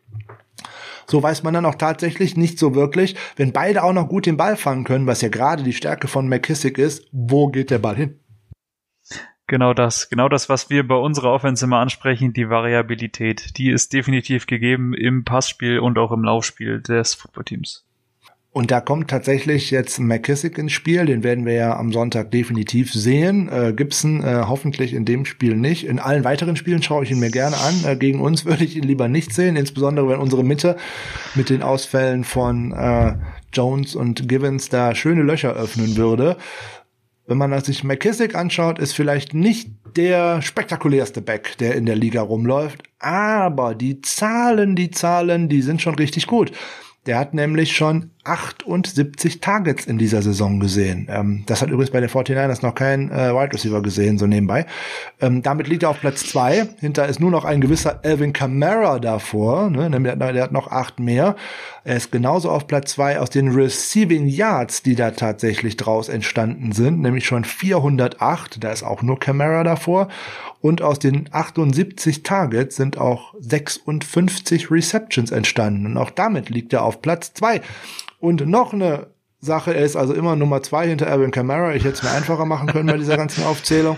So 1.07 1.21
weiß 1.23 1.43
man 1.43 1.55
dann 1.55 1.67
auch 1.67 1.75
tatsächlich 1.75 2.37
nicht 2.37 2.59
so 2.59 2.77
wirklich, 2.77 3.17
wenn 3.35 3.53
beide 3.53 3.83
auch 3.83 3.93
noch 3.93 4.09
gut 4.09 4.27
den 4.27 4.37
Ball 4.37 4.57
fangen 4.57 4.85
können, 4.85 5.09
was 5.09 5.23
ja 5.23 5.29
gerade 5.29 5.65
die 5.65 5.73
Stärke 5.73 6.07
von 6.07 6.29
McKissick 6.29 6.79
ist, 6.79 7.09
wo 7.11 7.49
geht 7.49 7.71
der 7.71 7.81
Ball 7.81 7.97
hin? 7.97 8.21
Genau 9.49 9.75
das, 9.75 10.09
genau 10.09 10.29
das, 10.29 10.49
was 10.49 10.71
wir 10.71 10.87
bei 10.87 10.95
unserer 10.95 11.33
Offense 11.33 11.65
immer 11.65 11.79
ansprechen, 11.79 12.33
die 12.33 12.49
Variabilität, 12.49 13.59
die 13.59 13.71
ist 13.71 13.93
definitiv 13.93 14.47
gegeben 14.47 14.95
im 14.95 15.25
Passspiel 15.25 15.81
und 15.81 15.99
auch 15.99 16.13
im 16.13 16.23
Laufspiel 16.23 16.81
des 16.81 17.15
Footballteams. 17.15 17.85
Und 18.53 18.73
da 18.73 18.81
kommt 18.81 19.09
tatsächlich 19.09 19.71
jetzt 19.71 20.01
McKissick 20.01 20.59
ins 20.59 20.73
Spiel, 20.73 21.07
den 21.07 21.23
werden 21.23 21.47
wir 21.47 21.53
ja 21.53 21.77
am 21.77 21.93
Sonntag 21.93 22.33
definitiv 22.33 22.93
sehen. 22.93 23.49
Äh, 23.49 23.73
Gibson 23.73 24.25
äh, 24.25 24.43
hoffentlich 24.49 24.93
in 24.93 25.05
dem 25.05 25.25
Spiel 25.25 25.57
nicht. 25.57 25.87
In 25.87 26.01
allen 26.01 26.25
weiteren 26.25 26.57
Spielen 26.57 26.83
schaue 26.83 27.05
ich 27.05 27.13
ihn 27.13 27.21
mir 27.21 27.31
gerne 27.31 27.57
an. 27.57 27.85
Äh, 27.85 27.97
gegen 27.97 28.21
uns 28.21 28.45
würde 28.47 28.65
ich 28.65 28.77
ihn 28.77 28.83
lieber 28.83 29.07
nicht 29.07 29.33
sehen, 29.33 29.55
insbesondere 29.55 30.09
wenn 30.09 30.19
unsere 30.19 30.43
Mitte 30.43 30.77
mit 31.37 31.49
den 31.49 31.63
Ausfällen 31.63 32.25
von 32.25 32.73
äh, 32.73 33.15
Jones 33.53 33.95
und 33.95 34.29
Givens 34.29 34.69
da 34.69 34.97
schöne 34.97 35.23
Löcher 35.23 35.53
öffnen 35.53 35.97
würde. 35.97 36.37
Wenn 37.29 37.39
man 37.39 37.57
sich 37.63 37.85
McKissick 37.85 38.35
anschaut, 38.35 38.81
ist 38.81 38.95
vielleicht 38.95 39.33
nicht 39.33 39.71
der 39.97 40.43
spektakulärste 40.43 41.23
Back, 41.23 41.57
der 41.59 41.77
in 41.77 41.87
der 41.87 41.95
Liga 41.95 42.23
rumläuft, 42.23 42.83
aber 42.99 43.77
die 43.77 44.01
Zahlen, 44.01 44.75
die 44.75 44.91
Zahlen, 44.91 45.49
die 45.49 45.63
sind 45.63 45.81
schon 45.81 45.95
richtig 45.95 46.27
gut. 46.27 46.51
Der 47.07 47.19
hat 47.19 47.33
nämlich 47.33 47.77
schon 47.77 48.11
78 48.25 49.41
Targets 49.41 49.87
in 49.87 49.97
dieser 49.97 50.21
Saison 50.21 50.61
gesehen. 50.61 51.09
Ähm, 51.11 51.45
das 51.47 51.63
hat 51.63 51.71
übrigens 51.71 51.91
bei 51.91 52.01
den 52.01 52.11
49ers 52.11 52.63
noch 52.63 52.75
kein 52.75 53.11
äh, 53.11 53.33
Wide 53.33 53.55
Receiver 53.55 53.81
gesehen, 53.81 54.19
so 54.19 54.27
nebenbei. 54.27 54.67
Ähm, 55.21 55.43
damit 55.43 55.69
liegt 55.69 55.85
er 55.85 55.91
auf 55.91 56.01
Platz 56.01 56.27
zwei. 56.27 56.69
Hinter 56.81 57.07
ist 57.07 57.21
nur 57.21 57.31
noch 57.31 57.47
ein 57.47 57.61
gewisser 57.61 58.01
Alvin 58.05 58.33
Kamara 58.33 58.99
davor. 58.99 59.71
Ne? 59.71 59.91
Der, 59.91 60.43
hat 60.43 60.53
noch 60.53 60.71
acht 60.71 61.01
mehr. 61.01 61.35
Er 61.85 61.97
ist 61.97 62.13
genauso 62.13 62.51
auf 62.51 62.67
Platz 62.67 62.93
zwei 62.93 63.19
aus 63.19 63.31
den 63.31 63.49
Receiving 63.49 64.27
Yards, 64.27 64.83
die 64.83 64.95
da 64.95 65.13
tatsächlich 65.13 65.79
draus 65.79 66.11
entstanden 66.11 66.73
sind, 66.73 67.01
nämlich 67.01 67.25
schon 67.25 67.45
408. 67.45 68.63
Da 68.63 68.71
ist 68.71 68.83
auch 68.83 69.03
nur 69.03 69.19
Kamara 69.19 69.65
davor. 69.65 70.09
Und 70.61 70.83
aus 70.83 70.99
den 70.99 71.27
78 71.33 72.23
Targets 72.23 72.77
sind 72.77 72.99
auch 72.99 73.33
56 73.41 74.71
Receptions 74.71 75.31
entstanden. 75.31 75.87
Und 75.87 75.97
auch 75.97 76.11
damit 76.11 76.51
liegt 76.51 76.75
er 76.75 76.85
auf 76.85 77.01
Platz 77.01 77.33
zwei. 77.33 77.63
Und 78.21 78.47
noch 78.47 78.73
eine 78.73 79.09
Sache. 79.41 79.75
Er 79.75 79.85
ist 79.85 79.97
also 79.97 80.15
immer 80.15 80.37
Nummer 80.37 80.63
zwei 80.63 80.87
hinter 80.87 81.09
Alvin 81.09 81.31
Kamara. 81.31 81.75
Ich 81.75 81.85
hätte 81.85 81.95
es 81.95 82.03
mir 82.03 82.11
einfacher 82.11 82.45
machen 82.45 82.69
können 82.69 82.87
bei 82.87 82.99
dieser 82.99 83.17
ganzen 83.17 83.45
Aufzählung. 83.45 83.97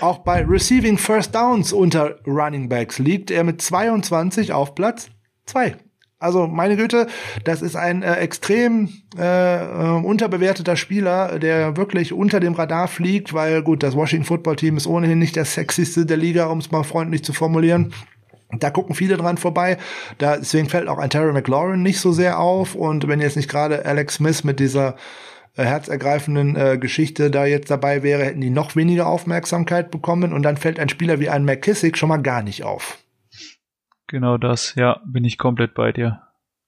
Auch 0.00 0.18
bei 0.18 0.44
Receiving 0.44 0.98
First 0.98 1.34
Downs 1.34 1.72
unter 1.72 2.18
Running 2.26 2.68
Backs 2.68 2.98
liegt 2.98 3.30
er 3.30 3.44
mit 3.44 3.62
22 3.62 4.52
auf 4.52 4.74
Platz 4.74 5.10
zwei. 5.46 5.76
Also 6.18 6.46
meine 6.46 6.76
Güte, 6.76 7.06
das 7.44 7.60
ist 7.60 7.76
ein 7.76 8.02
äh, 8.02 8.14
extrem 8.14 8.88
äh, 9.18 9.56
äh, 9.56 10.02
unterbewerteter 10.02 10.74
Spieler, 10.74 11.38
der 11.38 11.76
wirklich 11.76 12.14
unter 12.14 12.40
dem 12.40 12.54
Radar 12.54 12.88
fliegt, 12.88 13.34
weil 13.34 13.62
gut, 13.62 13.82
das 13.82 13.94
Washington 13.94 14.24
Football 14.24 14.56
Team 14.56 14.76
ist 14.78 14.86
ohnehin 14.86 15.18
nicht 15.18 15.36
der 15.36 15.44
sexyste 15.44 16.06
der 16.06 16.16
Liga, 16.16 16.46
um 16.46 16.58
es 16.58 16.70
mal 16.70 16.82
freundlich 16.82 17.24
zu 17.24 17.34
formulieren. 17.34 17.92
Da 18.50 18.70
gucken 18.70 18.94
viele 18.94 19.16
dran 19.16 19.36
vorbei. 19.36 19.78
Da, 20.18 20.36
deswegen 20.36 20.68
fällt 20.68 20.88
auch 20.88 20.98
ein 20.98 21.10
Terry 21.10 21.32
McLaurin 21.32 21.82
nicht 21.82 22.00
so 22.00 22.12
sehr 22.12 22.38
auf. 22.38 22.74
Und 22.74 23.08
wenn 23.08 23.20
jetzt 23.20 23.36
nicht 23.36 23.50
gerade 23.50 23.84
Alex 23.84 24.14
Smith 24.14 24.44
mit 24.44 24.60
dieser 24.60 24.96
äh, 25.56 25.64
herzergreifenden 25.64 26.56
äh, 26.56 26.78
Geschichte 26.78 27.30
da 27.30 27.46
jetzt 27.46 27.70
dabei 27.70 28.02
wäre, 28.02 28.24
hätten 28.24 28.40
die 28.40 28.50
noch 28.50 28.76
weniger 28.76 29.06
Aufmerksamkeit 29.06 29.90
bekommen. 29.90 30.32
Und 30.32 30.42
dann 30.42 30.56
fällt 30.56 30.78
ein 30.78 30.88
Spieler 30.88 31.20
wie 31.20 31.30
ein 31.30 31.44
McKissick 31.44 31.96
schon 31.96 32.08
mal 32.08 32.18
gar 32.18 32.42
nicht 32.42 32.62
auf. 32.62 32.98
Genau 34.06 34.36
das, 34.36 34.74
ja, 34.76 35.00
bin 35.06 35.24
ich 35.24 35.38
komplett 35.38 35.74
bei 35.74 35.90
dir. 35.90 36.20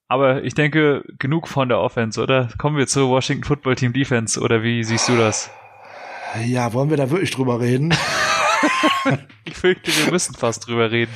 Aber 0.08 0.44
ich 0.44 0.54
denke, 0.54 1.04
genug 1.18 1.48
von 1.48 1.68
der 1.68 1.80
Offense, 1.80 2.20
oder? 2.20 2.48
Kommen 2.58 2.76
wir 2.76 2.86
zur 2.86 3.08
Washington 3.08 3.44
Football 3.44 3.74
Team 3.74 3.92
Defense, 3.92 4.40
oder 4.40 4.62
wie 4.62 4.84
siehst 4.84 5.08
du 5.08 5.16
das? 5.16 5.50
Ja, 6.44 6.72
wollen 6.72 6.90
wir 6.90 6.96
da 6.96 7.10
wirklich 7.10 7.32
drüber 7.32 7.60
reden? 7.60 7.92
ich 9.44 9.54
fürchte, 9.54 9.90
wir 9.90 10.12
müssen 10.12 10.34
fast 10.34 10.66
drüber 10.66 10.90
reden. 10.90 11.12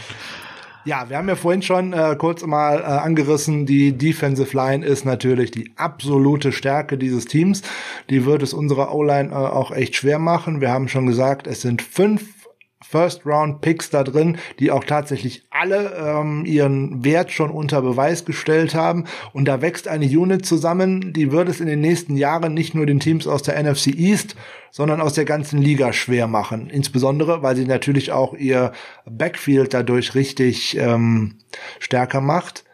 Ja, 0.87 1.11
wir 1.11 1.19
haben 1.19 1.29
ja 1.29 1.37
vorhin 1.37 1.61
schon 1.61 1.93
äh, 1.93 2.17
kurz 2.17 2.45
mal 2.45 2.79
äh, 2.79 2.85
angerissen, 2.85 3.67
die 3.67 3.93
Defensive 3.93 4.57
Line 4.57 4.85
ist 4.85 5.05
natürlich 5.05 5.51
die 5.51 5.73
absolute 5.77 6.53
Stärke 6.53 6.97
dieses 6.97 7.27
Teams. 7.27 7.63
Die 8.09 8.25
wird 8.25 8.43
es 8.43 8.55
unserer 8.55 8.95
O-Line 8.95 9.31
äh, 9.31 9.35
auch 9.35 9.73
echt 9.73 9.97
schwer 9.97 10.19
machen. 10.19 10.63
Wir 10.63 10.71
haben 10.71 10.89
schon 10.89 11.07
gesagt, 11.07 11.47
es 11.47 11.61
sind 11.61 11.83
fünf 11.83 12.40
First-Round-Picks 12.83 13.91
da 13.91 14.05
drin, 14.05 14.39
die 14.59 14.71
auch 14.71 14.85
tatsächlich 14.85 15.45
alle 15.51 15.95
ähm, 15.97 16.45
ihren 16.47 17.05
Wert 17.05 17.31
schon 17.31 17.51
unter 17.51 17.83
Beweis 17.83 18.25
gestellt 18.25 18.75
haben. 18.75 19.05
Und 19.33 19.47
da 19.47 19.61
wächst 19.61 19.87
eine 19.87 20.07
Unit 20.07 20.47
zusammen, 20.47 21.13
die 21.13 21.31
wird 21.31 21.49
es 21.49 21.61
in 21.61 21.67
den 21.67 21.81
nächsten 21.81 22.17
Jahren 22.17 22.55
nicht 22.55 22.75
nur 22.75 22.87
den 22.87 23.01
Teams 23.01 23.27
aus 23.27 23.43
der 23.43 23.63
NFC 23.63 23.89
East, 23.89 24.35
sondern 24.71 25.01
aus 25.01 25.13
der 25.13 25.25
ganzen 25.25 25.61
Liga 25.61 25.93
schwer 25.93 26.27
machen. 26.27 26.71
Insbesondere, 26.71 27.43
weil 27.43 27.57
sie 27.57 27.67
natürlich 27.67 28.13
auch 28.13 28.35
ihr 28.35 28.73
Backfield 29.05 29.75
dadurch 29.75 30.15
richtig 30.15 30.77
ähm, 30.79 31.37
stärker 31.79 32.21
macht. 32.21 32.65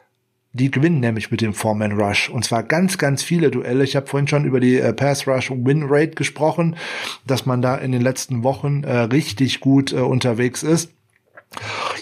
Die 0.58 0.70
gewinnen 0.70 1.00
nämlich 1.00 1.30
mit 1.30 1.42
dem 1.42 1.52
Foreman 1.52 1.92
Rush. 1.92 2.30
Und 2.30 2.46
zwar 2.46 2.62
ganz, 2.62 2.96
ganz 2.96 3.22
viele 3.22 3.50
Duelle. 3.50 3.84
Ich 3.84 3.94
habe 3.94 4.06
vorhin 4.06 4.26
schon 4.26 4.46
über 4.46 4.58
die 4.58 4.78
äh, 4.78 4.94
Pass 4.94 5.28
Rush 5.28 5.50
Win 5.50 5.84
Rate 5.86 6.12
gesprochen, 6.12 6.76
dass 7.26 7.44
man 7.44 7.60
da 7.60 7.76
in 7.76 7.92
den 7.92 8.00
letzten 8.00 8.42
Wochen 8.42 8.82
äh, 8.82 9.00
richtig 9.00 9.60
gut 9.60 9.92
äh, 9.92 9.96
unterwegs 9.96 10.62
ist. 10.62 10.95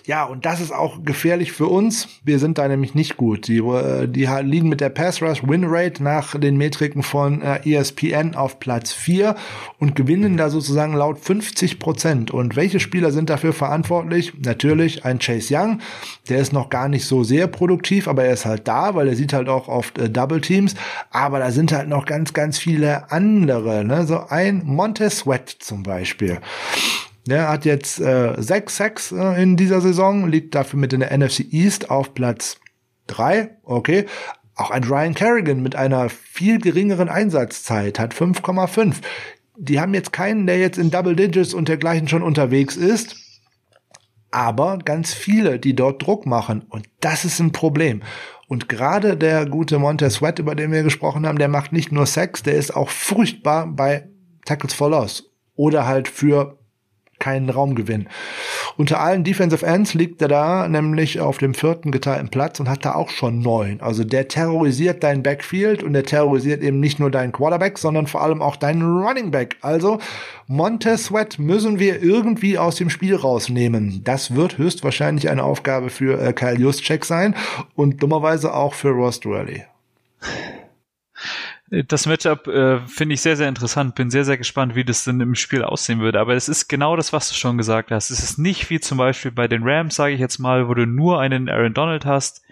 Ja, 0.06 0.24
und 0.24 0.44
das 0.44 0.60
ist 0.60 0.72
auch 0.72 1.02
gefährlich 1.02 1.52
für 1.52 1.66
uns. 1.66 2.08
Wir 2.24 2.38
sind 2.38 2.58
da 2.58 2.68
nämlich 2.68 2.94
nicht 2.94 3.16
gut. 3.16 3.48
Die, 3.48 3.58
äh, 3.58 4.06
die 4.06 4.26
liegen 4.42 4.68
mit 4.68 4.80
der 4.80 4.90
Pass 4.90 5.22
Rush 5.22 5.42
Win 5.46 5.64
Rate 5.66 6.02
nach 6.02 6.38
den 6.38 6.56
Metriken 6.56 7.02
von 7.02 7.40
äh, 7.40 7.60
ESPN 7.64 8.34
auf 8.34 8.60
Platz 8.60 8.92
4 8.92 9.34
und 9.78 9.96
gewinnen 9.96 10.36
da 10.36 10.50
sozusagen 10.50 10.92
laut 10.94 11.18
50 11.18 11.78
Prozent. 11.78 12.30
Und 12.30 12.54
welche 12.54 12.80
Spieler 12.80 13.12
sind 13.12 13.30
dafür 13.30 13.54
verantwortlich? 13.54 14.34
Natürlich 14.38 15.06
ein 15.06 15.20
Chase 15.20 15.54
Young. 15.56 15.80
Der 16.28 16.38
ist 16.38 16.52
noch 16.52 16.68
gar 16.68 16.88
nicht 16.88 17.06
so 17.06 17.24
sehr 17.24 17.46
produktiv, 17.46 18.06
aber 18.06 18.24
er 18.24 18.34
ist 18.34 18.44
halt 18.44 18.68
da, 18.68 18.94
weil 18.94 19.08
er 19.08 19.16
sieht 19.16 19.32
halt 19.32 19.48
auch 19.48 19.68
oft 19.68 19.98
äh, 19.98 20.10
Double 20.10 20.42
Teams. 20.42 20.74
Aber 21.10 21.38
da 21.38 21.50
sind 21.50 21.72
halt 21.72 21.88
noch 21.88 22.04
ganz, 22.04 22.34
ganz 22.34 22.58
viele 22.58 23.10
andere. 23.10 23.84
Ne? 23.84 24.06
So 24.06 24.20
ein 24.28 24.62
Montez 24.66 25.20
Sweat 25.20 25.48
zum 25.48 25.82
Beispiel. 25.82 26.40
Der 27.26 27.48
hat 27.48 27.64
jetzt 27.64 28.00
äh, 28.00 28.34
sechs 28.38 28.76
Sacks 28.76 29.12
äh, 29.12 29.42
in 29.42 29.56
dieser 29.56 29.80
Saison, 29.80 30.28
liegt 30.28 30.54
dafür 30.54 30.78
mit 30.78 30.92
in 30.92 31.00
der 31.00 31.16
NFC 31.16 31.40
East 31.52 31.90
auf 31.90 32.14
Platz 32.14 32.58
drei. 33.06 33.56
Okay. 33.62 34.06
Auch 34.56 34.70
ein 34.70 34.84
Ryan 34.84 35.14
Kerrigan 35.14 35.62
mit 35.62 35.74
einer 35.74 36.08
viel 36.08 36.58
geringeren 36.60 37.08
Einsatzzeit 37.08 37.98
hat 37.98 38.14
5,5. 38.14 38.96
Die 39.56 39.80
haben 39.80 39.94
jetzt 39.94 40.12
keinen, 40.12 40.46
der 40.46 40.58
jetzt 40.58 40.78
in 40.78 40.90
Double 40.90 41.16
Digits 41.16 41.54
und 41.54 41.68
dergleichen 41.68 42.08
schon 42.08 42.22
unterwegs 42.22 42.76
ist. 42.76 43.16
Aber 44.30 44.78
ganz 44.78 45.12
viele, 45.12 45.58
die 45.58 45.74
dort 45.74 46.04
Druck 46.04 46.26
machen. 46.26 46.62
Und 46.68 46.86
das 47.00 47.24
ist 47.24 47.40
ein 47.40 47.52
Problem. 47.52 48.02
Und 48.46 48.68
gerade 48.68 49.16
der 49.16 49.46
gute 49.46 49.78
Montez 49.78 50.14
Sweat, 50.14 50.38
über 50.38 50.54
den 50.54 50.72
wir 50.72 50.82
gesprochen 50.82 51.26
haben, 51.26 51.38
der 51.38 51.48
macht 51.48 51.72
nicht 51.72 51.90
nur 51.90 52.06
Sex, 52.06 52.42
der 52.42 52.54
ist 52.54 52.76
auch 52.76 52.90
furchtbar 52.90 53.66
bei 53.66 54.08
Tackles 54.44 54.74
for 54.74 54.90
Loss. 54.90 55.30
Oder 55.56 55.86
halt 55.86 56.08
für 56.08 56.58
keinen 57.18 57.50
Raumgewinn. 57.50 58.08
Unter 58.76 59.00
allen 59.00 59.24
Defensive 59.24 59.64
Ends 59.64 59.94
liegt 59.94 60.20
er 60.20 60.28
da 60.28 60.68
nämlich 60.68 61.20
auf 61.20 61.38
dem 61.38 61.54
vierten 61.54 61.90
geteilten 61.90 62.28
Platz 62.28 62.60
und 62.60 62.68
hat 62.68 62.84
da 62.84 62.94
auch 62.94 63.10
schon 63.10 63.40
neun. 63.40 63.80
Also 63.80 64.04
der 64.04 64.28
terrorisiert 64.28 65.02
dein 65.02 65.22
Backfield 65.22 65.82
und 65.82 65.92
der 65.92 66.04
terrorisiert 66.04 66.62
eben 66.62 66.80
nicht 66.80 66.98
nur 66.98 67.10
deinen 67.10 67.32
Quarterback, 67.32 67.78
sondern 67.78 68.06
vor 68.06 68.22
allem 68.22 68.42
auch 68.42 68.56
deinen 68.56 68.82
Running 68.82 69.30
Back. 69.30 69.56
Also 69.60 69.98
Montez 70.46 71.04
Sweat 71.04 71.38
müssen 71.38 71.78
wir 71.78 72.02
irgendwie 72.02 72.58
aus 72.58 72.76
dem 72.76 72.90
Spiel 72.90 73.14
rausnehmen. 73.14 74.02
Das 74.04 74.34
wird 74.34 74.58
höchstwahrscheinlich 74.58 75.30
eine 75.30 75.44
Aufgabe 75.44 75.90
für 75.90 76.20
äh, 76.20 76.32
Kyle 76.32 76.58
Juszczyk 76.58 77.04
sein 77.04 77.34
und 77.74 78.02
dummerweise 78.02 78.54
auch 78.54 78.74
für 78.74 78.90
Ross 78.90 79.20
Dwelly. 79.20 79.64
Das 81.70 82.04
Matchup 82.04 82.46
äh, 82.46 82.78
finde 82.86 83.14
ich 83.14 83.22
sehr, 83.22 83.36
sehr 83.36 83.48
interessant. 83.48 83.94
Bin 83.94 84.10
sehr, 84.10 84.26
sehr 84.26 84.36
gespannt, 84.36 84.74
wie 84.74 84.84
das 84.84 85.04
denn 85.04 85.20
im 85.20 85.34
Spiel 85.34 85.64
aussehen 85.64 86.00
würde. 86.00 86.20
Aber 86.20 86.34
es 86.34 86.46
ist 86.48 86.68
genau 86.68 86.94
das, 86.94 87.14
was 87.14 87.30
du 87.30 87.34
schon 87.34 87.56
gesagt 87.56 87.90
hast. 87.90 88.10
Es 88.10 88.22
ist 88.22 88.38
nicht 88.38 88.68
wie 88.68 88.80
zum 88.80 88.98
Beispiel 88.98 89.30
bei 89.30 89.48
den 89.48 89.62
Rams, 89.64 89.94
sage 89.94 90.12
ich 90.12 90.20
jetzt 90.20 90.38
mal, 90.38 90.68
wo 90.68 90.74
du 90.74 90.86
nur 90.86 91.20
einen 91.20 91.48
Aaron 91.48 91.72
Donald 91.72 92.04
hast. 92.04 92.42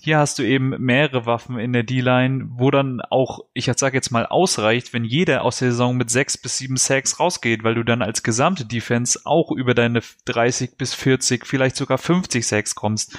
Hier 0.00 0.18
hast 0.18 0.38
du 0.38 0.44
eben 0.44 0.70
mehrere 0.78 1.26
Waffen 1.26 1.58
in 1.58 1.72
der 1.72 1.82
D-Line, 1.82 2.46
wo 2.48 2.70
dann 2.70 3.00
auch, 3.00 3.40
ich 3.54 3.66
sage 3.76 3.96
jetzt 3.96 4.12
mal, 4.12 4.24
ausreicht, 4.24 4.92
wenn 4.92 5.04
jeder 5.04 5.42
aus 5.42 5.58
der 5.58 5.72
Saison 5.72 5.96
mit 5.96 6.08
sechs 6.08 6.38
bis 6.38 6.56
sieben 6.56 6.76
Sacks 6.76 7.18
rausgeht, 7.18 7.64
weil 7.64 7.74
du 7.74 7.82
dann 7.82 8.02
als 8.02 8.22
gesamte 8.22 8.64
Defense 8.64 9.20
auch 9.24 9.50
über 9.50 9.74
deine 9.74 10.00
30 10.26 10.76
bis 10.78 10.94
40, 10.94 11.44
vielleicht 11.44 11.74
sogar 11.74 11.98
50 11.98 12.46
Sacks 12.46 12.76
kommst. 12.76 13.18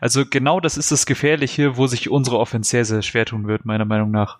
Also 0.00 0.24
genau 0.24 0.60
das 0.60 0.78
ist 0.78 0.92
das 0.92 1.06
Gefährliche, 1.06 1.76
wo 1.76 1.88
sich 1.88 2.08
unsere 2.08 2.38
Offense 2.38 2.70
sehr, 2.70 2.84
sehr 2.84 3.02
schwer 3.02 3.26
tun 3.26 3.48
wird, 3.48 3.66
meiner 3.66 3.84
Meinung 3.84 4.12
nach. 4.12 4.38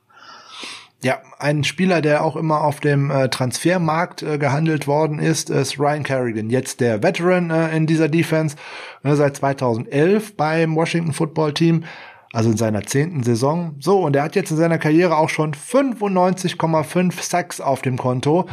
Ja, 1.02 1.20
ein 1.38 1.62
Spieler, 1.62 2.00
der 2.00 2.24
auch 2.24 2.36
immer 2.36 2.62
auf 2.64 2.80
dem 2.80 3.10
äh, 3.10 3.28
Transfermarkt 3.28 4.22
äh, 4.22 4.38
gehandelt 4.38 4.86
worden 4.86 5.18
ist, 5.18 5.50
ist 5.50 5.78
Ryan 5.78 6.02
Kerrigan. 6.02 6.48
Jetzt 6.48 6.80
der 6.80 7.02
Veteran 7.02 7.50
äh, 7.50 7.76
in 7.76 7.86
dieser 7.86 8.08
Defense, 8.08 8.56
äh, 9.04 9.14
seit 9.14 9.36
2011 9.36 10.36
beim 10.36 10.74
Washington 10.74 11.12
Football 11.12 11.52
Team, 11.52 11.84
also 12.32 12.50
in 12.50 12.56
seiner 12.56 12.82
zehnten 12.82 13.22
Saison. 13.22 13.76
So, 13.78 14.00
und 14.00 14.16
er 14.16 14.22
hat 14.22 14.36
jetzt 14.36 14.50
in 14.50 14.56
seiner 14.56 14.78
Karriere 14.78 15.18
auch 15.18 15.28
schon 15.28 15.52
95,5 15.52 17.22
Sacks 17.22 17.60
auf 17.60 17.82
dem 17.82 17.98
Konto. 17.98 18.46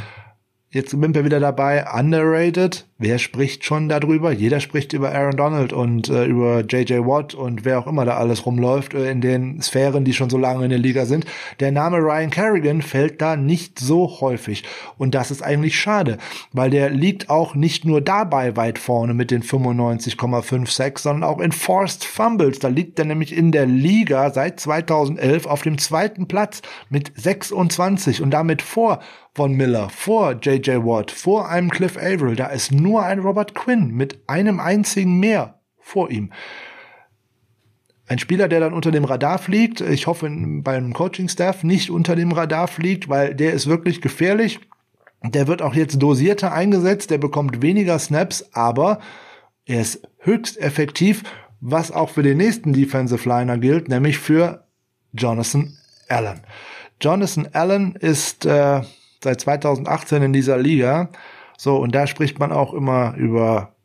Jetzt 0.73 0.89
sind 0.89 1.13
wir 1.13 1.23
wieder 1.23 1.39
dabei, 1.39 1.85
underrated. 1.87 2.87
Wer 2.97 3.19
spricht 3.19 3.63
schon 3.63 3.89
darüber? 3.89 4.31
Jeder 4.31 4.59
spricht 4.59 4.93
über 4.93 5.13
Aaron 5.13 5.37
Donald 5.37 5.71
und 5.71 6.09
äh, 6.09 6.25
über 6.25 6.61
JJ 6.61 7.05
Watt 7.05 7.35
und 7.35 7.63
wer 7.63 7.77
auch 7.77 7.85
immer 7.85 8.05
da 8.05 8.17
alles 8.17 8.47
rumläuft 8.47 8.95
äh, 8.95 9.11
in 9.11 9.21
den 9.21 9.61
Sphären, 9.61 10.03
die 10.03 10.13
schon 10.13 10.31
so 10.31 10.37
lange 10.39 10.63
in 10.63 10.71
der 10.71 10.79
Liga 10.79 11.05
sind. 11.05 11.25
Der 11.59 11.71
Name 11.71 11.97
Ryan 11.97 12.31
Kerrigan 12.31 12.81
fällt 12.81 13.21
da 13.21 13.35
nicht 13.35 13.77
so 13.77 14.19
häufig. 14.19 14.63
Und 14.97 15.13
das 15.13 15.29
ist 15.29 15.43
eigentlich 15.43 15.79
schade, 15.79 16.17
weil 16.53 16.71
der 16.71 16.89
liegt 16.89 17.29
auch 17.29 17.53
nicht 17.53 17.85
nur 17.85 18.01
dabei 18.01 18.55
weit 18.55 18.79
vorne 18.79 19.13
mit 19.13 19.29
den 19.29 19.43
95,56, 19.43 20.97
sondern 20.97 21.29
auch 21.29 21.39
in 21.39 21.51
Forced 21.51 22.03
Fumbles. 22.03 22.57
Da 22.57 22.69
liegt 22.69 22.97
er 22.97 23.05
nämlich 23.05 23.37
in 23.37 23.51
der 23.51 23.67
Liga 23.67 24.31
seit 24.31 24.59
2011 24.59 25.45
auf 25.45 25.61
dem 25.61 25.77
zweiten 25.77 26.27
Platz 26.27 26.63
mit 26.89 27.11
26 27.15 28.23
und 28.23 28.31
damit 28.31 28.63
vor 28.63 29.01
von 29.35 29.53
Miller, 29.53 29.89
vor 29.89 30.33
J.J. 30.33 30.85
Watt, 30.85 31.11
vor 31.11 31.49
einem 31.49 31.69
Cliff 31.69 31.97
Averill. 31.97 32.35
Da 32.35 32.47
ist 32.47 32.71
nur 32.71 33.03
ein 33.03 33.19
Robert 33.19 33.55
Quinn 33.55 33.89
mit 33.91 34.19
einem 34.27 34.59
einzigen 34.59 35.19
mehr 35.19 35.59
vor 35.79 36.11
ihm. 36.11 36.31
Ein 38.05 38.19
Spieler, 38.19 38.47
der 38.47 38.59
dann 38.59 38.73
unter 38.73 38.91
dem 38.91 39.05
Radar 39.05 39.39
fliegt, 39.39 39.81
ich 39.81 40.07
hoffe 40.07 40.29
beim 40.29 40.93
Coaching-Staff 40.93 41.63
nicht 41.63 41.89
unter 41.89 42.15
dem 42.15 42.31
Radar 42.31 42.67
fliegt, 42.67 43.09
weil 43.09 43.33
der 43.33 43.53
ist 43.53 43.67
wirklich 43.67 44.01
gefährlich. 44.01 44.59
Der 45.23 45.47
wird 45.47 45.61
auch 45.61 45.73
jetzt 45.73 46.01
dosierter 46.01 46.51
eingesetzt, 46.51 47.09
der 47.09 47.17
bekommt 47.17 47.61
weniger 47.61 47.97
Snaps, 47.97 48.49
aber 48.53 48.99
er 49.65 49.81
ist 49.81 50.07
höchst 50.19 50.59
effektiv, 50.59 51.23
was 51.61 51.91
auch 51.91 52.09
für 52.09 52.23
den 52.23 52.37
nächsten 52.37 52.73
Defensive 52.73 53.27
Liner 53.27 53.57
gilt, 53.57 53.87
nämlich 53.87 54.19
für 54.19 54.67
Jonathan 55.13 55.77
Allen. 56.09 56.41
Jonathan 57.01 57.47
Allen 57.53 57.95
ist 57.95 58.45
äh, 58.45 58.81
seit 59.23 59.41
2018 59.41 60.21
in 60.21 60.33
dieser 60.33 60.57
Liga. 60.57 61.09
So, 61.57 61.77
und 61.77 61.95
da 61.95 62.07
spricht 62.07 62.39
man 62.39 62.51
auch 62.51 62.73
immer 62.73 63.15
über, 63.15 63.75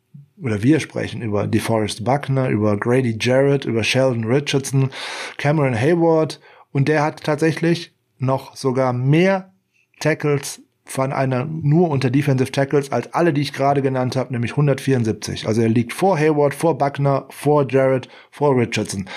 oder 0.41 0.63
wir 0.63 0.79
sprechen 0.79 1.21
über 1.21 1.47
DeForest 1.47 2.03
Buckner, 2.03 2.49
über 2.49 2.77
Grady 2.77 3.17
Jarrett, 3.19 3.65
über 3.65 3.83
Sheldon 3.83 4.25
Richardson, 4.25 4.89
Cameron 5.37 5.75
Hayward. 5.75 6.39
Und 6.71 6.87
der 6.87 7.03
hat 7.03 7.23
tatsächlich 7.23 7.93
noch 8.17 8.55
sogar 8.55 8.93
mehr 8.93 9.53
Tackles 9.99 10.61
von 10.89 11.13
einer 11.13 11.45
nur 11.45 11.89
unter 11.89 12.09
Defensive 12.09 12.51
Tackles 12.51 12.91
als 12.91 13.13
alle, 13.13 13.31
die 13.31 13.41
ich 13.41 13.53
gerade 13.53 13.81
genannt 13.81 14.15
habe, 14.15 14.33
nämlich 14.33 14.51
174. 14.51 15.47
Also 15.47 15.61
er 15.61 15.69
liegt 15.69 15.93
vor 15.93 16.17
Hayward, 16.17 16.55
vor 16.55 16.77
Buckner, 16.77 17.25
vor 17.29 17.67
Jarrett, 17.69 18.09
vor 18.31 18.57
Richardson. 18.57 19.07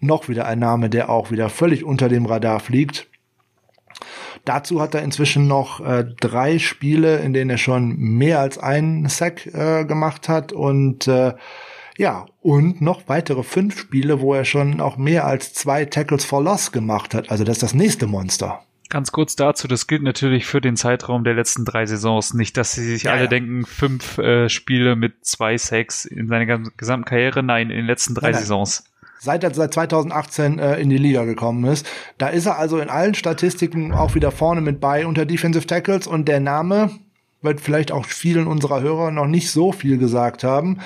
Noch 0.00 0.28
wieder 0.28 0.46
ein 0.46 0.58
Name, 0.58 0.88
der 0.88 1.10
auch 1.10 1.30
wieder 1.30 1.50
völlig 1.50 1.84
unter 1.84 2.08
dem 2.08 2.24
Radar 2.24 2.60
fliegt. 2.60 3.08
Dazu 4.46 4.80
hat 4.80 4.94
er 4.94 5.02
inzwischen 5.02 5.48
noch 5.48 5.80
äh, 5.80 6.04
drei 6.20 6.58
Spiele, 6.60 7.18
in 7.18 7.32
denen 7.32 7.50
er 7.50 7.58
schon 7.58 7.96
mehr 7.98 8.40
als 8.40 8.58
einen 8.58 9.08
Sack 9.08 9.44
äh, 9.46 9.84
gemacht 9.84 10.28
hat 10.28 10.52
und 10.52 11.08
äh, 11.08 11.34
ja, 11.98 12.26
und 12.42 12.80
noch 12.80 13.08
weitere 13.08 13.42
fünf 13.42 13.78
Spiele, 13.78 14.20
wo 14.20 14.34
er 14.34 14.44
schon 14.44 14.80
auch 14.80 14.96
mehr 14.96 15.26
als 15.26 15.52
zwei 15.52 15.84
Tackles 15.84 16.24
for 16.24 16.42
Loss 16.42 16.70
gemacht 16.70 17.12
hat. 17.12 17.30
Also 17.30 17.42
das 17.42 17.56
ist 17.56 17.62
das 17.62 17.74
nächste 17.74 18.06
Monster. 18.06 18.62
Ganz 18.88 19.10
kurz 19.10 19.34
dazu, 19.34 19.66
das 19.66 19.88
gilt 19.88 20.04
natürlich 20.04 20.46
für 20.46 20.60
den 20.60 20.76
Zeitraum 20.76 21.24
der 21.24 21.34
letzten 21.34 21.64
drei 21.64 21.86
Saisons. 21.86 22.34
Nicht, 22.34 22.56
dass 22.56 22.72
sie 22.72 22.84
sich 22.84 23.04
ja, 23.04 23.12
alle 23.12 23.22
ja. 23.22 23.26
denken, 23.26 23.64
fünf 23.64 24.18
äh, 24.18 24.48
Spiele 24.48 24.94
mit 24.94 25.24
zwei 25.24 25.58
Sacks 25.58 26.04
in 26.04 26.28
seiner 26.28 26.60
gesamten 26.76 27.04
Karriere. 27.04 27.42
Nein, 27.42 27.70
in 27.70 27.78
den 27.78 27.86
letzten 27.86 28.14
drei 28.14 28.30
nein, 28.30 28.40
Saisons. 28.40 28.84
Seit 29.18 29.44
er 29.44 29.54
seit 29.54 29.74
2018 29.74 30.58
äh, 30.58 30.76
in 30.76 30.90
die 30.90 30.98
Liga 30.98 31.24
gekommen 31.24 31.64
ist. 31.64 31.86
Da 32.18 32.28
ist 32.28 32.46
er 32.46 32.58
also 32.58 32.78
in 32.78 32.90
allen 32.90 33.14
Statistiken 33.14 33.92
auch 33.92 34.14
wieder 34.14 34.30
vorne 34.30 34.60
mit 34.60 34.80
bei 34.80 35.06
unter 35.06 35.24
Defensive 35.26 35.66
Tackles 35.66 36.06
und 36.06 36.28
der 36.28 36.40
Name, 36.40 36.90
wird 37.42 37.60
vielleicht 37.60 37.92
auch 37.92 38.04
vielen 38.04 38.46
unserer 38.46 38.80
Hörer 38.80 39.10
noch 39.10 39.26
nicht 39.26 39.50
so 39.50 39.72
viel 39.72 39.98
gesagt 39.98 40.44
haben. 40.44 40.80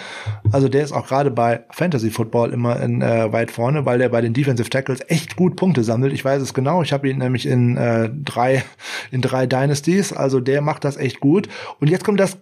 Also 0.52 0.69
der 0.69 0.85
ist 0.85 0.93
auch 0.93 1.07
gerade 1.07 1.31
bei 1.31 1.65
Fantasy 1.70 2.11
Football 2.11 2.52
immer 2.52 2.81
in, 2.81 3.02
äh, 3.02 3.32
weit 3.32 3.51
vorne, 3.51 3.86
weil 3.86 3.98
der 3.98 4.09
bei 4.09 4.20
den 4.20 4.35
Defensive 4.35 4.70
Tackles 4.70 5.01
echt 5.09 5.36
gut 5.36 5.57
Punkte 5.57 5.82
sammelt. 5.82 6.12
Ich 6.12 6.24
weiß 6.24 6.43
es 6.43 6.55
genau. 6.55 6.82
Ich 6.82 6.93
habe 6.93 7.09
ihn 7.09 7.19
nämlich 7.19 7.47
in 7.47 7.77
äh, 7.77 8.11
drei 8.12 8.62
in 9.11 9.23
drei 9.23 9.47
Dynasties. 9.47 10.12
Also 10.12 10.40
der 10.40 10.61
macht 10.61 10.85
das 10.85 10.97
echt 10.97 11.20
gut. 11.20 11.48
Und 11.81 11.89
jetzt 11.89 12.05
kommt 12.05 12.20
das 12.20 12.39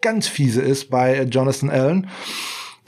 ganz 0.00 0.26
fiese 0.26 0.62
ist 0.62 0.90
bei 0.90 1.22
Jonathan 1.22 1.70
Allen. 1.70 2.08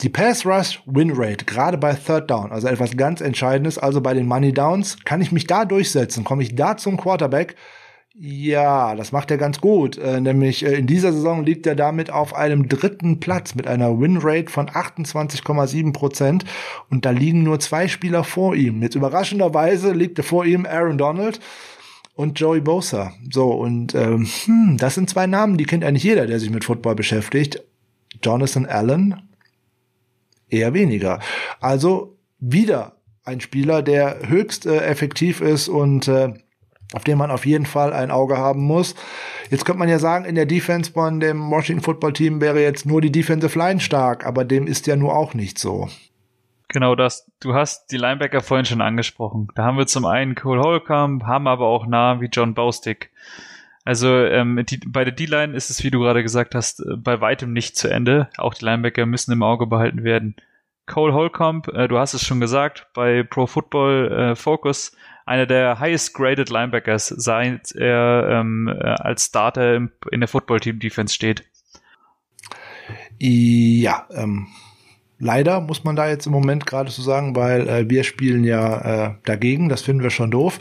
Die 0.01 0.09
Pass 0.09 0.45
Rush 0.45 0.81
Win 0.85 1.11
Rate, 1.15 1.45
gerade 1.45 1.77
bei 1.77 1.93
Third 1.93 2.29
Down, 2.29 2.51
also 2.51 2.67
etwas 2.67 2.97
ganz 2.97 3.21
Entscheidendes, 3.21 3.77
also 3.77 4.01
bei 4.01 4.13
den 4.13 4.27
Money 4.27 4.51
Downs, 4.51 4.97
kann 5.05 5.21
ich 5.21 5.31
mich 5.31 5.47
da 5.47 5.63
durchsetzen? 5.63 6.25
Komme 6.25 6.43
ich 6.43 6.55
da 6.55 6.75
zum 6.75 6.97
Quarterback? 6.97 7.55
Ja, 8.17 8.95
das 8.95 9.11
macht 9.11 9.29
er 9.29 9.37
ganz 9.37 9.59
gut. 9.59 9.97
Äh, 9.97 10.21
nämlich 10.21 10.65
äh, 10.65 10.75
in 10.75 10.87
dieser 10.87 11.11
Saison 11.11 11.43
liegt 11.43 11.67
er 11.67 11.75
damit 11.75 12.11
auf 12.11 12.33
einem 12.33 12.69
dritten 12.69 13.19
Platz 13.19 13.55
mit 13.55 13.67
einer 13.67 13.99
Winrate 13.99 14.49
von 14.49 14.69
28,7 14.69 15.91
Prozent. 15.91 16.45
Und 16.89 17.05
da 17.05 17.11
liegen 17.11 17.43
nur 17.43 17.59
zwei 17.59 17.89
Spieler 17.89 18.23
vor 18.23 18.55
ihm. 18.55 18.81
Jetzt 18.81 18.95
überraschenderweise 18.95 19.91
liegt 19.91 20.17
er 20.17 20.23
vor 20.23 20.45
ihm 20.45 20.65
Aaron 20.65 20.97
Donald 20.97 21.41
und 22.15 22.39
Joey 22.39 22.61
Bosa. 22.61 23.11
So, 23.29 23.51
und 23.51 23.93
ähm, 23.95 24.25
hm, 24.45 24.77
das 24.77 24.95
sind 24.95 25.09
zwei 25.09 25.27
Namen, 25.27 25.57
die 25.57 25.65
kennt 25.65 25.83
eigentlich 25.83 26.03
jeder, 26.03 26.25
der 26.25 26.39
sich 26.39 26.49
mit 26.49 26.63
Football 26.63 26.95
beschäftigt. 26.95 27.61
Jonathan 28.23 28.65
Allen 28.65 29.21
eher 30.49 30.73
weniger. 30.73 31.19
Also 31.59 32.17
wieder 32.39 32.93
ein 33.23 33.41
Spieler, 33.41 33.81
der 33.81 34.27
höchst 34.27 34.65
äh, 34.65 34.77
effektiv 34.77 35.41
ist 35.41 35.67
und 35.67 36.07
äh, 36.07 36.33
auf 36.93 37.03
den 37.03 37.17
man 37.17 37.31
auf 37.31 37.45
jeden 37.45 37.65
Fall 37.65 37.93
ein 37.93 38.11
Auge 38.11 38.37
haben 38.37 38.63
muss. 38.63 38.95
Jetzt 39.49 39.65
könnte 39.65 39.79
man 39.79 39.89
ja 39.89 39.99
sagen, 39.99 40.25
in 40.25 40.35
der 40.35 40.45
Defense 40.45 40.91
von 40.91 41.19
dem 41.19 41.49
Washington 41.49 41.83
Football 41.83 42.13
Team 42.13 42.41
wäre 42.41 42.61
jetzt 42.61 42.85
nur 42.85 43.01
die 43.01 43.11
Defensive 43.11 43.57
Line 43.57 43.79
stark, 43.79 44.25
aber 44.25 44.45
dem 44.45 44.67
ist 44.67 44.87
ja 44.87 44.95
nur 44.95 45.15
auch 45.15 45.33
nicht 45.33 45.57
so. 45.57 45.89
Genau 46.67 46.95
das. 46.95 47.29
Du 47.39 47.53
hast 47.53 47.91
die 47.91 47.97
Linebacker 47.97 48.41
vorhin 48.41 48.65
schon 48.65 48.81
angesprochen. 48.81 49.47
Da 49.55 49.63
haben 49.63 49.77
wir 49.77 49.87
zum 49.87 50.05
einen 50.05 50.35
Cole 50.35 50.61
Holcomb, 50.61 51.23
haben 51.23 51.47
aber 51.47 51.67
auch 51.67 51.85
Namen 51.85 52.21
wie 52.21 52.29
John 52.31 52.53
Baustick. 52.53 53.11
Also 53.85 54.09
ähm, 54.09 54.65
die, 54.67 54.77
bei 54.77 55.05
der 55.05 55.13
D-Line 55.13 55.55
ist 55.55 55.69
es, 55.69 55.83
wie 55.83 55.91
du 55.91 55.99
gerade 55.99 56.23
gesagt 56.23 56.55
hast, 56.55 56.79
äh, 56.79 56.97
bei 56.97 57.21
weitem 57.21 57.53
nicht 57.53 57.77
zu 57.77 57.87
Ende. 57.87 58.29
Auch 58.37 58.55
die 58.55 58.65
Linebacker 58.65 59.05
müssen 59.05 59.31
im 59.31 59.43
Auge 59.43 59.67
behalten 59.67 60.03
werden. 60.03 60.35
Cole 60.87 61.13
Holcomb, 61.13 61.67
äh, 61.69 61.87
du 61.87 61.97
hast 61.97 62.15
es 62.15 62.25
schon 62.25 62.39
gesagt, 62.39 62.87
bei 62.93 63.23
Pro 63.23 63.45
Football 63.45 64.11
äh, 64.11 64.35
Focus 64.35 64.91
einer 65.25 65.45
der 65.45 65.79
highest 65.79 66.13
graded 66.13 66.49
Linebackers, 66.49 67.07
seit 67.07 67.71
er 67.71 68.27
ähm, 68.29 68.67
äh, 68.67 68.83
als 68.83 69.25
Starter 69.25 69.75
in 69.75 70.19
der 70.19 70.27
Football 70.27 70.59
Team 70.59 70.79
Defense 70.79 71.13
steht. 71.13 71.43
Ja, 73.17 74.07
ähm, 74.11 74.47
leider 75.25 75.59
muss 75.59 75.83
man 75.83 75.95
da 75.95 76.07
jetzt 76.07 76.27
im 76.27 76.31
Moment 76.31 76.65
gerade 76.65 76.91
so 76.91 77.01
sagen, 77.01 77.35
weil 77.35 77.67
äh, 77.67 77.89
wir 77.89 78.03
spielen 78.03 78.43
ja 78.43 79.07
äh, 79.07 79.13
dagegen, 79.25 79.67
das 79.67 79.81
finden 79.81 80.03
wir 80.03 80.11
schon 80.11 80.31
doof, 80.31 80.59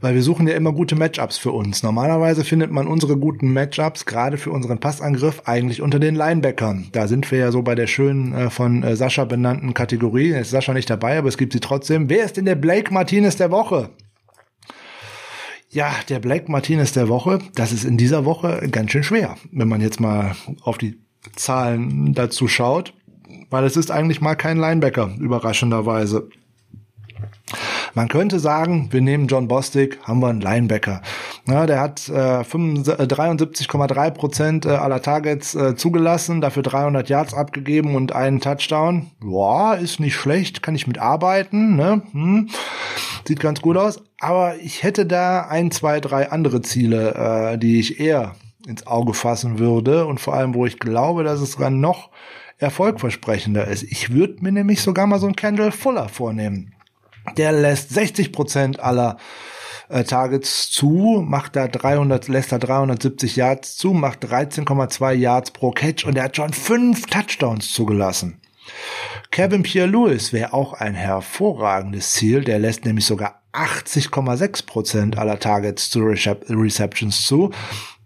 weil 0.00 0.14
wir 0.14 0.22
suchen 0.22 0.46
ja 0.46 0.54
immer 0.54 0.72
gute 0.72 0.94
Matchups 0.94 1.36
für 1.36 1.50
uns. 1.50 1.82
Normalerweise 1.82 2.44
findet 2.44 2.70
man 2.70 2.86
unsere 2.86 3.16
guten 3.16 3.52
Matchups 3.52 4.06
gerade 4.06 4.38
für 4.38 4.52
unseren 4.52 4.78
Passangriff 4.78 5.42
eigentlich 5.44 5.82
unter 5.82 5.98
den 5.98 6.14
Linebackern. 6.14 6.88
Da 6.92 7.08
sind 7.08 7.30
wir 7.30 7.38
ja 7.38 7.50
so 7.50 7.62
bei 7.62 7.74
der 7.74 7.88
schönen 7.88 8.32
äh, 8.32 8.50
von 8.50 8.84
äh, 8.84 8.94
Sascha 8.96 9.24
benannten 9.24 9.74
Kategorie. 9.74 10.28
Jetzt 10.30 10.46
ist 10.46 10.50
Sascha 10.50 10.72
nicht 10.72 10.88
dabei, 10.88 11.18
aber 11.18 11.28
es 11.28 11.36
gibt 11.36 11.52
sie 11.52 11.60
trotzdem. 11.60 12.08
Wer 12.08 12.24
ist 12.24 12.36
denn 12.36 12.44
der 12.44 12.54
Blake 12.54 12.94
Martinez 12.94 13.36
der 13.36 13.50
Woche? 13.50 13.90
Ja, 15.70 15.92
der 16.08 16.20
Blake 16.20 16.50
Martinez 16.50 16.92
der 16.92 17.08
Woche, 17.08 17.40
das 17.56 17.72
ist 17.72 17.84
in 17.84 17.96
dieser 17.96 18.24
Woche 18.24 18.68
ganz 18.70 18.92
schön 18.92 19.02
schwer, 19.02 19.36
wenn 19.50 19.66
man 19.66 19.80
jetzt 19.80 19.98
mal 19.98 20.36
auf 20.62 20.78
die 20.78 21.00
Zahlen 21.34 22.14
dazu 22.14 22.46
schaut 22.46 22.94
weil 23.50 23.64
es 23.64 23.76
ist 23.76 23.90
eigentlich 23.90 24.20
mal 24.20 24.34
kein 24.34 24.58
Linebacker, 24.58 25.10
überraschenderweise. 25.18 26.28
Man 27.94 28.08
könnte 28.08 28.40
sagen, 28.40 28.88
wir 28.90 29.00
nehmen 29.00 29.28
John 29.28 29.46
Bostic, 29.46 30.00
haben 30.02 30.20
wir 30.20 30.28
einen 30.28 30.40
Linebacker. 30.40 31.00
Ja, 31.46 31.66
der 31.66 31.80
hat 31.80 32.08
äh, 32.08 32.40
73,3 32.42 34.10
Prozent 34.10 34.66
äh, 34.66 34.70
aller 34.70 35.00
Targets 35.00 35.54
äh, 35.54 35.76
zugelassen, 35.76 36.40
dafür 36.40 36.64
300 36.64 37.08
Yards 37.08 37.34
abgegeben 37.34 37.94
und 37.94 38.12
einen 38.12 38.40
Touchdown. 38.40 39.10
Boah, 39.20 39.76
ist 39.76 40.00
nicht 40.00 40.16
schlecht, 40.16 40.62
kann 40.62 40.74
ich 40.74 40.88
mitarbeiten. 40.88 41.76
Ne? 41.76 42.02
Hm. 42.12 42.48
Sieht 43.28 43.40
ganz 43.40 43.60
gut 43.62 43.76
aus. 43.76 44.02
Aber 44.18 44.56
ich 44.56 44.82
hätte 44.82 45.06
da 45.06 45.42
ein, 45.42 45.70
zwei, 45.70 46.00
drei 46.00 46.32
andere 46.32 46.62
Ziele, 46.62 47.52
äh, 47.52 47.58
die 47.58 47.78
ich 47.78 48.00
eher 48.00 48.34
ins 48.66 48.86
Auge 48.86 49.14
fassen 49.14 49.58
würde 49.58 50.06
und 50.06 50.20
vor 50.20 50.34
allem, 50.34 50.54
wo 50.54 50.66
ich 50.66 50.78
glaube, 50.80 51.22
dass 51.22 51.40
es 51.40 51.52
sogar 51.52 51.70
noch 51.70 52.10
erfolgversprechender 52.58 53.66
ist. 53.66 53.82
Ich 53.82 54.12
würde 54.12 54.42
mir 54.42 54.52
nämlich 54.52 54.82
sogar 54.82 55.06
mal 55.06 55.18
so 55.18 55.26
einen 55.26 55.36
Kendall 55.36 55.72
Fuller 55.72 56.08
vornehmen. 56.08 56.74
Der 57.36 57.52
lässt 57.52 57.90
60 57.90 58.32
Prozent 58.32 58.80
aller 58.80 59.16
äh, 59.88 60.04
Targets 60.04 60.70
zu, 60.70 61.24
macht 61.26 61.56
da 61.56 61.68
300, 61.68 62.28
lässt 62.28 62.52
da 62.52 62.58
370 62.58 63.36
Yards 63.36 63.76
zu, 63.76 63.92
macht 63.92 64.24
13,2 64.24 65.12
Yards 65.12 65.50
pro 65.50 65.70
Catch 65.70 66.04
und 66.04 66.16
er 66.16 66.24
hat 66.24 66.36
schon 66.36 66.52
fünf 66.52 67.06
Touchdowns 67.06 67.72
zugelassen. 67.72 68.40
Kevin 69.30 69.62
Pierre-Lewis 69.62 70.32
wäre 70.32 70.52
auch 70.52 70.74
ein 70.74 70.94
hervorragendes 70.94 72.12
Ziel, 72.12 72.44
der 72.44 72.58
lässt 72.58 72.84
nämlich 72.84 73.04
sogar 73.04 73.42
80,6 73.52 74.66
Prozent 74.66 75.18
aller 75.18 75.38
Targets 75.38 75.90
zu 75.90 76.00
Receptions 76.00 77.26
zu 77.26 77.50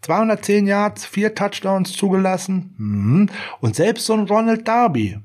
210 0.02 0.66
Yards, 0.66 1.04
vier 1.04 1.34
Touchdowns 1.34 1.92
zugelassen. 1.92 2.74
Mhm. 2.78 3.28
Und 3.60 3.76
selbst 3.76 4.06
so 4.06 4.14
ein 4.14 4.26
Ronald 4.26 4.66
Darby, 4.66 5.18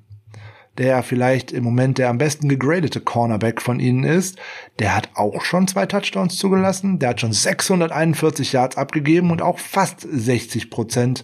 der 0.77 1.03
vielleicht 1.03 1.51
im 1.51 1.63
Moment 1.63 1.97
der 1.97 2.09
am 2.09 2.17
besten 2.17 2.49
gegradete 2.49 2.99
Cornerback 2.99 3.61
von 3.61 3.79
ihnen 3.79 4.03
ist, 4.03 4.39
der 4.79 4.95
hat 4.95 5.09
auch 5.13 5.43
schon 5.43 5.67
zwei 5.67 5.85
Touchdowns 5.85 6.37
zugelassen. 6.37 6.99
Der 6.99 7.09
hat 7.09 7.21
schon 7.21 7.33
641 7.33 8.53
Yards 8.53 8.77
abgegeben 8.77 9.31
und 9.31 9.41
auch 9.41 9.59
fast 9.59 10.01
60 10.01 10.69
Prozent 10.69 11.23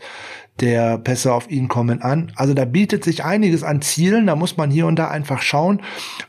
der 0.62 0.98
Pässe 0.98 1.34
auf 1.34 1.50
ihn 1.50 1.68
kommen 1.68 2.02
an. 2.02 2.32
Also 2.36 2.54
da 2.54 2.66
bietet 2.66 3.04
sich 3.04 3.24
einiges 3.24 3.64
an 3.64 3.82
Zielen. 3.82 4.28
Da 4.28 4.36
muss 4.36 4.58
man 4.58 4.70
hier 4.70 4.88
und 4.88 4.98
da 4.98 5.10
einfach 5.10 5.42
schauen, 5.42 5.82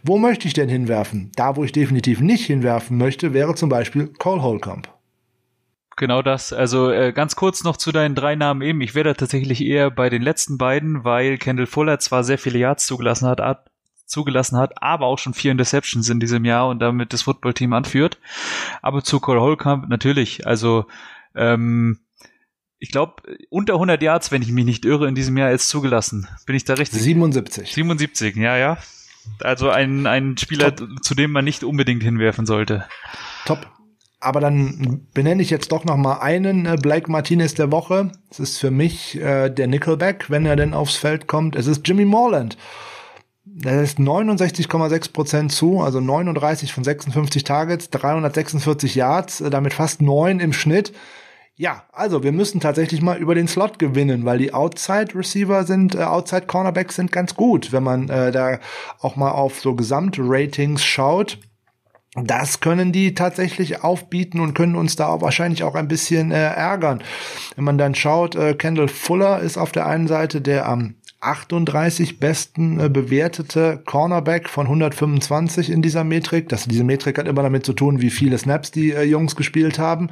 wo 0.02 0.18
möchte 0.18 0.46
ich 0.46 0.54
denn 0.54 0.68
hinwerfen? 0.68 1.32
Da, 1.36 1.56
wo 1.56 1.64
ich 1.64 1.72
definitiv 1.72 2.20
nicht 2.20 2.46
hinwerfen 2.46 2.96
möchte, 2.96 3.34
wäre 3.34 3.54
zum 3.54 3.68
Beispiel 3.68 4.06
Cole 4.06 4.42
Holcomb. 4.42 4.88
Genau 6.00 6.22
das. 6.22 6.54
Also 6.54 6.90
äh, 6.90 7.12
ganz 7.12 7.36
kurz 7.36 7.62
noch 7.62 7.76
zu 7.76 7.92
deinen 7.92 8.14
drei 8.14 8.34
Namen 8.34 8.62
eben. 8.62 8.80
Ich 8.80 8.94
wäre 8.94 9.14
tatsächlich 9.14 9.60
eher 9.60 9.90
bei 9.90 10.08
den 10.08 10.22
letzten 10.22 10.56
beiden, 10.56 11.04
weil 11.04 11.36
Kendall 11.36 11.66
Fuller 11.66 11.98
zwar 11.98 12.24
sehr 12.24 12.38
viele 12.38 12.58
Yards 12.58 12.86
zugelassen 12.86 13.28
hat, 13.28 13.66
zugelassen 14.06 14.56
hat, 14.56 14.82
aber 14.82 15.04
auch 15.04 15.18
schon 15.18 15.34
vier 15.34 15.52
Interceptions 15.52 16.08
in 16.08 16.18
diesem 16.18 16.46
Jahr 16.46 16.68
und 16.68 16.78
damit 16.78 17.12
das 17.12 17.20
Footballteam 17.20 17.74
anführt. 17.74 18.18
Aber 18.80 19.04
zu 19.04 19.20
Cole 19.20 19.42
Holcomb 19.42 19.90
natürlich. 19.90 20.46
Also 20.46 20.86
ähm, 21.34 21.98
ich 22.78 22.90
glaube, 22.92 23.16
unter 23.50 23.74
100 23.74 24.00
Yards, 24.00 24.32
wenn 24.32 24.40
ich 24.40 24.52
mich 24.52 24.64
nicht 24.64 24.86
irre, 24.86 25.06
in 25.06 25.14
diesem 25.14 25.36
Jahr 25.36 25.52
ist 25.52 25.68
zugelassen. 25.68 26.26
Bin 26.46 26.56
ich 26.56 26.64
da 26.64 26.72
richtig? 26.72 27.02
77. 27.02 27.74
77, 27.74 28.36
ja, 28.36 28.56
ja. 28.56 28.78
Also 29.40 29.68
ein, 29.68 30.06
ein 30.06 30.38
Spieler, 30.38 30.74
Top. 30.74 30.88
zu 31.02 31.14
dem 31.14 31.30
man 31.30 31.44
nicht 31.44 31.62
unbedingt 31.62 32.02
hinwerfen 32.02 32.46
sollte. 32.46 32.88
Top. 33.44 33.70
Aber 34.20 34.40
dann 34.40 35.06
benenne 35.14 35.42
ich 35.42 35.48
jetzt 35.48 35.72
doch 35.72 35.84
noch 35.84 35.96
mal 35.96 36.18
einen 36.18 36.66
äh, 36.66 36.76
Blake 36.80 37.10
Martinez 37.10 37.54
der 37.54 37.72
Woche. 37.72 38.12
Es 38.30 38.38
ist 38.38 38.58
für 38.58 38.70
mich 38.70 39.18
äh, 39.18 39.48
der 39.48 39.66
Nickelback, 39.66 40.28
wenn 40.28 40.44
er 40.44 40.56
denn 40.56 40.74
aufs 40.74 40.96
Feld 40.96 41.26
kommt. 41.26 41.56
Es 41.56 41.66
ist 41.66 41.88
Jimmy 41.88 42.04
Morland. 42.04 42.58
Das 43.46 43.82
ist 43.82 43.98
69,6 43.98 45.12
Prozent 45.12 45.52
zu, 45.52 45.80
also 45.80 46.00
39 46.00 46.72
von 46.72 46.84
56 46.84 47.44
Targets, 47.44 47.88
346 47.90 48.94
Yards, 48.94 49.40
äh, 49.40 49.48
damit 49.48 49.72
fast 49.72 50.02
neun 50.02 50.38
im 50.38 50.52
Schnitt. 50.52 50.92
Ja, 51.56 51.84
also 51.92 52.22
wir 52.22 52.32
müssen 52.32 52.60
tatsächlich 52.60 53.02
mal 53.02 53.18
über 53.18 53.34
den 53.34 53.48
Slot 53.48 53.78
gewinnen, 53.78 54.24
weil 54.24 54.38
die 54.38 54.54
Outside 54.54 55.14
Receiver 55.14 55.64
sind, 55.64 55.94
äh, 55.94 56.02
Outside 56.02 56.46
Cornerbacks 56.46 56.96
sind 56.96 57.10
ganz 57.10 57.34
gut, 57.34 57.72
wenn 57.72 57.82
man 57.82 58.08
äh, 58.08 58.32
da 58.32 58.60
auch 59.00 59.16
mal 59.16 59.30
auf 59.30 59.60
so 59.60 59.74
Gesamtratings 59.74 60.84
schaut. 60.84 61.38
Das 62.14 62.58
können 62.58 62.90
die 62.90 63.14
tatsächlich 63.14 63.84
aufbieten 63.84 64.40
und 64.40 64.54
können 64.54 64.74
uns 64.74 64.96
da 64.96 65.20
wahrscheinlich 65.20 65.62
auch 65.62 65.76
ein 65.76 65.86
bisschen 65.86 66.32
äh, 66.32 66.42
ärgern. 66.42 67.02
Wenn 67.54 67.64
man 67.64 67.78
dann 67.78 67.94
schaut, 67.94 68.34
äh, 68.34 68.54
Kendall 68.54 68.88
Fuller 68.88 69.38
ist 69.40 69.56
auf 69.56 69.70
der 69.70 69.86
einen 69.86 70.08
Seite 70.08 70.40
der 70.40 70.68
am 70.68 70.94
38 71.20 72.18
besten 72.18 72.80
äh, 72.80 72.88
bewertete 72.88 73.80
Cornerback 73.84 74.48
von 74.48 74.66
125 74.66 75.70
in 75.70 75.82
dieser 75.82 76.02
Metrik. 76.02 76.48
Das, 76.48 76.64
diese 76.64 76.82
Metrik 76.82 77.18
hat 77.18 77.28
immer 77.28 77.42
damit 77.42 77.64
zu 77.64 77.74
tun, 77.74 78.00
wie 78.00 78.10
viele 78.10 78.38
Snaps 78.38 78.72
die 78.72 78.90
äh, 78.90 79.02
Jungs 79.02 79.36
gespielt 79.36 79.78
haben. 79.78 80.10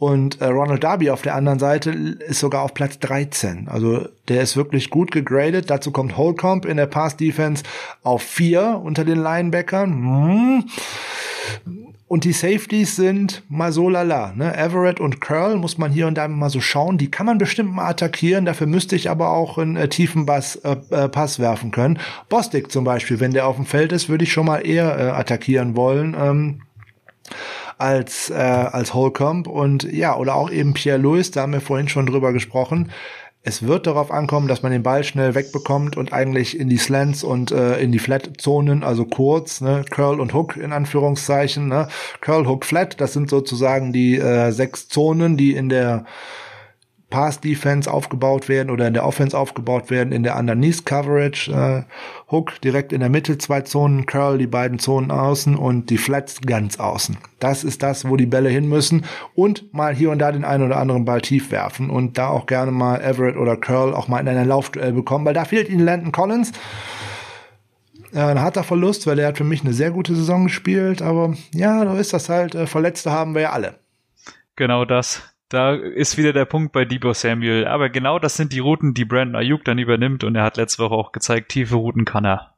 Und 0.00 0.40
äh, 0.40 0.46
Ronald 0.46 0.82
Darby 0.82 1.10
auf 1.10 1.20
der 1.20 1.34
anderen 1.34 1.58
Seite 1.58 1.90
ist 1.90 2.40
sogar 2.40 2.62
auf 2.62 2.72
Platz 2.72 2.98
13. 3.00 3.68
Also 3.68 4.08
der 4.28 4.40
ist 4.40 4.56
wirklich 4.56 4.88
gut 4.88 5.12
gegradet. 5.12 5.68
Dazu 5.68 5.90
kommt 5.90 6.16
Holcomb 6.16 6.64
in 6.64 6.78
der 6.78 6.86
Pass 6.86 7.18
Defense 7.18 7.64
auf 8.02 8.22
4 8.22 8.80
unter 8.82 9.04
den 9.04 9.18
Linebackern. 9.22 9.92
Hm. 9.92 10.64
Und 12.08 12.24
die 12.24 12.32
Safeties 12.32 12.96
sind 12.96 13.42
mal 13.50 13.72
so 13.72 13.90
lala. 13.90 14.32
Ne? 14.34 14.56
Everett 14.56 15.00
und 15.00 15.20
Curl 15.20 15.58
muss 15.58 15.76
man 15.76 15.92
hier 15.92 16.06
und 16.06 16.16
da 16.16 16.28
mal 16.28 16.48
so 16.48 16.62
schauen. 16.62 16.96
Die 16.96 17.10
kann 17.10 17.26
man 17.26 17.36
bestimmt 17.36 17.74
mal 17.74 17.86
attackieren. 17.86 18.46
Dafür 18.46 18.68
müsste 18.68 18.96
ich 18.96 19.10
aber 19.10 19.28
auch 19.28 19.58
einen 19.58 19.76
äh, 19.76 19.90
tiefen 19.90 20.24
Bass, 20.24 20.56
äh, 20.56 20.76
äh, 20.88 21.08
Pass 21.10 21.38
werfen 21.38 21.72
können. 21.72 21.98
Bostic 22.30 22.72
zum 22.72 22.84
Beispiel, 22.84 23.20
wenn 23.20 23.32
der 23.32 23.46
auf 23.46 23.56
dem 23.56 23.66
Feld 23.66 23.92
ist, 23.92 24.08
würde 24.08 24.24
ich 24.24 24.32
schon 24.32 24.46
mal 24.46 24.66
eher 24.66 24.98
äh, 24.98 25.10
attackieren 25.10 25.76
wollen. 25.76 26.16
Ähm, 26.18 26.62
als, 27.80 28.30
äh, 28.30 28.34
als 28.34 28.94
Holcomb 28.94 29.46
und 29.46 29.84
ja, 29.84 30.16
oder 30.16 30.34
auch 30.34 30.50
eben 30.50 30.74
Pierre 30.74 30.98
Louis, 30.98 31.30
da 31.30 31.42
haben 31.42 31.52
wir 31.52 31.60
vorhin 31.60 31.88
schon 31.88 32.06
drüber 32.06 32.32
gesprochen. 32.32 32.90
Es 33.42 33.62
wird 33.62 33.86
darauf 33.86 34.10
ankommen, 34.10 34.48
dass 34.48 34.62
man 34.62 34.70
den 34.70 34.82
Ball 34.82 35.02
schnell 35.02 35.34
wegbekommt 35.34 35.96
und 35.96 36.12
eigentlich 36.12 36.60
in 36.60 36.68
die 36.68 36.76
Slants 36.76 37.24
und 37.24 37.50
äh, 37.52 37.80
in 37.80 37.90
die 37.90 37.98
Flat-Zonen, 37.98 38.84
also 38.84 39.06
kurz, 39.06 39.62
ne, 39.62 39.82
Curl 39.88 40.20
und 40.20 40.34
Hook 40.34 40.58
in 40.58 40.72
Anführungszeichen, 40.72 41.68
ne, 41.68 41.88
Curl, 42.20 42.46
Hook, 42.46 42.66
Flat, 42.66 43.00
das 43.00 43.14
sind 43.14 43.30
sozusagen 43.30 43.94
die 43.94 44.18
äh, 44.18 44.50
sechs 44.50 44.88
Zonen, 44.88 45.38
die 45.38 45.54
in 45.54 45.70
der 45.70 46.04
Pass-Defense 47.10 47.92
aufgebaut 47.92 48.48
werden 48.48 48.70
oder 48.70 48.86
in 48.86 48.94
der 48.94 49.04
Offense 49.04 49.36
aufgebaut 49.36 49.90
werden, 49.90 50.12
in 50.12 50.22
der 50.22 50.38
Underneath-Coverage. 50.38 51.52
Äh, 51.52 51.82
Hook 52.30 52.60
direkt 52.60 52.92
in 52.92 53.00
der 53.00 53.08
Mitte, 53.08 53.36
zwei 53.38 53.62
Zonen, 53.62 54.06
Curl 54.06 54.38
die 54.38 54.46
beiden 54.46 54.78
Zonen 54.78 55.10
außen 55.10 55.56
und 55.56 55.90
die 55.90 55.98
Flats 55.98 56.40
ganz 56.40 56.78
außen. 56.78 57.18
Das 57.40 57.64
ist 57.64 57.82
das, 57.82 58.08
wo 58.08 58.16
die 58.16 58.26
Bälle 58.26 58.48
hin 58.48 58.68
müssen 58.68 59.04
und 59.34 59.74
mal 59.74 59.94
hier 59.94 60.10
und 60.10 60.20
da 60.20 60.30
den 60.30 60.44
einen 60.44 60.64
oder 60.64 60.76
anderen 60.76 61.04
Ball 61.04 61.20
tief 61.20 61.50
werfen 61.50 61.90
und 61.90 62.16
da 62.16 62.28
auch 62.28 62.46
gerne 62.46 62.70
mal 62.70 63.00
Everett 63.00 63.36
oder 63.36 63.56
Curl 63.56 63.92
auch 63.94 64.06
mal 64.06 64.20
in 64.20 64.28
einer 64.28 64.44
Laufduell 64.44 64.92
bekommen, 64.92 65.24
weil 65.24 65.34
da 65.34 65.44
fehlt 65.44 65.68
ihnen 65.68 65.84
Landon 65.84 66.12
Collins. 66.12 66.52
Äh, 68.12 68.20
ein 68.20 68.40
harter 68.40 68.64
Verlust, 68.64 69.06
weil 69.06 69.18
er 69.18 69.28
hat 69.28 69.38
für 69.38 69.44
mich 69.44 69.62
eine 69.62 69.72
sehr 69.72 69.90
gute 69.90 70.14
Saison 70.14 70.44
gespielt, 70.44 71.02
aber 71.02 71.34
ja, 71.52 71.84
so 71.84 71.96
ist 71.96 72.12
das 72.12 72.28
halt. 72.28 72.54
Äh, 72.54 72.66
Verletzte 72.66 73.10
haben 73.10 73.34
wir 73.34 73.42
ja 73.42 73.50
alle. 73.50 73.74
Genau 74.56 74.84
das. 74.84 75.22
Da 75.50 75.74
ist 75.74 76.16
wieder 76.16 76.32
der 76.32 76.44
Punkt 76.44 76.72
bei 76.72 76.84
Debo 76.84 77.12
Samuel. 77.12 77.66
Aber 77.66 77.90
genau 77.90 78.20
das 78.20 78.36
sind 78.36 78.52
die 78.52 78.60
Routen, 78.60 78.94
die 78.94 79.04
Brandon 79.04 79.34
Ayuk 79.34 79.64
dann 79.64 79.78
übernimmt 79.78 80.22
und 80.22 80.36
er 80.36 80.44
hat 80.44 80.56
letzte 80.56 80.82
Woche 80.82 80.94
auch 80.94 81.10
gezeigt, 81.12 81.50
tiefe 81.50 81.74
Routen 81.74 82.04
kann 82.04 82.24
er. 82.24 82.49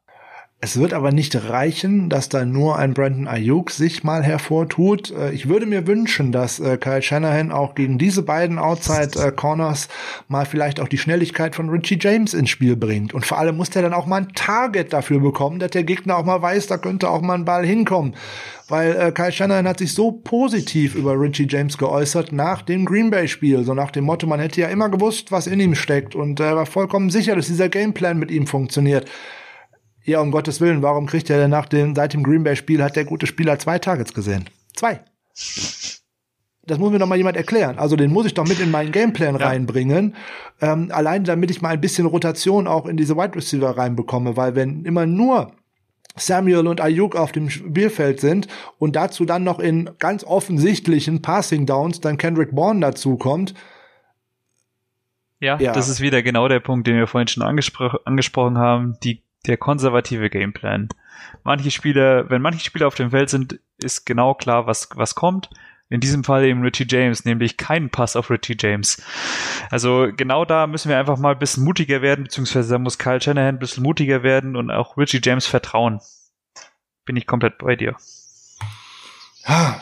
Es 0.63 0.79
wird 0.79 0.93
aber 0.93 1.11
nicht 1.11 1.35
reichen, 1.49 2.07
dass 2.07 2.29
da 2.29 2.45
nur 2.45 2.79
ein 2.79 2.93
Brandon 2.93 3.27
Ayuk 3.27 3.69
sich 3.69 4.05
mal 4.05 4.23
hervortut. 4.23 5.11
Äh, 5.11 5.33
ich 5.33 5.49
würde 5.49 5.65
mir 5.65 5.87
wünschen, 5.87 6.31
dass 6.31 6.57
äh, 6.61 6.77
Kyle 6.77 7.01
Shanahan 7.01 7.51
auch 7.51 7.75
gegen 7.75 7.97
diese 7.97 8.23
beiden 8.23 8.57
Outside 8.57 9.19
äh, 9.19 9.33
Corners 9.33 9.89
mal 10.29 10.45
vielleicht 10.45 10.79
auch 10.79 10.87
die 10.87 10.97
Schnelligkeit 10.97 11.53
von 11.53 11.67
Richie 11.67 11.97
James 11.99 12.33
ins 12.33 12.49
Spiel 12.49 12.77
bringt. 12.77 13.13
Und 13.13 13.25
vor 13.25 13.39
allem 13.39 13.57
muss 13.57 13.71
der 13.71 13.81
dann 13.81 13.91
auch 13.91 14.05
mal 14.05 14.21
ein 14.21 14.29
Target 14.35 14.93
dafür 14.93 15.19
bekommen, 15.19 15.59
dass 15.59 15.71
der 15.71 15.83
Gegner 15.83 16.15
auch 16.15 16.23
mal 16.23 16.41
weiß, 16.41 16.67
da 16.67 16.77
könnte 16.77 17.09
auch 17.09 17.21
mal 17.21 17.33
ein 17.33 17.45
Ball 17.45 17.65
hinkommen 17.65 18.15
weil 18.69 19.11
Kyle 19.11 19.31
Shanahan 19.31 19.67
hat 19.67 19.79
sich 19.79 19.93
so 19.93 20.11
positiv 20.11 20.95
über 20.95 21.19
Richie 21.19 21.45
James 21.47 21.77
geäußert 21.77 22.31
nach 22.31 22.61
dem 22.61 22.85
Green 22.85 23.11
Bay 23.11 23.27
Spiel, 23.27 23.63
so 23.65 23.75
nach 23.75 23.91
dem 23.91 24.05
Motto, 24.05 24.25
man 24.25 24.39
hätte 24.39 24.61
ja 24.61 24.69
immer 24.69 24.89
gewusst, 24.89 25.31
was 25.31 25.45
in 25.45 25.59
ihm 25.59 25.75
steckt 25.75 26.15
und 26.15 26.39
er 26.39 26.55
war 26.55 26.65
vollkommen 26.65 27.11
sicher, 27.11 27.35
dass 27.35 27.47
dieser 27.47 27.69
Gameplan 27.69 28.17
mit 28.17 28.31
ihm 28.31 28.47
funktioniert. 28.47 29.05
Ja, 30.03 30.19
um 30.19 30.31
Gottes 30.31 30.59
Willen, 30.59 30.81
warum 30.81 31.05
kriegt 31.05 31.29
er 31.29 31.37
denn 31.37 31.49
nach 31.49 31.67
dem, 31.67 31.95
seit 31.95 32.13
dem 32.13 32.23
Green 32.23 32.43
Bay 32.43 32.55
Spiel 32.55 32.83
hat 32.83 32.95
der 32.95 33.05
gute 33.05 33.25
Spieler 33.25 33.57
zwei 33.59 33.79
Targets 33.79 34.13
gesehen? 34.13 34.49
Zwei. 34.75 35.01
Das 36.65 36.77
muss 36.77 36.91
mir 36.91 36.99
doch 36.99 37.07
mal 37.07 37.17
jemand 37.17 37.37
erklären. 37.37 37.77
Also 37.77 37.95
den 37.95 38.11
muss 38.11 38.25
ich 38.25 38.33
doch 38.33 38.47
mit 38.47 38.59
in 38.59 38.71
meinen 38.71 38.91
Gameplan 38.91 39.37
ja. 39.37 39.47
reinbringen. 39.47 40.15
Ähm, 40.61 40.89
allein 40.91 41.23
damit 41.23 41.51
ich 41.51 41.61
mal 41.61 41.69
ein 41.69 41.81
bisschen 41.81 42.05
Rotation 42.05 42.67
auch 42.67 42.85
in 42.85 42.97
diese 42.97 43.17
Wide 43.17 43.35
Receiver 43.35 43.77
reinbekomme, 43.77 44.37
weil 44.37 44.55
wenn 44.55 44.85
immer 44.85 45.05
nur 45.05 45.51
Samuel 46.15 46.67
und 46.67 46.79
Ayuk 46.79 47.15
auf 47.15 47.31
dem 47.31 47.49
Spielfeld 47.49 48.19
sind 48.19 48.47
und 48.77 48.95
dazu 48.95 49.25
dann 49.25 49.43
noch 49.43 49.59
in 49.59 49.89
ganz 49.99 50.23
offensichtlichen 50.23 51.21
Passing 51.21 51.65
Downs 51.65 52.01
dann 52.01 52.17
Kendrick 52.17 52.53
Bourne 52.53 52.81
dazu 52.81 53.17
kommt. 53.17 53.53
Ja, 55.39 55.59
ja, 55.59 55.73
das 55.73 55.89
ist 55.89 55.99
wieder 55.99 56.21
genau 56.21 56.47
der 56.47 56.61
Punkt, 56.61 56.87
den 56.87 56.95
wir 56.95 57.07
vorhin 57.07 57.27
schon 57.27 57.43
angespro 57.43 57.87
angesprochen 58.05 58.57
haben, 58.57 58.97
die, 59.03 59.22
der 59.45 59.57
konservative 59.57 60.29
Gameplan. 60.29 60.89
Manche 61.43 61.71
Spieler, 61.71 62.29
wenn 62.29 62.41
manche 62.41 62.63
Spieler 62.63 62.87
auf 62.87 62.95
dem 62.95 63.11
Feld 63.11 63.29
sind, 63.29 63.59
ist 63.77 64.05
genau 64.05 64.33
klar, 64.33 64.67
was, 64.67 64.89
was 64.95 65.15
kommt. 65.15 65.49
In 65.89 65.99
diesem 65.99 66.23
Fall 66.23 66.45
eben 66.45 66.63
Richie 66.63 66.87
James, 66.89 67.25
nämlich 67.25 67.57
keinen 67.57 67.89
Pass 67.89 68.15
auf 68.15 68.31
Richie 68.31 68.57
James. 68.59 69.03
Also 69.69 70.07
genau 70.15 70.43
da 70.45 70.65
müssen 70.65 70.89
wir 70.89 70.97
einfach 70.97 71.17
mal 71.17 71.33
ein 71.33 71.39
bisschen 71.39 71.63
mutiger 71.63 72.01
werden, 72.01 72.23
beziehungsweise 72.23 72.71
da 72.71 72.79
muss 72.79 72.97
Kyle 72.97 73.21
Shanahan 73.21 73.55
ein 73.55 73.59
bisschen 73.59 73.83
mutiger 73.83 74.23
werden 74.23 74.55
und 74.55 74.71
auch 74.71 74.97
Richie 74.97 75.21
James 75.21 75.45
vertrauen. 75.45 75.99
Bin 77.05 77.15
ich 77.15 77.27
komplett 77.27 77.59
bei 77.59 77.75
dir. 77.75 77.95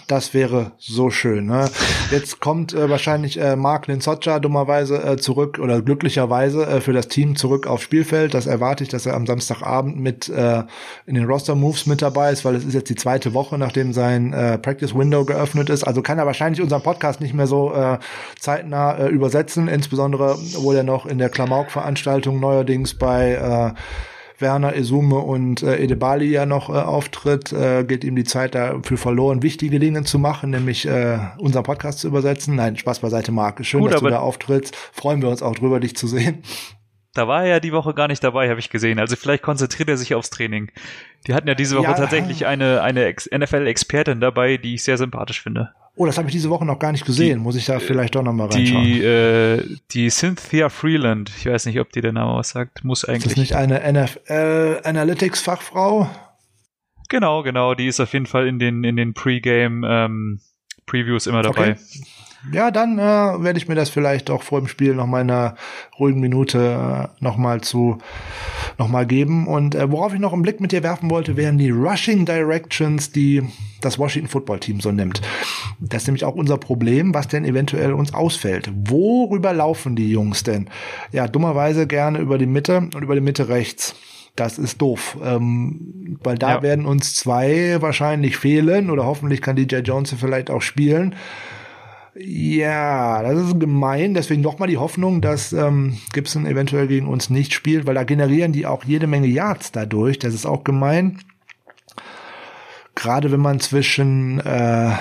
Das 0.08 0.34
wäre 0.34 0.72
so 0.80 1.12
schön. 1.12 1.46
Ne? 1.46 1.70
Jetzt 2.10 2.40
kommt 2.40 2.74
äh, 2.74 2.90
wahrscheinlich 2.90 3.40
äh, 3.40 3.56
Mark 3.56 3.86
Linsoccia 3.86 4.40
dummerweise 4.40 5.04
äh, 5.04 5.18
zurück 5.18 5.60
oder 5.60 5.84
glücklicherweise 5.84 6.66
äh, 6.66 6.82
für 6.82 6.94
das 6.94 7.10
Team 7.10 7.36
zurück 7.36 7.68
aufs 7.68 7.84
Spielfeld. 7.84 8.34
Das 8.34 8.48
erwarte 8.48 8.84
ich, 8.84 8.90
dass 8.90 9.06
er 9.06 9.14
am 9.14 9.28
Samstagabend 9.28 10.00
mit 10.00 10.30
äh, 10.30 10.64
in 11.06 11.14
den 11.14 11.26
Roster 11.26 11.54
Moves 11.54 11.86
mit 11.86 12.02
dabei 12.02 12.32
ist, 12.32 12.44
weil 12.44 12.56
es 12.56 12.66
ist 12.66 12.74
jetzt 12.74 12.90
die 12.90 12.96
zweite 12.96 13.36
Woche, 13.36 13.60
nachdem 13.60 13.94
sein 13.94 14.34
äh, 14.34 14.58
Practice 14.58 14.96
Window 14.96 15.26
geöffnet 15.26 15.70
ist. 15.70 15.84
Also 15.84 16.02
kann 16.02 16.18
er 16.18 16.26
wahrscheinlich 16.26 16.62
unseren 16.62 16.82
Podcast 16.82 17.22
nicht 17.22 17.36
mehr 17.36 17.48
so 17.48 17.72
äh, 17.74 18.00
zeitnah 18.40 18.98
äh, 18.98 19.08
übersetzen, 19.10 19.68
insbesondere 19.68 20.40
wo 20.58 20.72
er 20.74 20.84
noch 20.84 21.06
in 21.06 21.20
der 21.20 21.30
Klamauk-Veranstaltung 21.30 22.40
neuerdings 22.40 22.96
bei 22.96 23.34
äh, 23.76 23.80
Werner 24.42 24.76
Esume 24.76 25.18
und 25.20 25.64
äh, 25.64 25.78
Edebali 25.78 26.26
ja 26.26 26.46
noch 26.46 26.70
äh, 26.70 26.74
auftritt, 26.74 27.54
äh, 27.54 27.84
geht 27.84 28.04
ihm 28.04 28.16
die 28.16 28.24
Zeit 28.24 28.56
dafür 28.56 28.98
verloren, 28.98 29.44
wichtige 29.44 29.80
Dinge 29.80 30.04
zu 30.04 30.20
machen, 30.20 30.50
nämlich 30.50 30.88
äh, 30.88 31.20
unseren 31.38 31.64
Podcast 31.64 32.00
zu 32.00 32.08
übersetzen. 32.08 32.56
Nein, 32.56 32.78
Spaß 32.78 33.00
beiseite, 33.00 33.32
Marc. 33.32 33.66
Schön, 33.66 33.82
Gut, 33.82 33.94
dass 33.94 34.02
du 34.02 34.10
da 34.10 34.20
auftrittst. 34.20 34.76
Freuen 34.76 35.22
wir 35.22 35.30
uns 35.30 35.42
auch 35.42 35.56
drüber, 35.56 35.80
dich 35.80 35.96
zu 35.96 36.08
sehen. 36.08 36.44
Da 37.14 37.28
war 37.28 37.44
er 37.44 37.50
ja 37.50 37.60
die 37.60 37.74
Woche 37.74 37.94
gar 37.94 38.08
nicht 38.08 38.24
dabei, 38.24 38.50
habe 38.50 38.60
ich 38.60 38.70
gesehen. 38.70 38.98
Also 38.98 39.16
vielleicht 39.18 39.44
konzentriert 39.44 39.90
er 39.90 39.98
sich 39.98 40.16
aufs 40.16 40.30
Training. 40.30 40.72
Die 41.28 41.34
hatten 41.34 41.48
ja 41.48 41.56
diese 41.56 41.76
Woche 41.78 41.92
ja, 41.92 41.94
tatsächlich 41.94 42.46
eine, 42.46 42.82
eine 42.82 43.14
NFL-Expertin 43.14 44.22
dabei, 44.22 44.58
die 44.58 44.76
ich 44.76 44.84
sehr 44.84 44.98
sympathisch 44.98 45.42
finde. 45.42 45.72
Oh, 45.96 46.06
das 46.06 46.18
habe 46.18 46.28
ich 46.28 46.32
diese 46.32 46.50
Woche 46.50 46.66
noch 46.66 46.80
gar 46.80 46.92
nicht 46.92 47.06
gesehen. 47.06 47.40
Die, 47.40 47.44
Muss 47.44 47.56
ich 47.56 47.66
da 47.66 47.80
vielleicht 47.80 48.16
doch 48.16 48.24
noch 48.24 48.34
mal 48.34 48.48
reinschauen. 48.48 48.84
Die, 48.84 49.02
äh, 49.02 49.78
die 49.92 50.10
Cynthia 50.10 50.70
Freeland, 50.70 51.32
ich 51.38 51.46
weiß 51.46 51.66
nicht, 51.66 51.80
ob 51.80 51.92
die 51.92 52.02
der 52.02 52.14
Name 52.14 52.34
was 52.38 52.50
sagt, 52.50 52.84
muss 52.84 53.04
eigentlich. 53.04 53.26
Ist 53.26 53.32
das 53.32 53.38
nicht 53.38 53.56
eine 53.56 53.80
NFL 53.92 54.82
Analytics 54.84 55.42
Fachfrau? 55.42 56.10
Genau, 57.10 57.44
genau. 57.44 57.76
Die 57.76 57.88
ist 57.88 58.00
auf 58.00 58.14
jeden 58.14 58.26
Fall 58.26 58.48
in 58.48 58.58
den 58.58 58.86
in 58.86 58.96
den 58.96 59.14
Pre-Game 59.14 59.84
ähm, 59.86 60.40
immer 60.94 61.42
dabei. 61.42 61.72
Okay 61.72 61.78
ja, 62.52 62.72
dann 62.72 62.98
äh, 62.98 63.02
werde 63.02 63.58
ich 63.58 63.68
mir 63.68 63.76
das 63.76 63.90
vielleicht 63.90 64.30
auch 64.30 64.42
vor 64.42 64.60
dem 64.60 64.68
Spiel 64.68 64.96
noch 64.96 65.06
mal 65.06 65.22
in 65.22 65.30
einer 65.30 65.56
ruhigen 66.00 66.20
Minute 66.20 67.10
äh, 67.20 67.24
noch 67.24 67.38
mal 67.38 67.62
zu 67.62 68.00
noch 68.78 68.88
mal 68.88 69.06
geben. 69.06 69.48
Und 69.48 69.76
äh, 69.76 69.92
worauf 69.92 70.14
ich 70.14 70.20
noch 70.20 70.34
einen 70.34 70.42
Blick 70.42 70.60
mit 70.60 70.72
dir 70.72 70.82
werfen 70.82 71.10
wollte, 71.10 71.38
wären 71.38 71.58
die 71.58 71.70
Rushing 71.70 72.26
Directions, 72.26 73.12
die 73.12 73.44
das 73.80 74.00
Washington 74.00 74.30
Football 74.30 74.60
Team 74.60 74.80
so 74.80 74.92
nimmt. 74.92 75.22
Das 75.80 76.04
ist 76.04 76.08
nämlich 76.08 76.26
auch 76.26 76.36
unser 76.36 76.58
Problem, 76.58 77.14
was 77.14 77.28
denn 77.28 77.46
eventuell 77.46 77.94
uns 77.94 78.14
ausfällt. 78.14 78.72
Worüber 78.74 79.54
laufen 79.54 79.96
die 79.96 80.10
Jungs 80.10 80.44
denn? 80.44 80.70
Ja, 81.12 81.28
dummerweise 81.28 81.86
gerne 81.86 82.20
über 82.20 82.38
die 82.38 82.48
Mitte 82.48 82.78
und 82.78 83.02
über 83.02 83.16
die 83.16 83.22
Mitte 83.22 83.50
rechts. 83.50 83.96
Das 84.36 84.58
ist 84.58 84.82
doof, 84.82 85.18
ähm, 85.24 86.18
weil 86.24 86.38
da 86.38 86.56
ja. 86.56 86.62
werden 86.62 86.86
uns 86.86 87.16
zwei 87.16 87.82
wahrscheinlich 87.82 88.38
fehlen 88.38 88.90
oder 88.90 89.06
hoffentlich 89.06 89.42
kann 89.42 89.58
DJ 89.58 89.78
Jones 89.78 90.16
vielleicht 90.18 90.50
auch 90.50 90.62
spielen. 90.62 91.16
Ja, 92.14 93.24
das 93.24 93.40
ist 93.40 93.60
gemein. 93.60 94.14
Deswegen 94.14 94.42
nochmal 94.42 94.68
die 94.68 94.78
Hoffnung, 94.78 95.22
dass 95.22 95.54
ähm, 95.54 95.98
Gibson 96.12 96.46
eventuell 96.46 96.88
gegen 96.88 97.08
uns 97.08 97.30
nicht 97.30 97.54
spielt, 97.54 97.88
weil 97.88 97.96
da 97.96 98.04
generieren 98.04 98.52
die 98.52 98.66
auch 98.66 98.84
jede 98.84 99.08
Menge 99.08 99.28
Yards 99.28 99.72
dadurch. 99.72 100.20
Das 100.20 100.34
ist 100.34 100.46
auch 100.46 100.64
gemein. 100.64 101.20
Gerade 102.96 103.32
wenn 103.32 103.40
man 103.40 103.62
zwischen 103.62 104.40
äh, 104.42 104.92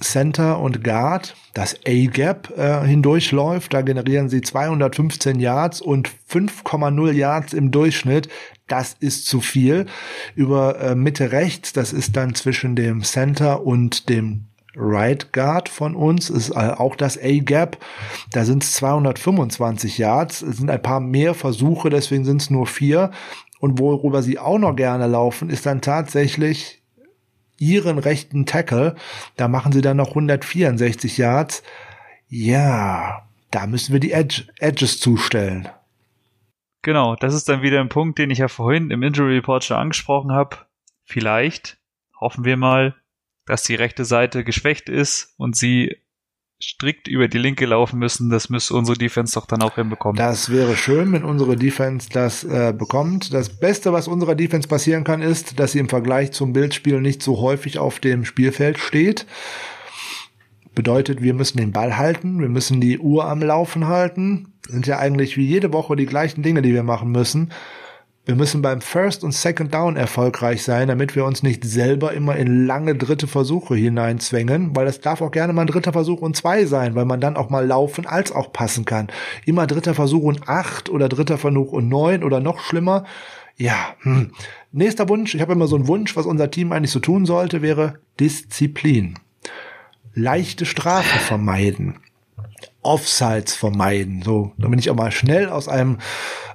Center 0.00 0.58
und 0.58 0.82
Guard 0.82 1.36
das 1.54 1.76
A-Gap 1.86 2.58
äh, 2.58 2.84
hindurchläuft, 2.86 3.72
da 3.72 3.82
generieren 3.82 4.28
sie 4.28 4.40
215 4.40 5.38
Yards 5.38 5.80
und 5.80 6.10
5,0 6.28 7.12
Yards 7.12 7.52
im 7.52 7.70
Durchschnitt. 7.70 8.28
Das 8.66 8.96
ist 8.98 9.26
zu 9.26 9.40
viel. 9.40 9.86
Über 10.34 10.80
äh, 10.80 10.94
Mitte 10.96 11.30
rechts, 11.30 11.72
das 11.72 11.92
ist 11.92 12.16
dann 12.16 12.34
zwischen 12.34 12.74
dem 12.74 13.02
Center 13.02 13.64
und 13.64 14.08
dem 14.08 14.49
Right 14.76 15.32
Guard 15.32 15.68
von 15.68 15.96
uns 15.96 16.30
ist 16.30 16.50
äh, 16.50 16.74
auch 16.76 16.96
das 16.96 17.18
A-Gap. 17.18 17.78
Da 18.32 18.44
sind 18.44 18.62
es 18.62 18.72
225 18.74 19.98
Yards. 19.98 20.42
Es 20.42 20.58
sind 20.58 20.70
ein 20.70 20.82
paar 20.82 21.00
mehr 21.00 21.34
Versuche, 21.34 21.90
deswegen 21.90 22.24
sind 22.24 22.42
es 22.42 22.50
nur 22.50 22.66
vier. 22.66 23.10
Und 23.58 23.78
worüber 23.78 24.22
sie 24.22 24.38
auch 24.38 24.58
noch 24.58 24.76
gerne 24.76 25.06
laufen, 25.06 25.50
ist 25.50 25.66
dann 25.66 25.80
tatsächlich 25.80 26.82
ihren 27.58 27.98
rechten 27.98 28.46
Tackle. 28.46 28.96
Da 29.36 29.48
machen 29.48 29.72
sie 29.72 29.82
dann 29.82 29.98
noch 29.98 30.10
164 30.10 31.18
Yards. 31.18 31.62
Ja, 32.28 33.28
da 33.50 33.66
müssen 33.66 33.92
wir 33.92 34.00
die 34.00 34.12
Edge, 34.12 34.44
Edges 34.58 35.00
zustellen. 35.00 35.68
Genau, 36.82 37.16
das 37.16 37.34
ist 37.34 37.48
dann 37.48 37.60
wieder 37.62 37.80
ein 37.80 37.90
Punkt, 37.90 38.18
den 38.18 38.30
ich 38.30 38.38
ja 38.38 38.48
vorhin 38.48 38.90
im 38.90 39.02
Injury 39.02 39.34
Report 39.34 39.62
schon 39.62 39.76
angesprochen 39.76 40.32
habe. 40.32 40.56
Vielleicht, 41.04 41.78
hoffen 42.18 42.44
wir 42.44 42.56
mal, 42.56 42.94
dass 43.50 43.64
die 43.64 43.74
rechte 43.74 44.04
Seite 44.04 44.44
geschwächt 44.44 44.88
ist 44.88 45.34
und 45.36 45.56
sie 45.56 45.96
strikt 46.62 47.08
über 47.08 47.26
die 47.26 47.38
linke 47.38 47.66
laufen 47.66 47.98
müssen, 47.98 48.30
das 48.30 48.48
müsste 48.48 48.74
unsere 48.74 48.96
Defense 48.96 49.34
doch 49.34 49.46
dann 49.46 49.62
auch 49.62 49.74
hinbekommen. 49.74 50.16
Das 50.16 50.50
wäre 50.50 50.76
schön, 50.76 51.10
wenn 51.12 51.24
unsere 51.24 51.56
Defense 51.56 52.08
das 52.12 52.44
äh, 52.44 52.72
bekommt. 52.76 53.34
Das 53.34 53.48
Beste, 53.48 53.92
was 53.92 54.06
unserer 54.06 54.36
Defense 54.36 54.68
passieren 54.68 55.02
kann, 55.02 55.20
ist, 55.20 55.58
dass 55.58 55.72
sie 55.72 55.80
im 55.80 55.88
Vergleich 55.88 56.30
zum 56.30 56.52
Bildspiel 56.52 57.00
nicht 57.00 57.22
so 57.22 57.40
häufig 57.40 57.78
auf 57.78 57.98
dem 57.98 58.24
Spielfeld 58.24 58.78
steht. 58.78 59.26
Bedeutet, 60.76 61.20
wir 61.20 61.34
müssen 61.34 61.58
den 61.58 61.72
Ball 61.72 61.96
halten, 61.96 62.40
wir 62.40 62.48
müssen 62.48 62.80
die 62.80 63.00
Uhr 63.00 63.24
am 63.24 63.42
Laufen 63.42 63.88
halten. 63.88 64.52
Das 64.62 64.74
sind 64.74 64.86
ja 64.86 65.00
eigentlich 65.00 65.36
wie 65.36 65.46
jede 65.46 65.72
Woche 65.72 65.96
die 65.96 66.06
gleichen 66.06 66.42
Dinge, 66.42 66.62
die 66.62 66.72
wir 66.72 66.84
machen 66.84 67.10
müssen. 67.10 67.50
Wir 68.30 68.36
müssen 68.36 68.62
beim 68.62 68.80
First 68.80 69.24
und 69.24 69.32
Second 69.32 69.74
Down 69.74 69.96
erfolgreich 69.96 70.62
sein, 70.62 70.86
damit 70.86 71.16
wir 71.16 71.24
uns 71.24 71.42
nicht 71.42 71.64
selber 71.64 72.12
immer 72.12 72.36
in 72.36 72.64
lange 72.64 72.94
dritte 72.94 73.26
Versuche 73.26 73.74
hineinzwängen, 73.74 74.76
weil 74.76 74.86
es 74.86 75.00
darf 75.00 75.20
auch 75.20 75.32
gerne 75.32 75.52
mal 75.52 75.62
ein 75.62 75.66
dritter 75.66 75.92
Versuch 75.92 76.20
und 76.20 76.36
zwei 76.36 76.64
sein, 76.64 76.94
weil 76.94 77.06
man 77.06 77.20
dann 77.20 77.36
auch 77.36 77.50
mal 77.50 77.66
laufen 77.66 78.06
als 78.06 78.30
auch 78.30 78.52
passen 78.52 78.84
kann. 78.84 79.08
Immer 79.46 79.66
dritter 79.66 79.94
Versuch 79.94 80.22
und 80.22 80.48
acht 80.48 80.88
oder 80.90 81.08
dritter 81.08 81.38
Versuch 81.38 81.72
und 81.72 81.88
neun 81.88 82.22
oder 82.22 82.38
noch 82.38 82.60
schlimmer. 82.60 83.04
Ja, 83.56 83.96
hm. 84.02 84.30
nächster 84.70 85.08
Wunsch, 85.08 85.34
ich 85.34 85.40
habe 85.40 85.54
immer 85.54 85.66
so 85.66 85.74
einen 85.74 85.88
Wunsch, 85.88 86.14
was 86.14 86.24
unser 86.24 86.52
Team 86.52 86.70
eigentlich 86.70 86.92
so 86.92 87.00
tun 87.00 87.26
sollte, 87.26 87.62
wäre 87.62 87.98
Disziplin. 88.20 89.18
Leichte 90.14 90.66
Strafe 90.66 91.18
vermeiden. 91.18 91.96
Offsides 92.82 93.54
vermeiden. 93.54 94.22
So, 94.22 94.52
damit 94.58 94.80
ich 94.80 94.90
auch 94.90 94.96
mal 94.96 95.10
schnell 95.12 95.48
aus 95.48 95.68
einem 95.68 95.98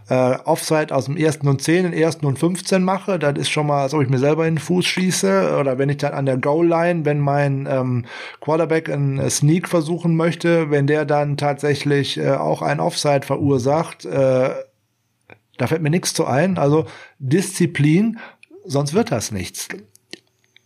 äh, 0.09 0.35
Offside 0.45 0.93
aus 0.93 1.05
dem 1.05 1.17
ersten 1.17 1.47
und 1.47 1.61
zehn, 1.61 1.83
den 1.83 1.93
ersten 1.93 2.25
und 2.25 2.37
15 2.37 2.83
mache. 2.83 3.19
Das 3.19 3.37
ist 3.37 3.49
schon 3.49 3.67
mal, 3.67 3.83
als 3.83 3.93
ob 3.93 4.01
ich 4.01 4.09
mir 4.09 4.19
selber 4.19 4.47
in 4.47 4.55
den 4.55 4.61
Fuß 4.61 4.85
schieße. 4.85 5.57
Oder 5.59 5.77
wenn 5.77 5.89
ich 5.89 5.97
dann 5.97 6.13
an 6.13 6.25
der 6.25 6.37
Goal-Line, 6.37 7.05
wenn 7.05 7.19
mein 7.19 7.67
ähm, 7.69 8.05
Quarterback 8.41 8.89
einen 8.89 9.29
Sneak 9.29 9.67
versuchen 9.67 10.15
möchte, 10.15 10.69
wenn 10.71 10.87
der 10.87 11.05
dann 11.05 11.37
tatsächlich 11.37 12.17
äh, 12.17 12.31
auch 12.31 12.61
ein 12.61 12.79
Offside 12.79 13.25
verursacht, 13.25 14.05
äh, 14.05 14.49
da 15.57 15.67
fällt 15.67 15.81
mir 15.81 15.89
nichts 15.89 16.13
zu 16.13 16.25
ein. 16.25 16.57
Also 16.57 16.85
Disziplin, 17.19 18.19
sonst 18.65 18.93
wird 18.93 19.11
das 19.11 19.31
nichts 19.31 19.69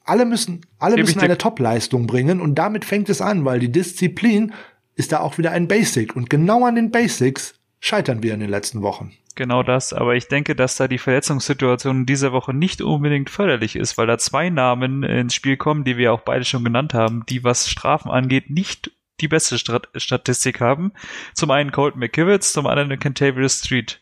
alle 0.09 0.25
müssen, 0.25 0.61
alle 0.79 0.97
müssen 0.97 1.19
eine 1.19 1.37
Top-Leistung 1.37 2.07
bringen 2.07 2.41
und 2.41 2.55
damit 2.55 2.83
fängt 2.83 3.09
es 3.09 3.21
an, 3.21 3.45
weil 3.45 3.59
die 3.59 3.71
Disziplin 3.71 4.53
ist 4.99 5.13
da 5.13 5.21
auch 5.21 5.37
wieder 5.37 5.51
ein 5.51 5.69
Basic 5.69 6.15
und 6.15 6.29
genau 6.29 6.65
an 6.65 6.75
den 6.75 6.91
Basics 6.91 7.55
scheitern 7.79 8.21
wir 8.21 8.33
in 8.33 8.41
den 8.41 8.49
letzten 8.49 8.81
Wochen. 8.81 9.13
Genau 9.35 9.63
das, 9.63 9.93
aber 9.93 10.15
ich 10.15 10.27
denke, 10.27 10.53
dass 10.57 10.75
da 10.75 10.89
die 10.89 10.97
Verletzungssituation 10.97 12.01
in 12.01 12.05
dieser 12.05 12.33
Woche 12.33 12.53
nicht 12.53 12.81
unbedingt 12.81 13.29
förderlich 13.29 13.77
ist, 13.77 13.97
weil 13.97 14.07
da 14.07 14.17
zwei 14.17 14.49
Namen 14.49 15.03
ins 15.03 15.33
Spiel 15.33 15.55
kommen, 15.55 15.85
die 15.85 15.95
wir 15.95 16.11
auch 16.11 16.19
beide 16.19 16.43
schon 16.43 16.65
genannt 16.65 16.93
haben, 16.93 17.23
die 17.29 17.45
was 17.45 17.69
Strafen 17.69 18.11
angeht 18.11 18.49
nicht 18.49 18.91
die 19.21 19.27
beste 19.27 19.57
Strat 19.57 19.87
Statistik 19.95 20.59
haben. 20.61 20.91
Zum 21.33 21.51
einen 21.51 21.71
Colt 21.71 21.95
McKivitz, 21.95 22.53
zum 22.53 22.67
anderen 22.67 22.99
Cantavius 22.99 23.59
Street. 23.59 24.01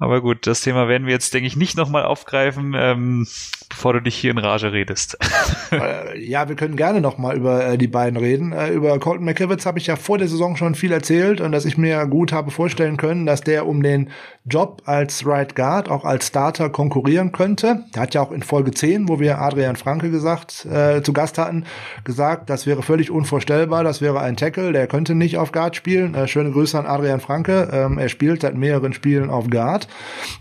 Aber 0.00 0.20
gut, 0.20 0.46
das 0.46 0.60
Thema 0.60 0.86
werden 0.86 1.06
wir 1.06 1.12
jetzt, 1.12 1.34
denke 1.34 1.48
ich, 1.48 1.56
nicht 1.56 1.76
nochmal 1.76 2.04
aufgreifen, 2.04 2.72
ähm, 2.76 3.26
bevor 3.68 3.94
du 3.94 4.00
dich 4.00 4.14
hier 4.14 4.30
in 4.30 4.38
Rage 4.38 4.72
redest. 4.72 5.18
Äh, 5.70 6.24
ja, 6.24 6.48
wir 6.48 6.56
können 6.56 6.76
gerne 6.76 7.02
nochmal 7.02 7.36
über 7.36 7.62
äh, 7.62 7.76
die 7.76 7.88
beiden 7.88 8.18
reden. 8.18 8.52
Äh, 8.52 8.70
über 8.70 8.98
Colton 8.98 9.26
McKivitz 9.26 9.66
habe 9.66 9.78
ich 9.78 9.86
ja 9.86 9.96
vor 9.96 10.16
der 10.16 10.26
Saison 10.26 10.56
schon 10.56 10.74
viel 10.74 10.92
erzählt 10.92 11.42
und 11.42 11.52
dass 11.52 11.66
ich 11.66 11.76
mir 11.76 12.06
gut 12.06 12.32
habe 12.32 12.50
vorstellen 12.50 12.96
können, 12.96 13.26
dass 13.26 13.42
der 13.42 13.66
um 13.66 13.82
den 13.82 14.08
Job 14.46 14.80
als 14.86 15.26
Right 15.26 15.54
Guard, 15.54 15.90
auch 15.90 16.04
als 16.06 16.28
Starter 16.28 16.70
konkurrieren 16.70 17.32
könnte. 17.32 17.84
Der 17.94 18.02
hat 18.02 18.14
ja 18.14 18.22
auch 18.22 18.32
in 18.32 18.42
Folge 18.42 18.70
10, 18.70 19.08
wo 19.08 19.20
wir 19.20 19.40
Adrian 19.40 19.76
Franke 19.76 20.10
gesagt, 20.10 20.64
äh, 20.64 21.02
zu 21.02 21.12
Gast 21.12 21.36
hatten, 21.36 21.64
gesagt, 22.04 22.48
das 22.48 22.66
wäre 22.66 22.82
völlig 22.82 23.10
unvorstellbar, 23.10 23.84
das 23.84 24.00
wäre 24.00 24.20
ein 24.20 24.36
Tackle, 24.36 24.72
der 24.72 24.86
könnte 24.86 25.14
nicht 25.14 25.36
auf 25.36 25.52
Guard 25.52 25.76
spielen. 25.76 26.14
Äh, 26.14 26.28
schöne 26.28 26.50
Grüße 26.50 26.78
an 26.78 26.86
Adrian 26.86 27.20
Franke. 27.20 27.68
Ähm, 27.72 27.98
er 27.98 28.08
spielt 28.08 28.40
seit 28.40 28.54
mehreren 28.54 28.94
Spielen 28.94 29.28
auf 29.28 29.50
Guard. 29.50 29.87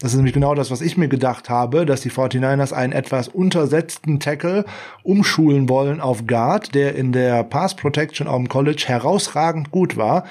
Das 0.01 0.11
ist 0.11 0.17
nämlich 0.17 0.33
genau 0.33 0.55
das, 0.55 0.71
was 0.71 0.81
ich 0.81 0.97
mir 0.97 1.07
gedacht 1.07 1.49
habe, 1.49 1.85
dass 1.85 2.01
die 2.01 2.11
49ers 2.11 2.73
einen 2.73 2.93
etwas 2.93 3.27
untersetzten 3.27 4.19
Tackle 4.19 4.65
umschulen 5.03 5.69
wollen 5.69 6.01
auf 6.01 6.27
Guard, 6.27 6.75
der 6.75 6.95
in 6.95 7.11
der 7.11 7.43
Pass 7.43 7.75
Protection 7.75 8.27
dem 8.27 8.47
College 8.47 8.83
herausragend 8.87 9.71
gut 9.71 9.97
war. 9.97 10.25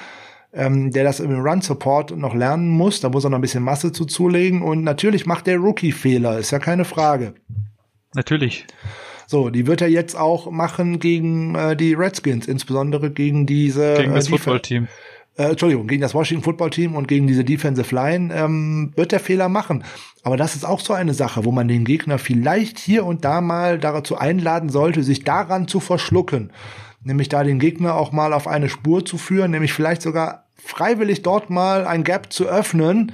Ähm, 0.52 0.90
der 0.90 1.04
das 1.04 1.20
im 1.20 1.38
Run 1.38 1.60
Support 1.60 2.16
noch 2.16 2.34
lernen 2.34 2.70
muss, 2.70 3.00
da 3.00 3.10
muss 3.10 3.24
er 3.24 3.30
noch 3.30 3.36
ein 3.36 3.42
bisschen 3.42 3.62
Masse 3.62 3.92
zu 3.92 4.06
zulegen 4.06 4.62
und 4.62 4.84
natürlich 4.84 5.26
macht 5.26 5.46
der 5.46 5.58
Rookie 5.58 5.92
Fehler, 5.92 6.38
ist 6.38 6.50
ja 6.50 6.58
keine 6.58 6.86
Frage. 6.86 7.34
Natürlich. 8.14 8.64
So, 9.26 9.50
die 9.50 9.66
wird 9.66 9.82
er 9.82 9.88
jetzt 9.88 10.16
auch 10.16 10.50
machen 10.50 10.98
gegen 10.98 11.54
äh, 11.56 11.76
die 11.76 11.92
Redskins, 11.92 12.46
insbesondere 12.46 13.10
gegen 13.10 13.44
diese 13.44 13.94
gegen 13.94 14.14
das 14.14 14.28
äh, 14.28 14.30
Footballteam 14.30 14.88
äh, 15.36 15.50
Entschuldigung, 15.50 15.86
gegen 15.86 16.02
das 16.02 16.14
Washington 16.14 16.44
Football 16.44 16.70
Team 16.70 16.94
und 16.94 17.08
gegen 17.08 17.26
diese 17.26 17.44
Defensive 17.44 17.94
Line 17.94 18.34
ähm, 18.34 18.92
wird 18.96 19.12
der 19.12 19.20
Fehler 19.20 19.48
machen. 19.48 19.84
Aber 20.22 20.36
das 20.36 20.56
ist 20.56 20.64
auch 20.64 20.80
so 20.80 20.92
eine 20.92 21.14
Sache, 21.14 21.44
wo 21.44 21.52
man 21.52 21.68
den 21.68 21.84
Gegner 21.84 22.18
vielleicht 22.18 22.78
hier 22.78 23.04
und 23.04 23.24
da 23.24 23.40
mal 23.40 23.78
dazu 23.78 24.16
einladen 24.16 24.70
sollte, 24.70 25.02
sich 25.02 25.24
daran 25.24 25.68
zu 25.68 25.80
verschlucken. 25.80 26.52
Nämlich 27.04 27.28
da 27.28 27.44
den 27.44 27.58
Gegner 27.58 27.94
auch 27.94 28.12
mal 28.12 28.32
auf 28.32 28.48
eine 28.48 28.68
Spur 28.68 29.04
zu 29.04 29.18
führen, 29.18 29.50
nämlich 29.50 29.72
vielleicht 29.72 30.02
sogar 30.02 30.46
freiwillig 30.56 31.22
dort 31.22 31.50
mal 31.50 31.86
ein 31.86 32.02
Gap 32.02 32.32
zu 32.32 32.46
öffnen, 32.46 33.12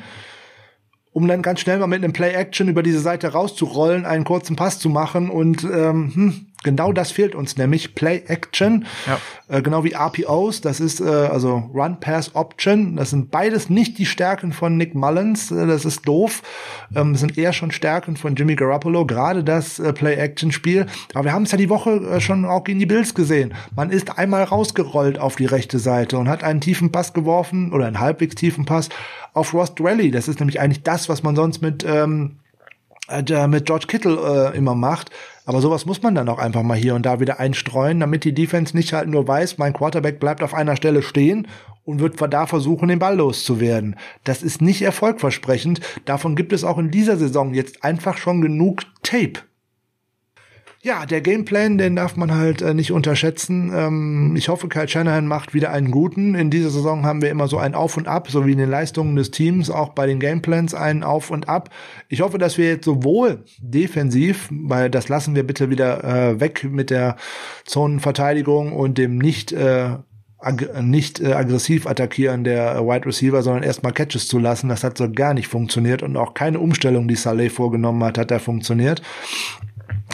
um 1.12 1.28
dann 1.28 1.42
ganz 1.42 1.60
schnell 1.60 1.78
mal 1.78 1.86
mit 1.86 2.02
einem 2.02 2.14
Play-Action 2.14 2.68
über 2.68 2.82
diese 2.82 3.00
Seite 3.00 3.32
rauszurollen, 3.32 4.06
einen 4.06 4.24
kurzen 4.24 4.56
Pass 4.56 4.78
zu 4.78 4.88
machen 4.88 5.28
und 5.28 5.64
ähm, 5.64 6.12
hm, 6.14 6.46
Genau 6.62 6.92
das 6.92 7.10
fehlt 7.10 7.34
uns 7.34 7.56
nämlich 7.56 7.94
Play 7.94 8.22
Action, 8.26 8.86
ja. 9.06 9.18
äh, 9.48 9.62
genau 9.62 9.84
wie 9.84 9.94
RPOs. 9.94 10.60
Das 10.60 10.80
ist 10.80 11.00
äh, 11.00 11.04
also 11.04 11.70
Run 11.74 11.98
Pass 12.00 12.34
Option. 12.34 12.96
Das 12.96 13.10
sind 13.10 13.30
beides 13.30 13.68
nicht 13.68 13.98
die 13.98 14.06
Stärken 14.06 14.52
von 14.52 14.76
Nick 14.76 14.94
Mullins. 14.94 15.50
Äh, 15.50 15.66
das 15.66 15.84
ist 15.84 16.06
doof. 16.06 16.42
Ähm, 16.94 17.12
das 17.12 17.20
sind 17.20 17.36
eher 17.36 17.52
schon 17.52 17.70
Stärken 17.70 18.16
von 18.16 18.36
Jimmy 18.36 18.54
Garoppolo. 18.54 19.06
Gerade 19.06 19.42
das 19.42 19.78
äh, 19.78 19.92
Play 19.92 20.14
Action 20.14 20.52
Spiel. 20.52 20.86
Aber 21.14 21.24
wir 21.24 21.32
haben 21.32 21.42
es 21.44 21.52
ja 21.52 21.58
die 21.58 21.68
Woche 21.68 21.90
äh, 21.90 22.20
schon 22.20 22.44
auch 22.44 22.64
gegen 22.64 22.78
die 22.78 22.86
Bills 22.86 23.14
gesehen. 23.14 23.54
Man 23.74 23.90
ist 23.90 24.18
einmal 24.18 24.44
rausgerollt 24.44 25.18
auf 25.18 25.36
die 25.36 25.46
rechte 25.46 25.78
Seite 25.78 26.18
und 26.18 26.28
hat 26.28 26.44
einen 26.44 26.60
tiefen 26.60 26.92
Pass 26.92 27.12
geworfen 27.12 27.72
oder 27.72 27.86
einen 27.86 28.00
halbwegs 28.00 28.36
tiefen 28.36 28.64
Pass 28.64 28.88
auf 29.34 29.52
Ross 29.54 29.72
Rally. 29.80 30.10
Das 30.10 30.28
ist 30.28 30.38
nämlich 30.38 30.60
eigentlich 30.60 30.82
das, 30.82 31.08
was 31.08 31.22
man 31.22 31.34
sonst 31.34 31.62
mit 31.62 31.84
ähm, 31.84 32.38
äh, 33.08 33.46
mit 33.46 33.66
George 33.66 33.86
Kittle 33.86 34.52
äh, 34.54 34.56
immer 34.56 34.74
macht. 34.74 35.10
Aber 35.44 35.60
sowas 35.60 35.86
muss 35.86 36.02
man 36.02 36.14
dann 36.14 36.28
auch 36.28 36.38
einfach 36.38 36.62
mal 36.62 36.76
hier 36.76 36.94
und 36.94 37.04
da 37.04 37.18
wieder 37.18 37.40
einstreuen, 37.40 37.98
damit 37.98 38.24
die 38.24 38.34
Defense 38.34 38.76
nicht 38.76 38.92
halt 38.92 39.08
nur 39.08 39.26
weiß, 39.26 39.58
mein 39.58 39.72
Quarterback 39.72 40.20
bleibt 40.20 40.42
auf 40.42 40.54
einer 40.54 40.76
Stelle 40.76 41.02
stehen 41.02 41.48
und 41.84 42.00
wird 42.00 42.20
da 42.32 42.46
versuchen, 42.46 42.88
den 42.88 43.00
Ball 43.00 43.16
loszuwerden. 43.16 43.96
Das 44.22 44.42
ist 44.42 44.62
nicht 44.62 44.82
erfolgversprechend. 44.82 45.80
Davon 46.04 46.36
gibt 46.36 46.52
es 46.52 46.62
auch 46.62 46.78
in 46.78 46.92
dieser 46.92 47.16
Saison 47.16 47.54
jetzt 47.54 47.82
einfach 47.82 48.18
schon 48.18 48.40
genug 48.40 48.82
Tape. 49.02 49.40
Ja, 50.84 51.06
der 51.06 51.20
Gameplan, 51.20 51.78
den 51.78 51.94
darf 51.94 52.16
man 52.16 52.34
halt 52.34 52.60
äh, 52.60 52.74
nicht 52.74 52.90
unterschätzen. 52.90 53.70
Ähm, 53.72 54.34
ich 54.34 54.48
hoffe, 54.48 54.66
Kyle 54.66 54.88
Shanahan 54.88 55.28
macht 55.28 55.54
wieder 55.54 55.70
einen 55.70 55.92
guten. 55.92 56.34
In 56.34 56.50
dieser 56.50 56.70
Saison 56.70 57.06
haben 57.06 57.22
wir 57.22 57.30
immer 57.30 57.46
so 57.46 57.56
ein 57.58 57.76
Auf 57.76 57.96
und 57.96 58.08
Ab, 58.08 58.28
so 58.28 58.46
wie 58.46 58.50
in 58.52 58.58
den 58.58 58.68
Leistungen 58.68 59.14
des 59.14 59.30
Teams, 59.30 59.70
auch 59.70 59.90
bei 59.90 60.08
den 60.08 60.18
Gameplans 60.18 60.74
ein 60.74 61.04
Auf 61.04 61.30
und 61.30 61.48
Ab. 61.48 61.70
Ich 62.08 62.20
hoffe, 62.20 62.36
dass 62.36 62.58
wir 62.58 62.66
jetzt 62.66 62.84
sowohl 62.84 63.44
defensiv, 63.60 64.48
weil 64.50 64.90
das 64.90 65.08
lassen 65.08 65.36
wir 65.36 65.46
bitte 65.46 65.70
wieder 65.70 66.02
äh, 66.02 66.40
weg 66.40 66.64
mit 66.64 66.90
der 66.90 67.14
Zonenverteidigung 67.64 68.72
und 68.72 68.98
dem 68.98 69.18
nicht 69.18 69.52
äh, 69.52 69.98
ag 70.42 70.82
nicht 70.82 71.20
äh, 71.20 71.32
aggressiv 71.32 71.86
attackieren 71.86 72.42
der 72.42 72.74
äh, 72.74 72.80
Wide 72.80 73.06
Receiver, 73.06 73.42
sondern 73.42 73.62
erstmal 73.62 73.92
Catches 73.92 74.26
zu 74.26 74.40
lassen. 74.40 74.68
Das 74.68 74.82
hat 74.82 74.98
so 74.98 75.10
gar 75.10 75.32
nicht 75.32 75.46
funktioniert 75.46 76.02
und 76.02 76.16
auch 76.16 76.34
keine 76.34 76.58
Umstellung, 76.58 77.06
die 77.06 77.14
Saleh 77.14 77.50
vorgenommen 77.50 78.02
hat, 78.02 78.18
hat 78.18 78.32
da 78.32 78.40
funktioniert. 78.40 79.00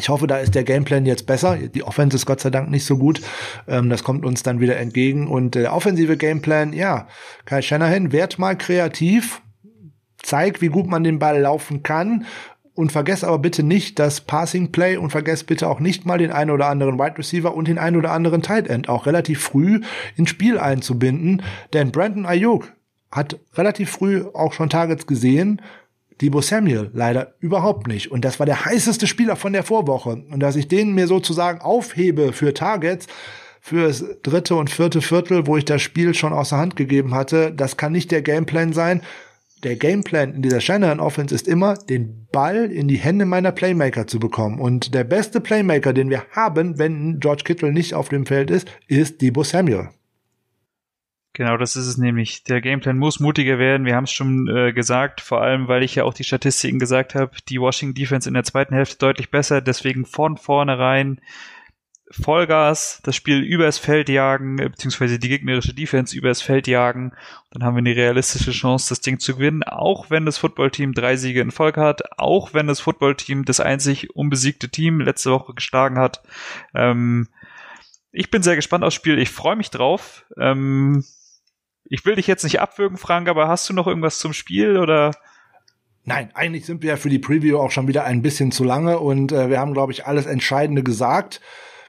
Ich 0.00 0.08
hoffe, 0.08 0.26
da 0.26 0.38
ist 0.38 0.54
der 0.54 0.64
Gameplan 0.64 1.06
jetzt 1.06 1.26
besser. 1.26 1.56
Die 1.56 1.82
Offense 1.82 2.16
ist 2.16 2.26
Gott 2.26 2.40
sei 2.40 2.50
Dank 2.50 2.70
nicht 2.70 2.84
so 2.84 2.98
gut. 2.98 3.20
Ähm, 3.66 3.90
das 3.90 4.04
kommt 4.04 4.24
uns 4.24 4.42
dann 4.42 4.60
wieder 4.60 4.76
entgegen. 4.76 5.26
Und 5.26 5.54
der 5.54 5.74
offensive 5.74 6.16
Gameplan, 6.16 6.72
ja, 6.72 7.08
Kai 7.44 7.62
Shanahan, 7.62 8.12
werd 8.12 8.38
mal 8.38 8.56
kreativ. 8.56 9.42
Zeig, 10.18 10.60
wie 10.60 10.68
gut 10.68 10.88
man 10.88 11.04
den 11.04 11.18
Ball 11.18 11.40
laufen 11.40 11.82
kann. 11.82 12.26
Und 12.74 12.92
vergesst 12.92 13.24
aber 13.24 13.40
bitte 13.40 13.64
nicht 13.64 13.98
das 13.98 14.20
Passing 14.20 14.70
Play 14.70 14.96
und 14.96 15.10
vergesst 15.10 15.48
bitte 15.48 15.68
auch 15.68 15.80
nicht 15.80 16.06
mal 16.06 16.18
den 16.18 16.30
einen 16.30 16.52
oder 16.52 16.68
anderen 16.68 16.96
Wide 16.96 17.18
Receiver 17.18 17.52
und 17.52 17.66
den 17.66 17.78
einen 17.78 17.96
oder 17.96 18.12
anderen 18.12 18.40
Tight 18.40 18.68
End 18.68 18.88
auch 18.88 19.06
relativ 19.06 19.40
früh 19.40 19.80
ins 20.16 20.30
Spiel 20.30 20.58
einzubinden. 20.60 21.42
Denn 21.72 21.90
Brandon 21.90 22.24
Ayuk 22.24 22.72
hat 23.10 23.40
relativ 23.54 23.90
früh 23.90 24.24
auch 24.32 24.52
schon 24.52 24.70
Targets 24.70 25.08
gesehen 25.08 25.60
Debo 26.20 26.40
Samuel 26.40 26.90
leider 26.92 27.34
überhaupt 27.40 27.86
nicht. 27.86 28.10
Und 28.10 28.24
das 28.24 28.38
war 28.38 28.46
der 28.46 28.64
heißeste 28.64 29.06
Spieler 29.06 29.36
von 29.36 29.52
der 29.52 29.62
Vorwoche. 29.62 30.24
Und 30.30 30.40
dass 30.40 30.56
ich 30.56 30.68
den 30.68 30.94
mir 30.94 31.06
sozusagen 31.06 31.60
aufhebe 31.60 32.32
für 32.32 32.54
Targets, 32.54 33.06
für 33.60 33.86
das 33.86 34.04
dritte 34.22 34.54
und 34.54 34.70
vierte 34.70 35.00
Viertel, 35.00 35.46
wo 35.46 35.56
ich 35.56 35.64
das 35.64 35.82
Spiel 35.82 36.14
schon 36.14 36.32
aus 36.32 36.50
der 36.50 36.58
Hand 36.58 36.76
gegeben 36.76 37.14
hatte, 37.14 37.52
das 37.52 37.76
kann 37.76 37.92
nicht 37.92 38.10
der 38.10 38.22
Gameplan 38.22 38.72
sein. 38.72 39.02
Der 39.64 39.76
Gameplan 39.76 40.34
in 40.34 40.42
dieser 40.42 40.60
Shanahan 40.60 41.00
Offense 41.00 41.34
ist 41.34 41.48
immer, 41.48 41.74
den 41.74 42.28
Ball 42.30 42.70
in 42.70 42.86
die 42.86 42.96
Hände 42.96 43.24
meiner 43.24 43.50
Playmaker 43.50 44.06
zu 44.06 44.20
bekommen. 44.20 44.60
Und 44.60 44.94
der 44.94 45.04
beste 45.04 45.40
Playmaker, 45.40 45.92
den 45.92 46.10
wir 46.10 46.24
haben, 46.30 46.78
wenn 46.78 47.18
George 47.18 47.42
Kittle 47.44 47.72
nicht 47.72 47.94
auf 47.94 48.08
dem 48.08 48.24
Feld 48.24 48.50
ist, 48.50 48.68
ist 48.86 49.20
Debo 49.20 49.42
Samuel. 49.42 49.88
Genau, 51.38 51.56
das 51.56 51.76
ist 51.76 51.86
es 51.86 51.98
nämlich. 51.98 52.42
Der 52.42 52.60
Gameplan 52.60 52.98
muss 52.98 53.20
mutiger 53.20 53.60
werden. 53.60 53.86
Wir 53.86 53.94
haben 53.94 54.04
es 54.04 54.10
schon 54.10 54.48
äh, 54.48 54.72
gesagt, 54.72 55.20
vor 55.20 55.40
allem, 55.40 55.68
weil 55.68 55.84
ich 55.84 55.94
ja 55.94 56.02
auch 56.02 56.12
die 56.12 56.24
Statistiken 56.24 56.80
gesagt 56.80 57.14
habe, 57.14 57.30
die 57.48 57.60
Washington 57.60 57.94
Defense 57.94 58.28
in 58.28 58.34
der 58.34 58.42
zweiten 58.42 58.74
Hälfte 58.74 58.98
deutlich 58.98 59.30
besser. 59.30 59.60
Deswegen 59.60 60.04
von 60.04 60.36
vornherein 60.36 61.20
Vollgas, 62.10 63.00
das 63.04 63.14
Spiel 63.14 63.38
übers 63.38 63.78
Feld 63.78 64.08
jagen, 64.08 64.56
beziehungsweise 64.56 65.20
die 65.20 65.28
gegnerische 65.28 65.74
Defense 65.74 66.16
übers 66.16 66.42
Feld 66.42 66.66
jagen. 66.66 67.12
Dann 67.52 67.62
haben 67.62 67.76
wir 67.76 67.82
eine 67.82 67.94
realistische 67.94 68.50
Chance, 68.50 68.88
das 68.88 69.00
Ding 69.00 69.20
zu 69.20 69.36
gewinnen, 69.36 69.62
auch 69.62 70.10
wenn 70.10 70.26
das 70.26 70.38
Footballteam 70.38 70.92
drei 70.92 71.14
Siege 71.14 71.40
in 71.40 71.52
Folge 71.52 71.80
hat, 71.80 72.18
auch 72.18 72.52
wenn 72.52 72.66
das 72.66 72.80
Footballteam 72.80 73.44
das 73.44 73.60
einzig 73.60 74.16
unbesiegte 74.16 74.70
Team 74.70 74.98
letzte 75.00 75.30
Woche 75.30 75.54
geschlagen 75.54 76.00
hat. 76.00 76.20
Ähm, 76.74 77.28
ich 78.10 78.32
bin 78.32 78.42
sehr 78.42 78.56
gespannt 78.56 78.82
aufs 78.82 78.96
Spiel. 78.96 79.20
Ich 79.20 79.30
freue 79.30 79.54
mich 79.54 79.70
drauf. 79.70 80.24
Ähm, 80.36 81.04
ich 81.90 82.04
will 82.04 82.16
dich 82.16 82.26
jetzt 82.26 82.44
nicht 82.44 82.60
abwürgen, 82.60 82.98
Frank, 82.98 83.28
aber 83.28 83.48
hast 83.48 83.68
du 83.68 83.72
noch 83.72 83.86
irgendwas 83.86 84.18
zum 84.18 84.32
Spiel 84.32 84.78
oder? 84.78 85.12
Nein, 86.04 86.30
eigentlich 86.34 86.64
sind 86.64 86.82
wir 86.82 86.90
ja 86.90 86.96
für 86.96 87.10
die 87.10 87.18
Preview 87.18 87.58
auch 87.58 87.70
schon 87.70 87.88
wieder 87.88 88.04
ein 88.04 88.22
bisschen 88.22 88.50
zu 88.50 88.64
lange 88.64 88.98
und 88.98 89.30
äh, 89.32 89.50
wir 89.50 89.60
haben, 89.60 89.74
glaube 89.74 89.92
ich, 89.92 90.06
alles 90.06 90.26
Entscheidende 90.26 90.82
gesagt. 90.82 91.40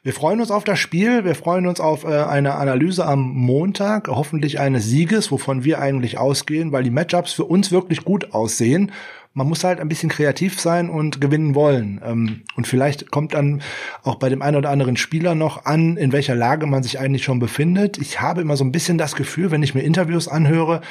Wir 0.01 0.13
freuen 0.13 0.39
uns 0.39 0.51
auf 0.51 0.63
das 0.63 0.79
Spiel, 0.79 1.25
wir 1.25 1.35
freuen 1.35 1.67
uns 1.67 1.79
auf 1.79 2.03
äh, 2.03 2.23
eine 2.23 2.55
Analyse 2.55 3.05
am 3.05 3.21
Montag, 3.21 4.07
hoffentlich 4.07 4.59
eines 4.59 4.85
Sieges, 4.85 5.31
wovon 5.31 5.63
wir 5.63 5.79
eigentlich 5.79 6.17
ausgehen, 6.17 6.71
weil 6.71 6.83
die 6.83 6.89
Matchups 6.89 7.33
für 7.33 7.45
uns 7.45 7.71
wirklich 7.71 8.03
gut 8.03 8.33
aussehen 8.33 8.91
man 9.39 9.47
muss 9.47 9.63
halt 9.63 9.79
ein 9.79 9.87
bisschen 9.87 10.09
kreativ 10.09 10.59
sein 10.59 10.89
und 10.89 11.21
gewinnen 11.21 11.55
wollen. 11.55 12.01
Ähm, 12.05 12.41
und 12.57 12.67
vielleicht 12.67 13.09
kommt 13.09 13.33
dann 13.33 13.61
auch 14.03 14.15
bei 14.15 14.27
dem 14.27 14.41
einen 14.41 14.57
oder 14.57 14.69
anderen 14.69 14.97
Spieler 14.97 15.33
noch 15.33 15.65
an, 15.65 15.95
in 15.95 16.11
welcher 16.11 16.35
Lage 16.35 16.67
man 16.67 16.83
sich 16.83 16.99
eigentlich 16.99 17.23
schon 17.23 17.39
befindet. 17.39 17.97
Ich 17.97 18.19
habe 18.19 18.41
immer 18.41 18.57
so 18.57 18.65
ein 18.65 18.73
bisschen 18.73 18.97
das 18.97 19.15
Gefühl, 19.15 19.49
wenn 19.49 19.63
ich 19.63 19.73
mir 19.73 19.81
Interviews 19.81 20.27
anhöre, 20.27 20.81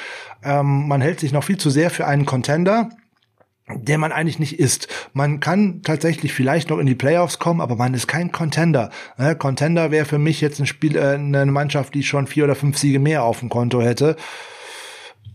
ähm, 0.43 0.89
man 0.89 1.03
hält 1.03 1.21
sich 1.21 1.31
noch 1.31 1.45
viel 1.45 1.59
zu 1.59 1.69
sehr 1.69 1.91
für 1.91 2.07
einen 2.07 2.25
Contender 2.25 2.89
der 3.71 3.99
man 3.99 4.13
eigentlich 4.13 4.39
nicht 4.39 4.59
ist. 4.59 4.89
Man 5.13 5.41
kann 5.41 5.83
tatsächlich 5.83 6.33
vielleicht 6.33 6.71
noch 6.71 6.79
in 6.79 6.87
die 6.87 6.95
Playoffs 6.95 7.39
kommen, 7.39 7.61
aber 7.61 7.77
man 7.77 7.93
ist 7.93 8.07
kein 8.07 8.33
Contender. 8.33 8.89
Ne? 9.19 9.37
Contender 9.37 9.91
wäre 9.91 10.07
für 10.07 10.17
mich 10.17 10.41
jetzt 10.41 10.59
ein 10.59 10.65
Spiel, 10.65 10.97
äh, 10.97 11.17
eine 11.17 11.45
Mannschaft, 11.45 11.93
die 11.95 12.03
schon 12.03 12.27
vier 12.27 12.45
oder 12.45 12.55
fünf 12.55 12.79
Siege 12.79 12.99
mehr 12.99 13.25
auf 13.25 13.41
dem 13.41 13.51
Konto 13.51 13.83
hätte. 13.83 14.17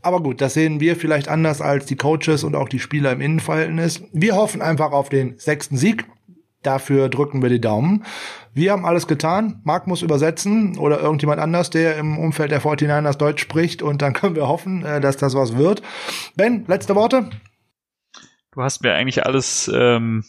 Aber 0.04 0.22
gut, 0.22 0.42
das 0.42 0.54
sehen 0.54 0.82
wir 0.82 0.98
vielleicht 0.98 1.30
anders 1.30 1.62
als 1.62 1.86
die 1.86 1.96
Coaches 1.96 2.44
und 2.44 2.56
auch 2.56 2.68
die 2.68 2.80
Spieler 2.80 3.14
im 3.14 3.22
Innenverhältnis. 3.22 4.04
Wir 4.12 4.36
hoffen 4.36 4.62
einfach 4.62 4.92
auf 4.92 5.08
den 5.08 5.40
sechsten 5.40 5.78
Sieg. 5.78 6.06
Dafür 6.62 7.08
drücken 7.08 7.42
wir 7.42 7.50
die 7.50 7.62
Daumen. 7.62 8.06
Wir 8.54 8.74
haben 8.74 8.86
alles 8.86 9.08
getan. 9.08 9.62
Marc 9.64 9.88
muss 9.88 10.02
übersetzen 10.02 10.78
oder 10.78 11.00
irgendjemand 11.00 11.40
anders, 11.40 11.70
der 11.70 11.98
im 11.98 12.18
Umfeld 12.18 12.52
der 12.52 12.62
49ers 12.62 13.18
Deutsch 13.18 13.42
spricht. 13.42 13.82
Und 13.82 14.02
dann 14.02 14.14
können 14.14 14.36
wir 14.36 14.48
hoffen, 14.48 14.84
äh, 14.84 15.00
dass 15.00 15.16
das 15.16 15.36
was 15.36 15.56
wird. 15.56 15.82
Ben, 16.36 16.66
letzte 16.68 16.96
Worte? 16.96 17.30
Du 18.52 18.62
hast 18.62 18.84
mir 18.84 18.94
eigentlich 18.94 19.26
alles 19.26 19.72
ähm, 19.74 20.26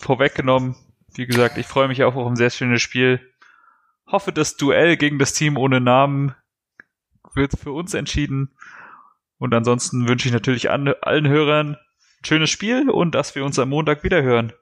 vorweggenommen. 0.00 0.76
Wie 1.12 1.26
gesagt, 1.26 1.58
ich 1.58 1.66
freue 1.66 1.88
mich 1.88 2.04
auch 2.04 2.16
auf 2.16 2.26
ein 2.26 2.36
sehr 2.36 2.50
schönes 2.50 2.80
Spiel. 2.80 3.20
Hoffe, 4.06 4.32
das 4.32 4.56
Duell 4.56 4.96
gegen 4.96 5.18
das 5.18 5.34
Team 5.34 5.58
ohne 5.58 5.80
Namen 5.80 6.34
wird 7.34 7.52
für 7.58 7.72
uns 7.72 7.94
entschieden. 7.94 8.50
Und 9.38 9.54
ansonsten 9.54 10.08
wünsche 10.08 10.28
ich 10.28 10.34
natürlich 10.34 10.70
an, 10.70 10.92
allen 11.00 11.28
Hörern 11.28 11.74
ein 11.74 12.24
schönes 12.24 12.50
Spiel 12.50 12.90
und 12.90 13.14
dass 13.14 13.34
wir 13.34 13.44
uns 13.44 13.58
am 13.58 13.70
Montag 13.70 14.04
wieder 14.04 14.22
hören. 14.22 14.52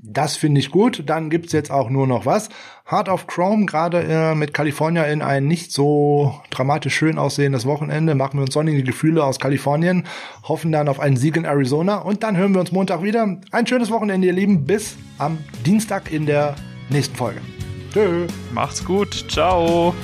Das 0.00 0.36
finde 0.36 0.60
ich 0.60 0.70
gut. 0.70 1.04
Dann 1.06 1.30
gibt's 1.30 1.52
jetzt 1.52 1.70
auch 1.70 1.88
nur 1.88 2.06
noch 2.06 2.26
was. 2.26 2.48
Heart 2.90 3.08
of 3.08 3.26
Chrome, 3.26 3.64
gerade 3.64 4.02
äh, 4.02 4.34
mit 4.34 4.52
California 4.52 5.04
in 5.04 5.22
ein 5.22 5.46
nicht 5.46 5.72
so 5.72 6.42
dramatisch 6.50 6.94
schön 6.94 7.16
aussehendes 7.16 7.64
Wochenende, 7.64 8.14
machen 8.14 8.38
wir 8.38 8.42
uns 8.42 8.52
sonnige 8.52 8.82
Gefühle 8.82 9.24
aus 9.24 9.38
Kalifornien, 9.38 10.04
hoffen 10.42 10.72
dann 10.72 10.88
auf 10.88 11.00
einen 11.00 11.16
Sieg 11.16 11.36
in 11.36 11.44
Arizona 11.44 11.98
und 11.98 12.22
dann 12.22 12.36
hören 12.36 12.52
wir 12.52 12.60
uns 12.60 12.72
Montag 12.72 13.02
wieder. 13.02 13.38
Ein 13.52 13.66
schönes 13.66 13.90
Wochenende, 13.90 14.26
ihr 14.26 14.34
Lieben. 14.34 14.64
Bis 14.64 14.96
am 15.18 15.38
Dienstag 15.64 16.12
in 16.12 16.26
der 16.26 16.56
nächsten 16.90 17.14
Folge. 17.14 17.40
Tschö. 17.92 18.26
Macht's 18.52 18.84
gut. 18.84 19.24
Ciao. 19.28 19.94